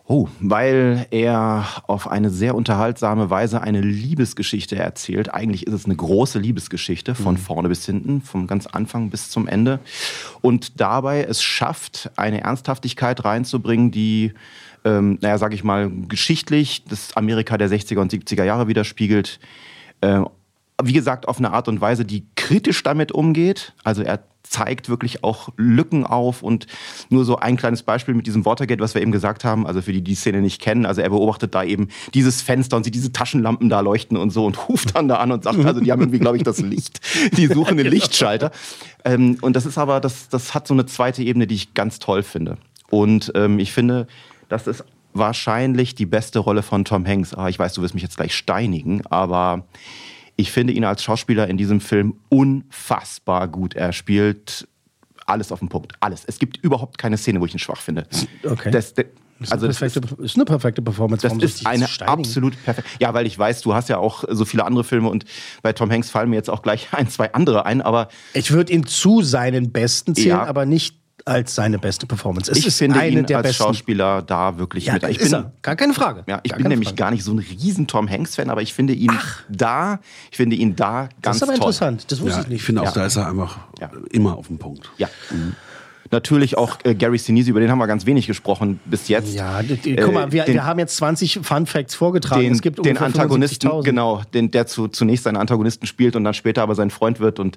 Oh, 0.07 0.29
weil 0.39 1.07
er 1.11 1.67
auf 1.87 2.11
eine 2.11 2.29
sehr 2.29 2.55
unterhaltsame 2.55 3.31
Weise 3.31 3.63
eine 3.63 3.81
Liebesgeschichte 3.81 4.77
erzählt. 4.77 5.33
Eigentlich 5.33 5.67
ist 5.67 5.73
es 5.73 5.87
eine 5.87 5.97
große 5.97 6.39
Liebesgeschichte 6.39 7.15
von 7.15 7.39
vorne 7.39 7.71
bis 7.71 7.87
hinten, 7.87 8.21
vom 8.21 8.47
ganz 8.47 8.67
Anfang 8.67 9.09
bis 9.09 9.31
zum 9.31 9.49
Ende. 9.49 9.81
Und 10.43 10.79
dabei 10.79 11.25
es 11.25 11.43
schafft, 11.43 12.11
eine 12.17 12.43
Ernsthaftigkeit 12.43 13.25
reinzubringen, 13.25 13.93
die, 13.93 14.35
ähm, 14.85 15.17
naja, 15.23 15.39
sag 15.39 15.55
ich 15.55 15.65
mal, 15.65 15.91
geschichtlich 15.91 16.85
das 16.85 17.17
Amerika 17.17 17.57
der 17.57 17.71
60er 17.71 18.01
und 18.01 18.13
70er 18.13 18.45
Jahre 18.45 18.69
widerspiegelt. 18.69 19.41
Äh, 20.03 20.21
wie 20.83 20.93
gesagt, 20.93 21.29
auf 21.29 21.39
eine 21.39 21.53
Art 21.53 21.69
und 21.69 21.81
Weise, 21.81 22.05
die 22.05 22.27
kritisch 22.37 22.83
damit 22.83 23.13
umgeht. 23.13 23.75
Also 23.85 24.03
er 24.03 24.25
zeigt 24.43 24.89
wirklich 24.89 25.25
auch 25.25 25.49
Lücken 25.57 26.05
auf 26.05 26.43
und 26.43 26.67
nur 27.09 27.25
so 27.25 27.37
ein 27.37 27.57
kleines 27.57 27.83
Beispiel 27.83 28.15
mit 28.15 28.27
diesem 28.27 28.45
Watergate, 28.45 28.81
was 28.81 28.95
wir 28.95 29.03
eben 29.03 29.11
gesagt 29.11 29.43
haben, 29.43 29.67
also 29.67 29.83
für 29.83 29.93
die, 29.93 30.03
die 30.03 30.13
die 30.13 30.17
Szene 30.17 30.41
nicht 30.41 30.61
kennen, 30.61 30.87
also 30.87 31.01
er 31.01 31.11
beobachtet 31.11 31.55
da 31.55 31.65
eben 31.65 31.89
dieses 32.13 32.41
Fenster 32.41 32.77
und 32.77 32.85
sieht 32.85 32.95
diese 32.95 33.11
Taschenlampen 33.11 33.69
da 33.69 33.81
leuchten 33.81 34.17
und 34.17 34.31
so 34.31 34.45
und 34.45 34.69
ruft 34.69 34.95
dann 34.95 35.09
da 35.09 35.17
an 35.17 35.33
und 35.33 35.45
sagt, 35.45 35.65
also 35.65 35.81
die 35.81 35.91
haben 35.91 36.03
irgendwie, 36.03 36.21
glaube 36.21 36.37
ich, 36.37 36.45
das 36.45 36.61
Licht, 36.61 37.01
die 37.37 37.47
suchen 37.47 37.77
den 37.77 37.87
Lichtschalter. 37.87 38.53
Ähm, 39.05 39.39
und 39.41 39.57
das 39.57 39.67
ist 39.67 39.79
aber, 39.79 40.01
das, 40.01 40.29
das 40.29 40.55
hat 40.55 40.69
so 40.69 40.75
eine 40.75 40.87
zweite 40.87 41.23
Ebene, 41.23 41.47
die 41.47 41.57
ich 41.57 41.75
ganz 41.75 41.99
toll 41.99 42.23
finde. 42.23 42.59
Und 42.91 43.33
ähm, 43.35 43.59
ich 43.59 43.73
finde, 43.73 44.07
das 44.49 44.67
ist 44.67 44.85
wahrscheinlich 45.15 45.95
die 45.95 46.07
beste 46.07 46.39
Rolle 46.39 46.63
von 46.63 46.85
Tom 46.85 47.07
Hanks. 47.07 47.35
Ah, 47.35 47.49
ich 47.49 47.59
weiß, 47.59 47.73
du 47.75 47.83
wirst 47.83 47.95
mich 47.95 48.03
jetzt 48.03 48.17
gleich 48.17 48.37
steinigen, 48.37 49.05
aber 49.07 49.65
ich 50.37 50.51
finde 50.51 50.73
ihn 50.73 50.85
als 50.85 51.03
Schauspieler 51.03 51.49
in 51.49 51.57
diesem 51.57 51.81
Film 51.81 52.17
unfassbar 52.29 53.49
gut. 53.49 53.75
Er 53.75 53.93
spielt 53.93 54.67
alles 55.27 55.53
auf 55.53 55.61
den 55.61 55.69
Punkt. 55.69 55.93
Alles. 56.01 56.25
Es 56.27 56.39
gibt 56.39 56.59
überhaupt 56.59 56.99
keine 56.99 57.17
Szene, 57.17 57.41
wo 57.41 57.47
ich 57.47 57.55
ihn 57.55 57.59
schwach 57.59 57.81
finde. 57.81 58.07
Okay. 58.45 58.71
Das, 58.71 58.93
das, 58.95 59.07
Ist 59.41 59.53
also 59.53 59.65
eine 59.67 59.69
das 59.73 59.79
perfekte, 59.79 60.15
ist, 60.15 60.21
ist, 60.25 60.37
eine 60.37 60.45
perfekte 60.45 60.83
Performance. 60.83 61.27
das 61.27 61.39
ist 61.39 61.67
eine 61.67 61.89
steinigen? 61.89 62.19
absolut 62.19 62.63
perfekt. 62.65 62.89
Ja, 63.01 63.15
weil 63.15 63.27
ich 63.27 63.39
weiß, 63.39 63.63
du 63.63 63.75
hast 63.75 63.89
ja 63.89 63.99
auch 63.99 64.25
so 64.29 64.45
viele 64.45 64.65
andere 64.65 64.85
Filme 64.85 65.09
und 65.09 65.25
bei 65.63 65.73
Tom 65.73 65.91
Hanks 65.91 66.11
fallen 66.11 66.29
mir 66.31 66.37
jetzt 66.37 66.51
auch 66.51 66.63
gleich 66.63 66.89
ein, 66.93 67.09
zwei 67.09 67.33
andere 67.33 67.65
ein, 67.65 67.81
aber 67.81 68.09
Ich 68.35 68.51
würde 68.51 68.73
ihn 68.73 68.85
zu 68.87 69.23
seinen 69.23 69.73
besten 69.73 70.15
zählen, 70.15 70.29
Ja. 70.29 70.45
aber 70.47 70.67
nicht 70.67 70.99
als 71.27 71.55
seine 71.55 71.79
beste 71.79 72.07
Performance. 72.07 72.51
Es 72.51 72.59
ich 72.59 72.67
ist 72.67 72.79
finde 72.79 73.01
eine 73.01 73.21
ihn 73.21 73.27
der 73.27 73.39
als 73.39 73.49
besten. 73.49 73.63
Schauspieler 73.63 74.21
da 74.23 74.59
wirklich 74.59 74.87
Ja, 74.87 74.95
mit. 74.95 75.05
Ich 75.05 75.19
ist 75.19 75.31
bin, 75.31 75.41
er. 75.45 75.53
Gar 75.63 75.77
keine 75.77 75.95
Frage. 75.95 76.23
Ja, 76.27 76.41
ich 76.43 76.51
Gar 76.51 76.59
bin 76.59 76.69
nämlich 76.69 76.89
Frage. 76.91 76.97
gar 76.99 77.11
nicht 77.13 77.25
so 77.25 77.33
ein 77.33 77.39
riesen 77.39 77.87
Tom 77.87 78.11
Hanks-Fan, 78.11 78.51
aber 78.51 78.61
ich 78.63 78.75
finde 78.75 78.93
ihn 78.93 79.11
da, 79.49 80.01
ich 80.31 80.37
finde 80.37 80.57
ihn 80.57 80.77
da 80.77 81.05
Das 81.05 81.23
ganz 81.23 81.37
ist 81.37 81.43
aber 81.45 81.53
toll. 81.53 81.57
interessant. 81.57 82.13
Das 82.13 82.21
wusste 82.21 82.37
ja, 82.37 82.43
ich 82.43 82.49
nicht. 82.49 82.57
ich 82.61 82.63
finde 82.65 82.83
auch, 82.83 82.87
Ja. 82.87 82.93
da 82.93 83.07
ist 83.07 83.17
er 83.17 83.27
einfach 83.29 83.59
Ja. 83.81 83.91
immer 84.11 84.37
auf 84.37 84.49
dem 84.49 84.59
Punkt. 84.59 84.91
Ja. 84.99 85.09
Natürlich 86.11 86.57
auch 86.59 86.79
äh, 86.85 86.95
Gary 86.95 87.19
Sinise, 87.19 87.51
über 87.51 87.61
den 87.61 87.71
haben 87.71 87.79
wir 87.79 87.87
ganz 87.87 88.05
wenig 88.07 88.27
gesprochen 88.27 88.79
bis 88.85 89.09
jetzt. 89.09 89.35
Ja, 89.35 89.63
die, 89.63 89.97
guck 89.97 90.13
mal, 90.13 90.31
wir, 90.33 90.45
den, 90.45 90.55
wir 90.55 90.65
haben 90.67 90.79
jetzt 90.79 90.97
20 90.97 91.41
Fun 91.43 91.67
Facts 91.67 91.95
vorgetragen. 91.95 92.43
den, 92.43 92.53
es 92.53 92.61
gibt 92.63 92.85
den 92.85 92.99
Antagonisten, 92.99 93.69
75.000. 93.69 93.83
genau, 93.85 94.23
den, 94.35 94.51
der 94.51 94.67
zu, 94.67 94.89
zunächst 94.89 95.25
seinen 95.25 95.37
Antagonisten 95.37 95.87
spielt 95.87 96.15
und 96.17 96.25
dann 96.25 96.35
später 96.35 96.63
aber 96.63 96.75
sein 96.75 96.91
Freund 96.91 97.21
wird. 97.21 97.39
Und, 97.41 97.57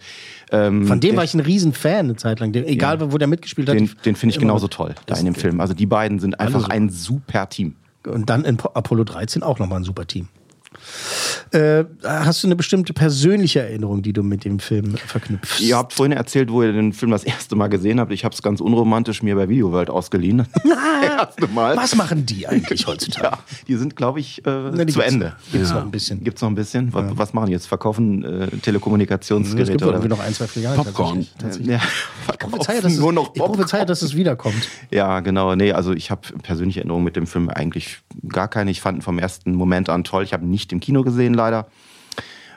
ähm, 0.51 0.87
Von 0.87 0.99
dem 0.99 1.09
der- 1.11 1.17
war 1.17 1.23
ich 1.23 1.33
ein 1.33 1.39
Riesenfan 1.41 1.91
eine 1.99 2.15
Zeit 2.15 2.39
lang. 2.39 2.53
Egal, 2.53 3.11
wo 3.11 3.17
der 3.17 3.27
mitgespielt 3.27 3.67
hat. 3.69 3.75
den, 3.75 3.89
den 4.05 4.15
finde 4.15 4.33
ich 4.33 4.39
genauso 4.39 4.67
toll 4.67 4.95
da 5.05 5.15
in 5.17 5.25
dem 5.25 5.35
Film. 5.35 5.59
Also 5.59 5.73
die 5.73 5.85
beiden 5.85 6.19
sind 6.19 6.39
einfach 6.39 6.61
super. 6.61 6.73
ein 6.73 6.89
super 6.89 7.49
Team. 7.49 7.75
Und 8.05 8.29
dann 8.29 8.45
in 8.45 8.55
Po- 8.57 8.71
Apollo 8.73 9.03
13 9.03 9.43
auch 9.43 9.59
nochmal 9.59 9.81
ein 9.81 9.83
super 9.83 10.07
Team. 10.07 10.29
Äh, 11.51 11.85
hast 12.03 12.43
du 12.43 12.47
eine 12.47 12.55
bestimmte 12.55 12.93
persönliche 12.93 13.61
Erinnerung, 13.61 14.01
die 14.01 14.13
du 14.13 14.23
mit 14.23 14.43
dem 14.45 14.59
Film 14.59 14.95
verknüpfst? 14.97 15.59
Ihr 15.61 15.77
habt 15.77 15.93
vorhin 15.93 16.11
erzählt, 16.11 16.51
wo 16.51 16.61
ihr 16.63 16.71
den 16.73 16.93
Film 16.93 17.11
das 17.11 17.23
erste 17.23 17.55
Mal 17.55 17.67
gesehen 17.67 17.99
habt. 17.99 18.11
Ich 18.11 18.25
habe 18.25 18.33
es 18.35 18.41
ganz 18.41 18.59
unromantisch 18.61 19.23
mir 19.23 19.35
bei 19.35 19.47
Videoworld 19.49 19.89
ausgeliehen. 19.89 20.45
erste 21.03 21.47
Mal. 21.47 21.77
Was 21.77 21.95
machen 21.95 22.25
die 22.25 22.47
eigentlich 22.47 22.85
heutzutage? 22.87 23.27
Ja, 23.27 23.39
die 23.67 23.75
sind, 23.75 23.95
glaube 23.95 24.19
ich, 24.19 24.39
äh, 24.45 24.49
Na, 24.49 24.71
zu 24.71 24.77
gibt's- 24.85 24.97
Ende. 24.97 25.35
gibt's 25.51 25.69
noch 25.71 25.81
ein 25.83 25.91
bisschen. 25.91 26.23
Gibt's 26.23 26.41
noch 26.41 26.49
ein 26.49 26.55
bisschen? 26.55 26.93
Was, 26.93 27.05
was 27.17 27.33
machen 27.33 27.47
die 27.47 27.53
jetzt? 27.53 27.67
Verkaufen 27.67 28.23
äh, 28.23 28.47
Telekommunikationsgeräte? 28.57 29.63
Es 29.63 29.69
gibt 29.69 29.83
oder? 29.83 30.05
noch 30.07 30.19
ein, 30.19 30.33
zwei 30.33 30.47
Filialen. 30.47 30.77
Popcorn. 30.83 31.25
tatsächlich. 31.37 31.37
tatsächlich. 31.39 31.67
Ja, 31.77 31.81
Ich 32.33 32.39
prophezeie, 32.39 32.81
dass 32.81 32.93
es, 32.93 32.99
nur 32.99 33.13
noch 33.13 33.31
ich 33.33 33.41
prophezeie, 33.41 33.85
dass 33.85 34.01
es 34.01 34.15
wiederkommt. 34.15 34.67
Ja, 34.91 35.19
genau. 35.21 35.55
Nee, 35.55 35.71
also 35.71 35.93
ich 35.93 36.11
habe 36.11 36.21
persönliche 36.43 36.79
Erinnerungen 36.81 37.05
mit 37.05 37.15
dem 37.15 37.27
Film 37.27 37.49
eigentlich 37.49 37.99
gar 38.27 38.47
keine. 38.47 38.71
Ich 38.71 38.81
fand 38.81 38.99
ihn 38.99 39.01
vom 39.01 39.19
ersten 39.19 39.53
Moment 39.53 39.89
an 39.89 40.03
toll. 40.03 40.23
Ich 40.23 40.33
habe 40.33 40.45
nicht 40.45 40.71
im 40.77 40.79
Kino 40.79 41.03
gesehen, 41.03 41.33
leider. 41.33 41.67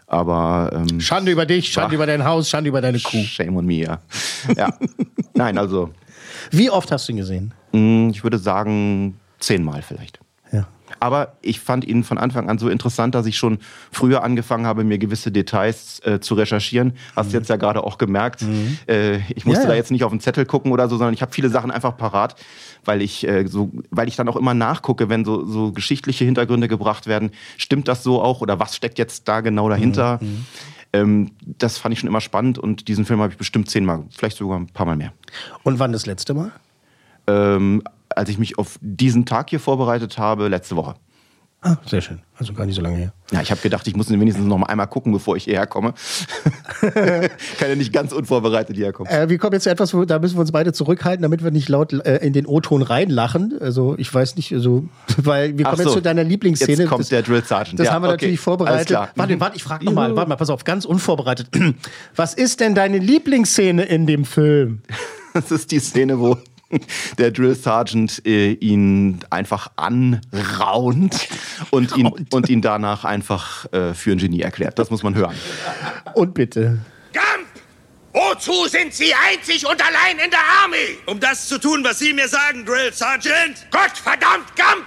Aber 0.07 0.71
ähm, 0.75 1.01
Schande 1.01 1.31
über 1.31 1.47
dich, 1.47 1.68
Schande 1.73 1.91
Ach. 1.91 1.95
über 1.95 2.07
dein 2.07 2.25
Haus, 2.25 2.49
Schande 2.51 2.68
über 2.68 2.81
deine 2.81 2.99
Kuh. 2.99 3.23
shame 3.23 3.57
on 3.57 3.64
me, 3.66 3.75
ja. 3.75 3.99
ja. 4.57 4.68
Nein, 5.35 5.57
also 5.57 5.91
Wie 6.51 6.68
oft 6.71 6.91
hast 6.91 7.09
du 7.09 7.12
ihn 7.12 7.18
gesehen? 7.18 7.55
mh, 7.73 8.11
ich 8.11 8.25
würde 8.25 8.39
sagen 8.39 9.18
zehnmal 9.39 9.83
vielleicht. 9.83 10.18
Ja. 10.53 10.66
Aber 10.99 11.35
ich 11.43 11.61
fand 11.61 11.85
ihn 11.87 12.03
von 12.03 12.18
Anfang 12.18 12.51
an 12.51 12.59
so 12.59 12.68
interessant, 12.68 13.14
dass 13.14 13.25
ich 13.27 13.37
schon 13.39 13.59
früher 13.93 14.25
angefangen 14.25 14.67
habe, 14.67 14.83
mir 14.83 14.99
gewisse 14.99 15.30
Details 15.30 16.01
äh, 16.05 16.18
zu 16.18 16.34
recherchieren. 16.34 16.95
Hast 17.14 17.33
du 17.33 17.37
jetzt 17.38 17.49
ja 17.49 17.55
gerade 17.55 17.84
auch 17.84 17.97
gemerkt. 17.97 18.45
Äh, 18.88 19.18
ich 19.37 19.47
musste 19.47 19.63
Ja, 19.63 19.68
ja. 19.68 19.68
da 19.68 19.75
jetzt 19.76 19.92
nicht 19.92 20.03
auf 20.03 20.11
den 20.11 20.18
Zettel 20.21 20.45
gucken 20.45 20.72
oder 20.72 20.88
so, 20.88 20.97
sondern 20.97 21.14
ich 21.14 21.22
habe 21.22 21.33
viele 21.33 21.49
Sachen 21.51 21.71
einfach 21.71 21.97
parat, 21.97 22.34
weil 22.85 23.03
ich 23.03 23.27
äh, 23.27 23.47
so, 23.47 23.71
weil 23.91 24.09
ich 24.09 24.17
dann 24.17 24.29
auch 24.29 24.37
immer 24.37 24.55
nachgucke, 24.55 25.09
wenn 25.09 25.25
so, 25.25 25.45
so 25.45 25.73
geschichtliche 25.73 26.25
Hintergründe 26.25 26.69
gebracht 26.69 27.07
werden. 27.07 27.31
Stimmt 27.57 27.89
das 27.89 28.03
so 28.03 28.23
auch 28.23 28.41
oder 28.41 28.59
was 28.59 28.77
steckt 28.77 28.99
jetzt 28.99 29.29
da 29.29 29.41
genau 29.41 29.69
dahinter? 29.69 30.19
Ähm, 30.93 31.31
das 31.41 31.79
fand 31.79 31.93
ich 31.93 32.01
schon 32.01 32.09
immer 32.09 32.21
spannend 32.21 32.59
und 32.59 32.89
diesen 32.89 33.05
Film 33.05 33.21
habe 33.21 33.33
ich 33.33 33.39
bestimmt 33.39 33.71
zehnmal, 33.71 34.05
vielleicht 34.11 34.37
sogar 34.39 34.59
ein 34.59 34.67
paar 34.67 34.87
Mal 34.87 34.97
mehr. 34.97 35.13
Und 35.63 35.79
wann 35.79 35.93
das 35.93 36.07
letzte 36.07 36.35
Mal? 36.35 36.53
Ähm, 37.27 37.83
als 38.09 38.29
ich 38.29 38.39
mich 38.39 38.59
auf 38.59 38.79
diesen 38.81 39.25
Tag 39.25 39.51
hier 39.51 39.61
vorbereitet 39.61 40.19
habe, 40.19 40.49
letzte 40.49 40.77
Woche. 40.77 40.97
Ah, 41.62 41.76
sehr 41.87 42.00
schön. 42.00 42.20
Also 42.38 42.54
gar 42.54 42.64
nicht 42.64 42.74
so 42.74 42.80
lange 42.80 42.96
her. 42.96 43.12
Ja, 43.32 43.42
ich 43.42 43.50
habe 43.50 43.61
gedacht, 43.61 43.87
ich 43.87 43.95
muss 43.95 44.08
ihn 44.08 44.18
wenigstens 44.18 44.46
noch 44.46 44.57
mal 44.57 44.66
einmal 44.68 44.87
gucken, 44.87 45.12
bevor 45.12 45.37
ich 45.37 45.45
hierher 45.45 45.66
komme. 45.66 45.92
Kann 46.80 47.68
ja 47.68 47.74
nicht 47.74 47.92
ganz 47.92 48.12
unvorbereitet 48.12 48.76
hierher 48.76 48.95
kommen. 48.95 49.11
Äh, 49.11 49.28
wir 49.28 49.37
kommen 49.37 49.53
jetzt 49.53 49.64
zu 49.64 49.70
etwas, 49.70 49.92
wo, 49.92 50.07
da 50.07 50.18
müssen 50.18 50.37
wir 50.37 50.41
uns 50.41 50.53
beide 50.53 50.72
zurückhalten, 50.72 51.20
damit 51.20 51.45
wir 51.45 51.50
nicht 51.50 51.68
laut 51.68 51.92
äh, 51.92 52.16
in 52.24 52.32
den 52.32 52.46
O-Ton 52.46 52.80
reinlachen. 52.80 53.58
Also 53.61 53.95
ich 53.99 54.12
weiß 54.12 54.37
nicht, 54.37 54.54
also, 54.54 54.88
weil 55.18 55.58
wir 55.58 55.66
Ach 55.66 55.72
kommen 55.72 55.82
jetzt 55.82 55.88
so. 55.91 55.96
zu 55.96 56.03
deiner 56.03 56.24
Lieblingsszene. 56.24 56.78
Jetzt 56.78 56.88
kommt 56.88 57.03
das, 57.03 57.08
der 57.11 57.22
Drill 57.22 57.45
Sergeant. 57.45 57.78
Das 57.78 57.88
Ja, 57.88 57.92
haben 57.92 58.03
wir 58.04 58.08
okay. 58.08 58.14
natürlich 58.14 58.41
vorbereitet. 58.41 58.96
Warte, 59.16 59.41
warte, 59.41 59.57
ich 59.57 59.62
frage 59.62 59.84
nochmal, 59.84 60.16
warte 60.16 60.30
mal, 60.30 60.37
pass 60.37 60.49
auf, 60.49 60.64
ganz 60.64 60.87
unvorbereitet. 60.87 61.49
Was 62.16 62.32
ist 62.32 62.61
denn 62.61 62.74
deine 62.74 62.96
Lieblingsszene 62.96 63.82
in 63.82 64.07
dem 64.07 64.24
Film? 64.24 64.80
Das 65.32 65.53
ist 65.53 65.70
die 65.70 65.78
Szene, 65.78 66.18
wo 66.18 66.38
der 67.18 67.30
Drill 67.30 67.55
Sergeant 67.55 68.25
äh, 68.26 68.53
ihn 68.53 69.21
einfach 69.30 69.71
anraunt 69.76 71.29
und 71.71 71.97
ihn, 71.97 72.07
und 72.30 72.49
ihn 72.49 72.63
danach 72.63 73.05
einfach 73.05 73.72
äh, 73.72 73.95
für 73.95 74.13
ein 74.13 74.18
Genie 74.18 74.41
erklärt. 74.41 74.79
Das 74.79 74.91
muss 74.91 75.03
man 75.03 75.14
hören. 75.14 75.34
Und 76.14 76.34
bitte. 76.34 76.79
Gump! 77.13 77.47
Wozu 78.13 78.67
sind 78.67 78.92
Sie 78.92 79.13
einzig 79.14 79.67
und 79.67 79.80
allein 79.80 80.18
in 80.25 80.30
der 80.30 80.41
Army? 80.63 80.99
Um 81.07 81.21
das 81.21 81.49
zu 81.49 81.59
tun, 81.59 81.84
was 81.84 81.99
Sie 81.99 82.13
mir 82.13 82.29
sagen, 82.29 82.64
Drill 82.64 82.92
Sergeant. 82.92 83.67
Gott 83.71 83.97
verdammt, 83.97 84.55
Gump! 84.57 84.87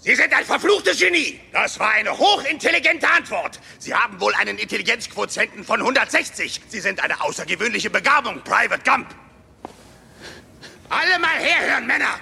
Sie 0.00 0.14
sind 0.14 0.34
ein 0.34 0.44
verfluchtes 0.44 0.98
Genie. 0.98 1.40
Das 1.50 1.80
war 1.80 1.92
eine 1.92 2.10
hochintelligente 2.10 3.08
Antwort. 3.10 3.58
Sie 3.78 3.94
haben 3.94 4.20
wohl 4.20 4.34
einen 4.34 4.58
Intelligenzquotienten 4.58 5.64
von 5.64 5.80
160. 5.80 6.60
Sie 6.68 6.80
sind 6.80 7.02
eine 7.02 7.22
außergewöhnliche 7.22 7.88
Begabung, 7.88 8.42
Private 8.44 8.82
Gump. 8.84 9.06
Alle 10.88 11.18
mal 11.18 11.38
herhören, 11.38 11.86
Männer. 11.86 12.18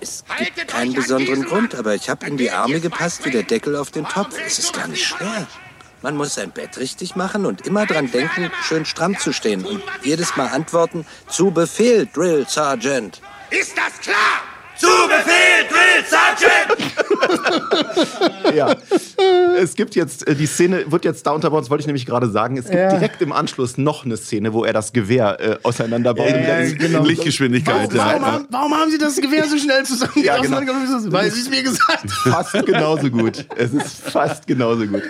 Es 0.00 0.24
gibt 0.38 0.68
keinen 0.68 0.94
besonderen 0.94 1.44
Grund, 1.44 1.74
aber 1.74 1.94
ich 1.94 2.10
habe 2.10 2.26
in 2.26 2.36
die 2.36 2.50
Arme 2.50 2.80
gepasst 2.80 3.24
wie 3.24 3.30
der 3.30 3.44
Deckel 3.44 3.76
auf 3.76 3.90
den 3.90 4.04
Topf. 4.04 4.36
Es 4.44 4.58
ist 4.58 4.72
gar 4.72 4.88
nicht 4.88 5.04
schwer. 5.04 5.46
Man 6.02 6.16
muss 6.16 6.34
sein 6.34 6.50
Bett 6.50 6.78
richtig 6.78 7.14
machen 7.14 7.46
und 7.46 7.64
immer 7.64 7.86
dran 7.86 8.10
denken, 8.10 8.50
schön 8.64 8.84
stramm 8.84 9.16
zu 9.16 9.32
stehen 9.32 9.64
und 9.64 9.82
jedes 10.02 10.34
Mal 10.34 10.48
antworten, 10.48 11.06
zu 11.28 11.52
Befehl, 11.52 12.08
Drill 12.12 12.44
Sergeant. 12.48 13.22
Ist 13.50 13.78
das 13.78 14.00
klar? 14.00 14.42
Zu 14.82 14.88
Befehl, 15.08 15.68
Drill 15.70 16.04
Sergeant! 16.08 16.92
Ja. 18.54 18.74
Es 19.58 19.74
gibt 19.76 19.94
jetzt, 19.94 20.26
äh, 20.26 20.34
die 20.34 20.46
Szene 20.46 20.84
wird 20.90 21.04
jetzt 21.04 21.26
da 21.26 21.30
unterbaut, 21.30 21.62
das 21.62 21.70
wollte 21.70 21.82
ich 21.82 21.86
nämlich 21.86 22.04
gerade 22.04 22.28
sagen. 22.30 22.56
Es 22.58 22.64
gibt 22.64 22.74
Ja. 22.76 22.90
direkt 22.90 23.22
im 23.22 23.32
Anschluss 23.32 23.78
noch 23.78 24.04
eine 24.04 24.16
Szene, 24.16 24.52
wo 24.52 24.64
er 24.64 24.72
das 24.74 24.92
Gewehr 24.92 25.40
äh, 25.40 25.56
auseinanderbaut. 25.62 26.28
Ja, 26.28 26.36
Und 26.36 26.42
ja, 26.42 26.72
genau. 26.74 26.98
In 26.98 27.04
Lichtgeschwindigkeit. 27.06 27.88
Warum, 27.94 28.22
ja. 28.22 28.32
haben, 28.32 28.46
warum 28.50 28.74
haben 28.74 28.90
Sie 28.90 28.98
das 28.98 29.16
Gewehr 29.16 29.44
so 29.48 29.56
schnell 29.56 29.84
zusammen? 29.84 30.12
Ja, 30.22 30.38
genau. 30.38 30.58
Weil 31.06 31.30
Sie 31.30 31.40
es 31.40 31.48
mir 31.48 31.62
gesagt 31.62 32.02
haben. 32.02 32.32
Fast 32.32 32.66
genauso 32.66 33.10
gut. 33.10 33.46
Es 33.56 33.72
ist 33.72 34.02
fast 34.10 34.46
genauso 34.46 34.86
gut. 34.86 35.02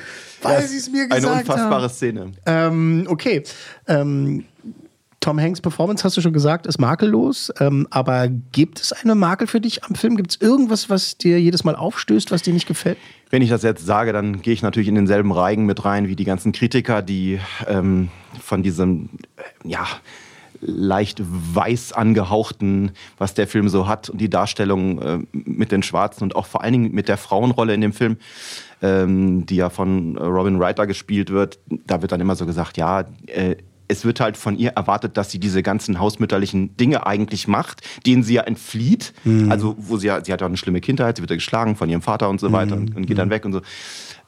Weil 0.43 0.63
Sie 0.67 0.77
es 0.77 0.91
mir 0.91 1.05
ist 1.05 1.13
Eine 1.13 1.21
gesagt 1.21 1.41
unfassbare 1.49 1.83
haben. 1.85 1.93
Szene. 1.93 2.33
Ähm, 2.47 3.07
okay. 3.09 3.43
Ähm, 3.89 4.45
Tom 5.23 5.41
Hanks 5.41 5.61
Performance, 5.61 6.03
hast 6.03 6.17
du 6.17 6.21
schon 6.21 6.33
gesagt, 6.33 6.67
ist 6.67 6.81
makellos. 6.81 7.53
Ähm, 7.61 7.87
aber 7.91 8.29
gibt 8.29 8.81
es 8.81 8.93
eine 8.93 9.15
Makel 9.15 9.47
für 9.47 9.61
dich 9.61 9.85
am 9.85 9.95
Film? 9.95 10.17
Gibt 10.17 10.33
es 10.33 10.41
irgendwas, 10.41 10.91
was 10.91 11.17
dir 11.17 11.41
jedes 11.41 11.63
Mal 11.63 11.77
aufstößt, 11.77 12.33
was 12.33 12.43
dir 12.43 12.53
nicht 12.53 12.67
gefällt? 12.67 12.99
Wenn 13.31 13.41
ich 13.41 13.49
das 13.49 13.63
jetzt 13.63 13.87
sage, 13.87 14.13
dann 14.13 14.43
gehe 14.43 14.53
ich 14.53 14.63
natürlich 14.63 14.89
in 14.89 14.97
denselben 14.97 15.31
Reigen 15.31 15.65
mit 15.65 15.85
rein 15.85 16.09
wie 16.09 16.17
die 16.17 16.25
ganzen 16.25 16.51
Kritiker, 16.51 17.03
die 17.03 17.39
ähm, 17.69 18.09
von 18.41 18.65
diesem, 18.65 19.11
äh, 19.37 19.69
ja, 19.69 19.87
leicht 20.61 21.23
weiß 21.23 21.93
angehauchten, 21.93 22.91
was 23.19 23.35
der 23.35 23.47
Film 23.47 23.69
so 23.69 23.87
hat 23.87 24.11
und 24.11 24.21
die 24.21 24.31
Darstellung 24.31 25.03
äh, 25.03 25.19
mit 25.33 25.71
den 25.71 25.85
Schwarzen 25.85 26.25
und 26.25 26.35
auch 26.37 26.47
vor 26.47 26.63
allen 26.63 26.73
Dingen 26.73 26.93
mit 26.93 27.09
der 27.09 27.17
Frauenrolle 27.17 27.75
in 27.75 27.81
dem 27.81 27.93
Film, 27.93 28.17
ähm, 28.81 29.47
die 29.47 29.57
ja 29.57 29.71
von 29.71 30.17
Robin 30.19 30.59
Writer 30.59 30.87
gespielt 30.89 31.31
wird, 31.31 31.61
da 31.87 32.03
wird 32.03 32.11
dann 32.11 32.21
immer 32.21 32.35
so 32.35 32.45
gesagt, 32.45 32.77
ja, 32.77 33.05
äh, 33.27 33.57
es 33.89 34.05
wird 34.05 34.21
halt 34.21 34.37
von 34.37 34.57
ihr 34.57 34.71
erwartet, 34.71 35.17
dass 35.17 35.31
sie 35.31 35.39
diese 35.39 35.63
ganzen 35.63 35.99
hausmütterlichen 35.99 36.77
Dinge 36.77 37.07
eigentlich 37.07 37.49
macht, 37.49 37.83
denen 38.07 38.23
sie 38.23 38.35
ja 38.35 38.43
entflieht. 38.43 39.13
Also, 39.51 39.75
wo 39.79 39.97
sie 39.97 40.07
ja, 40.09 40.25
sie 40.25 40.33
hat 40.33 40.41
ja 40.41 40.47
eine 40.47 40.57
schlimme 40.57 40.81
Kindheit, 40.81 41.17
sie 41.17 41.23
wird 41.23 41.31
ja 41.31 41.37
geschlagen 41.37 41.77
von 41.77 41.89
ihrem 41.89 42.03
Vater 42.03 42.29
und 42.29 42.41
so 42.41 42.53
weiter 42.53 42.77
und, 42.77 42.97
und 42.97 43.07
geht 43.07 43.19
dann 43.19 43.31
weg 43.31 43.45
und 43.45 43.53
so. 43.53 43.61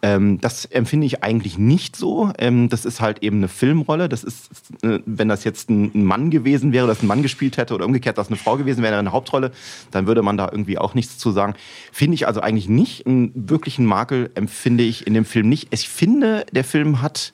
Ähm, 0.05 0.39
das 0.39 0.67
empfinde 0.67 1.07
ich 1.07 1.25
eigentlich 1.25 1.57
nicht 1.57 1.97
so. 1.97 2.31
Ähm, 2.37 2.69
das 2.69 2.85
ist 2.85 3.01
halt 3.01 3.23
eben 3.23 3.39
eine 3.39 3.49
Filmrolle. 3.49 4.11
Das 4.11 4.23
ist, 4.23 4.51
äh, 4.83 4.99
wenn 5.07 5.29
das 5.29 5.45
jetzt 5.45 5.71
ein, 5.71 6.05
Mann 6.05 6.31
gewesen 6.31 6.73
wäre, 6.73 6.87
das 6.87 7.03
ein 7.03 7.07
Mann 7.07 7.23
gespielt 7.23 7.57
hätte 7.57 7.75
oder 7.75 7.87
umgekehrt, 7.87 8.19
das 8.19 8.29
eine 8.29 8.37
Frau 8.37 8.59
gewesen 8.59 8.83
wäre, 8.83 8.99
eine 8.99 9.13
Hauptrolle, 9.13 9.51
dann 9.93 10.07
würde 10.07 10.21
man 10.21 10.37
da 10.37 10.51
irgendwie 10.53 10.77
auch 10.77 10.93
nichts 10.93 11.17
zu 11.17 11.31
sagen. 11.31 11.55
Finde 11.91 12.17
ich 12.17 12.27
also 12.27 12.43
eigentlich 12.43 12.69
nicht. 12.69 13.07
Einen 13.07 13.33
wirklichen 13.35 13.87
Makel 13.87 14.31
empfinde 14.35 14.85
ich 14.85 15.07
in 15.07 15.15
dem 15.15 15.25
Film 15.25 15.49
nicht. 15.49 15.69
Ich 15.73 15.89
finde, 15.89 16.45
der 16.53 16.65
Film 16.65 17.01
hat 17.01 17.33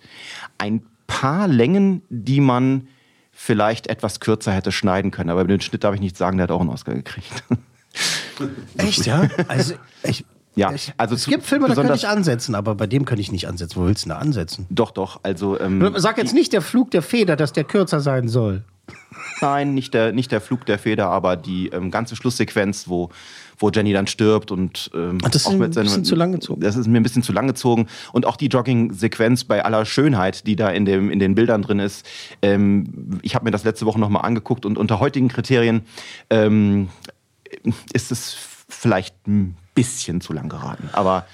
ein 0.58 0.82
paar 1.10 1.48
Längen, 1.48 2.02
die 2.08 2.40
man 2.40 2.88
vielleicht 3.32 3.88
etwas 3.88 4.20
kürzer 4.20 4.52
hätte 4.52 4.70
schneiden 4.70 5.10
können. 5.10 5.30
Aber 5.30 5.40
über 5.40 5.48
den 5.48 5.60
Schnitt 5.60 5.82
darf 5.82 5.94
ich 5.94 6.00
nicht 6.00 6.16
sagen, 6.16 6.36
der 6.36 6.44
hat 6.44 6.50
auch 6.50 6.60
einen 6.60 6.70
Oscar 6.70 6.94
gekriegt. 6.94 7.44
Echt, 8.76 9.06
ja? 9.06 9.28
Also, 9.48 9.74
ich, 10.04 10.24
Ja, 10.54 10.72
also 10.96 11.14
es 11.14 11.26
gibt 11.26 11.44
Filme, 11.44 11.68
da 11.68 11.74
kann 11.74 11.94
ich 11.94 12.06
ansetzen, 12.06 12.54
aber 12.54 12.74
bei 12.74 12.86
dem 12.86 13.04
kann 13.04 13.18
ich 13.18 13.32
nicht 13.32 13.48
ansetzen. 13.48 13.80
Wo 13.80 13.86
willst 13.86 14.04
du 14.04 14.08
denn 14.08 14.16
da 14.16 14.20
ansetzen? 14.20 14.66
Doch, 14.70 14.92
doch. 14.92 15.20
Also 15.22 15.58
ähm, 15.58 15.92
Sag 15.96 16.18
jetzt 16.18 16.34
nicht 16.34 16.52
der 16.52 16.62
Flug 16.62 16.90
der 16.90 17.02
Feder, 17.02 17.36
dass 17.36 17.52
der 17.52 17.64
kürzer 17.64 18.00
sein 18.00 18.28
soll. 18.28 18.64
Nein, 19.40 19.74
nicht 19.74 19.94
der, 19.94 20.12
nicht 20.12 20.32
der 20.32 20.40
Flug 20.40 20.66
der 20.66 20.78
Feder, 20.78 21.08
aber 21.08 21.36
die 21.36 21.68
ähm, 21.68 21.90
ganze 21.90 22.16
Schlusssequenz, 22.16 22.88
wo, 22.88 23.10
wo 23.60 23.70
Jenny 23.70 23.92
dann 23.92 24.06
stirbt 24.06 24.50
und 24.50 24.90
ähm, 24.94 25.18
Ach, 25.22 25.28
das 25.28 25.42
ist 25.42 25.48
ein 25.48 25.58
bisschen 25.58 26.04
zu 26.04 26.16
lang 26.16 26.32
gezogen. 26.32 26.60
Das 26.60 26.76
ist 26.76 26.88
mir 26.88 26.98
ein 26.98 27.02
bisschen 27.02 27.22
zu 27.22 27.32
lang 27.32 27.46
gezogen. 27.46 27.86
Und 28.12 28.26
auch 28.26 28.36
die 28.36 28.46
Jogging-Sequenz 28.46 29.44
bei 29.44 29.64
aller 29.64 29.84
Schönheit, 29.84 30.46
die 30.46 30.56
da 30.56 30.70
in, 30.70 30.86
dem, 30.86 31.10
in 31.10 31.18
den 31.18 31.34
Bildern 31.34 31.62
drin 31.62 31.78
ist. 31.78 32.06
Ähm, 32.42 33.20
ich 33.22 33.34
habe 33.34 33.44
mir 33.44 33.50
das 33.50 33.64
letzte 33.64 33.86
Woche 33.86 34.00
nochmal 34.00 34.24
angeguckt 34.24 34.64
und 34.64 34.78
unter 34.78 34.98
heutigen 34.98 35.28
Kriterien 35.28 35.82
ähm, 36.30 36.88
ist 37.92 38.10
es 38.10 38.34
vielleicht 38.68 39.14
ein 39.26 39.56
bisschen 39.80 40.20
zu 40.20 40.32
lang 40.32 40.48
geraten. 40.48 40.88
Aber 40.92 41.26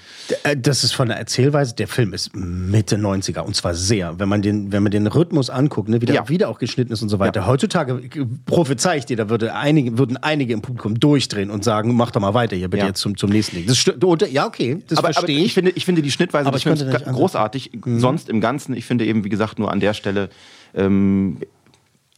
Äh, 0.43 0.57
Das 0.57 0.83
ist 0.83 0.91
von 0.93 1.07
der 1.07 1.17
Erzählweise, 1.17 1.73
der 1.73 1.87
Film 1.87 2.11
ist 2.13 2.35
Mitte 2.35 2.97
90er 2.97 3.39
und 3.41 3.55
zwar 3.55 3.73
sehr. 3.73 4.19
Wenn 4.19 4.27
man 4.27 4.41
den, 4.41 4.73
wenn 4.73 4.83
man 4.83 4.91
den 4.91 5.07
Rhythmus 5.07 5.49
anguckt, 5.49 5.87
ne, 5.87 6.01
wie 6.01 6.05
der 6.05 6.15
Ja. 6.15 6.27
wieder 6.29 6.49
auch 6.49 6.59
geschnitten 6.59 6.91
ist 6.91 7.01
und 7.01 7.07
so 7.07 7.17
weiter. 7.19 7.47
Heutzutage 7.47 7.93
äh, 7.93 8.25
prophezei 8.45 8.97
ich 8.97 9.05
dir, 9.05 9.15
da 9.15 9.29
würde 9.29 9.53
einige, 9.55 9.97
würden 9.97 10.17
einige 10.17 10.51
im 10.53 10.61
Publikum 10.61 10.99
durchdrehen 10.99 11.49
und 11.49 11.63
sagen, 11.63 11.95
mach 11.95 12.11
doch 12.11 12.19
mal 12.19 12.33
weiter 12.33 12.57
hier 12.57 12.67
bitte 12.67 12.81
Ja. 12.83 12.87
jetzt 12.89 12.99
zum, 12.99 13.15
zum 13.15 13.29
nächsten 13.29 13.55
Ding. 13.55 13.67
Das 13.67 13.87
oder- 14.03 14.27
ja, 14.27 14.45
okay, 14.47 14.83
das 14.87 14.97
aber, 14.97 15.07
aber 15.07 15.13
verstehe 15.13 15.39
ich. 15.39 15.45
ich. 15.45 15.53
finde, 15.53 15.71
ich 15.71 15.85
finde 15.85 16.01
die 16.01 16.11
Schnittweise 16.11 16.47
Aber 16.47 16.55
des 16.55 16.61
ich 16.61 16.65
könnte 16.65 16.83
Films 16.85 16.99
nicht 16.99 17.07
Mhm. 17.07 17.13
großartig. 17.15 17.71
Sonst 17.85 18.27
im 18.27 18.41
Ganzen, 18.41 18.75
ich 18.75 18.83
finde 18.85 19.05
eben, 19.05 19.23
wie 19.23 19.29
gesagt, 19.29 19.59
nur 19.59 19.71
an 19.71 19.79
der 19.79 19.93
Stelle 19.93 20.29
ähm, 20.75 21.37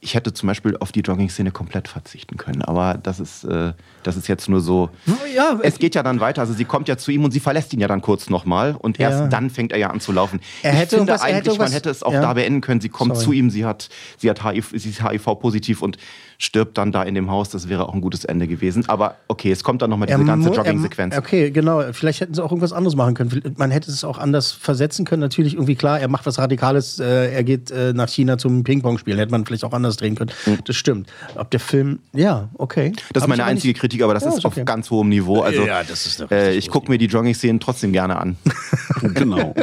ich 0.01 0.13
hätte 0.15 0.31
zum 0.33 0.47
Beispiel 0.47 0.77
auf 0.77 0.93
die 0.93 1.01
Jogging-Szene 1.01 1.51
komplett 1.51 1.89
verzichten 1.89 2.37
können. 2.37 2.61
Aber 2.61 2.93
das 3.01 3.19
ist, 3.19 3.43
äh, 3.43 3.73
das 4.03 4.15
ist 4.15 4.27
jetzt 4.29 4.47
nur 4.47 4.61
so. 4.61 4.89
Ja, 5.35 5.59
Es 5.61 5.77
geht 5.77 5.93
ja 5.93 6.03
dann 6.03 6.21
weiter. 6.21 6.39
Also 6.41 6.53
sie 6.53 6.63
kommt 6.63 6.87
ja 6.87 6.97
zu 6.97 7.11
ihm 7.11 7.25
und 7.25 7.31
sie 7.31 7.41
verlässt 7.41 7.73
ihn 7.73 7.81
ja 7.81 7.87
dann 7.89 8.01
kurz 8.01 8.29
nochmal. 8.29 8.75
Und 8.79 8.97
erst 8.99 9.19
Ja. 9.19 9.27
dann 9.27 9.49
fängt 9.49 9.73
er 9.73 9.77
ja 9.77 9.89
an 9.89 9.99
zu 9.99 10.13
laufen. 10.13 10.39
Er 10.63 10.71
ich 10.71 10.79
finde 10.89 10.95
irgendwas- 10.95 11.21
er 11.21 11.27
hätte 11.35 11.49
eigentlich, 11.49 11.59
man 11.59 11.71
hätte 11.73 11.89
es 11.89 12.01
auch 12.01 12.13
ja. 12.13 12.21
da 12.21 12.33
beenden 12.33 12.61
können. 12.61 12.79
Sie 12.79 12.87
kommt 12.87 13.15
Sorry. 13.15 13.25
zu 13.25 13.31
ihm, 13.33 13.49
sie 13.49 13.65
hat, 13.65 13.89
sie 14.17 14.29
hat 14.29 14.41
HIV, 14.43 14.69
sie 14.73 14.89
ist 14.89 15.03
HIV-positiv 15.03 15.81
und 15.81 15.97
stirbt 16.41 16.77
dann 16.77 16.93
da 16.93 17.03
in 17.03 17.15
dem 17.15 17.29
Haus. 17.29 17.49
Das 17.49 17.67
wäre 17.67 17.87
auch 17.87 17.93
ein 17.93 17.99
gutes 17.99 18.23
Ende 18.23 18.47
gewesen. 18.47 18.85
Aber 18.87 19.17
okay, 19.27 19.51
es 19.51 19.61
kommt 19.63 19.81
dann 19.81 19.89
nochmal 19.89 20.07
diese 20.07 20.19
Er 20.19 20.25
ganze 20.25 20.49
Jogging-Sequenz. 20.49 21.17
Okay, 21.17 21.51
genau. 21.51 21.83
Vielleicht 21.91 22.21
hätten 22.21 22.33
sie 22.33 22.41
auch 22.41 22.49
irgendwas 22.51 22.71
anderes 22.71 22.95
machen 22.95 23.13
können. 23.13 23.53
Man 23.57 23.71
hätte 23.71 23.91
es 23.91 24.05
auch 24.05 24.17
anders 24.17 24.53
versetzen 24.53 25.03
können. 25.03 25.19
Natürlich 25.19 25.55
irgendwie 25.55 25.75
klar, 25.75 25.99
er 25.99 26.07
macht 26.07 26.25
was 26.25 26.39
Radikales, 26.39 26.97
äh, 26.99 27.31
er 27.33 27.43
geht 27.43 27.71
äh, 27.71 27.91
nach 27.93 28.07
China 28.07 28.37
zum 28.37 28.63
Ping-Pong 28.63 28.97
spielen. 28.99 29.17
Hätte 29.17 29.31
man 29.31 29.45
vielleicht 29.45 29.65
auch 29.65 29.73
anders 29.73 29.97
drehen 29.97 30.15
können. 30.15 30.31
Das 30.65 30.77
stimmt. 30.77 31.09
Ob 31.35 31.51
der 31.51 31.59
Film, 31.59 31.99
ja, 32.13 32.47
okay. 32.57 32.93
Das 33.11 33.23
ist 33.23 33.27
meine 33.27 33.43
einzige 33.43 33.73
nicht- 33.73 33.81
Kritik, 33.81 34.01
aber 34.01 34.13
das 34.13 34.23
Ja, 34.23 34.29
ist 34.29 34.37
ist 34.39 34.45
auf 34.45 34.53
okay. 34.53 34.63
ganz 34.63 34.89
hohem 34.89 35.09
Niveau. 35.09 35.41
Also, 35.41 35.65
Ja, 35.65 35.83
das 35.83 36.05
ist 36.05 36.31
äh, 36.31 36.53
ich 36.53 36.69
gucke 36.69 36.89
mir 36.89 36.97
die 36.97 37.07
Jogging-Szenen 37.07 37.59
trotzdem 37.59 37.91
gerne 37.91 38.17
an. 38.17 38.37
Genau. 39.13 39.53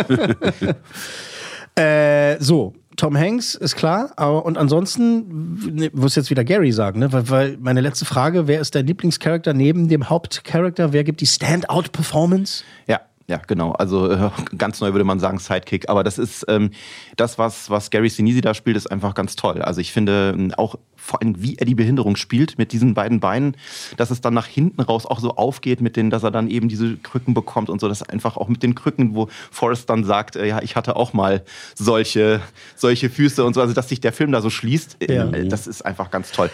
Äh, 1.78 2.36
so, 2.40 2.74
Tom 2.96 3.16
Hanks 3.16 3.54
ist 3.54 3.76
klar, 3.76 4.12
aber 4.16 4.44
und 4.44 4.58
ansonsten 4.58 5.74
ne, 5.74 5.90
muss 5.92 6.14
jetzt 6.16 6.30
wieder 6.30 6.44
Gary 6.44 6.72
sagen, 6.72 7.00
ne? 7.00 7.12
weil, 7.12 7.28
weil 7.28 7.58
meine 7.60 7.80
letzte 7.80 8.04
Frage, 8.04 8.48
wer 8.48 8.60
ist 8.60 8.74
dein 8.74 8.86
Lieblingscharakter 8.86 9.52
neben 9.52 9.88
dem 9.88 10.08
Hauptcharakter? 10.08 10.92
Wer 10.92 11.04
gibt 11.04 11.20
die 11.20 11.26
Standout-Performance? 11.26 12.64
Ja, 12.86 13.00
ja, 13.28 13.38
genau. 13.46 13.72
Also 13.72 14.10
äh, 14.10 14.30
ganz 14.58 14.80
neu 14.80 14.92
würde 14.92 15.04
man 15.04 15.18
sagen 15.18 15.38
Sidekick. 15.38 15.88
Aber 15.88 16.04
das 16.04 16.18
ist 16.18 16.44
ähm, 16.48 16.70
das, 17.16 17.38
was, 17.38 17.70
was 17.70 17.90
Gary 17.90 18.08
Sinise 18.08 18.40
da 18.40 18.54
spielt, 18.54 18.76
ist 18.76 18.86
einfach 18.90 19.14
ganz 19.14 19.34
toll. 19.36 19.62
Also 19.62 19.80
ich 19.80 19.92
finde 19.92 20.32
ähm, 20.36 20.52
auch 20.56 20.76
vor 20.96 21.22
allem, 21.22 21.40
wie 21.40 21.56
er 21.56 21.66
die 21.66 21.74
Behinderung 21.74 22.16
spielt 22.16 22.58
mit 22.58 22.72
diesen 22.72 22.94
beiden 22.94 23.20
Beinen, 23.20 23.56
dass 23.96 24.10
es 24.10 24.20
dann 24.20 24.34
nach 24.34 24.46
hinten 24.46 24.80
raus 24.80 25.06
auch 25.06 25.20
so 25.20 25.36
aufgeht 25.36 25.80
mit 25.80 25.96
denen, 25.96 26.10
dass 26.10 26.22
er 26.24 26.30
dann 26.30 26.48
eben 26.48 26.68
diese 26.68 26.96
Krücken 26.96 27.34
bekommt 27.34 27.70
und 27.70 27.80
so. 27.80 27.88
Das 27.88 28.02
einfach 28.02 28.36
auch 28.36 28.48
mit 28.48 28.62
den 28.62 28.74
Krücken, 28.74 29.14
wo 29.14 29.28
Forrest 29.50 29.88
dann 29.90 30.04
sagt, 30.04 30.36
äh, 30.36 30.46
ja, 30.46 30.62
ich 30.62 30.76
hatte 30.76 30.96
auch 30.96 31.12
mal 31.12 31.44
solche, 31.74 32.40
solche 32.76 33.10
Füße 33.10 33.44
und 33.44 33.54
so. 33.54 33.60
Also 33.60 33.74
dass 33.74 33.88
sich 33.88 34.00
der 34.00 34.12
Film 34.12 34.32
da 34.32 34.40
so 34.40 34.50
schließt, 34.50 34.96
äh, 35.00 35.14
Ja. 35.14 35.26
das 35.26 35.66
ist 35.66 35.82
einfach 35.84 36.10
ganz 36.10 36.32
toll. 36.32 36.50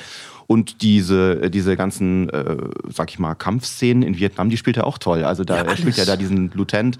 Und 0.46 0.82
diese, 0.82 1.50
diese 1.50 1.76
ganzen, 1.76 2.28
äh, 2.30 2.56
sag 2.92 3.10
ich 3.10 3.18
mal, 3.18 3.34
Kampfszenen 3.34 4.02
in 4.02 4.18
Vietnam, 4.18 4.50
die 4.50 4.56
spielt 4.56 4.76
er 4.76 4.86
auch 4.86 4.98
toll. 4.98 5.24
Also 5.24 5.44
da 5.44 5.56
Ja, 5.56 5.62
er 5.62 5.76
spielt 5.76 5.96
ja 5.96 6.02
alles. 6.02 6.06
da 6.06 6.16
diesen 6.16 6.50
Lieutenant. 6.54 6.98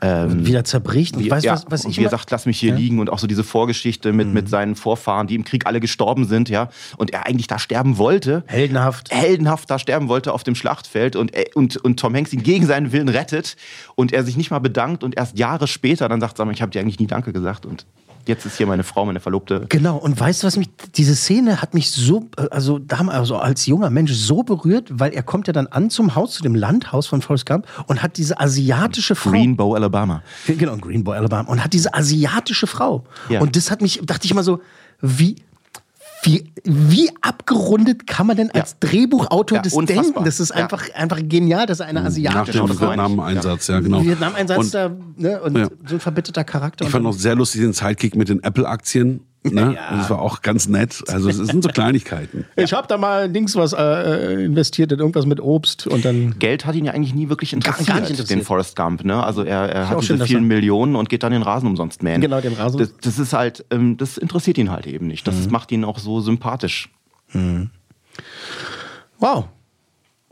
Ähm, 0.00 0.46
Wieder 0.46 0.62
zerbricht. 0.62 1.16
Und 1.16 1.24
wie, 1.24 1.30
weißt 1.30 1.44
ja, 1.44 1.54
was, 1.54 1.66
was 1.68 1.84
und 1.84 1.90
ich 1.90 1.98
wie 1.98 2.04
er 2.04 2.10
sagt, 2.10 2.30
lass 2.30 2.46
mich 2.46 2.60
hier 2.60 2.72
liegen 2.72 3.00
und 3.00 3.10
auch 3.10 3.18
so 3.18 3.26
diese 3.26 3.42
Vorgeschichte 3.42 4.12
mit, 4.12 4.28
mit 4.28 4.48
seinen 4.48 4.76
Vorfahren, 4.76 5.26
die 5.26 5.34
im 5.34 5.42
Krieg 5.44 5.66
alle 5.66 5.80
gestorben 5.80 6.24
sind, 6.24 6.48
ja, 6.48 6.68
und 6.98 7.12
er 7.12 7.26
eigentlich 7.26 7.48
da 7.48 7.58
sterben 7.58 7.98
wollte. 7.98 8.44
Heldenhaft. 8.46 9.12
Heldenhaft 9.12 9.68
da 9.70 9.78
sterben 9.78 10.08
wollte 10.08 10.32
auf 10.32 10.44
dem 10.44 10.54
Schlachtfeld 10.54 11.16
und, 11.16 11.34
er- 11.34 11.56
und, 11.56 11.78
und 11.78 11.98
Tom 11.98 12.14
Hanks 12.14 12.32
ihn 12.32 12.44
gegen 12.44 12.64
seinen 12.64 12.92
Willen 12.92 13.08
rettet 13.08 13.56
und 13.96 14.12
er 14.12 14.22
sich 14.22 14.36
nicht 14.36 14.52
mal 14.52 14.60
bedankt 14.60 15.02
und 15.02 15.16
erst 15.16 15.36
Jahre 15.36 15.66
später 15.66 16.08
dann 16.08 16.20
sagt, 16.20 16.36
sag 16.36 16.46
mal, 16.46 16.52
ich 16.52 16.62
habe 16.62 16.70
dir 16.70 16.80
eigentlich 16.80 17.00
nie 17.00 17.08
Danke 17.08 17.32
gesagt 17.32 17.66
und 17.66 17.84
jetzt 18.26 18.46
ist 18.46 18.56
hier 18.56 18.66
meine 18.66 18.84
Frau, 18.84 19.04
meine 19.04 19.20
Verlobte. 19.20 19.66
Genau, 19.68 19.96
und 19.96 20.18
weißt 20.18 20.42
du, 20.42 20.46
was 20.46 20.56
mich, 20.56 20.68
diese 20.94 21.14
Szene 21.14 21.62
hat 21.62 21.74
mich 21.74 21.90
so, 21.90 22.28
äh, 22.36 22.48
also, 22.50 22.78
damals, 22.78 23.18
also 23.18 23.36
als 23.36 23.66
junger 23.66 23.90
Mensch 23.90 24.12
so 24.12 24.42
berührt, 24.42 24.88
weil 24.90 25.12
er 25.12 25.22
kommt 25.22 25.46
ja 25.46 25.52
dann 25.52 25.66
an 25.66 25.90
zum 25.90 26.14
Haus, 26.14 26.34
zu 26.34 26.42
dem 26.42 26.54
Landhaus 26.54 27.06
von 27.06 27.22
Forrest 27.22 27.46
Gump 27.46 27.66
und 27.86 28.02
hat 28.02 28.16
diese 28.16 28.40
asiatische 28.40 29.14
Frau. 29.14 29.30
Greenbow, 29.30 29.74
Alabama. 29.74 30.22
Genau, 30.46 30.76
Greenbow, 30.76 31.12
Alabama. 31.12 31.48
Und 31.50 31.62
hat 31.62 31.72
diese 31.72 31.94
asiatische 31.94 32.66
Frau. 32.66 33.04
Ja. 33.28 33.40
Und 33.40 33.56
das 33.56 33.70
hat 33.70 33.80
mich, 33.80 34.00
dachte 34.04 34.24
ich 34.26 34.30
immer 34.30 34.42
so, 34.42 34.60
wie, 35.00 35.36
wie, 36.28 36.52
wie 36.64 37.10
abgerundet 37.22 38.06
kann 38.06 38.26
man 38.26 38.36
denn 38.36 38.50
als 38.50 38.78
Drehbuchautor 38.80 39.56
Ja, 39.56 39.62
das 39.62 39.72
unfassbar. 39.72 40.04
denken? 40.04 40.24
Das 40.24 40.40
ist 40.40 40.50
Ja. 40.50 40.56
einfach, 40.56 40.84
einfach 40.94 41.18
genial, 41.22 41.64
dass 41.66 41.80
er 41.80 41.86
eine 41.86 42.00
Nach 42.00 42.08
asiatische 42.08 42.58
dem 42.58 42.68
Frau 42.68 42.88
Vietnam-Einsatz, 42.90 43.66
ja, 43.68 43.80
genau. 43.80 44.02
Vietnam-Einsatz 44.02 44.58
Und 44.58 44.74
da, 44.74 44.90
ne, 45.16 45.40
und 45.40 45.56
Ja. 45.56 45.68
so 45.86 45.94
ein 45.96 46.00
verbitterter 46.00 46.44
Charakter. 46.44 46.84
Ich 46.84 46.90
fand 46.90 47.04
noch 47.04 47.12
sehr 47.14 47.34
lustig 47.34 47.62
den 47.62 47.72
Sidekick 47.72 48.14
mit 48.14 48.28
den 48.28 48.42
Apple-Aktien. 48.42 49.20
Ne? 49.44 49.74
Ja. 49.76 49.96
Das 49.96 50.10
war 50.10 50.20
auch 50.20 50.42
ganz 50.42 50.68
nett. 50.68 51.02
Also 51.08 51.28
es 51.30 51.36
sind 51.36 51.62
so 51.62 51.68
Kleinigkeiten. 51.72 52.44
ich 52.56 52.72
habe 52.72 52.86
da 52.88 52.98
mal 52.98 53.30
Dings 53.30 53.54
was 53.56 53.72
äh, 53.72 54.44
investiert 54.44 54.90
in 54.92 54.98
irgendwas 54.98 55.26
mit 55.26 55.40
Obst 55.40 55.86
und 55.86 56.04
dann. 56.04 56.38
Geld 56.38 56.66
hat 56.66 56.74
ihn 56.74 56.84
ja 56.84 56.92
eigentlich 56.92 57.14
nie 57.14 57.28
wirklich 57.28 57.52
interessiert, 57.52 57.86
gar 57.88 58.00
nicht 58.00 58.10
interessiert. 58.10 58.40
den 58.40 58.44
Forrest 58.44 58.74
Gump. 58.76 59.04
Ne? 59.04 59.22
Also 59.22 59.44
er, 59.44 59.68
er 59.70 59.88
hat 59.88 59.98
schön, 60.04 60.14
diese 60.16 60.18
dass 60.18 60.28
vielen 60.28 60.44
er- 60.44 60.56
Millionen 60.56 60.96
und 60.96 61.08
geht 61.08 61.22
dann 61.22 61.32
den 61.32 61.42
Rasen 61.42 61.68
umsonst 61.68 62.02
mähen. 62.02 62.20
Genau, 62.20 62.40
den 62.40 62.52
Rasen. 62.54 62.78
Das, 62.80 62.92
das 63.00 63.18
ist 63.18 63.32
halt, 63.32 63.64
ähm, 63.70 63.96
das 63.96 64.18
interessiert 64.18 64.58
ihn 64.58 64.70
halt 64.70 64.86
eben 64.86 65.06
nicht. 65.06 65.26
Das 65.26 65.46
Mhm. 65.46 65.52
macht 65.52 65.70
ihn 65.72 65.84
auch 65.84 65.98
so 65.98 66.20
sympathisch. 66.20 66.90
Wow. 69.18 69.44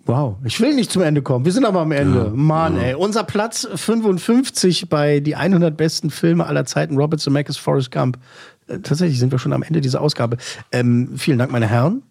Wow, 0.08 0.36
ich 0.44 0.60
will 0.60 0.72
nicht 0.74 0.92
zum 0.92 1.02
Ende 1.02 1.20
kommen. 1.20 1.44
Wir 1.44 1.50
sind 1.52 1.64
aber 1.64 1.80
am 1.80 1.90
Ende. 1.90 2.30
Mann, 2.32 2.76
ey. 2.78 2.94
Unser 2.94 3.24
Platz 3.24 3.66
55 3.74 4.88
bei 4.88 5.18
die 5.18 5.34
100 5.34 5.76
besten 5.76 6.10
Filme 6.10 6.46
aller 6.46 6.64
Zeiten, 6.64 6.96
Robert 6.96 7.20
Zemeckis, 7.20 7.56
Forrest 7.56 7.90
Gump. 7.90 8.16
Tatsächlich 8.66 9.18
sind 9.18 9.32
wir 9.32 9.38
schon 9.38 9.52
am 9.52 9.62
Ende 9.62 9.80
dieser 9.80 10.00
Ausgabe. 10.00 10.36
Ähm, 10.72 11.16
vielen 11.16 11.38
Dank, 11.38 11.52
meine 11.52 11.66
Herren. 11.66 12.02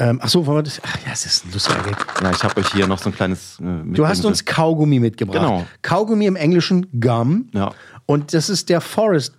Ähm, 0.00 0.20
ach 0.22 0.28
so, 0.28 0.46
wollen 0.46 0.58
wir 0.58 0.62
das? 0.62 0.80
Ach 0.84 0.96
ja, 1.04 1.12
es 1.12 1.26
ist 1.26 1.44
ein 1.44 1.52
lustiger 1.52 1.82
Gag. 1.82 1.96
Ja, 2.22 2.30
ich 2.30 2.42
habe 2.44 2.60
euch 2.60 2.72
hier 2.72 2.86
noch 2.86 2.98
so 2.98 3.10
ein 3.10 3.14
kleines. 3.14 3.58
Äh, 3.60 3.92
Du 3.92 4.06
hast 4.06 4.24
uns 4.24 4.44
Kaugummi 4.44 5.00
mitgebracht. 5.00 5.38
Genau. 5.38 5.66
Kaugummi 5.82 6.26
im 6.26 6.36
Englischen 6.36 6.86
Gum. 7.00 7.48
Ja. 7.52 7.72
Und 8.06 8.32
das 8.32 8.48
ist 8.48 8.68
der 8.68 8.80
Forest 8.80 9.34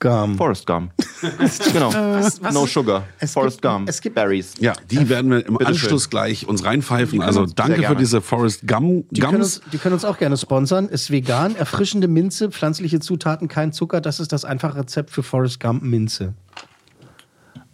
Gum. 0.00 0.36
Forrest 0.36 0.66
Gump. 0.66 0.92
genau. 1.72 1.92
was 1.92 2.40
no 2.52 2.64
ist- 2.64 2.72
Sugar. 2.72 3.04
Es 3.18 3.32
Forrest 3.32 3.60
gibt- 3.60 3.72
Gump. 3.72 3.88
es 3.88 4.00
gibt- 4.00 4.14
Berries. 4.14 4.54
Ja, 4.60 4.74
die 4.90 5.08
werden 5.08 5.30
wir 5.30 5.44
im. 5.44 5.58
Anschluss 5.58 6.08
gleich 6.08 6.46
uns 6.46 6.64
reinpfeifen. 6.64 7.20
Also 7.20 7.46
danke 7.46 7.82
für 7.82 7.96
diese 7.96 8.20
Forest 8.20 8.66
Gum 8.68 9.04
Die 9.10 9.20
können, 9.20 9.36
uns, 9.42 9.60
Gums. 9.60 9.70
die 9.72 9.78
können 9.78 9.94
uns 9.94 10.04
auch 10.04 10.18
gerne 10.18 10.36
sponsern. 10.36 10.88
Ist 10.88 11.10
vegan, 11.10 11.56
erfrischende 11.56 12.06
Minze, 12.08 12.50
pflanzliche 12.50 13.00
Zutaten, 13.00 13.48
kein 13.48 13.72
Zucker. 13.72 14.00
Das 14.00 14.20
ist 14.20 14.32
das 14.32 14.44
einfache 14.44 14.78
Rezept 14.78 15.10
für 15.10 15.22
Forrest 15.22 15.58
Gump 15.60 15.82
Minze. 15.82 16.34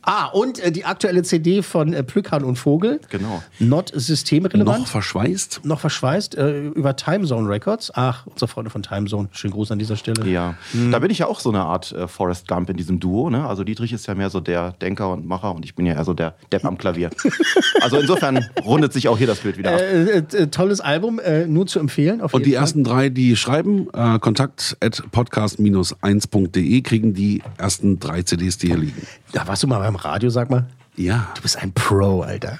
Ah, 0.04 0.26
und 0.26 0.58
äh, 0.58 0.70
die 0.70 0.84
aktuelle 0.84 1.22
CD 1.22 1.62
von 1.62 1.92
äh, 1.92 2.02
Plückhahn 2.02 2.44
und 2.44 2.56
Vogel. 2.56 3.00
Genau. 3.10 3.42
Not 3.58 3.90
systemrelevant. 3.94 4.80
Noch 4.80 4.86
verschweißt. 4.86 5.60
noch 5.64 5.80
verschweißt 5.80 6.36
äh, 6.36 6.68
über 6.68 6.94
Timezone 6.96 7.48
Records. 7.48 7.90
Ach, 7.94 8.26
unsere 8.26 8.48
Freunde 8.48 8.70
von 8.70 8.82
Timezone. 8.82 9.28
Schönen 9.32 9.54
Gruß 9.54 9.70
an 9.70 9.78
dieser 9.78 9.96
Stelle. 9.96 10.28
Ja, 10.28 10.54
da 10.90 10.98
bin 10.98 11.10
ich 11.10 11.18
ja 11.18 11.26
auch 11.26 11.40
so 11.40 11.50
eine 11.50 11.62
Art 11.62 11.92
äh, 11.92 12.06
Forrest 12.06 12.48
Gump 12.48 12.68
in 12.70 12.76
diesem 12.76 13.00
Duo. 13.00 13.30
Ne? 13.30 13.46
Also 13.46 13.64
Dietrich 13.64 13.92
ist 13.92 14.06
ja 14.06 14.14
mehr 14.14 14.30
so 14.30 14.40
der 14.40 14.72
Denker 14.72 15.10
und 15.10 15.26
Macher 15.26 15.54
und 15.54 15.64
ich 15.64 15.74
bin 15.74 15.86
ja 15.86 15.94
eher 15.94 16.04
so 16.04 16.12
der 16.14 16.34
Depp 16.52 16.64
am 16.64 16.76
Klavier. 16.76 17.10
also 17.80 17.98
insofern 17.98 18.44
rundet 18.64 18.92
sich 18.92 19.08
auch 19.08 19.16
hier 19.16 19.26
das 19.26 19.38
Bild 19.38 19.56
wieder 19.56 19.72
ab. 19.74 19.80
Äh, 19.80 20.02
äh, 20.02 20.18
äh, 20.18 20.46
tolles 20.48 20.80
Album, 20.80 21.20
nur 21.46 21.66
zu 21.66 21.78
empfehlen. 21.78 22.20
Auf 22.20 22.34
Und 22.34 22.44
die 22.46 22.52
Fall. 22.52 22.60
ersten 22.60 22.84
drei, 22.84 23.08
die 23.08 23.36
schreiben, 23.36 23.88
kontakt 24.20 24.76
at 24.80 25.02
podcast-1.de, 25.10 26.82
kriegen 26.82 27.14
die 27.14 27.42
ersten 27.56 27.98
drei 27.98 28.22
CDs, 28.22 28.58
die 28.58 28.68
hier 28.68 28.76
liegen. 28.76 29.06
Da 29.34 29.46
warst 29.48 29.62
du 29.62 29.66
mal 29.66 29.80
beim 29.80 29.96
Radio, 29.96 30.30
sag 30.30 30.48
mal. 30.48 30.66
Ja. 30.96 31.28
Du 31.34 31.42
bist 31.42 31.60
ein 31.60 31.72
Pro, 31.72 32.22
Alter. 32.22 32.58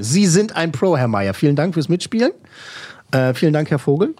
Sie 0.00 0.26
sind 0.26 0.54
ein 0.56 0.72
Pro, 0.72 0.96
Herr 0.96 1.06
Mayer. 1.08 1.34
Vielen 1.34 1.56
Dank 1.56 1.74
fürs 1.74 1.88
Mitspielen. 1.88 2.32
Äh, 3.12 3.32
vielen 3.34 3.52
Dank, 3.52 3.70
Herr 3.70 3.78
Vogel. 3.78 4.14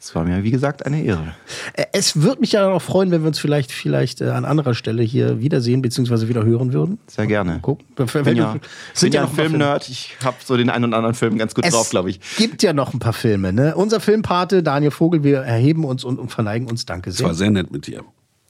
Es 0.00 0.14
war 0.16 0.24
mir, 0.24 0.42
wie 0.42 0.50
gesagt, 0.50 0.84
eine 0.86 1.02
Ehre. 1.04 1.34
Äh, 1.74 1.84
Es 1.92 2.22
würde 2.22 2.40
mich 2.40 2.52
ja 2.52 2.68
auch 2.68 2.80
freuen, 2.82 3.10
wenn 3.10 3.20
wir 3.22 3.28
uns 3.28 3.38
vielleicht, 3.38 3.70
vielleicht 3.70 4.20
äh, 4.22 4.30
an 4.30 4.44
anderer 4.44 4.74
Stelle 4.74 5.02
hier 5.02 5.40
wiedersehen 5.40 5.82
bzw. 5.82 6.26
wieder 6.28 6.42
hören 6.44 6.72
würden. 6.72 6.98
Sehr 7.06 7.26
gerne. 7.26 7.60
Gucken. 7.60 7.86
Ich 8.04 8.12
bin 8.12 8.36
ja, 8.36 8.56
sind 8.94 9.10
bin 9.10 9.12
ja 9.12 9.22
ja 9.22 9.28
ein 9.28 9.34
Filmnerd. 9.34 9.88
Ich 9.90 10.16
habe 10.24 10.36
so 10.42 10.56
den 10.56 10.70
einen 10.70 10.86
oder 10.86 10.96
anderen 10.96 11.14
Film 11.14 11.36
ganz 11.38 11.54
gut 11.54 11.64
Es 11.66 11.74
drauf, 11.74 11.90
glaube 11.90 12.10
ich. 12.10 12.18
gibt 12.38 12.62
ja 12.62 12.72
noch 12.72 12.94
ein 12.94 12.98
paar 12.98 13.12
Filme. 13.12 13.52
Ne? 13.52 13.76
Unser 13.76 14.00
Filmpate 14.00 14.62
Daniel 14.62 14.90
Vogel, 14.90 15.22
wir 15.22 15.38
erheben 15.40 15.84
uns 15.84 16.02
und, 16.02 16.18
und 16.18 16.32
verneigen 16.32 16.68
uns. 16.68 16.86
Danke 16.86 17.10
Es 17.10 17.22
war 17.22 17.28
sehr. 17.34 17.44
sehr 17.44 17.50
nett 17.50 17.70
mit 17.70 17.86
dir. 17.86 18.02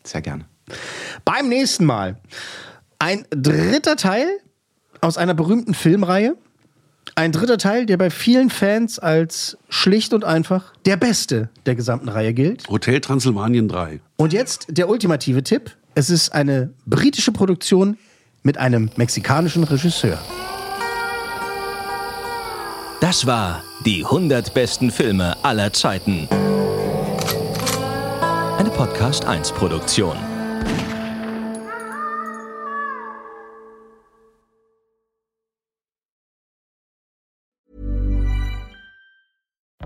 Sehr 0.05 0.23
gerne. 0.23 0.47
Beim 1.25 1.49
nächsten 1.49 1.85
Mal 1.85 2.19
ein 2.99 3.27
dritter 3.31 3.97
Teil 3.97 4.27
aus 5.01 5.19
einer 5.19 5.35
berühmten 5.35 5.75
Filmreihe. 5.75 6.37
Ein 7.15 7.33
dritter 7.33 7.59
Teil, 7.59 7.85
der 7.85 7.97
bei 7.97 8.11
vielen 8.11 8.49
Fans 8.49 8.99
als 8.99 9.59
schlicht 9.69 10.15
und 10.15 10.25
einfach 10.25 10.73
der 10.87 10.97
beste 10.97 11.51
der 11.67 11.75
gesamten 11.75 12.09
Reihe 12.09 12.33
gilt. 12.33 12.69
Hotel 12.69 13.01
Transsilvanien 13.01 13.69
3. 13.69 14.01
Und 14.17 14.33
jetzt 14.33 14.67
der 14.69 14.89
ultimative 14.89 15.43
Tipp. 15.43 15.77
Es 15.95 16.09
ist 16.09 16.33
eine 16.33 16.73
britische 16.87 17.33
Produktion 17.33 17.99
mit 18.43 18.57
einem 18.57 18.91
mexikanischen 18.97 19.65
Regisseur. 19.65 20.19
Das 23.01 23.27
war 23.27 23.63
die 23.85 24.05
100 24.05 24.55
besten 24.55 24.91
Filme 24.91 25.37
aller 25.45 25.73
Zeiten. 25.73 26.29
Eine 28.59 28.71
Podcast 28.71 29.25
1 29.25 29.51
Produktion. 29.53 30.17